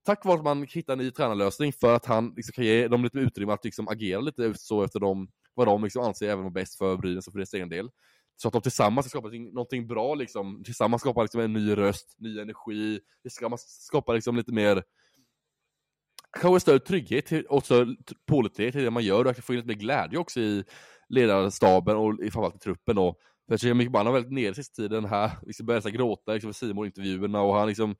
Tack 0.06 0.24
vare 0.24 0.38
att 0.38 0.44
man 0.44 0.66
hittar 0.70 0.92
en 0.92 0.98
ny 0.98 1.10
tränarlösning 1.10 1.72
för 1.72 1.94
att 1.94 2.06
han 2.06 2.32
liksom, 2.36 2.52
kan 2.52 2.64
ge 2.64 2.88
dem 2.88 3.04
lite 3.04 3.18
utrymme 3.18 3.52
att 3.52 3.64
liksom, 3.64 3.88
agera 3.88 4.20
lite 4.20 4.54
så 4.56 4.82
efter 4.82 5.00
dem, 5.00 5.28
vad 5.54 5.66
de 5.66 5.84
liksom, 5.84 6.02
anser 6.02 6.26
även 6.28 6.44
vara 6.44 6.50
bäst 6.50 6.78
för 6.78 6.96
Brynäs 6.96 7.26
och 7.26 7.32
för 7.32 7.38
deras 7.38 7.54
egen 7.54 7.68
del. 7.68 7.90
Så 8.36 8.48
att 8.48 8.52
de 8.52 8.62
tillsammans 8.62 9.06
ska 9.06 9.18
skapa 9.18 9.36
någonting 9.36 9.86
bra, 9.86 10.14
liksom. 10.14 10.62
tillsammans 10.64 11.00
skapar 11.00 11.22
liksom, 11.22 11.40
en 11.40 11.52
ny 11.52 11.76
röst, 11.76 12.14
ny 12.18 12.40
energi, 12.40 13.00
tillsammans 13.22 13.84
skapa 13.84 14.12
liksom, 14.12 14.36
lite 14.36 14.52
mer 14.52 14.84
kanske 16.40 16.60
större 16.60 16.78
trygghet 16.78 17.32
och 17.48 17.64
större 17.64 17.96
pålitlighet 18.26 18.74
i 18.74 18.80
det 18.84 18.90
man 18.90 19.04
gör 19.04 19.26
och 19.26 19.36
få 19.36 19.52
in 19.52 19.56
lite 19.56 19.68
mer 19.68 19.74
glädje 19.74 20.18
också 20.18 20.40
i 20.40 20.64
ledarstaben 21.08 21.96
och 21.96 22.18
framförallt 22.20 22.56
i 22.56 22.58
truppen 22.58 22.96
då. 22.96 23.12
För 23.46 23.52
jag 23.52 23.60
tycker 23.60 23.74
Micke 23.74 23.90
Mann 23.90 24.06
har 24.06 24.12
väldigt 24.12 24.32
nere 24.32 24.54
sista 24.54 24.82
tiden 24.82 25.04
här, 25.04 25.30
liksom 25.42 25.66
började 25.66 25.90
gråta 25.90 26.32
liksom, 26.32 26.52
för 26.52 26.66
simon 26.66 26.86
intervjuerna 26.86 27.42
och 27.42 27.54
han 27.54 27.68
liksom 27.68 27.96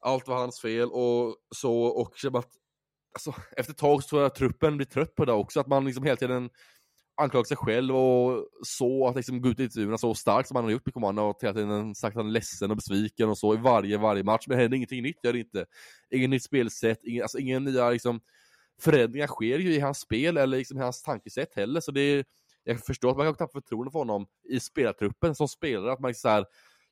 allt 0.00 0.28
var 0.28 0.36
hans 0.36 0.60
fel 0.60 0.88
och 0.90 1.36
så 1.54 1.82
och 1.82 2.14
att 2.24 2.52
alltså, 3.14 3.34
efter 3.56 3.72
ett 3.72 3.78
tag 3.78 4.02
så 4.02 4.08
tror 4.08 4.22
jag 4.22 4.26
att 4.26 4.34
truppen 4.34 4.76
blir 4.76 4.86
trött 4.86 5.14
på 5.14 5.24
det 5.24 5.32
också, 5.32 5.60
att 5.60 5.66
man 5.66 5.84
liksom 5.84 6.04
hela 6.04 6.16
tiden 6.16 6.50
anklagat 7.18 7.48
sig 7.48 7.56
själv 7.56 7.96
och 7.96 8.48
så, 8.62 9.08
att 9.08 9.16
liksom 9.16 9.40
gå 9.40 9.48
ut 9.48 9.60
i 9.60 9.62
intervjuerna 9.62 9.98
så 9.98 10.14
starkt 10.14 10.48
som 10.48 10.56
han 10.56 10.64
har 10.64 10.72
gjort 10.72 10.86
med 10.86 10.94
Command 10.94 11.20
och 11.20 11.38
hela 11.42 11.54
tiden 11.54 11.94
sagt 11.94 12.16
att 12.16 12.22
han 12.22 12.26
är 12.26 12.32
ledsen 12.32 12.70
och 12.70 12.76
besviken 12.76 13.28
och 13.28 13.38
så 13.38 13.54
i 13.54 13.56
varje, 13.56 13.98
varje 13.98 14.22
match. 14.22 14.44
Men 14.46 14.56
det 14.56 14.62
händer 14.62 14.76
ingenting 14.76 15.02
nytt, 15.02 15.24
gör 15.24 15.32
det 15.32 15.38
inte. 15.38 15.66
Inget 16.10 16.30
nytt 16.30 16.42
spelsätt, 16.42 16.98
ingen, 17.02 17.22
alltså 17.22 17.38
inga 17.38 17.58
nya 17.58 17.90
liksom, 17.90 18.20
förändringar 18.80 19.26
sker 19.26 19.58
ju 19.58 19.74
i 19.74 19.80
hans 19.80 19.98
spel 19.98 20.36
eller 20.36 20.58
liksom 20.58 20.78
i 20.78 20.82
hans 20.82 21.02
tankesätt 21.02 21.54
heller. 21.54 21.80
Så 21.80 21.90
det 21.90 22.00
är, 22.00 22.24
jag 22.64 22.80
förstår 22.80 23.10
att 23.10 23.16
man 23.16 23.26
kan 23.26 23.34
tappa 23.34 23.60
förtroende 23.60 23.90
för 23.90 23.98
honom 23.98 24.26
i 24.48 24.60
spelartruppen 24.60 25.34
som 25.34 25.48
spelare, 25.48 25.92
att 25.92 26.00
man 26.00 26.08
liksom 26.08 26.28
så 26.28 26.34
här, 26.34 26.44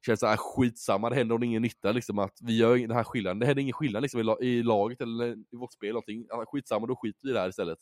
känner 0.06 0.16
såhär 0.16 0.36
skitsamma, 0.36 1.10
det 1.10 1.16
händer 1.16 1.34
nog 1.34 1.44
ingen 1.44 1.62
nytta 1.62 1.92
liksom 1.92 2.18
att 2.18 2.38
vi 2.42 2.56
gör 2.56 2.76
den 2.76 2.90
här 2.90 3.04
skillnaden, 3.04 3.38
det 3.38 3.46
händer 3.46 3.62
ingen 3.62 3.72
skillnad 3.72 4.02
liksom 4.02 4.36
i, 4.40 4.62
laget 4.62 5.00
eller 5.00 5.32
i 5.32 5.56
vårt 5.56 5.72
spel 5.72 5.92
någonting, 5.92 6.26
skitsamma 6.46 6.86
då 6.86 6.96
skiter 6.96 7.20
vi 7.22 7.30
i 7.30 7.32
det 7.32 7.40
här 7.40 7.48
istället. 7.48 7.78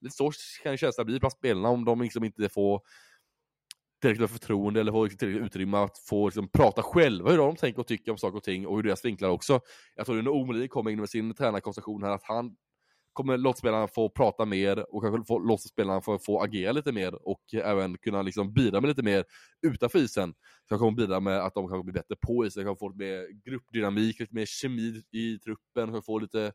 Lite 0.00 0.16
så 0.16 0.32
kan 0.62 0.76
känslan 0.76 1.06
bli 1.06 1.18
bland 1.18 1.32
spelarna 1.32 1.68
om 1.68 1.84
de 1.84 2.00
liksom 2.02 2.24
inte 2.24 2.48
får 2.48 2.80
tillräckligt 4.00 4.20
med 4.20 4.40
förtroende 4.40 4.80
eller 4.80 4.92
får 4.92 5.08
tillräckligt 5.08 5.46
utrymme 5.46 5.76
att 5.76 5.98
få 5.98 6.28
liksom, 6.28 6.48
prata 6.48 6.82
själva 6.82 7.30
hur 7.30 7.38
de 7.38 7.56
tänker 7.56 7.80
och 7.80 7.86
tycker 7.86 8.12
om 8.12 8.18
saker 8.18 8.36
och 8.36 8.42
ting 8.42 8.66
och 8.66 8.76
hur 8.76 8.82
deras 8.82 9.04
vinklar 9.04 9.28
också. 9.28 9.60
Jag 9.94 10.06
tror 10.06 10.18
att 10.18 10.28
Omeli 10.28 10.68
kommer 10.68 10.90
in 10.90 11.00
med 11.00 11.10
sin 11.10 11.34
tränarkonstellation 11.34 12.02
här, 12.02 12.10
att 12.10 12.22
han 12.22 12.56
kommer 13.14 13.38
låta 13.38 13.58
spelarna 13.58 13.88
få 13.88 14.08
prata 14.08 14.44
mer 14.44 14.94
och 14.94 15.02
kanske 15.02 15.24
få, 15.26 15.38
låta 15.38 15.62
spelarna 15.62 16.00
få, 16.00 16.18
få 16.18 16.42
agera 16.42 16.72
lite 16.72 16.92
mer 16.92 17.28
och 17.28 17.54
även 17.54 17.98
kunna 17.98 18.22
liksom 18.22 18.52
bidra 18.52 18.80
med 18.80 18.88
lite 18.88 19.02
mer 19.02 19.24
utanför 19.66 19.98
isen. 19.98 20.34
Så 20.68 20.74
jag 20.74 20.78
kommer 20.78 20.92
bidra 20.92 21.20
med 21.20 21.38
att 21.38 21.54
de 21.54 21.68
kanske 21.68 21.84
blir 21.84 21.94
bättre 21.94 22.16
på 22.26 22.46
isen, 22.46 22.64
kan 22.64 22.76
få 22.76 22.88
lite 22.88 23.04
mer 23.04 23.50
gruppdynamik, 23.50 24.20
lite 24.20 24.34
mer 24.34 24.46
kemi 24.46 25.02
i 25.12 25.38
truppen, 25.38 25.92
kanske 25.92 26.06
få 26.06 26.18
lite 26.18 26.52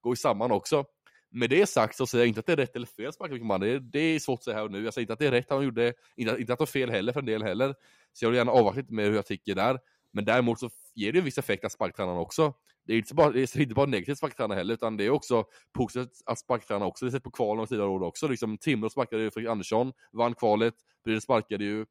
gå 0.00 0.16
samman 0.16 0.52
också. 0.52 0.84
Med 1.30 1.50
det 1.50 1.66
sagt 1.66 1.96
så 1.96 2.06
säger 2.06 2.24
jag 2.24 2.28
inte 2.28 2.40
att 2.40 2.46
det 2.46 2.52
är 2.52 2.56
rätt 2.56 2.76
eller 2.76 2.86
fel 2.86 3.12
sparkar 3.12 3.58
det, 3.58 3.78
det 3.78 3.98
är 3.98 4.18
svårt 4.18 4.38
att 4.38 4.44
säga 4.44 4.56
här 4.56 4.64
och 4.64 4.70
nu. 4.70 4.84
Jag 4.84 4.94
säger 4.94 5.02
inte 5.02 5.12
att 5.12 5.18
det 5.18 5.26
är 5.26 5.30
rätt 5.30 5.50
han 5.50 5.64
gjorde, 5.64 5.94
inte, 6.16 6.36
inte 6.40 6.52
att 6.52 6.58
det 6.58 6.64
är 6.64 6.66
fel 6.66 6.90
heller 6.90 7.12
för 7.12 7.20
en 7.20 7.26
del 7.26 7.42
heller. 7.42 7.74
Så 8.12 8.24
jag 8.24 8.30
vill 8.30 8.36
gärna 8.36 8.52
avvakta 8.52 8.80
lite 8.80 8.94
mer 8.94 9.04
hur 9.04 9.14
jag 9.14 9.26
tycker 9.26 9.54
där. 9.54 9.78
Men 10.12 10.24
däremot 10.24 10.60
så 10.60 10.70
ger 10.94 11.12
det 11.12 11.18
en 11.18 11.24
viss 11.24 11.38
effekt 11.38 11.64
att 11.64 11.72
sparktränarna 11.72 12.20
också. 12.20 12.54
Det 12.86 12.92
är 12.92 12.98
inte 12.98 13.14
bara, 13.14 13.30
det 13.30 13.56
är 13.56 13.60
inte 13.60 13.74
bara 13.74 13.86
negativt 13.86 14.18
sparktränare 14.18 14.56
heller, 14.56 14.74
utan 14.74 14.96
det 14.96 15.04
är 15.04 15.10
också 15.10 15.44
positivt 15.74 16.12
att 16.26 16.38
sparkträna 16.38 16.86
också. 16.86 17.04
Det 17.04 17.10
har 17.10 17.12
sett 17.12 17.22
på 17.24 17.30
kvalen 17.30 17.62
och 17.62 17.68
tidigare 17.68 17.88
år 17.88 18.02
också. 18.02 18.28
Liksom, 18.28 18.58
Timrå 18.58 18.90
sparkade 18.90 19.22
ju 19.22 19.30
Fredrik 19.30 19.50
Andersson, 19.50 19.92
vann 20.12 20.34
kvalet. 20.34 20.74
Brynäs 21.04 21.24
sparkade 21.24 21.64
ju 21.64 21.86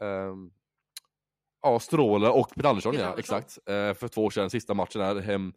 um, 0.00 0.52
ja, 1.62 1.80
Stråle 1.80 2.28
och 2.28 2.50
Peter 2.54 2.68
Andersson, 2.68 2.94
ja, 2.94 3.14
exakt. 3.18 3.58
Uh, 3.58 3.94
för 3.94 4.08
två 4.08 4.24
år 4.24 4.30
sedan, 4.30 4.50
sista 4.50 4.74
matchen 4.74 5.00
där 5.00 5.20
hem 5.20 5.52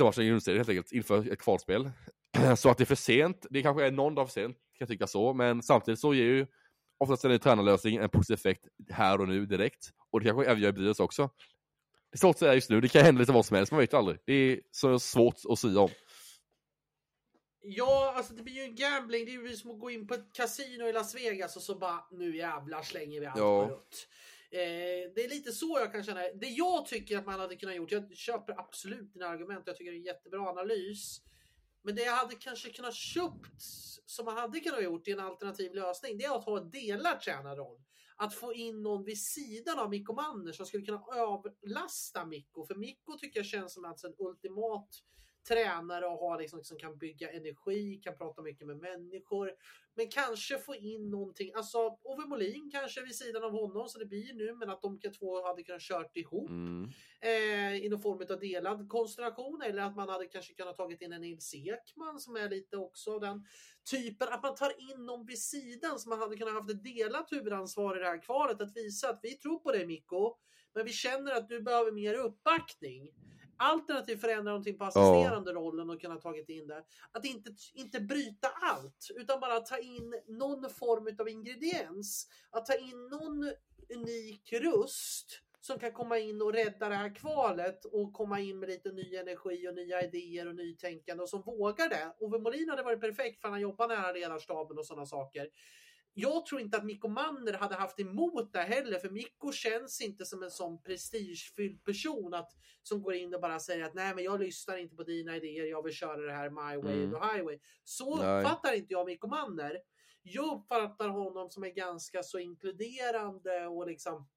Matchen 0.00 0.24
i 0.24 0.28
grundserien 0.28 0.58
helt 0.58 0.68
enkelt, 0.68 0.92
inför 0.92 1.32
ett 1.32 1.38
kvalspel. 1.38 1.90
Så 2.56 2.70
att 2.70 2.78
det 2.78 2.84
är 2.84 2.86
för 2.86 2.94
sent, 2.94 3.46
det 3.50 3.62
kanske 3.62 3.86
är 3.86 3.90
någon 3.90 4.14
dag 4.14 4.26
för 4.26 4.32
sent, 4.32 4.56
kan 4.56 4.62
jag 4.78 4.88
tycka 4.88 5.06
så, 5.06 5.34
men 5.34 5.62
samtidigt 5.62 6.00
så 6.00 6.14
ger 6.14 6.24
ju 6.24 6.46
oftast 6.98 7.24
en 7.24 7.38
tränarlösning 7.38 7.96
en 7.96 8.08
positiv 8.08 8.34
effekt 8.34 8.64
här 8.90 9.20
och 9.20 9.28
nu 9.28 9.46
direkt. 9.46 9.90
Och 10.10 10.20
det 10.20 10.26
kanske 10.26 10.50
även 10.50 10.62
gör 10.62 10.68
i 10.68 10.72
Brynäs 10.72 11.00
också. 11.00 11.30
Det 12.10 12.16
är 12.16 12.18
svårt 12.18 12.34
att 12.34 12.38
säga 12.38 12.54
just 12.54 12.70
nu, 12.70 12.80
det 12.80 12.88
kan 12.88 13.04
hända 13.04 13.20
lite 13.20 13.32
vad 13.32 13.46
som 13.46 13.56
helst, 13.56 13.72
man 13.72 13.80
vet 13.80 13.92
ju 13.92 13.96
aldrig. 13.96 14.18
Det 14.26 14.32
är 14.32 14.60
så 14.70 14.98
svårt 14.98 15.36
att 15.48 15.58
säga 15.58 15.80
om. 15.80 15.90
Ja, 17.68 18.14
alltså 18.16 18.34
det 18.34 18.42
blir 18.42 18.54
ju 18.54 18.62
en 18.62 18.74
gambling. 18.74 19.24
Det 19.24 19.34
är 19.34 19.48
ju 19.48 19.56
som 19.56 19.70
att 19.70 19.80
gå 19.80 19.90
in 19.90 20.06
på 20.06 20.14
ett 20.14 20.32
kasino 20.32 20.88
i 20.88 20.92
Las 20.92 21.14
Vegas 21.14 21.56
och 21.56 21.62
så 21.62 21.74
bara 21.74 22.04
nu 22.10 22.36
jävlar 22.36 22.82
slänger 22.82 23.20
vi 23.20 23.26
allt 23.26 23.38
ja. 23.38 23.66
på 23.66 23.72
rött. 23.72 24.08
Eh, 24.56 25.12
det 25.14 25.24
är 25.24 25.28
lite 25.28 25.52
så 25.52 25.78
jag 25.78 25.92
kan 25.92 26.04
känna. 26.04 26.20
Det 26.20 26.48
jag 26.48 26.86
tycker 26.86 27.18
att 27.18 27.26
man 27.26 27.40
hade 27.40 27.56
kunnat 27.56 27.76
gjort, 27.76 27.92
jag 27.92 28.16
köper 28.16 28.60
absolut 28.60 29.12
dina 29.12 29.26
argument, 29.26 29.62
jag 29.66 29.76
tycker 29.76 29.90
det 29.90 29.96
är 29.96 30.00
en 30.00 30.04
jättebra 30.04 30.48
analys. 30.48 31.20
Men 31.82 31.94
det 31.94 32.02
jag 32.02 32.12
hade 32.12 32.34
kanske 32.34 32.70
kunnat 32.70 32.94
köpt, 32.94 33.62
som 34.06 34.24
man 34.24 34.36
hade 34.36 34.60
kunnat 34.60 34.82
gjort 34.82 35.08
i 35.08 35.12
en 35.12 35.20
alternativ 35.20 35.74
lösning, 35.74 36.18
det 36.18 36.24
är 36.24 36.36
att 36.36 36.44
ha 36.44 36.60
en 36.60 36.70
delad 36.70 37.20
tränarroll. 37.20 37.82
Att 38.16 38.34
få 38.34 38.54
in 38.54 38.82
någon 38.82 39.04
vid 39.04 39.22
sidan 39.22 39.78
av 39.78 39.90
Mikko 39.90 40.12
Manner 40.12 40.52
som 40.52 40.66
skulle 40.66 40.84
kunna 40.84 41.02
överlasta 41.14 42.26
Mikko. 42.26 42.66
För 42.66 42.74
Mikko 42.74 43.18
tycker 43.18 43.38
jag 43.38 43.46
känns 43.46 43.74
som 43.74 43.84
alltså 43.84 44.06
en 44.06 44.14
ultimat 44.18 44.88
tränare 45.48 46.06
och 46.06 46.18
har 46.18 46.38
liksom, 46.38 46.58
liksom 46.58 46.78
kan 46.78 46.98
bygga 46.98 47.30
energi, 47.30 48.00
kan 48.02 48.16
prata 48.16 48.42
mycket 48.42 48.66
med 48.66 48.76
människor. 48.76 49.50
Men 49.94 50.08
kanske 50.08 50.58
få 50.58 50.74
in 50.74 51.10
någonting, 51.10 51.52
alltså 51.54 51.78
Ove 52.02 52.26
Molin 52.26 52.70
kanske 52.72 53.02
vid 53.02 53.14
sidan 53.14 53.44
av 53.44 53.50
honom, 53.50 53.88
så 53.88 53.98
det 53.98 54.06
blir 54.06 54.34
nu, 54.34 54.54
men 54.54 54.70
att 54.70 54.82
de 54.82 55.00
två 55.18 55.46
hade 55.46 55.62
kunnat 55.62 55.82
kört 55.82 56.16
ihop 56.16 56.50
mm. 56.50 56.90
eh, 57.20 57.74
i 57.84 57.88
någon 57.88 58.00
form 58.00 58.26
av 58.30 58.40
delad 58.40 58.88
konstellation. 58.88 59.62
Eller 59.62 59.82
att 59.82 59.96
man 59.96 60.08
hade 60.08 60.26
kanske 60.26 60.54
kunnat 60.54 60.76
tagit 60.76 61.02
in 61.02 61.12
en 61.12 61.20
Nils 61.20 61.54
Ekman 61.54 62.18
som 62.18 62.36
är 62.36 62.50
lite 62.50 62.76
också 62.76 63.18
den 63.18 63.44
typen, 63.90 64.28
att 64.30 64.42
man 64.42 64.54
tar 64.54 64.90
in 64.92 65.06
någon 65.06 65.26
vid 65.26 65.42
sidan 65.42 65.98
som 65.98 66.10
man 66.10 66.18
hade 66.18 66.36
kunnat 66.36 66.54
haft 66.54 66.70
ett 66.70 66.84
delat 66.84 67.32
huvudansvar 67.32 67.96
i 67.96 68.00
det 68.00 68.06
här 68.06 68.22
kvalet. 68.22 68.60
Att 68.60 68.76
visa 68.76 69.10
att 69.10 69.20
vi 69.22 69.32
tror 69.34 69.58
på 69.58 69.72
dig 69.72 69.86
Mikko, 69.86 70.36
men 70.74 70.84
vi 70.84 70.92
känner 70.92 71.32
att 71.32 71.48
du 71.48 71.62
behöver 71.62 71.92
mer 71.92 72.14
uppbackning. 72.14 73.12
Alternativt 73.56 74.20
förändra 74.20 74.52
någonting 74.52 74.78
på 74.78 74.84
assisterande 74.84 75.50
ja. 75.50 75.56
rollen 75.56 75.90
och 75.90 76.00
kunna 76.00 76.16
tagit 76.16 76.48
in 76.48 76.66
det. 76.66 76.84
Att 77.12 77.24
inte, 77.24 77.50
inte 77.74 78.00
bryta 78.00 78.48
allt 78.48 79.10
utan 79.14 79.40
bara 79.40 79.60
ta 79.60 79.78
in 79.78 80.14
någon 80.26 80.70
form 80.70 81.16
av 81.20 81.28
ingrediens. 81.28 82.28
Att 82.50 82.66
ta 82.66 82.74
in 82.74 83.08
någon 83.08 83.52
unik 83.94 84.52
röst 84.52 85.42
som 85.60 85.78
kan 85.78 85.92
komma 85.92 86.18
in 86.18 86.42
och 86.42 86.52
rädda 86.52 86.88
det 86.88 86.94
här 86.94 87.14
kvalet 87.14 87.84
och 87.84 88.12
komma 88.12 88.40
in 88.40 88.58
med 88.58 88.68
lite 88.68 88.92
ny 88.92 89.16
energi 89.16 89.68
och 89.68 89.74
nya 89.74 90.02
idéer 90.02 90.48
och 90.48 90.54
nytänkande 90.54 91.22
och 91.22 91.28
som 91.28 91.42
vågar 91.42 91.88
det. 91.88 92.14
Ove 92.18 92.38
Molin 92.38 92.68
hade 92.68 92.82
varit 92.82 93.00
perfekt 93.00 93.40
för 93.40 93.48
han 93.48 93.60
jobbar 93.60 93.88
nära 93.88 94.12
ledarstaben 94.12 94.78
och 94.78 94.86
sådana 94.86 95.06
saker. 95.06 95.48
Jag 96.18 96.46
tror 96.46 96.60
inte 96.60 96.76
att 96.76 96.84
Mikko 96.84 97.08
Manner 97.08 97.52
hade 97.52 97.74
haft 97.74 98.00
emot 98.00 98.52
det 98.52 98.58
heller, 98.58 98.98
för 98.98 99.10
Mikko 99.10 99.52
känns 99.52 100.00
inte 100.00 100.24
som 100.24 100.42
en 100.42 100.50
sån 100.50 100.82
prestigefylld 100.82 101.84
person 101.84 102.34
att, 102.34 102.52
som 102.82 103.02
går 103.02 103.14
in 103.14 103.34
och 103.34 103.40
bara 103.40 103.58
säger 103.58 103.84
att 103.84 103.94
nej, 103.94 104.14
men 104.14 104.24
jag 104.24 104.40
lyssnar 104.40 104.76
inte 104.76 104.96
på 104.96 105.02
dina 105.02 105.36
idéer, 105.36 105.64
jag 105.64 105.82
vill 105.82 105.92
köra 105.92 106.26
det 106.26 106.32
här 106.32 106.50
my 106.50 106.82
way 106.82 107.04
mm. 107.04 107.14
och 107.14 107.26
highway. 107.26 107.58
Så 107.84 108.16
nej. 108.16 108.38
uppfattar 108.38 108.74
inte 108.74 108.92
jag 108.92 109.06
Mikko 109.06 109.26
Manner. 109.26 109.78
Jag 110.22 110.56
uppfattar 110.56 111.08
honom 111.08 111.50
som 111.50 111.64
en 111.64 111.74
ganska 111.74 112.22
så 112.22 112.38
inkluderande 112.38 113.66
och 113.66 113.86
liksom 113.86 114.28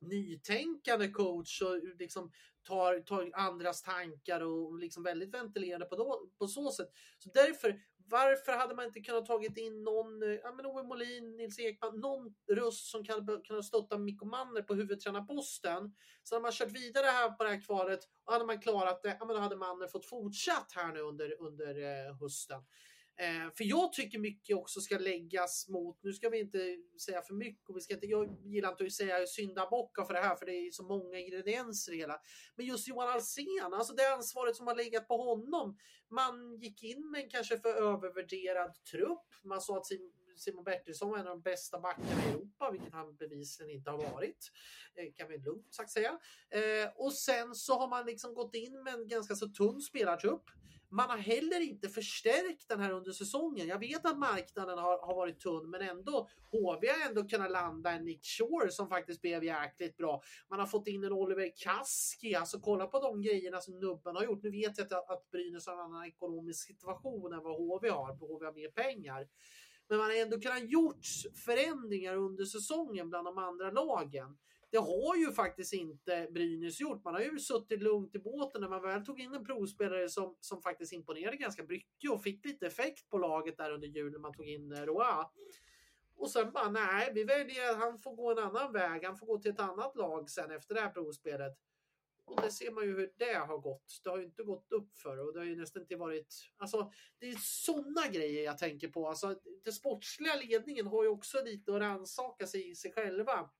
nytänkande 0.00 1.08
coach 1.08 1.62
och 1.62 1.84
liksom 1.98 2.32
tar, 2.62 3.00
tar 3.00 3.30
andras 3.32 3.82
tankar 3.82 4.40
och 4.40 4.78
liksom 4.78 5.02
väldigt 5.02 5.34
ventilerande 5.34 5.86
på, 5.86 5.96
då, 5.96 6.30
på 6.38 6.46
så 6.46 6.70
sätt. 6.70 6.88
Så 7.18 7.30
därför, 7.34 7.80
varför 8.10 8.52
hade 8.52 8.74
man 8.74 8.84
inte 8.84 9.00
kunnat 9.00 9.26
tagit 9.26 9.56
in 9.56 9.82
någon, 9.82 10.22
eh, 10.22 10.28
ja 10.28 10.52
men 10.52 10.66
Ove 10.66 10.82
Molin, 10.82 11.36
Nils 11.36 11.58
Ekman, 11.58 12.00
någon 12.00 12.34
röst 12.50 12.90
som 12.90 13.04
kan 13.04 13.42
kan 13.44 13.62
stötta 13.62 13.98
Mikko 13.98 14.24
Manner 14.24 14.62
på 14.62 14.74
huvudtränarposten. 14.74 15.94
Så 16.22 16.34
hade 16.34 16.42
man 16.42 16.52
kört 16.52 16.72
vidare 16.72 17.06
här 17.06 17.30
på 17.30 17.44
det 17.44 17.50
här 17.50 17.60
kvalet 17.60 18.00
och 18.24 18.32
hade 18.32 18.44
man 18.44 18.60
klarat 18.60 19.02
det, 19.02 19.16
ja 19.20 19.26
men 19.26 19.36
då 19.36 19.42
hade 19.42 19.56
Manner 19.56 19.86
fått 19.86 20.06
fortsatt 20.06 20.72
här 20.74 20.92
nu 20.92 21.00
under, 21.00 21.40
under 21.40 21.74
eh, 22.08 22.16
hösten. 22.20 22.62
Eh, 23.20 23.50
för 23.56 23.64
jag 23.64 23.92
tycker 23.92 24.18
mycket 24.18 24.56
också 24.56 24.80
ska 24.80 24.98
läggas 24.98 25.68
mot, 25.68 26.02
nu 26.02 26.12
ska 26.12 26.28
vi 26.28 26.40
inte 26.40 26.76
säga 27.06 27.22
för 27.22 27.34
mycket, 27.34 27.68
och 27.68 27.76
vi 27.76 27.80
ska 27.80 27.94
inte, 27.94 28.06
jag 28.06 28.36
gillar 28.44 28.70
inte 28.70 28.84
att 28.84 28.92
säga 28.92 29.26
syndabockar 29.26 30.04
för 30.04 30.14
det 30.14 30.20
här, 30.20 30.36
för 30.36 30.46
det 30.46 30.52
är 30.52 30.70
så 30.70 30.82
många 30.82 31.18
ingredienser 31.18 31.92
i 31.92 31.96
hela. 31.96 32.20
Men 32.56 32.66
just 32.66 32.88
Johan 32.88 33.08
Alsen, 33.08 33.46
alltså 33.72 33.94
det 33.94 34.12
ansvaret 34.12 34.56
som 34.56 34.66
har 34.66 34.74
legat 34.74 35.08
på 35.08 35.16
honom. 35.16 35.76
Man 36.10 36.58
gick 36.60 36.82
in 36.82 37.10
med 37.10 37.24
en 37.24 37.30
kanske 37.30 37.58
för 37.58 37.68
övervärderad 37.68 38.84
trupp. 38.90 39.26
Man 39.44 39.60
sa 39.60 39.76
att 39.76 39.86
Simon 40.36 40.64
Bertilsson 40.64 41.10
var 41.10 41.18
en 41.18 41.26
av 41.26 41.36
de 41.36 41.42
bästa 41.42 41.80
backarna 41.80 42.24
i 42.26 42.30
Europa, 42.30 42.70
vilket 42.70 42.92
han 42.92 43.16
bevisligen 43.16 43.70
inte 43.70 43.90
har 43.90 43.98
varit. 43.98 44.50
Eh, 44.94 45.12
kan 45.16 45.28
vi 45.28 45.38
lugnt 45.38 45.74
sagt 45.74 45.90
säga. 45.90 46.18
Eh, 46.50 46.90
och 46.94 47.12
sen 47.12 47.54
så 47.54 47.78
har 47.78 47.88
man 47.88 48.06
liksom 48.06 48.34
gått 48.34 48.54
in 48.54 48.82
med 48.82 48.94
en 48.94 49.08
ganska 49.08 49.34
så 49.34 49.48
tunn 49.48 49.80
spelartrupp. 49.80 50.44
Man 50.92 51.10
har 51.10 51.18
heller 51.18 51.60
inte 51.60 51.88
förstärkt 51.88 52.68
den 52.68 52.80
här 52.80 52.90
under 52.90 53.12
säsongen. 53.12 53.68
Jag 53.68 53.78
vet 53.78 54.06
att 54.06 54.18
marknaden 54.18 54.78
har, 54.78 55.06
har 55.06 55.14
varit 55.14 55.40
tunn, 55.40 55.70
men 55.70 55.82
ändå 55.82 56.28
HV 56.50 56.88
har 56.88 57.08
ändå 57.08 57.24
kunnat 57.24 57.50
landa 57.50 57.90
en 57.90 58.04
Nick 58.04 58.26
Shore 58.26 58.70
som 58.70 58.88
faktiskt 58.88 59.22
blev 59.22 59.44
jäkligt 59.44 59.96
bra. 59.96 60.22
Man 60.48 60.60
har 60.60 60.66
fått 60.66 60.88
in 60.88 61.04
en 61.04 61.12
Oliver 61.12 61.52
Kaski. 61.56 62.34
Alltså 62.34 62.60
kolla 62.60 62.86
på 62.86 63.00
de 63.00 63.22
grejerna 63.22 63.60
som 63.60 63.80
nubben 63.80 64.16
har 64.16 64.24
gjort. 64.24 64.42
Nu 64.42 64.50
vet 64.50 64.78
jag 64.78 64.92
att, 64.92 65.10
att 65.10 65.30
Brynäs 65.30 65.66
har 65.66 65.74
en 65.74 65.80
annan 65.80 66.04
ekonomisk 66.04 66.66
situation 66.66 67.32
än 67.32 67.42
vad 67.42 67.56
HV 67.56 67.88
har. 67.88 68.14
HV 68.14 68.44
har 68.44 68.52
mer 68.52 68.70
pengar. 68.70 69.28
Men 69.88 69.98
man 69.98 70.06
har 70.06 70.16
ändå 70.16 70.40
kunnat 70.40 70.70
gjort 70.70 71.06
förändringar 71.44 72.16
under 72.16 72.44
säsongen 72.44 73.10
bland 73.10 73.26
de 73.26 73.38
andra 73.38 73.70
lagen. 73.70 74.36
Det 74.70 74.78
har 74.78 75.16
ju 75.16 75.32
faktiskt 75.32 75.72
inte 75.72 76.28
Brynäs 76.30 76.80
gjort. 76.80 77.04
Man 77.04 77.14
har 77.14 77.20
ju 77.20 77.38
suttit 77.38 77.82
lugnt 77.82 78.14
i 78.14 78.18
båten 78.18 78.60
när 78.60 78.68
man 78.68 78.82
väl 78.82 79.04
tog 79.04 79.20
in 79.20 79.34
en 79.34 79.44
provspelare 79.44 80.08
som, 80.08 80.36
som 80.40 80.62
faktiskt 80.62 80.92
imponerade 80.92 81.36
ganska 81.36 81.64
mycket 81.64 82.10
och 82.10 82.22
fick 82.22 82.44
lite 82.44 82.66
effekt 82.66 83.10
på 83.10 83.18
laget 83.18 83.56
där 83.56 83.70
under 83.70 83.88
jul 83.88 84.12
när 84.12 84.18
man 84.18 84.34
tog 84.34 84.48
in 84.48 84.72
eh, 84.72 84.82
Roa. 84.82 85.30
Och 86.16 86.30
sen 86.30 86.52
bara 86.52 86.70
nej, 86.70 87.12
vi 87.14 87.24
väljer 87.24 87.70
att 87.70 87.78
han 87.78 87.98
får 87.98 88.16
gå 88.16 88.30
en 88.30 88.38
annan 88.38 88.72
väg. 88.72 89.04
Han 89.04 89.16
får 89.16 89.26
gå 89.26 89.38
till 89.38 89.50
ett 89.50 89.60
annat 89.60 89.96
lag 89.96 90.30
sen 90.30 90.50
efter 90.50 90.74
det 90.74 90.80
här 90.80 90.90
provspelet. 90.90 91.58
Och 92.24 92.42
det 92.42 92.50
ser 92.50 92.70
man 92.70 92.84
ju 92.84 92.96
hur 92.96 93.12
det 93.16 93.34
har 93.34 93.58
gått. 93.58 94.00
Det 94.04 94.10
har 94.10 94.18
ju 94.18 94.24
inte 94.24 94.42
gått 94.42 94.72
upp 94.72 94.98
för 94.98 95.18
och 95.18 95.32
det 95.32 95.38
har 95.38 95.46
ju 95.46 95.56
nästan 95.56 95.82
inte 95.82 95.96
varit... 95.96 96.34
Alltså, 96.56 96.92
det 97.18 97.30
är 97.30 97.36
sådana 97.40 98.08
grejer 98.08 98.44
jag 98.44 98.58
tänker 98.58 98.88
på. 98.88 99.08
Alltså, 99.08 99.40
den 99.64 99.72
sportsliga 99.72 100.34
ledningen 100.34 100.86
har 100.86 101.02
ju 101.02 101.08
också 101.08 101.44
lite 101.44 101.74
att 101.74 101.80
rannsaka 101.80 102.46
sig 102.46 102.70
i 102.70 102.74
sig 102.74 102.92
själva 102.92 103.50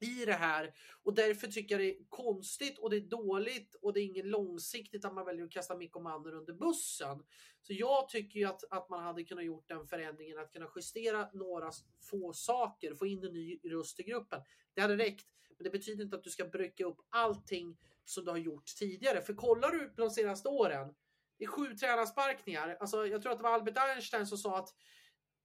i 0.00 0.24
det 0.24 0.32
här 0.32 0.74
och 1.02 1.14
därför 1.14 1.46
tycker 1.46 1.74
jag 1.74 1.80
det 1.80 1.90
är 1.90 2.04
konstigt 2.08 2.78
och 2.78 2.90
det 2.90 2.96
är 2.96 3.00
dåligt 3.00 3.74
och 3.74 3.92
det 3.92 4.00
är 4.00 4.04
inget 4.04 4.26
långsiktigt 4.26 5.04
att 5.04 5.14
man 5.14 5.26
väljer 5.26 5.44
att 5.44 5.50
kasta 5.50 5.76
Mikko 5.76 6.00
Manner 6.00 6.34
under 6.34 6.52
bussen. 6.52 7.22
Så 7.62 7.72
jag 7.72 8.08
tycker 8.08 8.38
ju 8.38 8.44
att, 8.44 8.64
att 8.70 8.88
man 8.88 9.02
hade 9.02 9.24
kunnat 9.24 9.44
gjort 9.44 9.68
den 9.68 9.86
förändringen 9.86 10.38
att 10.38 10.52
kunna 10.52 10.68
justera 10.76 11.30
några 11.32 11.70
få 12.10 12.32
saker, 12.32 12.94
få 12.94 13.06
in 13.06 13.24
en 13.24 13.32
ny 13.32 13.58
röst 13.64 14.00
i 14.00 14.02
gruppen. 14.02 14.42
Det 14.74 14.80
hade 14.80 14.96
räckt, 14.96 15.26
men 15.56 15.64
det 15.64 15.70
betyder 15.70 16.04
inte 16.04 16.16
att 16.16 16.24
du 16.24 16.30
ska 16.30 16.44
brycka 16.44 16.84
upp 16.84 16.98
allting 17.10 17.78
som 18.04 18.24
du 18.24 18.30
har 18.30 18.38
gjort 18.38 18.66
tidigare. 18.78 19.22
För 19.22 19.34
kollar 19.34 19.70
du 19.70 19.88
på 19.88 20.00
de 20.00 20.10
senaste 20.10 20.48
åren, 20.48 20.94
det 21.38 21.44
är 21.44 21.48
sju 21.48 21.74
tränarsparkningar. 21.74 22.76
Alltså, 22.80 23.06
jag 23.06 23.22
tror 23.22 23.32
att 23.32 23.38
det 23.38 23.42
var 23.42 23.54
Albert 23.54 23.76
Einstein 23.78 24.26
som 24.26 24.38
sa 24.38 24.58
att 24.58 24.74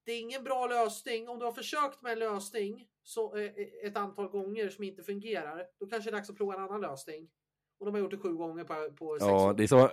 det 0.04 0.12
är 0.12 0.20
ingen 0.20 0.44
bra 0.44 0.68
lösning. 0.68 1.30
Om 1.30 1.40
du 1.40 1.46
har 1.46 1.52
försökt 1.52 2.02
med 2.02 2.12
en 2.12 2.20
lösning 2.20 2.88
så, 3.08 3.38
eh, 3.38 3.52
ett 3.84 3.98
antal 3.98 4.28
gånger 4.28 4.70
som 4.70 4.84
inte 4.84 5.04
fungerar, 5.04 5.66
då 5.80 5.86
kanske 5.86 6.10
det 6.10 6.14
är 6.14 6.18
dags 6.18 6.30
att 6.30 6.38
prova 6.38 6.54
en 6.54 6.64
annan 6.64 6.82
lösning. 6.82 7.30
Och 7.80 7.86
de 7.86 7.96
har 7.96 8.02
gjort 8.02 8.12
det 8.12 8.18
sju 8.18 8.36
gånger 8.36 8.64
på, 8.64 8.92
på 8.96 9.14
sex 9.14 9.26
Ja, 9.28 9.50
år. 9.50 9.54
det 9.54 9.64
är 9.64 9.68
så. 9.68 9.90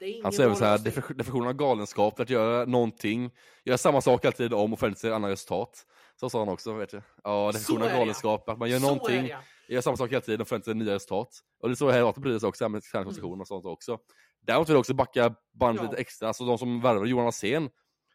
Det 0.00 0.18
är 0.18 0.22
han 0.22 0.32
säger 0.32 0.54
så 0.54 0.64
här, 0.64 0.78
definitionen 1.14 1.48
av 1.48 1.54
galenskap, 1.54 2.20
att 2.20 2.30
göra 2.30 2.64
någonting, 2.64 3.30
göra 3.64 3.78
samma 3.78 4.00
sak 4.00 4.24
alltid 4.24 4.54
om 4.54 4.72
och 4.72 4.78
förvänta 4.78 5.00
sig 5.00 5.12
annat 5.12 5.30
resultat. 5.30 5.86
Så 6.20 6.30
sa 6.30 6.38
han 6.38 6.48
också, 6.48 6.72
vet 6.72 6.92
jag. 6.92 7.02
Ja, 7.24 7.50
definitionen 7.52 7.92
av 7.92 7.98
galenskap, 7.98 8.48
att 8.48 8.58
man 8.58 8.70
gör 8.70 8.78
så 8.78 8.86
någonting, 8.86 9.32
gör 9.68 9.80
samma 9.80 9.96
sak 9.96 10.10
hela 10.10 10.20
tiden 10.20 10.40
och 10.40 10.48
förväntar 10.48 10.64
sig 10.64 10.74
nya 10.74 10.94
resultat. 10.94 11.28
Och 11.60 11.68
det 11.68 11.72
är 11.72 11.76
så 11.76 11.90
här 11.90 12.08
att 12.08 12.18
bryr 12.18 12.38
sig 12.38 12.48
också, 12.48 12.68
med 12.68 12.82
träningsposition 12.82 13.32
mm. 13.32 13.40
och 13.40 13.48
sånt 13.48 13.64
också. 13.64 13.98
Däremot 14.40 14.68
vill 14.68 14.74
jag 14.74 14.80
också 14.80 14.94
backa 14.94 15.34
bandet 15.52 15.84
ja. 15.84 15.90
lite 15.90 16.00
extra, 16.00 16.28
alltså 16.28 16.44
de 16.44 16.58
som 16.58 16.80
värvade 16.80 17.08
Johan 17.08 17.26
Alsen 17.26 17.70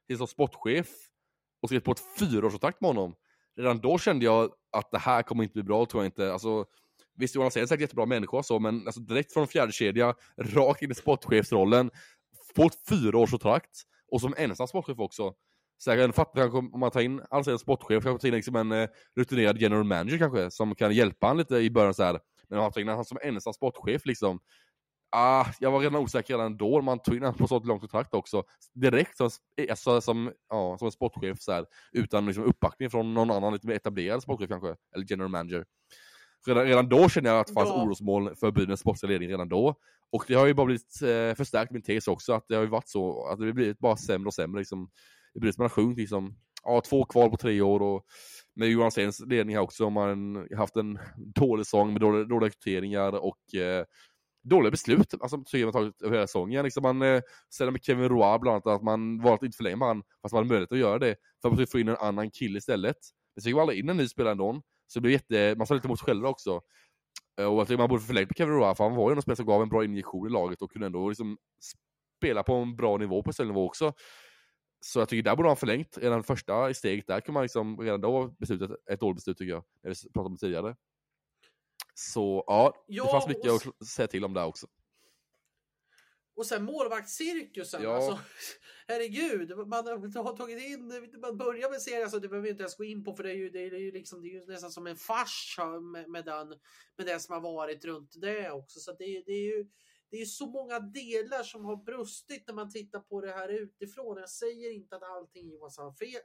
till 0.08 0.18
som 0.18 0.28
sportchef 0.28 0.88
och 1.62 1.70
skrev 1.70 1.80
på 1.80 1.92
ett 1.92 2.02
fyraårskontrakt 2.20 2.82
med 2.82 2.88
honom. 2.88 3.16
Redan 3.60 3.80
då 3.80 3.98
kände 3.98 4.26
jag 4.26 4.52
att 4.78 4.92
det 4.92 4.98
här 4.98 5.22
kommer 5.22 5.44
inte 5.44 5.54
bli 5.54 5.64
bra, 5.64 5.86
tror 5.86 6.04
jag 6.04 6.08
inte. 6.08 6.34
Alltså, 6.34 6.66
visst, 7.18 7.36
Jonas 7.36 7.58
är 7.58 7.66
säkert 7.66 7.82
jättebra 7.82 8.06
människa 8.06 8.44
så, 8.44 8.60
men 8.60 8.86
alltså, 8.86 9.02
direkt 9.02 9.34
från 9.34 9.48
fjärde 9.48 9.72
kedja 9.72 10.16
rakt 10.38 10.82
in 10.82 10.92
i 10.92 10.96
sportchefsrollen, 10.96 11.92
på 12.56 12.64
ett 12.64 12.78
fyraårskontrakt, 12.90 13.84
och 14.12 14.22
som 14.22 14.34
ensam 14.38 14.68
sportchef 14.68 15.00
också. 15.00 15.34
Så 15.78 15.92
jag 15.92 16.16
fattar 16.16 16.42
kanske, 16.42 16.58
om 16.58 16.80
man 16.80 16.92
tar 16.92 17.02
in, 17.02 17.22
alltså 17.30 17.52
en 17.52 17.60
sportchef, 17.60 18.04
kanske 18.04 18.22
tar 18.22 18.28
in 18.28 18.34
liksom 18.34 18.56
en 18.56 18.72
eh, 18.72 18.90
rutinerad 19.16 19.58
general 19.58 19.84
manager 19.84 20.18
kanske, 20.18 20.52
som 20.52 20.76
kan 20.76 20.94
hjälpa 20.94 21.28
honom 21.28 21.38
lite 21.38 21.56
i 21.56 21.72
början 21.72 21.94
så 21.94 22.04
här. 22.04 22.20
Men 22.50 22.60
om 22.60 22.64
man 22.64 22.72
tar 22.72 22.82
in 22.82 22.88
honom 22.88 23.06
som 23.06 23.18
ensam 23.24 23.54
sportchef 23.54 24.06
liksom, 24.06 24.40
Ah, 25.12 25.46
jag 25.60 25.72
var 25.72 25.80
redan 25.80 26.02
osäker 26.02 26.34
redan 26.34 26.58
då, 26.58 26.82
man 26.82 27.00
tog 27.00 27.16
in 27.16 27.22
honom 27.24 27.38
på 27.38 27.48
så 27.48 27.60
långt 27.60 27.82
kontrakt 27.82 28.14
också. 28.14 28.44
Direkt 28.74 29.18
som, 29.18 29.30
alltså, 29.70 30.02
som, 30.02 30.32
ja, 30.50 30.78
som 30.78 30.86
en 30.86 30.92
sportchef, 30.92 31.42
så 31.42 31.52
här, 31.52 31.66
utan 31.92 32.26
liksom, 32.26 32.44
uppbackning 32.44 32.90
från 32.90 33.14
någon 33.14 33.32
annan 33.32 33.54
lite 33.54 33.68
mer 33.68 33.76
etablerad 33.76 34.24
sportchef 34.24 34.50
kanske, 34.50 34.76
eller 34.96 35.06
general 35.10 35.30
manager. 35.30 35.66
Redan, 36.48 36.66
redan 36.66 36.90
då 36.90 37.10
kände 37.10 37.30
jag 37.30 37.40
att 37.40 37.48
det 37.48 37.54
fanns 37.54 37.70
ja. 37.70 37.84
orosmål 37.84 38.36
för 38.36 38.52
Brynäs 38.52 38.80
sportsliga 38.80 39.10
ledning 39.10 39.30
redan 39.30 39.50
då. 39.50 39.76
Och 40.12 40.24
det 40.28 40.34
har 40.34 40.46
ju 40.46 40.54
bara 40.54 40.66
blivit 40.66 41.02
eh, 41.02 41.36
förstärkt 41.36 41.72
min 41.72 41.82
tes 41.82 42.08
också, 42.08 42.34
att 42.34 42.46
det 42.48 42.56
har 42.56 42.62
ju 42.62 42.70
varit 42.70 42.90
så, 42.90 43.28
att 43.28 43.40
det 43.40 43.46
har 43.46 43.54
blivit 43.54 43.80
bara 43.80 43.98
sämre 43.98 44.28
och 44.28 44.34
sämre. 44.34 44.60
Liksom. 44.60 44.90
Det 45.34 45.40
Brynäs 45.40 45.58
man 45.58 45.64
har 45.64 45.70
sjunkit 45.70 45.98
liksom, 45.98 46.36
ja, 46.64 46.82
två 46.82 47.06
kval 47.06 47.30
på 47.30 47.38
tre 47.38 47.62
år 47.62 47.82
och 47.82 48.06
med 48.56 48.70
Johan 48.70 48.92
Sens 48.92 49.20
ledning 49.20 49.56
här 49.56 49.64
också 49.64 49.84
har 49.84 49.92
man 49.92 50.48
haft 50.58 50.76
en 50.76 51.00
dålig 51.18 51.66
säsong 51.66 51.94
med 51.94 52.02
dåliga, 52.02 52.24
dåliga 52.24 52.48
rekryteringar 52.48 53.12
och 53.12 53.56
eh, 53.56 53.86
dåliga 54.44 54.72
beslut 54.72 55.14
alltså, 55.22 55.44
tycker 55.46 55.66
man 55.66 55.74
tagit 55.74 56.02
över 56.02 56.16
hela 56.16 56.28
säsongen. 56.28 56.64
Liksom 56.64 56.84
man 56.84 57.02
eh, 57.02 57.22
ställer 57.50 57.72
med 57.72 57.84
Kevin 57.84 58.10
Roy 58.10 58.40
bland 58.40 58.48
annat, 58.48 58.68
att 58.68 58.84
man 58.84 59.22
valt 59.22 59.40
att 59.40 59.46
inte 59.46 59.58
förlänga 59.58 59.76
med 59.76 59.88
han, 59.88 60.04
fast 60.22 60.34
man 60.34 60.40
hade 60.40 60.50
möjlighet 60.50 60.72
att 60.72 60.78
göra 60.78 61.00
det, 61.00 61.16
för 61.42 61.48
att 61.48 61.52
man 61.52 61.56
skulle 61.56 61.68
få 61.68 61.80
in 61.80 61.88
en 61.88 61.96
annan 61.96 62.32
kille 62.32 62.58
istället. 62.58 62.98
Men 63.36 63.42
så 63.42 63.46
fick 63.46 63.56
man 63.56 63.62
aldrig 63.62 63.80
in 63.80 63.90
en 63.90 63.98
ny 63.98 64.08
spelare 64.08 64.32
ändå, 64.32 64.62
så 64.88 65.00
det 65.00 65.02
blev 65.02 65.12
jätte, 65.12 65.56
man 65.58 65.68
sa 65.68 65.74
lite 65.74 65.88
emot 65.88 66.00
sig 66.00 66.06
själva 66.06 66.30
också. 66.30 66.62
Eh, 67.40 67.46
och 67.46 67.60
jag 67.60 67.68
tycker 67.68 67.78
man 67.78 67.90
borde 67.90 68.02
förlängt 68.02 68.30
med 68.30 68.38
Kevin 68.38 68.54
Roy, 68.54 68.76
för 68.76 68.84
han 68.84 68.96
var 68.96 69.10
ju 69.10 69.16
en 69.16 69.22
spelare 69.22 69.36
som 69.36 69.46
gav 69.46 69.62
en 69.62 69.70
bra 69.70 69.84
injektion 69.84 70.28
i 70.28 70.30
laget 70.30 70.62
och 70.62 70.72
kunde 70.72 70.86
ändå 70.86 71.10
liksom 71.10 71.38
spela 72.18 72.44
på 72.44 72.54
en 72.54 72.76
bra 72.76 72.98
nivå 72.98 73.24
på 73.24 73.44
nivå 73.44 73.66
också. 73.66 73.94
Så 74.82 75.00
jag 75.00 75.10
tycker 75.10 75.24
där 75.24 75.36
borde 75.36 75.50
han 75.50 75.58
förlängt 75.58 75.98
redan 75.98 76.24
första 76.24 76.74
steget. 76.74 77.08
Där 77.08 77.22
kan 77.22 77.34
man 77.34 77.44
liksom 77.44 77.80
redan 77.80 78.02
då 78.02 78.36
beslutet 78.40 78.72
ett 78.92 79.00
dåligt 79.00 79.16
beslut 79.16 79.38
tycker 79.38 79.52
jag. 79.52 79.64
När 79.84 79.90
vi 79.90 79.96
pratade 80.12 80.28
om 80.28 80.34
det 80.34 80.40
tidigare. 80.40 80.76
Så 82.00 82.44
ja, 82.48 82.86
ja 82.88 83.04
det 83.04 83.12
fanns 83.12 83.28
mycket 83.28 83.52
och... 83.52 83.76
att 83.80 83.88
säga 83.88 84.08
till 84.08 84.26
om 84.26 84.34
där 84.34 84.46
också. 84.46 84.68
Och 86.36 86.46
sen 86.46 86.64
målvaktscirkusen, 86.64 87.84
ja. 87.84 87.96
alltså, 87.96 88.20
herregud, 88.88 89.58
man 89.58 89.88
har 89.88 90.36
tagit 90.38 90.64
in, 90.64 91.12
man 91.22 91.38
börjar 91.38 91.70
med 91.70 91.82
serien, 91.82 92.04
alltså, 92.04 92.20
det 92.20 92.28
behöver 92.28 92.44
vi 92.44 92.50
inte 92.50 92.64
ens 92.64 92.78
gå 92.78 92.84
in 92.84 93.04
på 93.04 93.16
för 93.16 93.24
det 93.24 93.32
är 93.32 93.36
ju, 93.36 93.50
det 93.50 93.60
är 93.60 93.80
ju, 93.80 93.92
liksom, 93.92 94.22
det 94.22 94.28
är 94.28 94.32
ju 94.32 94.46
nästan 94.46 94.72
som 94.72 94.88
en 94.88 94.96
fars 94.96 95.60
med, 95.94 96.10
med, 96.10 96.26
den, 96.26 96.48
med 96.98 97.08
det 97.08 97.20
som 97.20 97.34
har 97.34 97.42
varit 97.42 97.86
runt 97.86 98.14
det 98.22 98.52
också. 98.52 98.80
Så 98.80 98.92
det, 98.92 99.24
det 99.26 99.32
är 99.32 99.58
ju 99.58 99.66
det 100.12 100.22
är 100.22 100.26
så 100.26 100.46
många 100.46 100.80
delar 100.80 101.44
som 101.44 101.66
har 101.66 101.76
brustit 101.76 102.44
när 102.48 102.54
man 102.54 102.72
tittar 102.72 103.00
på 103.00 103.22
det 103.22 103.32
här 103.32 103.50
utifrån. 103.50 104.18
Jag 104.18 104.30
säger 104.30 104.72
inte 104.72 104.96
att 104.96 105.04
allting 105.04 105.48
är 105.48 105.54
Johan 105.54 105.72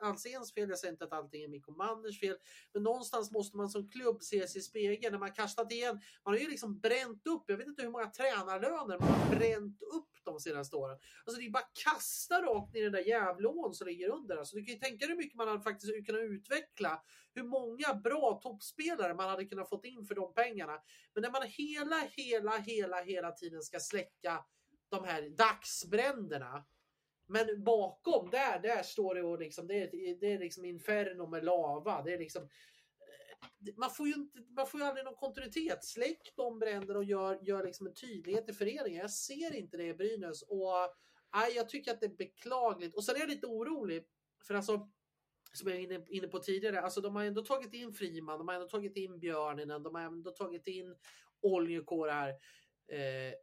Alséns 0.01 0.55
fel, 0.55 0.68
jag 0.68 0.78
säger 0.78 0.93
inte 0.93 1.05
att 1.05 1.12
allting 1.12 1.43
är 1.43 1.49
Mikko 1.49 1.72
Manners 1.72 2.20
fel, 2.20 2.37
men 2.72 2.82
någonstans 2.82 3.32
måste 3.32 3.57
man 3.57 3.68
som 3.68 3.89
klubb 3.89 4.22
se 4.22 4.49
sig 4.49 4.59
i 4.59 4.62
spegeln 4.62 5.12
när 5.12 5.18
man 5.18 5.32
kastat 5.32 5.72
igen. 5.72 6.01
Man 6.24 6.35
har 6.35 6.39
ju 6.39 6.51
liksom 6.51 6.80
bränt 6.80 7.26
upp, 7.26 7.45
jag 7.47 7.57
vet 7.57 7.66
inte 7.66 7.82
hur 7.82 7.91
många 7.91 8.11
tränarlöner 8.11 8.99
man 8.99 9.09
har 9.09 9.37
bränt 9.37 9.82
upp 9.82 10.14
de 10.24 10.41
senaste 10.41 10.76
åren. 10.76 10.99
Alltså 11.24 11.41
det 11.41 11.47
är 11.47 11.51
bara 11.51 11.68
kasta 11.85 12.43
rakt 12.43 12.74
ner 12.74 12.80
i 12.80 12.85
den 12.85 12.93
där 12.93 13.09
jävlån 13.09 13.74
som 13.74 13.87
ligger 13.87 14.09
under. 14.09 14.37
Alltså 14.37 14.57
du 14.57 14.64
kan 14.64 14.74
ju 14.74 14.80
tänka 14.80 15.07
dig 15.07 15.09
hur 15.09 15.22
mycket 15.22 15.37
man 15.37 15.49
hade 15.49 15.62
faktiskt 15.62 16.07
kunnat 16.07 16.22
utveckla. 16.22 17.03
Hur 17.35 17.43
många 17.43 17.95
bra 17.95 18.41
toppspelare 18.43 19.14
man 19.14 19.30
hade 19.30 19.45
kunnat 19.45 19.68
fått 19.68 19.85
in 19.85 20.05
för 20.05 20.14
de 20.14 20.35
pengarna. 20.35 20.80
Men 21.14 21.22
när 21.22 21.30
man 21.30 21.43
hela, 21.43 21.97
hela, 22.16 22.59
hela, 22.59 23.03
hela 23.03 23.32
tiden 23.32 23.62
ska 23.62 23.80
släcka 23.80 24.45
de 24.89 25.05
här 25.05 25.28
dagsbränderna. 25.28 26.64
Men 27.26 27.64
bakom 27.64 28.30
där, 28.30 28.59
där 28.59 28.82
står 28.82 29.14
det 29.14 29.22
och 29.22 29.39
liksom, 29.39 29.66
det 29.66 29.74
är, 29.74 30.20
det 30.20 30.32
är 30.32 30.39
liksom 30.39 30.64
inferno 30.64 31.26
med 31.26 31.45
lava. 31.45 32.03
Det 32.03 32.14
är 32.14 32.18
liksom, 32.18 32.43
eh, 32.43 33.74
man 33.76 33.91
får 33.91 34.07
ju, 34.07 34.14
inte, 34.14 34.39
man 34.57 34.66
får 34.66 34.80
ju 34.80 34.87
aldrig 34.87 35.05
någon 35.05 35.14
kontinuitet. 35.14 35.85
Släck 35.85 36.32
de 36.37 36.59
bränderna 36.59 36.99
och 36.99 37.05
gör, 37.05 37.39
gör 37.43 37.64
liksom 37.64 37.87
en 37.87 37.95
tydlighet 37.95 38.49
i 38.49 38.53
föreningen. 38.53 39.01
Jag 39.01 39.11
ser 39.11 39.55
inte 39.55 39.76
det 39.76 39.87
i 39.87 39.95
Brynäs 39.95 40.43
och 40.43 40.72
aj, 41.30 41.53
jag 41.57 41.68
tycker 41.68 41.91
att 41.91 42.01
det 42.01 42.07
är 42.07 42.16
beklagligt. 42.16 42.95
Och 42.95 43.05
sen 43.05 43.16
är 43.16 43.20
jag 43.20 43.28
lite 43.28 43.47
orolig 43.47 44.05
för 44.47 44.55
alltså 44.55 44.91
som 45.55 45.70
jag 45.70 45.76
var 45.76 46.14
inne, 46.14 46.28
på 46.28 46.38
tidigare, 46.38 46.80
alltså 46.80 47.00
de 47.00 47.16
har 47.16 47.24
ändå 47.24 47.44
tagit 47.44 47.74
in 47.74 47.92
Friman, 47.92 48.38
de 48.38 48.48
har 48.48 48.55
ändå 48.55 48.68
tagit 48.68 48.96
in 48.96 49.18
Björninen, 49.18 49.82
de 49.82 49.94
har 49.94 50.02
ändå 50.02 50.30
tagit 50.30 50.66
in 50.66 50.96
Oljekår 51.42 52.09
här. 52.09 52.28
Eh, 52.88 53.34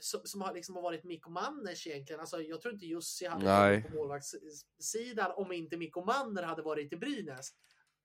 som, 0.00 0.20
som, 0.24 0.40
har 0.40 0.54
liksom 0.54 0.74
varit 0.74 1.04
Mikko 1.04 1.30
Manners 1.30 1.86
egentligen. 1.86 2.20
Alltså, 2.20 2.42
jag 2.42 2.60
tror 2.60 2.74
inte 2.74 2.86
Jussi 2.86 3.26
hade 3.26 3.44
varit 3.46 3.88
på 3.88 3.94
målvaktssidan 3.94 5.32
om 5.36 5.52
inte 5.52 5.76
Mikko 5.76 6.04
Manner 6.04 6.42
hade 6.42 6.62
varit 6.62 6.92
i 6.92 6.96
Brynäs. 6.96 7.50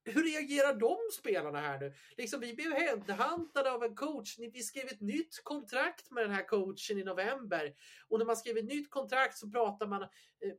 Hur 0.09 0.23
reagerar 0.23 0.73
de 0.73 0.97
spelarna 1.13 1.59
här 1.59 1.79
nu? 1.79 1.93
Liksom, 2.17 2.39
vi 2.39 2.53
blev 2.53 2.71
headhuntade 2.71 3.71
av 3.71 3.83
en 3.83 3.95
coach. 3.95 4.39
Vi 4.53 4.63
skrev 4.63 4.85
ett 4.85 5.01
nytt 5.01 5.43
kontrakt 5.43 6.11
med 6.11 6.23
den 6.23 6.31
här 6.31 6.47
coachen 6.47 6.97
i 6.97 7.03
november. 7.03 7.73
Och 8.07 8.19
när 8.19 8.25
man 8.25 8.37
skrev 8.37 8.57
ett 8.57 8.65
nytt 8.65 8.89
kontrakt 8.89 9.37
så 9.37 9.49
pratade 9.49 9.89
man, 9.89 10.01
eh, 10.01 10.07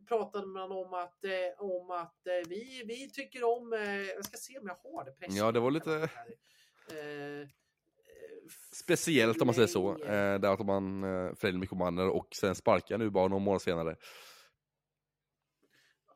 pratade 0.08 0.46
man 0.46 0.72
om 0.72 0.94
att, 0.94 1.24
eh, 1.24 1.30
om 1.58 1.90
att 1.90 2.26
eh, 2.26 2.48
vi, 2.48 2.82
vi 2.86 3.10
tycker 3.10 3.44
om... 3.44 3.72
Jag 4.16 4.24
ska 4.24 4.36
se 4.36 4.58
om 4.58 4.66
jag 4.66 4.90
har 4.90 5.04
det. 5.04 5.14
Ja, 5.28 5.52
det 5.52 5.60
var 5.60 5.70
lite... 5.70 6.08
Speciellt 8.72 9.40
om 9.40 9.46
man 9.46 9.54
säger 9.54 9.68
så. 9.68 10.04
Eh, 10.04 10.40
där 10.40 10.52
att 10.52 10.66
man 10.66 11.04
eh, 11.04 11.34
förlängde 11.34 11.60
Mikko 11.60 11.74
Manner 11.74 12.08
och 12.08 12.28
sen 12.34 12.54
sparkar 12.54 12.98
nu 12.98 13.10
bara 13.10 13.28
några 13.28 13.44
månader 13.44 13.58
senare. 13.58 13.96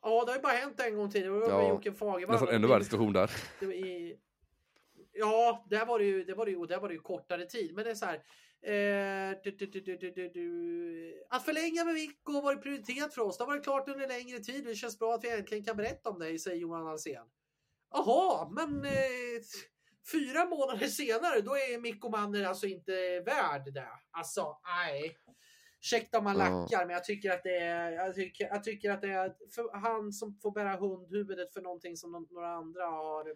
Ja, 0.05 0.25
det 0.25 0.31
har 0.31 0.37
ju 0.37 0.43
bara 0.43 0.53
hänt 0.53 0.81
en 0.81 0.97
gång 0.97 1.11
tidigare. 1.11 1.35
Det 1.35 1.41
var 1.41 1.63
ja, 1.63 1.69
Jocke 1.69 1.93
Fagervall. 1.93 2.35
Nästan 2.35 2.55
ännu 2.55 2.67
värre 2.67 2.85
situation 2.85 3.13
där. 3.13 3.31
I, 3.63 4.17
ja, 5.13 5.65
där 5.71 5.87
var 5.87 5.99
det 5.99 6.05
ju, 6.05 6.25
det 6.25 6.35
var 6.35 6.47
det 6.47 6.53
ju, 6.53 6.67
där 6.67 6.81
var 6.81 6.89
det 6.89 6.95
ju 6.95 7.01
kortare 7.01 7.47
tid. 7.47 7.75
Men 7.75 7.85
det 7.85 7.91
är 7.91 7.95
så 7.95 8.07
här. 8.07 8.15
Eh, 8.67 9.37
du, 9.45 9.51
du, 9.51 10.29
du, 10.29 11.25
att 11.31 11.45
förlänga 11.45 11.85
med 11.85 11.95
Mikko 11.95 12.33
har 12.33 12.43
varit 12.43 12.63
prioritet 12.63 13.15
för 13.15 13.23
oss. 13.23 13.39
Det 13.39 13.45
har 13.45 13.49
varit 13.49 13.65
klart 13.65 13.89
under 13.89 14.09
längre 14.09 14.39
tid. 14.39 14.65
Det 14.65 14.75
känns 14.75 14.99
bra 14.99 15.15
att 15.15 15.25
vi 15.25 15.31
äntligen 15.31 15.65
kan 15.65 15.77
berätta 15.77 16.11
om 16.11 16.19
det, 16.19 16.39
säger 16.39 16.57
Johan 16.57 16.87
Alsen. 16.87 17.27
Jaha, 17.93 18.49
men 18.51 18.85
eh, 18.85 19.41
fyra 20.13 20.45
månader 20.45 20.87
senare, 20.87 21.41
då 21.41 21.55
är 21.57 21.81
Mikko 21.81 22.09
Manner 22.09 22.45
alltså 22.45 22.67
inte 22.67 23.21
värd 23.21 23.75
det. 23.75 23.89
Alltså, 24.11 24.59
nej. 24.65 25.19
Ursäkta 25.85 26.19
om 26.19 26.25
man 26.25 26.37
lackar, 26.37 26.87
men 26.87 26.95
jag 26.95 27.05
tycker 27.05 27.31
att 27.31 27.43
det 27.43 27.59
är, 27.59 27.93
jag 27.93 28.15
tycker, 28.15 28.47
jag 28.47 28.65
tycker 28.65 28.91
att 28.91 29.03
det 29.03 29.09
är 29.09 29.33
han 29.79 30.13
som 30.13 30.39
får 30.43 30.51
bära 30.51 30.77
hundhuvudet 30.77 31.53
för 31.53 31.61
någonting 31.61 31.97
som 31.97 32.27
några 32.31 32.55
andra 32.55 32.85
har 32.85 33.35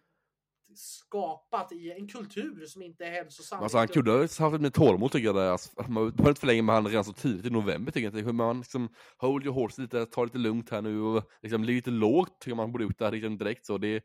skapat 0.75 1.73
i 1.73 1.93
en 1.93 2.09
kultur 2.09 2.67
som 2.67 2.83
inte 2.83 3.05
är 3.05 3.11
hälsosam. 3.11 3.63
Alltså 3.63 3.79
han 3.79 3.89
kunde 3.89 4.11
ha 4.11 4.21
haft 4.21 4.61
mer 4.61 4.71
tålamod 4.71 5.13
tycker 5.13 5.27
jag. 5.27 5.37
Där. 5.37 5.51
Alltså, 5.51 5.71
man 5.89 6.11
behöver 6.11 6.29
inte 6.29 6.41
förlänga 6.41 6.63
med 6.63 6.75
han 6.75 6.87
redan 6.87 7.05
så 7.05 7.13
tidigt 7.13 7.47
i 7.47 7.51
november 7.51 7.93
tycker 7.93 8.17
jag. 8.17 8.25
Hur 8.25 8.33
man 8.33 8.59
liksom, 8.59 8.89
hold 9.19 9.45
your 9.45 9.55
horse 9.55 9.83
lite, 9.83 10.07
ta 10.07 10.25
lite 10.25 10.39
lugnt 10.39 10.71
här 10.71 10.83
nu 10.83 11.01
och 11.01 11.25
liksom 11.43 11.65
ligga 11.65 11.77
lite 11.77 11.91
lågt 11.91 12.41
tycker 12.41 12.57
man 12.57 12.73
borde 12.73 12.85
ut 12.85 12.99
där 12.99 13.13
liksom 13.13 13.39
direkt 13.39 13.67
så. 13.67 13.79
Det, 13.79 14.05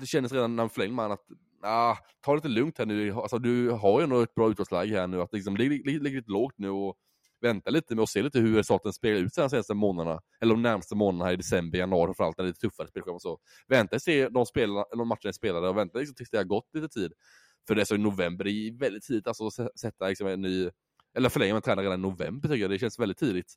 det 0.00 0.06
kändes 0.06 0.32
redan 0.32 0.56
när 0.56 0.62
man 0.62 0.70
förlängde 0.70 0.94
med 0.94 1.02
han 1.04 1.12
att 1.12 1.26
ah, 1.62 1.96
ta 2.20 2.34
lite 2.34 2.48
lugnt 2.48 2.78
här 2.78 2.86
nu. 2.86 3.12
Alltså, 3.12 3.38
du 3.38 3.70
har 3.70 4.00
ju 4.00 4.04
ändå 4.04 4.20
ett 4.20 4.34
bra 4.34 4.50
utgångsläge 4.50 5.00
här 5.00 5.06
nu. 5.06 5.22
Att 5.22 5.32
liksom, 5.32 5.56
ligga 5.56 6.02
lite 6.02 6.30
lågt 6.30 6.54
nu 6.58 6.70
och 6.70 6.96
vänta 7.42 7.70
lite 7.70 7.94
med 7.94 8.02
att 8.02 8.08
se 8.08 8.22
lite 8.22 8.38
hur 8.38 8.56
resultaten 8.56 8.92
spelar 8.92 9.20
ut 9.20 9.34
sig 9.34 9.42
de 9.42 9.50
senaste 9.50 9.74
månaderna. 9.74 10.20
Eller 10.40 10.54
de 10.54 10.62
närmaste 10.62 10.94
månaderna 10.94 11.24
här 11.24 11.32
i 11.32 11.36
december, 11.36 11.78
januari 11.78 12.06
framförallt 12.06 12.38
när 12.38 12.44
det 12.44 12.46
är 12.46 12.50
lite 12.50 12.60
tuffare 12.60 12.88
spelschema 12.88 13.14
och 13.14 13.22
så. 13.22 13.38
Vänta 13.68 13.96
och 13.96 14.02
se 14.02 14.28
de, 14.28 14.46
spela, 14.46 14.84
de 14.96 15.08
matcherna 15.08 15.28
är 15.28 15.32
spelade 15.32 15.68
och 15.68 15.76
vänta 15.76 15.98
liksom 15.98 16.14
tills 16.14 16.30
det 16.30 16.36
har 16.36 16.44
gått 16.44 16.74
lite 16.74 16.88
tid. 16.88 17.12
För 17.66 17.74
det 17.74 17.80
är 17.80 17.84
så 17.84 17.94
i 17.94 17.98
november, 17.98 18.44
det 18.44 18.50
är 18.50 18.78
väldigt 18.78 19.04
tidigt 19.04 19.26
alltså 19.26 19.46
att 19.46 19.80
sätta 19.80 20.08
liksom 20.08 20.26
en 20.26 20.42
ny, 20.42 20.70
eller 21.16 21.28
förlänga 21.28 21.54
med 21.54 21.64
tränare 21.64 21.86
redan 21.86 22.00
i 22.00 22.02
november 22.02 22.48
tycker 22.48 22.62
jag. 22.62 22.70
Det 22.70 22.78
känns 22.78 22.98
väldigt 22.98 23.18
tidigt. 23.18 23.54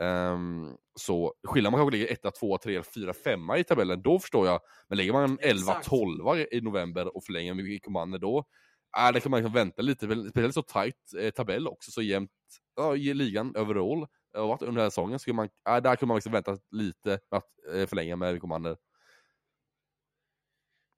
Um, 0.00 0.76
så 0.94 1.34
skillnaden 1.48 1.72
man 1.72 1.80
kanske 1.80 1.98
ligger 1.98 2.12
1, 2.12 2.34
2, 2.40 2.58
3, 2.58 2.82
4, 2.82 3.14
5 3.14 3.40
i 3.56 3.64
tabellen, 3.64 4.02
då 4.02 4.18
förstår 4.18 4.46
jag. 4.46 4.60
Men 4.88 4.98
lägger 4.98 5.12
man 5.12 5.38
11, 5.40 5.80
12 5.84 6.46
i 6.50 6.60
november 6.60 7.16
och 7.16 7.24
förlänger 7.24 7.54
med 7.54 7.82
Commander 7.82 8.18
då, 8.18 8.44
äh, 8.96 9.12
det 9.12 9.20
kan 9.20 9.30
man 9.30 9.40
liksom 9.40 9.54
vänta 9.54 9.82
lite. 9.82 10.28
Speciellt 10.30 10.54
så 10.54 10.62
tight 10.62 11.14
eh, 11.18 11.30
tabell 11.30 11.68
också, 11.68 11.90
så 11.90 12.02
jämnt 12.02 12.30
ja, 12.76 12.96
i 12.96 13.14
ligan 13.14 13.56
overall. 13.56 14.06
Och 14.36 14.62
under 14.62 14.66
den 14.66 14.76
här 14.76 14.90
säsongen, 14.90 15.18
skulle 15.18 15.34
man, 15.34 15.48
äh, 15.68 15.76
där 15.76 15.96
kunde 15.96 16.08
man 16.08 16.16
liksom 16.16 16.32
vänta 16.32 16.58
lite 16.70 17.08
med 17.30 17.38
att 17.38 17.74
eh, 17.74 17.86
förlänga 17.86 18.16
med 18.16 18.40
Commander. 18.40 18.76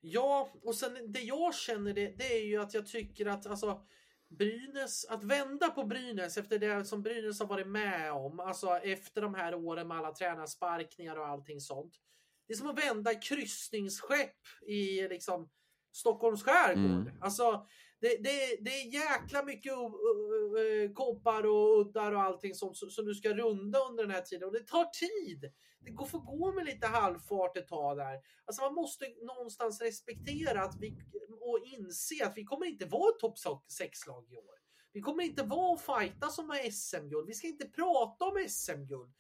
Ja, 0.01 0.53
och 0.62 0.74
sen 0.74 1.12
det 1.12 1.20
jag 1.20 1.55
känner 1.55 1.95
det, 1.95 2.18
det 2.18 2.36
är 2.36 2.47
ju 2.47 2.62
att 2.62 2.74
jag 2.74 2.86
tycker 2.86 3.26
att 3.26 3.47
alltså 3.47 3.82
Brynäs, 4.38 5.05
att 5.05 5.24
vända 5.24 5.68
på 5.68 5.84
Brynäs 5.84 6.36
efter 6.36 6.59
det 6.59 6.84
som 6.84 7.03
Brynäs 7.03 7.41
har 7.41 7.47
varit 7.47 7.66
med 7.66 8.12
om, 8.12 8.41
alltså 8.41 8.68
efter 8.68 9.22
de 9.22 9.34
här 9.34 9.55
åren 9.55 9.88
med 9.88 9.97
alla 9.97 10.12
tränarsparkningar 10.12 11.16
och 11.16 11.26
allting 11.26 11.61
sånt. 11.61 11.95
Det 12.47 12.53
är 12.53 12.57
som 12.57 12.70
att 12.70 12.84
vända 12.84 13.14
kryssningsskepp 13.14 14.36
i 14.66 15.09
liksom 15.09 15.51
Stockholms 15.93 16.43
skärgård. 16.43 17.09
Mm. 17.09 17.12
Alltså, 17.20 17.66
det, 18.01 18.09
det, 18.09 18.57
det 18.61 18.70
är 18.70 18.93
jäkla 18.93 19.43
mycket 19.43 19.72
koppar 20.95 21.47
och 21.47 21.80
uddar 21.80 22.12
och 22.12 22.22
allting 22.22 22.55
sånt 22.55 22.76
som 22.76 23.05
du 23.05 23.14
ska 23.14 23.34
runda 23.34 23.78
under 23.78 24.05
den 24.05 24.14
här 24.14 24.22
tiden. 24.22 24.49
Och 24.49 24.53
det 24.53 24.66
tar 24.66 24.84
tid. 24.84 25.53
Det 25.84 25.91
går, 25.91 26.07
får 26.07 26.20
gå 26.20 26.53
med 26.53 26.64
lite 26.64 26.86
halvfart 26.86 27.57
ett 27.57 27.68
tag 27.68 27.97
där. 27.97 28.18
Alltså 28.45 28.62
man 28.62 28.74
måste 28.74 29.05
någonstans 29.22 29.80
respektera 29.80 30.62
att 30.62 30.76
vi, 30.80 30.97
och 31.41 31.61
inse 31.64 32.26
att 32.26 32.36
vi 32.36 32.45
kommer 32.45 32.66
inte 32.66 32.86
vara 32.86 33.11
ett 33.11 33.18
topp 33.18 33.36
6-lag 33.80 34.32
i 34.32 34.36
år. 34.36 34.61
Vi 34.93 35.01
kommer 35.01 35.24
inte 35.24 35.43
vara 35.43 35.72
och 35.72 35.80
fighta 35.80 36.28
som 36.28 36.59
SM-guld. 36.72 37.26
Vi 37.26 37.34
ska 37.34 37.47
inte 37.47 37.68
prata 37.68 38.24
om 38.24 38.47
SM-guld 38.49 39.14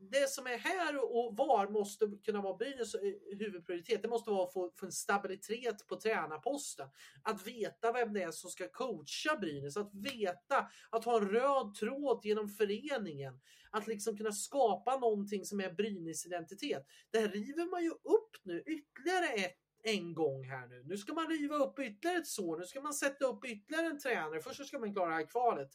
det 0.00 0.30
som 0.30 0.46
är 0.46 0.58
här 0.58 1.16
och 1.16 1.36
var 1.36 1.68
måste 1.68 2.06
kunna 2.24 2.40
vara 2.40 2.56
Brynäs 2.56 2.94
eh, 2.94 3.12
huvudprioritet. 3.38 4.02
Det 4.02 4.08
måste 4.08 4.30
vara 4.30 4.44
att 4.44 4.52
få, 4.52 4.72
få 4.76 4.86
en 4.86 4.92
stabilitet 4.92 5.86
på 5.86 5.96
tränarposten. 5.96 6.88
Att 7.22 7.46
veta 7.46 7.92
vem 7.92 8.12
det 8.12 8.22
är 8.22 8.30
som 8.30 8.50
ska 8.50 8.68
coacha 8.68 9.36
Brynäs. 9.40 9.76
Att 9.76 9.94
veta, 9.94 10.68
att 10.90 11.04
ha 11.04 11.16
en 11.16 11.28
röd 11.28 11.74
tråd 11.74 12.20
genom 12.24 12.48
föreningen. 12.48 13.40
Att 13.70 13.86
liksom 13.86 14.16
kunna 14.16 14.32
skapa 14.32 14.96
någonting 14.96 15.44
som 15.44 15.60
är 15.60 15.72
Brynäs 15.72 16.26
identitet. 16.26 16.86
Det 17.10 17.18
här 17.18 17.28
river 17.28 17.70
man 17.70 17.84
ju 17.84 17.90
upp 17.90 18.36
nu 18.42 18.62
ytterligare 18.66 19.26
ett 19.26 19.56
en 19.82 20.14
gång 20.14 20.44
här 20.44 20.66
nu. 20.66 20.82
Nu 20.86 20.96
ska 20.96 21.14
man 21.14 21.28
riva 21.28 21.56
upp 21.56 21.78
ytterligare 21.78 22.18
ett 22.18 22.26
sår. 22.26 22.58
Nu 22.58 22.64
ska 22.64 22.80
man 22.80 22.94
sätta 22.94 23.24
upp 23.24 23.44
ytterligare 23.44 23.86
en 23.86 23.98
tränare. 23.98 24.40
Först 24.40 24.56
så 24.56 24.64
ska 24.64 24.78
man 24.78 24.92
klara 24.92 25.08
det 25.08 25.14
här 25.14 25.26
kvalet. 25.26 25.70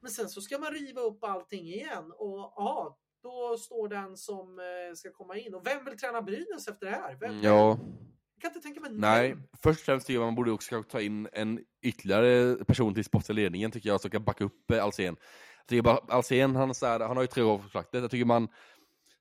Men 0.00 0.10
sen 0.10 0.28
så 0.28 0.40
ska 0.40 0.58
man 0.58 0.72
riva 0.72 1.00
upp 1.00 1.24
allting 1.24 1.66
igen 1.66 2.12
och 2.12 2.38
ja, 2.56 2.98
då 3.26 3.56
står 3.58 3.88
den 3.88 4.16
som 4.16 4.58
eh, 4.58 4.94
ska 4.94 5.12
komma 5.12 5.36
in. 5.36 5.54
Och 5.54 5.66
vem 5.66 5.84
vill 5.84 5.98
träna 5.98 6.22
Brynäs 6.22 6.68
efter 6.68 6.86
det 6.86 6.92
här? 6.92 7.16
Vem, 7.20 7.42
ja. 7.42 7.78
Jag 8.34 8.40
kan 8.40 8.50
inte 8.50 8.60
tänka 8.60 8.80
mig 8.80 8.90
Nej, 8.92 9.28
vem. 9.28 9.42
först 9.62 9.80
och 9.80 9.84
främst 9.84 10.06
tycker 10.06 10.20
jag 10.20 10.26
man 10.26 10.34
borde 10.34 10.52
också 10.52 10.82
ta 10.82 11.00
in 11.00 11.28
en 11.32 11.60
ytterligare 11.82 12.64
person 12.64 12.94
till 12.94 13.04
sportsliga 13.04 13.34
ledningen 13.34 13.70
tycker 13.70 13.88
jag, 13.88 14.00
som 14.00 14.10
kan 14.10 14.24
backa 14.24 14.44
upp 14.44 14.70
eh, 14.70 14.84
Alsen. 14.84 15.16
Jag 15.58 15.66
tycker 15.68 15.82
bara, 15.82 16.00
Alsen, 16.08 16.56
han, 16.56 16.74
så 16.74 16.86
här, 16.86 17.00
han 17.00 17.16
har 17.16 17.24
ju 17.24 17.26
tre 17.26 17.42
år 17.42 17.58
kontraktet. 17.58 18.02
Jag 18.02 18.10
tycker 18.10 18.24
man 18.24 18.48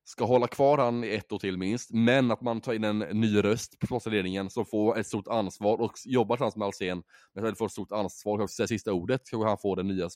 ska 0.03 0.25
hålla 0.25 0.47
kvar 0.47 0.77
han 0.77 1.03
i 1.03 1.09
ett 1.09 1.31
år 1.31 1.39
till 1.39 1.57
minst, 1.57 1.91
men 1.93 2.31
att 2.31 2.41
man 2.41 2.61
tar 2.61 2.73
in 2.73 2.83
en 2.83 2.99
ny 2.99 3.43
röst 3.43 3.79
på 3.79 3.85
sportsliga 3.85 4.13
ledningen 4.15 4.49
som 4.49 4.65
får 4.65 4.97
ett 4.99 5.07
stort 5.07 5.27
ansvar 5.27 5.81
och 5.81 5.91
jobbar 6.05 6.35
tillsammans 6.35 6.55
med 6.55 6.65
Alsen, 6.65 7.03
men 7.33 7.45
att 7.45 7.57
får 7.57 7.65
ett 7.65 7.71
stort 7.71 7.91
ansvar, 7.91 8.37
kanske 8.37 8.67
sista 8.67 8.93
ordet, 8.93 9.21
kanske 9.29 9.47
han 9.47 9.57
får 9.57 9.75
den 9.75 9.87
nya 9.87 10.09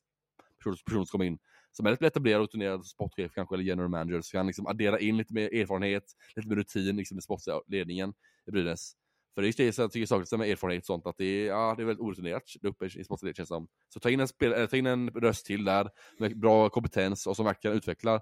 personen 0.64 1.06
som 1.06 1.06
kommer 1.06 1.26
in 1.26 1.38
som 1.72 1.86
är 1.86 1.92
lite 1.92 2.08
etablerad 2.08 2.42
och 2.42 2.48
rutinerad 2.48 2.86
sportchef 2.86 3.32
kanske, 3.36 3.56
eller 3.56 3.64
general 3.64 3.90
manager, 3.90 4.22
så 4.22 4.32
kan 4.32 4.40
han 4.40 4.48
liksom 4.48 4.68
addera 4.68 5.00
in 5.00 5.18
lite 5.18 5.34
mer 5.34 5.54
erfarenhet, 5.54 6.04
lite 6.36 6.50
mer 6.50 6.56
rutin 6.56 6.98
liksom, 6.98 7.18
i 7.18 7.22
sportledningen 7.22 8.14
i 8.46 8.52
Brynäs. 8.52 8.94
För 9.36 9.42
det 9.42 9.46
är 9.46 9.64
just 9.64 9.78
det 9.78 9.82
jag 9.84 9.92
tycker 9.92 10.06
saknas 10.06 10.32
med 10.32 10.50
erfarenhet 10.50 10.82
och 10.82 10.86
sånt, 10.86 11.08
att 11.08 11.18
det 11.18 11.26
är, 11.26 11.48
ja, 11.48 11.74
det 11.78 11.84
är 11.84 11.86
väldigt 11.86 12.04
orutinerat 12.04 12.44
där 12.62 12.70
uppe 12.70 12.86
i 12.86 13.04
sportledningen 13.04 13.36
känns 13.36 13.50
som. 13.50 13.68
Så 13.94 14.00
ta 14.00 14.10
in, 14.10 14.20
en 14.20 14.28
spel, 14.28 14.54
äh, 14.54 14.66
ta 14.66 14.78
in 14.78 14.86
en 14.86 15.10
röst 15.10 15.46
till 15.46 15.66
där, 15.66 15.90
med 16.18 16.40
bra 16.40 16.70
kompetens 16.70 17.28
och 17.28 17.36
som 17.36 17.46
verkligen 17.46 17.78
utvecklar 17.78 18.22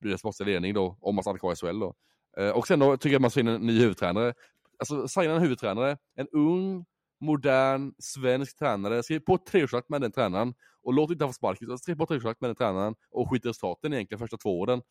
Brynäs 0.00 0.20
sportsliga 0.20 0.46
ledning 0.46 0.74
då, 0.74 0.98
om 1.00 1.14
man 1.14 1.22
stannar 1.22 1.38
kvar 1.38 1.52
i 1.52 1.56
SHL 1.56 1.78
då. 1.78 1.94
Eh, 2.36 2.50
och 2.50 2.66
sen 2.66 2.78
då 2.78 2.96
tycker 2.96 3.12
jag 3.12 3.18
att 3.18 3.22
man 3.22 3.30
ska 3.30 3.40
in 3.40 3.48
en 3.48 3.66
ny 3.66 3.80
huvudtränare. 3.80 4.34
Alltså 4.78 5.08
signa 5.08 5.34
en 5.34 5.42
huvudtränare, 5.42 5.98
en 6.14 6.28
ung, 6.28 6.84
modern, 7.20 7.94
svensk 7.98 8.58
tränare. 8.58 9.02
Skriv 9.02 9.20
på 9.20 9.34
ett 9.34 9.46
treårskontrakt 9.46 9.88
med 9.88 10.00
den 10.00 10.12
tränaren 10.12 10.54
och 10.82 10.94
låt 10.94 11.10
inte 11.10 11.24
han 11.24 11.28
få 11.28 11.32
sparken, 11.32 11.68
på 11.68 11.74
ett 11.74 11.82
treårskontrakt 11.82 12.40
med 12.40 12.50
den 12.50 12.56
tränaren 12.56 12.94
och 13.10 13.30
skit 13.30 13.44
i 13.44 13.48
resultaten 13.48 13.92
egentligen 13.92 14.18
första 14.18 14.36
två 14.36 14.60
åren. 14.60 14.82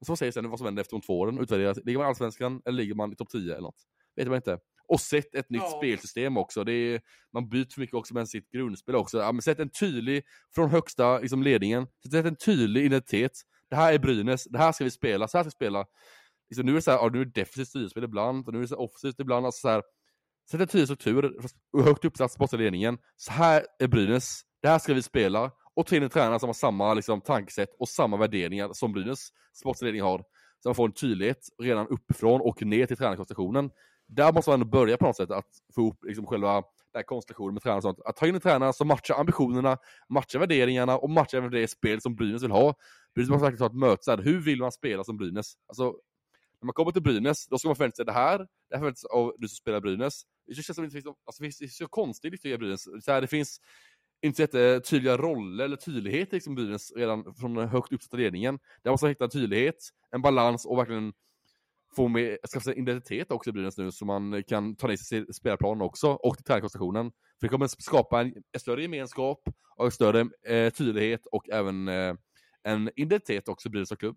Och 0.00 0.06
så 0.06 0.16
säger 0.16 0.32
sen 0.32 0.50
vad 0.50 0.58
som 0.58 0.64
händer 0.64 0.80
efter 0.80 0.96
de 0.96 1.00
två 1.00 1.20
åren, 1.20 1.38
utvärdera, 1.38 1.74
ligger 1.84 1.98
man 1.98 2.06
i 2.06 2.08
Allsvenskan 2.08 2.62
eller 2.64 2.76
ligger 2.76 2.94
man 2.94 3.12
i 3.12 3.16
topp 3.16 3.28
10 3.28 3.52
eller 3.52 3.62
något? 3.62 3.86
Vet 4.16 4.28
man 4.28 4.36
inte. 4.36 4.58
Och 4.88 5.00
sätt 5.00 5.34
ett 5.34 5.50
nytt 5.50 5.62
ja. 5.62 5.76
spelsystem 5.78 6.36
också. 6.36 6.64
Det 6.64 6.72
är, 6.72 7.00
man 7.32 7.48
byter 7.48 7.74
för 7.74 7.80
mycket 7.80 7.94
också 7.94 8.14
med 8.14 8.28
sitt 8.28 8.50
grundspel 8.50 8.94
också. 8.94 9.18
Ja, 9.18 9.32
men 9.32 9.42
sätt 9.42 9.60
en 9.60 9.70
tydlig, 9.70 10.22
från 10.54 10.70
högsta 10.70 11.18
liksom, 11.18 11.42
ledningen, 11.42 11.86
sätt 12.12 12.26
en 12.26 12.36
tydlig 12.36 12.84
identitet. 12.84 13.32
Det 13.70 13.76
här 13.76 13.92
är 13.92 13.98
Brynäs, 13.98 14.44
det 14.44 14.58
här 14.58 14.72
ska 14.72 14.84
vi 14.84 14.90
spela, 14.90 15.28
så 15.28 15.38
här 15.38 15.44
ska 15.44 15.48
vi 15.48 15.50
spela. 15.50 15.86
Liksom, 16.50 16.66
nu 16.66 16.72
är 16.72 16.76
det 16.76 16.82
så 16.82 16.90
här, 16.90 16.98
ja, 16.98 17.10
nu 17.12 17.20
är 17.20 17.24
det 17.24 17.40
defensivt 17.40 17.68
styrspel 17.68 18.04
ibland, 18.04 18.46
och 18.46 18.52
nu 18.52 18.62
är 18.62 18.66
det 18.66 18.74
offensivt 18.74 19.20
ibland. 19.20 19.46
Alltså, 19.46 19.60
så 19.60 19.68
här, 19.68 19.82
sätt 20.50 20.60
en 20.60 20.68
tydlig 20.68 20.86
struktur, 20.86 21.40
högt 21.84 22.04
uppsatt 22.04 22.32
sportsliga 22.32 22.62
ledningen. 22.62 22.98
Så 23.16 23.32
här 23.32 23.66
är 23.78 23.88
Brynäs, 23.88 24.42
det 24.62 24.68
här 24.68 24.78
ska 24.78 24.94
vi 24.94 25.02
spela. 25.02 25.50
Och 25.74 25.86
ta 25.86 25.96
in 25.96 26.02
en 26.02 26.10
tränare 26.10 26.38
som 26.38 26.48
har 26.48 26.54
samma 26.54 26.94
liksom, 26.94 27.20
tankesätt 27.20 27.76
och 27.78 27.88
samma 27.88 28.16
värderingar 28.16 28.72
som 28.72 28.92
Brynäs 28.92 29.28
sportsliga 29.52 29.86
ledning 29.86 30.02
har. 30.02 30.24
Så 30.62 30.68
man 30.68 30.74
får 30.74 30.86
en 30.86 30.92
tydlighet 30.92 31.48
redan 31.62 31.88
uppifrån 31.88 32.40
och 32.40 32.62
ner 32.62 32.86
till 32.86 32.96
tränarkonstellationen 32.96 33.70
där 34.10 34.32
måste 34.32 34.50
man 34.50 34.60
ändå 34.60 34.70
börja 34.70 34.96
på 34.96 35.06
något 35.06 35.16
sätt 35.16 35.30
att 35.30 35.46
få 35.74 35.80
ihop 35.80 36.04
liksom 36.04 36.26
själva 36.26 36.54
den 36.54 36.98
här 36.98 37.02
konstellationen 37.02 37.54
med 37.54 37.62
tränare 37.62 37.78
och 37.78 37.82
sånt. 37.82 38.00
Att 38.04 38.16
ta 38.16 38.26
in 38.26 38.34
en 38.34 38.40
tränare 38.40 38.72
som 38.72 38.88
matchar 38.88 39.14
ambitionerna, 39.14 39.78
matchar 40.08 40.38
värderingarna 40.38 40.98
och 40.98 41.10
matchar 41.10 41.38
även 41.38 41.50
det 41.50 41.68
spel 41.68 42.00
som 42.00 42.14
Brynäs 42.16 42.42
vill 42.42 42.50
ha. 42.50 42.74
Brynäs 43.14 43.30
måste 43.30 43.44
verkligen 43.44 43.58
ta 43.58 43.66
ett 43.66 43.80
möte, 43.80 44.04
så 44.04 44.10
här, 44.10 44.18
hur 44.18 44.40
vill 44.40 44.58
man 44.58 44.72
spela 44.72 45.04
som 45.04 45.16
Brynäs? 45.16 45.54
Alltså, 45.68 45.84
när 46.60 46.66
man 46.66 46.72
kommer 46.72 46.92
till 46.92 47.02
Brynäs, 47.02 47.46
då 47.46 47.58
ska 47.58 47.68
man 47.68 47.76
förvänta 47.76 47.96
sig 47.96 48.04
det 48.04 48.12
här, 48.12 48.38
det 48.38 48.76
här 48.76 48.78
förväntas 48.78 49.04
av 49.04 49.34
du 49.38 49.48
som 49.48 49.56
spelar 49.56 49.80
Brynäs. 49.80 50.22
Det 50.46 50.54
känns 50.54 50.76
som 50.76 50.84
att 50.84 50.90
det 50.90 51.02
finns, 51.02 51.16
alltså, 51.24 51.42
det 51.42 51.64
är 51.64 51.68
så 51.68 51.88
konstigt 51.88 52.44
i 52.44 52.58
Brynäs. 52.58 52.82
Så 52.82 53.12
här, 53.12 53.20
det 53.20 53.26
finns 53.26 53.60
inte 54.22 54.46
så 54.46 54.80
tydliga 54.90 55.16
roller 55.16 55.64
eller 55.64 55.76
tydlighet 55.76 56.32
liksom 56.32 56.54
Brynäs 56.54 56.92
redan 56.96 57.34
från 57.34 57.54
den 57.54 57.68
högt 57.68 57.92
uppsatta 57.92 58.16
ledningen. 58.16 58.58
Där 58.82 58.90
måste 58.90 59.04
man 59.04 59.10
hitta 59.10 59.28
tydlighet, 59.28 59.76
en 60.10 60.22
balans 60.22 60.66
och 60.66 60.78
verkligen 60.78 61.12
få 61.96 62.08
med, 62.08 62.38
skaffa 62.52 62.64
sig 62.64 62.78
identitet 62.78 63.30
också 63.30 63.50
i 63.50 63.52
Brynäs 63.52 63.78
nu 63.78 63.92
så 63.92 64.04
man 64.04 64.42
kan 64.42 64.76
ta 64.76 64.86
ner 64.86 64.96
sig 64.96 65.24
till 65.24 65.34
spelarplanen 65.34 65.82
också 65.82 66.08
och 66.08 66.36
till 66.36 66.44
tränarkonstellationen. 66.44 67.10
För 67.10 67.46
det 67.46 67.48
kommer 67.48 67.66
skapa 67.66 68.20
en, 68.20 68.34
en 68.52 68.60
större 68.60 68.82
gemenskap 68.82 69.42
och 69.76 69.84
en 69.84 69.90
större 69.90 70.20
eh, 70.46 70.72
tydlighet 70.72 71.26
och 71.26 71.50
även 71.50 71.88
eh, 71.88 72.14
en 72.62 72.90
identitet 72.96 73.48
också 73.48 73.68
i 73.68 73.70
Brynäs 73.70 73.88
som 73.88 73.96
klubb. 73.96 74.16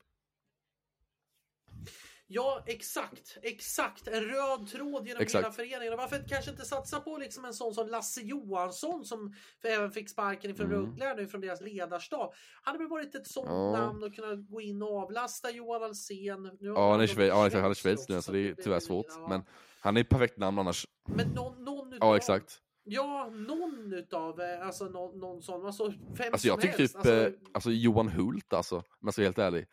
Ja, 2.33 2.63
exakt. 2.65 3.37
Exakt. 3.41 4.07
En 4.07 4.23
röd 4.23 4.67
tråd 4.67 5.07
genom 5.07 5.21
exakt. 5.21 5.45
hela 5.45 5.53
föreningen. 5.53 5.97
Varför 5.97 6.23
kanske 6.29 6.51
inte 6.51 6.65
satsa 6.65 6.99
på 6.99 7.17
liksom 7.17 7.45
en 7.45 7.53
sån 7.53 7.73
som 7.73 7.87
Lasse 7.87 8.21
Johansson 8.21 9.05
som 9.05 9.33
även 9.63 9.91
fick 9.91 10.09
sparken 10.09 10.51
ifrån 10.51 10.65
mm. 10.65 10.81
Rögle 10.81 11.15
nu 11.15 11.27
från 11.27 11.41
deras 11.41 11.61
ledarstab. 11.61 12.33
Hade 12.63 12.77
väl 12.77 12.87
varit 12.87 13.15
ett 13.15 13.27
sånt 13.27 13.47
ja. 13.49 13.71
namn 13.71 14.03
att 14.03 14.15
kunna 14.15 14.35
gå 14.35 14.61
in 14.61 14.81
och 14.81 14.97
avlasta 14.97 15.51
Johan 15.51 15.83
Alsen. 15.83 16.57
ja, 16.59 16.91
han 16.91 17.01
är, 17.01 17.07
Schweiz, 17.07 17.29
ja, 17.29 17.61
han 17.61 17.71
är 17.71 17.73
Schweiz 17.73 18.09
nu 18.09 18.21
så 18.21 18.31
det 18.31 18.39
är 18.39 18.55
tyvärr 18.63 18.79
svårt. 18.79 19.05
Ja. 19.09 19.27
Men 19.27 19.43
han 19.79 19.97
är 19.97 20.03
perfekt 20.03 20.37
namn 20.37 20.59
annars. 20.59 20.87
Men 21.05 21.27
någon, 21.27 21.63
någon 21.63 21.93
utav, 21.93 22.09
Ja, 22.09 22.17
exakt. 22.17 22.59
Ja, 22.83 23.29
någon 23.33 23.93
utav, 23.93 24.41
eh, 24.41 24.67
alltså 24.67 24.85
någon, 24.85 25.19
någon 25.19 25.41
sån, 25.41 25.65
alltså 25.65 25.93
vem 26.17 26.33
alltså, 26.33 26.47
jag 26.47 26.61
tycker 26.61 26.77
typ, 26.77 26.95
alltså... 26.95 27.13
Eh, 27.13 27.33
alltså 27.53 27.71
Johan 27.71 28.07
Hult 28.09 28.53
alltså, 28.53 28.75
om 28.75 28.83
jag 29.01 29.13
ska 29.13 29.21
vara 29.21 29.27
helt 29.27 29.39
ärlig. 29.39 29.67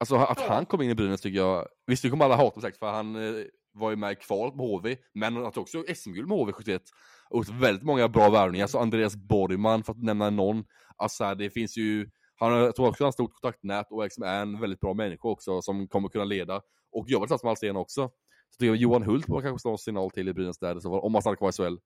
Alltså 0.00 0.16
att 0.16 0.40
han 0.40 0.66
kom 0.66 0.82
in 0.82 0.90
i 0.90 0.94
Brynäs 0.94 1.20
tycker 1.20 1.38
jag, 1.38 1.66
visst 1.86 2.02
det 2.02 2.10
kommer 2.10 2.24
alla 2.24 2.36
hata 2.36 2.60
säkert 2.60 2.78
för 2.78 2.92
han 2.92 3.16
eh, 3.16 3.44
var 3.72 3.90
ju 3.90 3.96
med 3.96 4.12
i 4.12 4.14
kvalet 4.14 4.54
med 4.54 4.66
HV, 4.66 4.96
men 5.14 5.36
han 5.36 5.52
tog 5.52 5.62
också 5.62 5.84
SM-guld 5.94 6.28
med 6.28 6.38
HV 6.38 6.52
71. 6.52 6.82
Och 7.30 7.44
väldigt 7.48 7.84
många 7.84 8.08
bra 8.08 8.30
värvningar, 8.30 8.66
så 8.66 8.78
Andreas 8.78 9.16
Borgman 9.16 9.82
för 9.82 9.92
att 9.92 10.02
nämna 10.02 10.30
någon. 10.30 10.64
Alltså 10.96 11.34
det 11.34 11.50
finns 11.50 11.76
ju, 11.76 12.10
han 12.36 12.52
har, 12.52 12.72
tror 12.72 12.88
också 12.88 13.04
han 13.04 13.06
har 13.06 13.12
stort 13.12 13.32
kontaktnät 13.32 13.86
och 13.90 14.02
liksom 14.02 14.24
är 14.24 14.42
en 14.42 14.60
väldigt 14.60 14.80
bra 14.80 14.94
människa 14.94 15.28
också 15.28 15.62
som 15.62 15.88
kommer 15.88 16.08
kunna 16.08 16.24
leda 16.24 16.60
och 16.92 17.08
jobba 17.08 17.26
tillsammans 17.26 17.42
med 17.42 17.50
Alsen 17.50 17.76
också. 17.76 18.10
Så 18.50 18.58
tycker 18.58 18.66
jag 18.66 18.76
Johan 18.76 19.02
Hult 19.02 19.28
var 19.28 19.42
kanske 19.42 19.58
slå 19.62 19.76
signal 19.76 20.10
till 20.10 20.28
i 20.28 20.34
Brynäs 20.34 20.58
där, 20.58 20.80
så 20.80 21.00
om 21.00 21.14
han 21.14 21.22
stannar 21.22 21.36
kvar 21.36 21.48
i 21.48 21.52
SHL. 21.52 21.76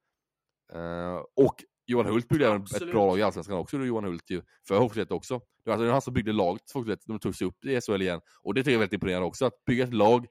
Uh, 0.76 1.20
och 1.36 1.64
Johan 1.86 2.06
Hult 2.06 2.28
byggde 2.28 2.46
även 2.46 2.62
ett 2.62 2.90
bra 2.90 3.06
lag 3.06 3.18
i 3.18 3.22
Allsvenskan 3.22 3.56
också, 3.56 3.76
Johan 3.76 4.04
Hult 4.04 4.30
ju, 4.30 4.42
för 4.68 4.74
HV71 4.74 5.12
också. 5.12 5.38
Det 5.38 5.70
var 5.70 5.72
alltså 5.72 5.90
han 5.90 6.02
som 6.02 6.14
byggde 6.14 6.32
laget 6.32 6.70
för 6.70 6.80
HV71, 6.80 6.98
de 7.06 7.18
tog 7.18 7.34
sig 7.34 7.46
upp 7.46 7.64
i 7.64 7.80
SHL 7.80 8.02
igen. 8.02 8.20
Och 8.42 8.54
det 8.54 8.60
tycker 8.60 8.70
jag 8.70 8.74
är 8.74 8.78
väldigt 8.78 8.94
imponerande 8.94 9.26
också, 9.26 9.44
att 9.46 9.64
bygga 9.66 9.84
ett 9.84 9.94
lag 9.94 10.26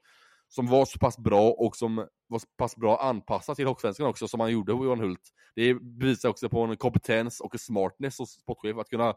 som 0.48 0.66
var 0.66 0.84
så 0.84 0.98
pass 0.98 1.18
bra 1.18 1.50
och 1.50 1.76
som 1.76 2.06
var 2.26 2.38
så 2.38 2.46
pass 2.58 2.76
bra 2.76 3.02
anpassat 3.02 3.56
till 3.56 3.66
Hockeysvenskan 3.66 4.06
också, 4.06 4.28
som 4.28 4.40
han 4.40 4.52
gjorde, 4.52 4.72
Johan 4.72 5.00
Hult. 5.00 5.20
Det 5.54 5.76
visar 5.98 6.28
också 6.28 6.48
på 6.48 6.60
en 6.60 6.76
kompetens 6.76 7.40
och 7.40 7.54
en 7.54 7.58
smartness 7.58 8.18
hos 8.18 8.30
sportchef, 8.30 8.78
att 8.78 8.88
kunna 8.88 9.14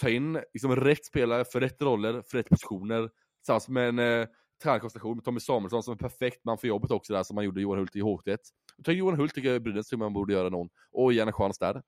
ta 0.00 0.08
in 0.08 0.40
liksom, 0.52 0.76
rätt 0.76 1.04
spelare 1.04 1.44
för 1.44 1.60
rätt 1.60 1.82
roller, 1.82 2.22
för 2.30 2.38
rätt 2.38 2.48
positioner, 2.48 3.10
tillsammans 3.40 3.68
med 3.68 3.88
en 3.88 3.98
eh, 3.98 4.28
tränarkonstellation 4.62 5.16
med 5.16 5.24
Tommy 5.24 5.40
Samuelsson 5.40 5.82
som 5.82 5.92
är 5.92 5.98
perfekt 5.98 6.44
man 6.44 6.58
för 6.58 6.68
jobbet 6.68 6.90
också 6.90 7.12
där, 7.12 7.22
som 7.22 7.34
man 7.34 7.44
gjorde 7.44 7.60
Johan 7.60 7.78
Hult 7.78 7.96
i 7.96 8.02
H71. 8.02 8.38
tar 8.84 8.92
Johan 8.92 9.16
Hult 9.16 9.34
tycker 9.34 9.48
jag 9.48 9.56
i 9.56 9.60
Brynäs 9.60 9.88
tycker 9.88 9.98
man 9.98 10.12
borde 10.12 10.32
göra 10.32 10.48
någon. 10.48 10.68
Och 10.92 11.12
ge 11.12 11.20
en 11.20 11.32
chans 11.32 11.58
där. 11.58 11.82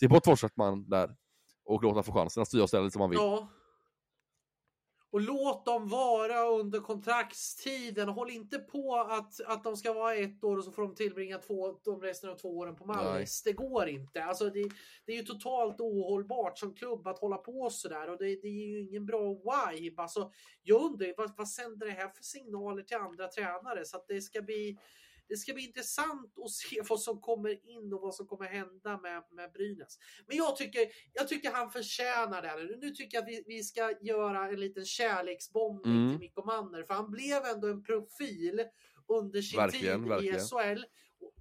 Se 0.00 0.08
på 0.08 0.16
ett 0.16 0.24
fortsatt 0.24 0.56
man 0.56 0.88
där. 0.88 1.16
Och 1.64 1.82
låta 1.82 1.86
honom 1.86 2.04
få 2.04 2.12
chansen 2.12 2.40
att 2.42 2.48
styra 2.48 2.62
och 2.62 2.68
ställa 2.68 2.84
lite 2.84 2.92
som 2.92 3.00
han 3.00 3.10
vill. 3.10 3.18
Ja. 3.18 3.48
Och 5.10 5.20
låt 5.20 5.66
dem 5.66 5.88
vara 5.88 6.48
under 6.48 6.80
kontraktstiden. 6.80 8.08
Håll 8.08 8.30
inte 8.30 8.58
på 8.58 8.94
att, 8.94 9.40
att 9.46 9.64
de 9.64 9.76
ska 9.76 9.92
vara 9.92 10.14
ett 10.14 10.44
år 10.44 10.56
och 10.56 10.64
så 10.64 10.72
får 10.72 10.82
de 10.82 10.94
tillbringa 10.94 11.38
två, 11.38 11.78
de 11.84 12.00
resten 12.00 12.30
av 12.30 12.34
två 12.34 12.58
åren 12.58 12.76
på 12.76 12.86
Mallis. 12.86 13.42
Det 13.42 13.52
går 13.52 13.88
inte. 13.88 14.24
Alltså 14.24 14.50
det, 14.50 14.68
det, 15.06 15.12
är 15.12 15.16
ju 15.16 15.22
totalt 15.22 15.80
ohållbart 15.80 16.58
som 16.58 16.74
klubb 16.74 17.06
att 17.06 17.18
hålla 17.18 17.36
på 17.36 17.70
sådär 17.70 18.10
och 18.10 18.18
det, 18.18 18.24
det 18.24 18.48
är 18.48 18.66
ju 18.66 18.80
ingen 18.80 19.06
bra 19.06 19.34
vibe. 19.34 20.02
Alltså, 20.02 20.32
jag 20.62 20.82
undrar 20.82 21.14
vad, 21.16 21.36
vad 21.36 21.48
sänder 21.48 21.86
det 21.86 21.92
här 21.92 22.08
för 22.08 22.22
signaler 22.22 22.82
till 22.82 22.96
andra 22.96 23.28
tränare 23.28 23.84
så 23.84 23.96
att 23.96 24.08
det 24.08 24.20
ska 24.20 24.42
bli 24.42 24.78
det 25.28 25.36
ska 25.36 25.54
bli 25.54 25.66
intressant 25.66 26.38
att 26.44 26.50
se 26.50 26.82
vad 26.88 27.00
som 27.00 27.20
kommer 27.20 27.66
in 27.66 27.92
och 27.92 28.00
vad 28.00 28.14
som 28.14 28.26
kommer 28.26 28.46
hända 28.46 29.00
med, 29.00 29.22
med 29.32 29.52
Brynäs. 29.52 29.98
Men 30.26 30.36
jag 30.36 30.56
tycker, 30.56 30.80
jag 31.12 31.28
tycker 31.28 31.50
han 31.50 31.70
förtjänar 31.70 32.42
det. 32.42 32.76
Nu 32.76 32.90
tycker 32.90 33.16
jag 33.16 33.22
att 33.22 33.28
vi, 33.28 33.44
vi 33.46 33.62
ska 33.62 33.94
göra 34.00 34.48
en 34.48 34.60
liten 34.60 34.84
kärleksbombning 34.84 35.96
mm. 35.96 36.10
till 36.10 36.18
Mikko 36.18 36.44
Manner, 36.44 36.82
för 36.82 36.94
han 36.94 37.10
blev 37.10 37.44
ändå 37.44 37.68
en 37.68 37.82
profil 37.82 38.62
under 39.08 39.42
sin 39.42 39.56
verkligen, 39.56 40.00
tid 40.00 40.08
verkligen. 40.08 40.36
i 40.36 40.40
SHL. 40.40 40.84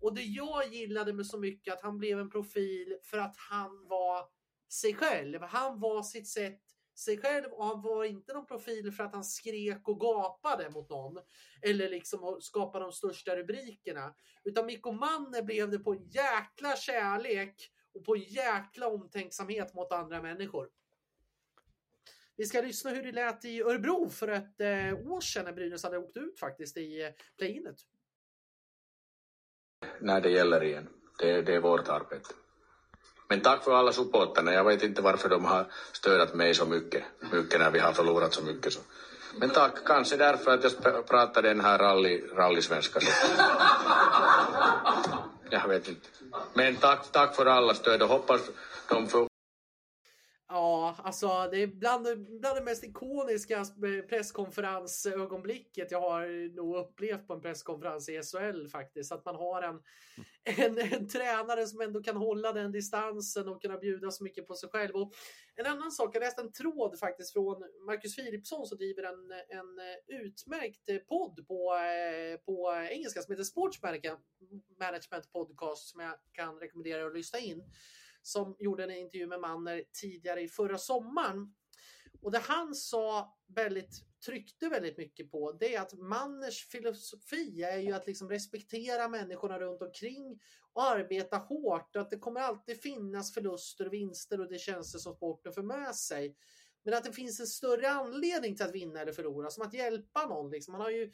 Och 0.01 0.15
det 0.15 0.21
jag 0.21 0.73
gillade 0.73 1.13
med 1.13 1.25
så 1.25 1.39
mycket 1.39 1.73
att 1.73 1.81
han 1.81 1.97
blev 1.97 2.19
en 2.19 2.29
profil 2.29 2.97
för 3.03 3.17
att 3.17 3.37
han 3.37 3.87
var 3.87 4.25
sig 4.69 4.93
själv. 4.93 5.41
Han 5.41 5.79
var 5.79 6.03
sitt 6.03 6.27
sätt 6.27 6.61
sig 6.99 7.17
själv 7.17 7.45
och 7.51 7.65
han 7.65 7.81
var 7.81 8.03
inte 8.03 8.33
någon 8.33 8.45
profil 8.45 8.91
för 8.91 9.03
att 9.03 9.13
han 9.13 9.23
skrek 9.23 9.87
och 9.87 9.99
gapade 9.99 10.69
mot 10.69 10.89
någon. 10.89 11.23
Eller 11.61 11.89
liksom 11.89 12.37
skapade 12.41 12.85
de 12.85 12.91
största 12.91 13.35
rubrikerna. 13.35 14.13
Utan 14.43 14.65
Mikko 14.65 14.91
Manne 14.91 15.43
blev 15.43 15.69
det 15.69 15.79
på 15.79 15.93
en 15.93 16.03
jäkla 16.09 16.75
kärlek 16.75 17.71
och 17.93 18.05
på 18.05 18.15
en 18.15 18.21
jäkla 18.21 18.87
omtänksamhet 18.87 19.73
mot 19.73 19.91
andra 19.91 20.21
människor. 20.21 20.69
Vi 22.35 22.45
ska 22.45 22.61
lyssna 22.61 22.91
hur 22.91 23.03
det 23.03 23.11
lät 23.11 23.45
i 23.45 23.61
Örebro 23.61 24.09
för 24.09 24.27
ett 24.27 24.61
eh, 24.61 25.11
år 25.11 25.21
sedan 25.21 25.45
när 25.45 25.53
Brynäs 25.53 25.83
hade 25.83 25.97
åkt 25.97 26.17
ut 26.17 26.39
faktiskt 26.39 26.77
i 26.77 27.03
eh, 27.03 27.09
playinet. 27.37 27.75
När 30.01 30.21
det 30.21 30.29
gäller 30.29 30.63
igen. 30.63 30.89
Det, 31.19 31.41
det 31.41 31.55
är 31.55 31.59
vårt 31.59 31.87
arbete. 31.87 32.29
Men 33.29 33.41
tack 33.41 33.63
för 33.63 33.73
alla 33.73 33.91
supporterna. 33.91 34.53
Jag 34.53 34.63
vet 34.63 34.83
inte 34.83 35.01
varför 35.01 35.29
de 35.29 35.45
har 35.45 35.65
stödat 35.91 36.33
mig 36.33 36.53
så 36.53 36.65
mycket, 36.65 37.03
mycket 37.31 37.59
när 37.59 37.71
vi 37.71 37.79
har 37.79 37.93
förlorat 37.93 38.33
så 38.33 38.41
mycket. 38.41 38.73
Så. 38.73 38.79
Men 39.39 39.49
tack, 39.49 39.85
kanske 39.85 40.17
därför 40.17 40.51
att 40.51 40.63
jag 40.63 41.07
pratar 41.07 41.41
den 41.41 41.61
här 41.61 41.77
rally, 41.77 42.21
rallysvenska. 42.35 42.99
Så. 42.99 43.07
Jag 45.49 45.67
vet 45.67 45.87
inte. 45.87 46.07
Men 46.53 46.75
tack, 46.75 47.11
tack 47.11 47.35
för 47.35 47.45
alla 47.45 47.73
stöd 47.73 48.01
och 48.01 48.09
hoppas 48.09 48.41
de 48.89 49.07
får 49.07 49.27
Ja, 50.49 50.95
alltså 51.03 51.49
det 51.51 51.63
är 51.63 51.67
bland, 51.67 52.03
bland 52.39 52.57
det 52.57 52.63
mest 52.63 52.83
ikoniska 52.83 53.65
presskonferensögonblicket 54.09 55.91
jag 55.91 56.01
har 56.01 56.55
nog 56.55 56.75
upplevt 56.75 57.27
på 57.27 57.33
en 57.33 57.41
presskonferens 57.41 58.09
i 58.09 58.21
SHL 58.23 58.67
faktiskt. 58.67 59.11
Att 59.11 59.25
man 59.25 59.35
har 59.35 59.61
en, 59.61 59.81
en, 60.43 60.77
en 60.77 61.07
tränare 61.07 61.67
som 61.67 61.81
ändå 61.81 62.03
kan 62.03 62.17
hålla 62.17 62.53
den 62.53 62.71
distansen 62.71 63.47
och 63.47 63.61
kunna 63.61 63.77
bjuda 63.77 64.11
så 64.11 64.23
mycket 64.23 64.47
på 64.47 64.55
sig 64.55 64.69
själv. 64.69 64.95
Och 64.95 65.13
en 65.55 65.65
annan 65.65 65.91
sak, 65.91 66.15
jag 66.15 66.21
läste 66.21 66.41
en 66.41 66.51
tråd 66.51 66.99
faktiskt 66.99 67.33
från 67.33 67.63
Marcus 67.85 68.15
Philipsson 68.15 68.65
som 68.65 68.77
driver 68.77 69.03
en, 69.03 69.31
en 69.31 69.79
utmärkt 70.21 71.07
podd 71.07 71.47
på, 71.47 71.75
eh, 71.75 72.39
på 72.45 72.87
engelska 72.89 73.21
som 73.21 73.31
heter 73.31 73.43
Sports 73.43 73.79
Management 74.79 75.31
Podcast 75.31 75.89
som 75.89 75.99
jag 75.99 76.13
kan 76.31 76.59
rekommendera 76.59 77.05
att 77.05 77.13
lyssna 77.13 77.39
in 77.39 77.63
som 78.27 78.55
gjorde 78.59 78.83
en 78.83 78.91
intervju 78.91 79.27
med 79.27 79.39
Manner 79.39 79.83
tidigare 80.01 80.41
i 80.41 80.47
förra 80.47 80.77
sommaren. 80.77 81.53
Och 82.21 82.31
det 82.31 82.39
han 82.39 82.75
sa 82.75 83.37
väldigt, 83.47 84.03
tryckte 84.25 84.69
väldigt 84.69 84.97
mycket 84.97 85.31
på 85.31 85.51
det 85.51 85.75
är 85.75 85.81
att 85.81 85.93
Manners 85.93 86.67
filosofi 86.67 87.63
är 87.63 87.77
ju 87.77 87.91
att 87.91 88.07
liksom 88.07 88.29
respektera 88.29 89.07
människorna 89.07 89.59
runt 89.59 89.81
omkring 89.81 90.39
och 90.73 90.83
arbeta 90.83 91.37
hårt. 91.37 91.95
Och 91.95 92.01
att 92.01 92.09
det 92.09 92.17
kommer 92.17 92.41
alltid 92.41 92.81
finnas 92.81 93.33
förluster 93.33 93.85
och 93.85 93.93
vinster 93.93 94.41
och 94.41 94.49
det 94.49 94.59
känns 94.59 94.93
det 94.93 94.99
som 94.99 95.15
sporten 95.15 95.53
för 95.53 95.63
med 95.63 95.95
sig. 95.95 96.35
Men 96.83 96.93
att 96.93 97.03
det 97.03 97.13
finns 97.13 97.39
en 97.39 97.47
större 97.47 97.89
anledning 97.89 98.55
till 98.55 98.65
att 98.65 98.75
vinna 98.75 99.01
eller 99.01 99.13
förlora, 99.13 99.49
som 99.49 99.63
att 99.67 99.73
hjälpa 99.73 100.27
någon. 100.27 100.51
Liksom. 100.51 100.71
Man 100.71 100.81
har 100.81 100.89
ju 100.89 101.11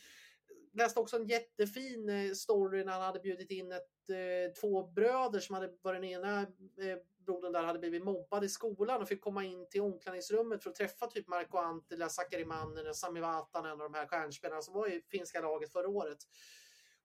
läste 0.73 0.99
också 0.99 1.15
en 1.15 1.27
jättefin 1.27 2.09
eh, 2.09 2.31
story 2.31 2.83
när 2.83 2.93
han 2.93 3.01
hade 3.01 3.19
bjudit 3.19 3.51
in 3.51 3.71
ett, 3.71 4.09
eh, 4.09 4.53
två 4.61 4.87
bröder 4.87 5.39
som 5.39 5.55
hade 5.55 5.73
varit 5.81 6.01
den 6.01 6.09
ena 6.09 6.41
eh, 6.41 6.97
brodern 7.25 7.51
där 7.51 7.63
hade 7.63 7.79
blivit 7.79 8.03
mobbad 8.03 8.43
i 8.43 8.49
skolan 8.49 9.01
och 9.01 9.07
fick 9.07 9.21
komma 9.21 9.43
in 9.43 9.69
till 9.69 9.81
omklädningsrummet 9.81 10.63
för 10.63 10.69
att 10.69 10.75
träffa 10.75 11.07
typ 11.07 11.27
Marko 11.27 11.57
Anttila, 11.57 12.09
Sakari 12.09 12.45
Mannen, 12.45 12.93
Sami 12.93 13.19
Vatanen 13.19 13.71
och 13.71 13.91
de 13.91 13.93
här 13.93 14.07
stjärnspelarna 14.07 14.61
som 14.61 14.73
var 14.73 14.87
i 14.87 15.01
finska 15.11 15.41
laget 15.41 15.71
förra 15.71 15.87
året. 15.87 16.17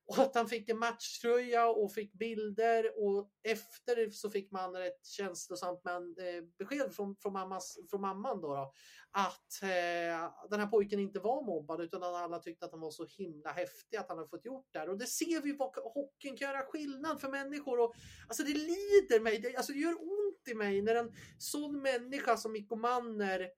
Och 0.09 0.19
att 0.19 0.35
han 0.35 0.49
fick 0.49 0.69
en 0.69 0.79
matchtröja 0.79 1.69
och 1.69 1.93
fick 1.93 2.13
bilder 2.13 2.93
och 2.97 3.31
efter 3.43 4.11
så 4.11 4.31
fick 4.31 4.51
man 4.51 4.77
ett 4.77 5.07
känslosamt 5.07 5.81
men, 5.85 6.03
eh, 6.19 6.45
besked 6.59 6.95
från, 6.95 7.17
från, 7.17 7.33
mammas, 7.33 7.79
från 7.91 8.01
mamman 8.01 8.41
då, 8.41 8.55
då 8.55 8.73
att 9.11 9.63
eh, 9.63 10.49
den 10.51 10.61
här 10.61 10.67
pojken 10.67 11.01
inte 11.01 11.21
var 11.21 11.43
mobbad 11.43 11.81
utan 11.81 12.03
att 12.03 12.15
alla 12.15 12.39
tyckte 12.39 12.65
att 12.65 12.71
han 12.71 12.81
var 12.81 12.91
så 12.91 13.07
himla 13.09 13.51
häftig 13.51 13.97
att 13.97 14.09
han 14.09 14.19
hade 14.19 14.31
fått 14.31 14.45
gjort 14.45 14.67
det. 14.73 14.79
här. 14.79 14.89
Och 14.89 14.99
det 14.99 15.07
ser 15.07 15.43
vi 15.43 15.53
vad 15.53 15.77
hockeyn 15.77 16.37
kan 16.37 16.49
göra 16.49 16.63
skillnad 16.63 17.21
för 17.21 17.29
människor. 17.29 17.81
Och, 17.81 17.95
alltså 18.29 18.43
det 18.43 18.55
lider 18.55 19.21
mig, 19.21 19.39
det, 19.39 19.57
alltså 19.57 19.73
det 19.73 19.79
gör 19.79 19.95
ont 19.95 20.49
i 20.51 20.55
mig 20.55 20.83
när 20.83 20.95
en 20.95 21.13
sån 21.39 21.83
människa 21.83 22.37
som 22.37 22.53
Mikko 22.53 22.77
Manner 22.77 23.49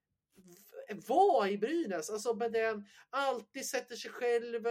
var 0.95 1.47
i 1.47 1.59
Brynäs. 1.59 2.11
Alltså 2.11 2.35
med 2.35 2.53
den, 2.53 2.87
alltid 3.11 3.67
sätter 3.67 3.97
sig 3.97 4.11
själv, 4.11 4.65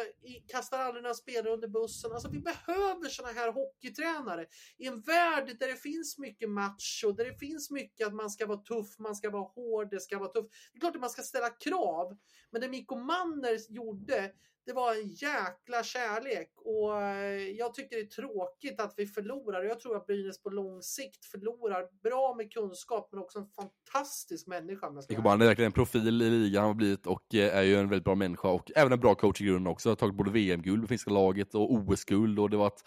kastar 0.48 0.80
aldrig 0.80 1.04
några 1.04 1.14
spelare 1.14 1.54
under 1.54 1.68
bussen. 1.68 2.12
Alltså 2.12 2.30
vi 2.30 2.40
behöver 2.40 3.10
såna 3.10 3.28
här 3.28 3.52
hockeytränare 3.52 4.46
i 4.78 4.88
en 4.88 5.02
värld 5.02 5.58
där 5.60 5.68
det 5.68 5.76
finns 5.76 6.18
mycket 6.18 6.50
match 6.50 7.04
och 7.04 7.16
där 7.16 7.26
det 7.26 7.36
finns 7.36 7.72
mycket 7.72 8.08
att 8.08 8.14
man 8.14 8.30
ska 8.30 8.46
vara 8.46 8.58
tuff, 8.58 9.00
man 9.00 9.16
ska 9.16 9.30
vara 9.30 9.44
hård, 9.44 9.90
det 9.91 10.00
ska 10.00 10.20
vara 10.20 10.30
tufft. 10.30 10.50
Det 10.74 10.78
är 10.78 10.80
klart 10.80 10.96
att 10.96 11.02
man 11.02 11.10
ska 11.10 11.22
ställa 11.22 11.50
krav, 11.50 12.18
men 12.52 12.62
det 12.62 12.70
Mikko 12.70 12.96
Manner 12.96 13.58
gjorde, 13.70 14.32
det 14.65 14.73
var 14.73 14.95
en 14.95 15.07
jäkla 15.07 15.84
kärlek 15.84 16.52
och 16.56 17.02
eh, 17.02 17.49
jag 17.49 17.73
tycker 17.73 17.95
det 17.95 18.02
är 18.02 18.06
tråkigt 18.06 18.81
att 18.81 18.94
vi 18.98 19.06
förlorar. 19.06 19.64
Jag 19.64 19.80
tror 19.80 19.98
att 19.98 20.06
Brynäs 20.06 20.41
på 20.41 20.49
lång 20.49 20.81
sikt 20.81 21.26
förlorar 21.26 21.86
bra 22.03 22.36
med 22.38 22.53
kunskap 22.53 23.10
men 23.11 23.22
också 23.22 23.40
en 23.40 23.48
fantastisk 23.48 24.48
människa. 24.48 24.90
Mikko 25.10 25.22
Mann 25.22 25.41
är 25.41 25.45
verkligen 25.45 25.65
en 25.65 25.72
profil 25.72 26.07
i 26.07 26.11
ligan 26.11 26.61
han 26.61 26.69
har 26.69 26.76
blivit 26.76 27.07
och 27.07 27.36
eh, 27.36 27.57
är 27.57 27.64
ju 27.64 27.76
en 27.76 27.90
väldigt 27.90 28.06
bra 28.06 28.15
människa 28.15 28.48
och 28.48 28.72
även 28.76 28.94
en 28.94 28.99
bra 28.99 29.15
coach 29.15 29.41
i 29.41 29.45
grunden 29.45 29.68
också. 29.68 29.90
Har 29.90 29.95
tagit 29.95 30.15
både 30.15 30.31
VM-guld 30.31 30.80
med 30.80 30.90
finska 30.90 31.11
laget 31.11 31.56
och 31.56 31.73
OS-guld 31.73 32.40
och 32.40 32.49
det 32.49 32.57
var 32.57 32.68
ett 32.68 32.84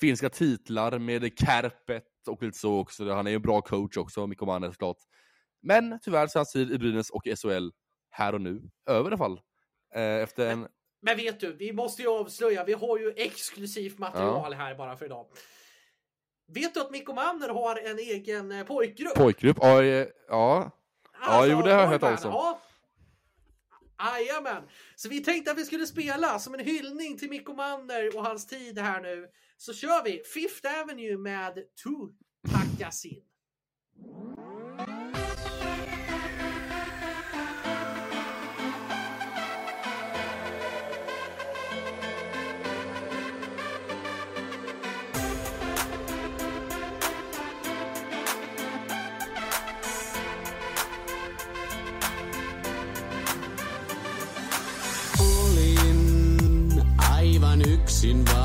finska 0.00 0.28
titlar 0.28 0.98
med 0.98 1.38
Kärpet 1.38 2.04
och 2.28 2.42
lite 2.42 2.58
så 2.58 2.78
också. 2.78 3.10
Han 3.10 3.26
är 3.26 3.30
ju 3.30 3.36
en 3.36 3.42
bra 3.42 3.60
coach 3.60 3.96
också, 3.96 4.26
Mikko 4.26 4.46
Mann 4.46 4.62
såklart. 4.62 4.96
Men 5.62 5.98
tyvärr 6.02 6.26
så 6.26 6.38
är 6.38 6.40
hans 6.40 6.52
tid 6.52 6.72
i 6.72 6.78
Brynäs 6.78 7.10
och 7.10 7.22
SHL 7.24 7.70
här 8.10 8.34
och 8.34 8.40
nu 8.40 8.70
över 8.86 9.04
i 9.04 9.06
alla 9.06 9.18
fall. 9.18 9.40
Eh, 9.94 10.22
efter 10.22 10.50
en 10.50 10.68
men 11.00 11.16
vet 11.16 11.40
du, 11.40 11.52
vi 11.52 11.72
måste 11.72 12.02
ju 12.02 12.08
avslöja, 12.08 12.64
vi 12.64 12.72
har 12.72 12.98
ju 12.98 13.12
exklusivt 13.16 13.98
material 13.98 14.52
ja. 14.52 14.58
här 14.58 14.74
bara 14.74 14.96
för 14.96 15.04
idag. 15.04 15.26
Vet 16.48 16.74
du 16.74 16.80
att 16.80 16.90
Mikko 16.90 17.12
Manner 17.12 17.48
har 17.48 17.76
en 17.76 17.98
egen 17.98 18.52
eh, 18.52 18.66
pojkgrupp? 18.66 19.14
Pojkgrupp? 19.14 19.56
Ja, 19.60 19.84
ja. 19.84 20.06
ja 20.28 20.70
alltså, 21.20 21.50
jo, 21.50 21.62
det 21.62 21.72
har 21.72 21.80
jag 21.80 21.88
hört 21.88 22.00
talas 22.00 22.24
om. 22.24 22.30
Ja. 22.30 22.60
Jajamän! 23.98 24.62
Så 24.96 25.08
vi 25.08 25.24
tänkte 25.24 25.50
att 25.50 25.58
vi 25.58 25.64
skulle 25.64 25.86
spela 25.86 26.38
som 26.38 26.54
en 26.54 26.60
hyllning 26.60 27.18
till 27.18 27.30
Mikko 27.30 27.54
Manner 27.54 28.16
och 28.16 28.24
hans 28.24 28.46
tid 28.46 28.78
här 28.78 29.00
nu. 29.00 29.28
Så 29.56 29.74
kör 29.74 30.04
vi 30.04 30.22
Fifth 30.34 30.80
Avenue 30.82 31.16
med 31.16 31.54
Tu 31.54 31.90
Takasin. 32.52 33.22
in 58.06 58.35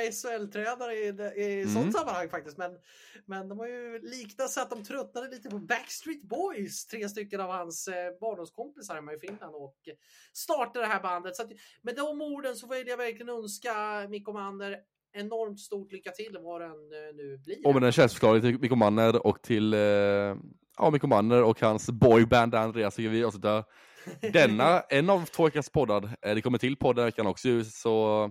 SHL-tränare 0.00 0.94
i, 0.94 1.06
i 1.36 1.62
mm. 1.62 1.74
sånt 1.74 1.92
sammanhang 1.96 2.28
faktiskt. 2.28 2.58
Men, 2.58 2.70
men 3.26 3.48
de 3.48 3.58
har 3.58 3.66
ju 3.66 3.98
liknat 4.02 4.50
sig 4.50 4.62
att 4.62 4.70
de 4.70 4.84
tröttnade 4.84 5.28
lite 5.28 5.50
på 5.50 5.58
Backstreet 5.58 6.22
Boys. 6.22 6.86
Tre 6.86 7.08
stycken 7.08 7.40
av 7.40 7.50
hans 7.50 7.88
eh, 7.88 8.18
barndomskompisar 8.20 8.94
hemma 8.94 9.12
i 9.12 9.18
Finland 9.18 9.54
och 9.54 9.78
startade 10.32 10.84
det 10.84 10.92
här 10.92 11.02
bandet. 11.02 11.36
Så 11.36 11.42
att, 11.42 11.52
med 11.82 11.96
de 11.96 12.22
orden 12.22 12.56
så 12.56 12.66
vill 12.66 12.88
jag 12.88 12.96
verkligen 12.96 13.28
önska 13.28 14.06
Mikko 14.08 14.32
Manner 14.32 14.76
enormt 15.12 15.60
stort 15.60 15.92
lycka 15.92 16.10
till 16.10 16.38
vad 16.40 16.60
den 16.60 16.70
eh, 16.70 17.14
nu 17.14 17.38
blir. 17.44 17.66
Och 17.66 17.74
med 17.74 17.84
en 17.84 17.92
kärleksförklaring 17.92 18.42
till 18.42 18.58
Mikko 18.58 18.76
Manner 18.76 19.26
och 19.26 19.42
till 19.42 19.74
eh, 19.74 19.80
ja, 20.78 20.90
Mikko 20.92 21.06
Manner 21.06 21.42
och 21.42 21.60
hans 21.60 21.90
boyband 21.90 22.54
Andreas 22.54 22.94
tycker 22.94 23.10
vi 23.10 23.24
avslutar 23.24 23.64
denna, 24.32 24.80
en 24.80 25.10
av 25.10 25.24
två 25.24 25.44
veckans 25.44 25.70
poddar. 25.70 26.16
Eh, 26.22 26.34
det 26.34 26.42
kommer 26.42 26.58
till 26.58 26.76
poddar 26.76 27.04
veckan 27.04 27.26
också 27.26 27.64
så 27.64 28.30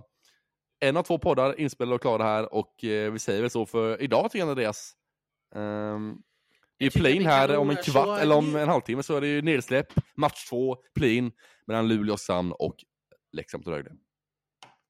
en 0.80 0.96
av 0.96 1.02
två 1.02 1.18
poddar 1.18 1.60
inspelade 1.60 1.94
och 1.94 2.00
klara 2.00 2.22
här 2.22 2.54
och 2.54 2.84
eh, 2.84 3.12
vi 3.12 3.18
säger 3.18 3.40
väl 3.40 3.50
så 3.50 3.66
för 3.66 4.02
idag 4.02 4.30
tycker 4.30 4.38
jag 4.38 4.48
Andreas. 4.48 4.92
Um, 5.54 6.22
det 6.78 6.86
är 6.86 6.90
play 6.90 7.24
här 7.24 7.56
om 7.56 7.70
en 7.70 7.76
kvart 7.76 8.20
eller 8.20 8.36
om 8.36 8.56
en 8.56 8.68
halvtimme 8.68 9.02
så 9.02 9.16
är 9.16 9.20
det 9.20 9.26
ju 9.26 9.42
nedsläpp, 9.42 9.92
match 10.14 10.48
två, 10.48 10.76
play 10.94 11.32
mellan 11.66 11.88
Luleå, 11.88 12.16
Sand 12.16 12.52
och 12.52 12.76
Leksand 13.32 13.66
och 13.66 13.72
Rögle. 13.72 13.90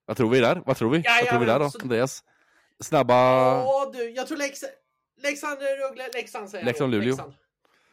Vad 0.06 0.16
tror 0.16 0.30
vi 0.30 0.40
där? 0.40 0.62
Vad 0.66 0.76
tror 0.76 0.90
vi? 0.90 1.02
Ja, 1.04 1.12
Vad 1.20 1.28
tror 1.28 1.40
vi 1.40 1.46
där 1.46 1.58
då, 1.58 1.70
så... 1.70 1.82
Andreas? 1.82 2.24
Snabba... 2.80 3.14
Ja 3.14 3.90
du, 3.94 4.10
jag 4.10 4.26
tror 4.26 4.38
Leksand, 4.38 4.72
Leksand, 5.22 5.58
Rögle, 5.60 6.08
Leksand 6.14 6.50
säger 6.50 6.64
Leksand, 6.64 6.92
Luleå. 6.92 7.08
Leksand. 7.08 7.34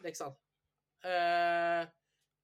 Leksand. 0.02 0.32
Uh... 1.04 1.88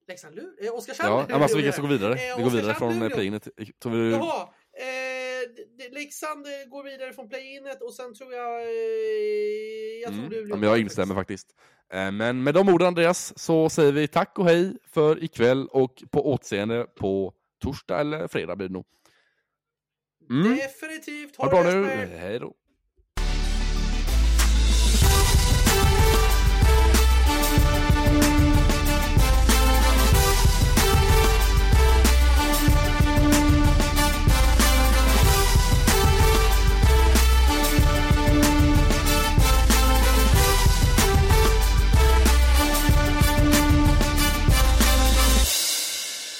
Leksand, 0.08 0.34
Luleå? 0.34 0.66
Eh, 0.66 0.74
Oskarshamn? 0.74 1.10
Ja, 1.10 1.26
men 1.28 1.42
alltså 1.42 1.56
vilka 1.56 1.72
ska 1.72 1.82
gå 1.82 1.88
vidare? 1.88 2.14
Eh, 2.14 2.36
Vi 2.36 2.42
går 2.42 2.50
vidare 2.50 2.74
från 2.74 3.10
playinet. 3.10 3.48
Vi... 3.84 4.10
Jaha, 4.12 4.48
eh, 4.76 5.92
Leksand 5.92 6.46
eh, 6.46 6.68
går 6.68 6.84
vidare 6.84 7.12
från 7.12 7.28
playinet 7.28 7.82
och 7.82 7.94
sen 7.94 8.14
tror 8.14 8.32
jag... 8.32 8.62
Eh, 8.62 8.68
jag 10.02 10.12
tror 10.12 10.24
Mm. 10.24 10.48
Ja, 10.48 10.56
men 10.56 10.68
jag 10.68 10.80
instämmer 10.80 11.14
faktiskt. 11.14 11.54
Eh, 11.92 12.12
Men 12.12 12.42
med 12.42 12.54
de 12.54 12.68
orden 12.68 12.88
Andreas 12.88 13.38
så 13.38 13.70
säger 13.70 13.92
vi 13.92 14.08
tack 14.08 14.38
och 14.38 14.44
hej 14.44 14.78
för 14.86 15.24
ikväll 15.24 15.68
och 15.68 16.02
på 16.10 16.32
återseende 16.32 16.84
på 16.84 17.34
torsdag 17.62 18.00
eller 18.00 18.28
fredag 18.28 18.56
blir 18.56 18.68
det 18.68 18.72
nog. 18.74 18.86
Mm. 20.30 20.56
Definitivt. 20.56 21.36
Ha 21.36 21.44
det 21.44 21.50
bra 21.50 21.62
nu. 21.62 21.86
Hej 22.16 22.38
då. 22.38 22.54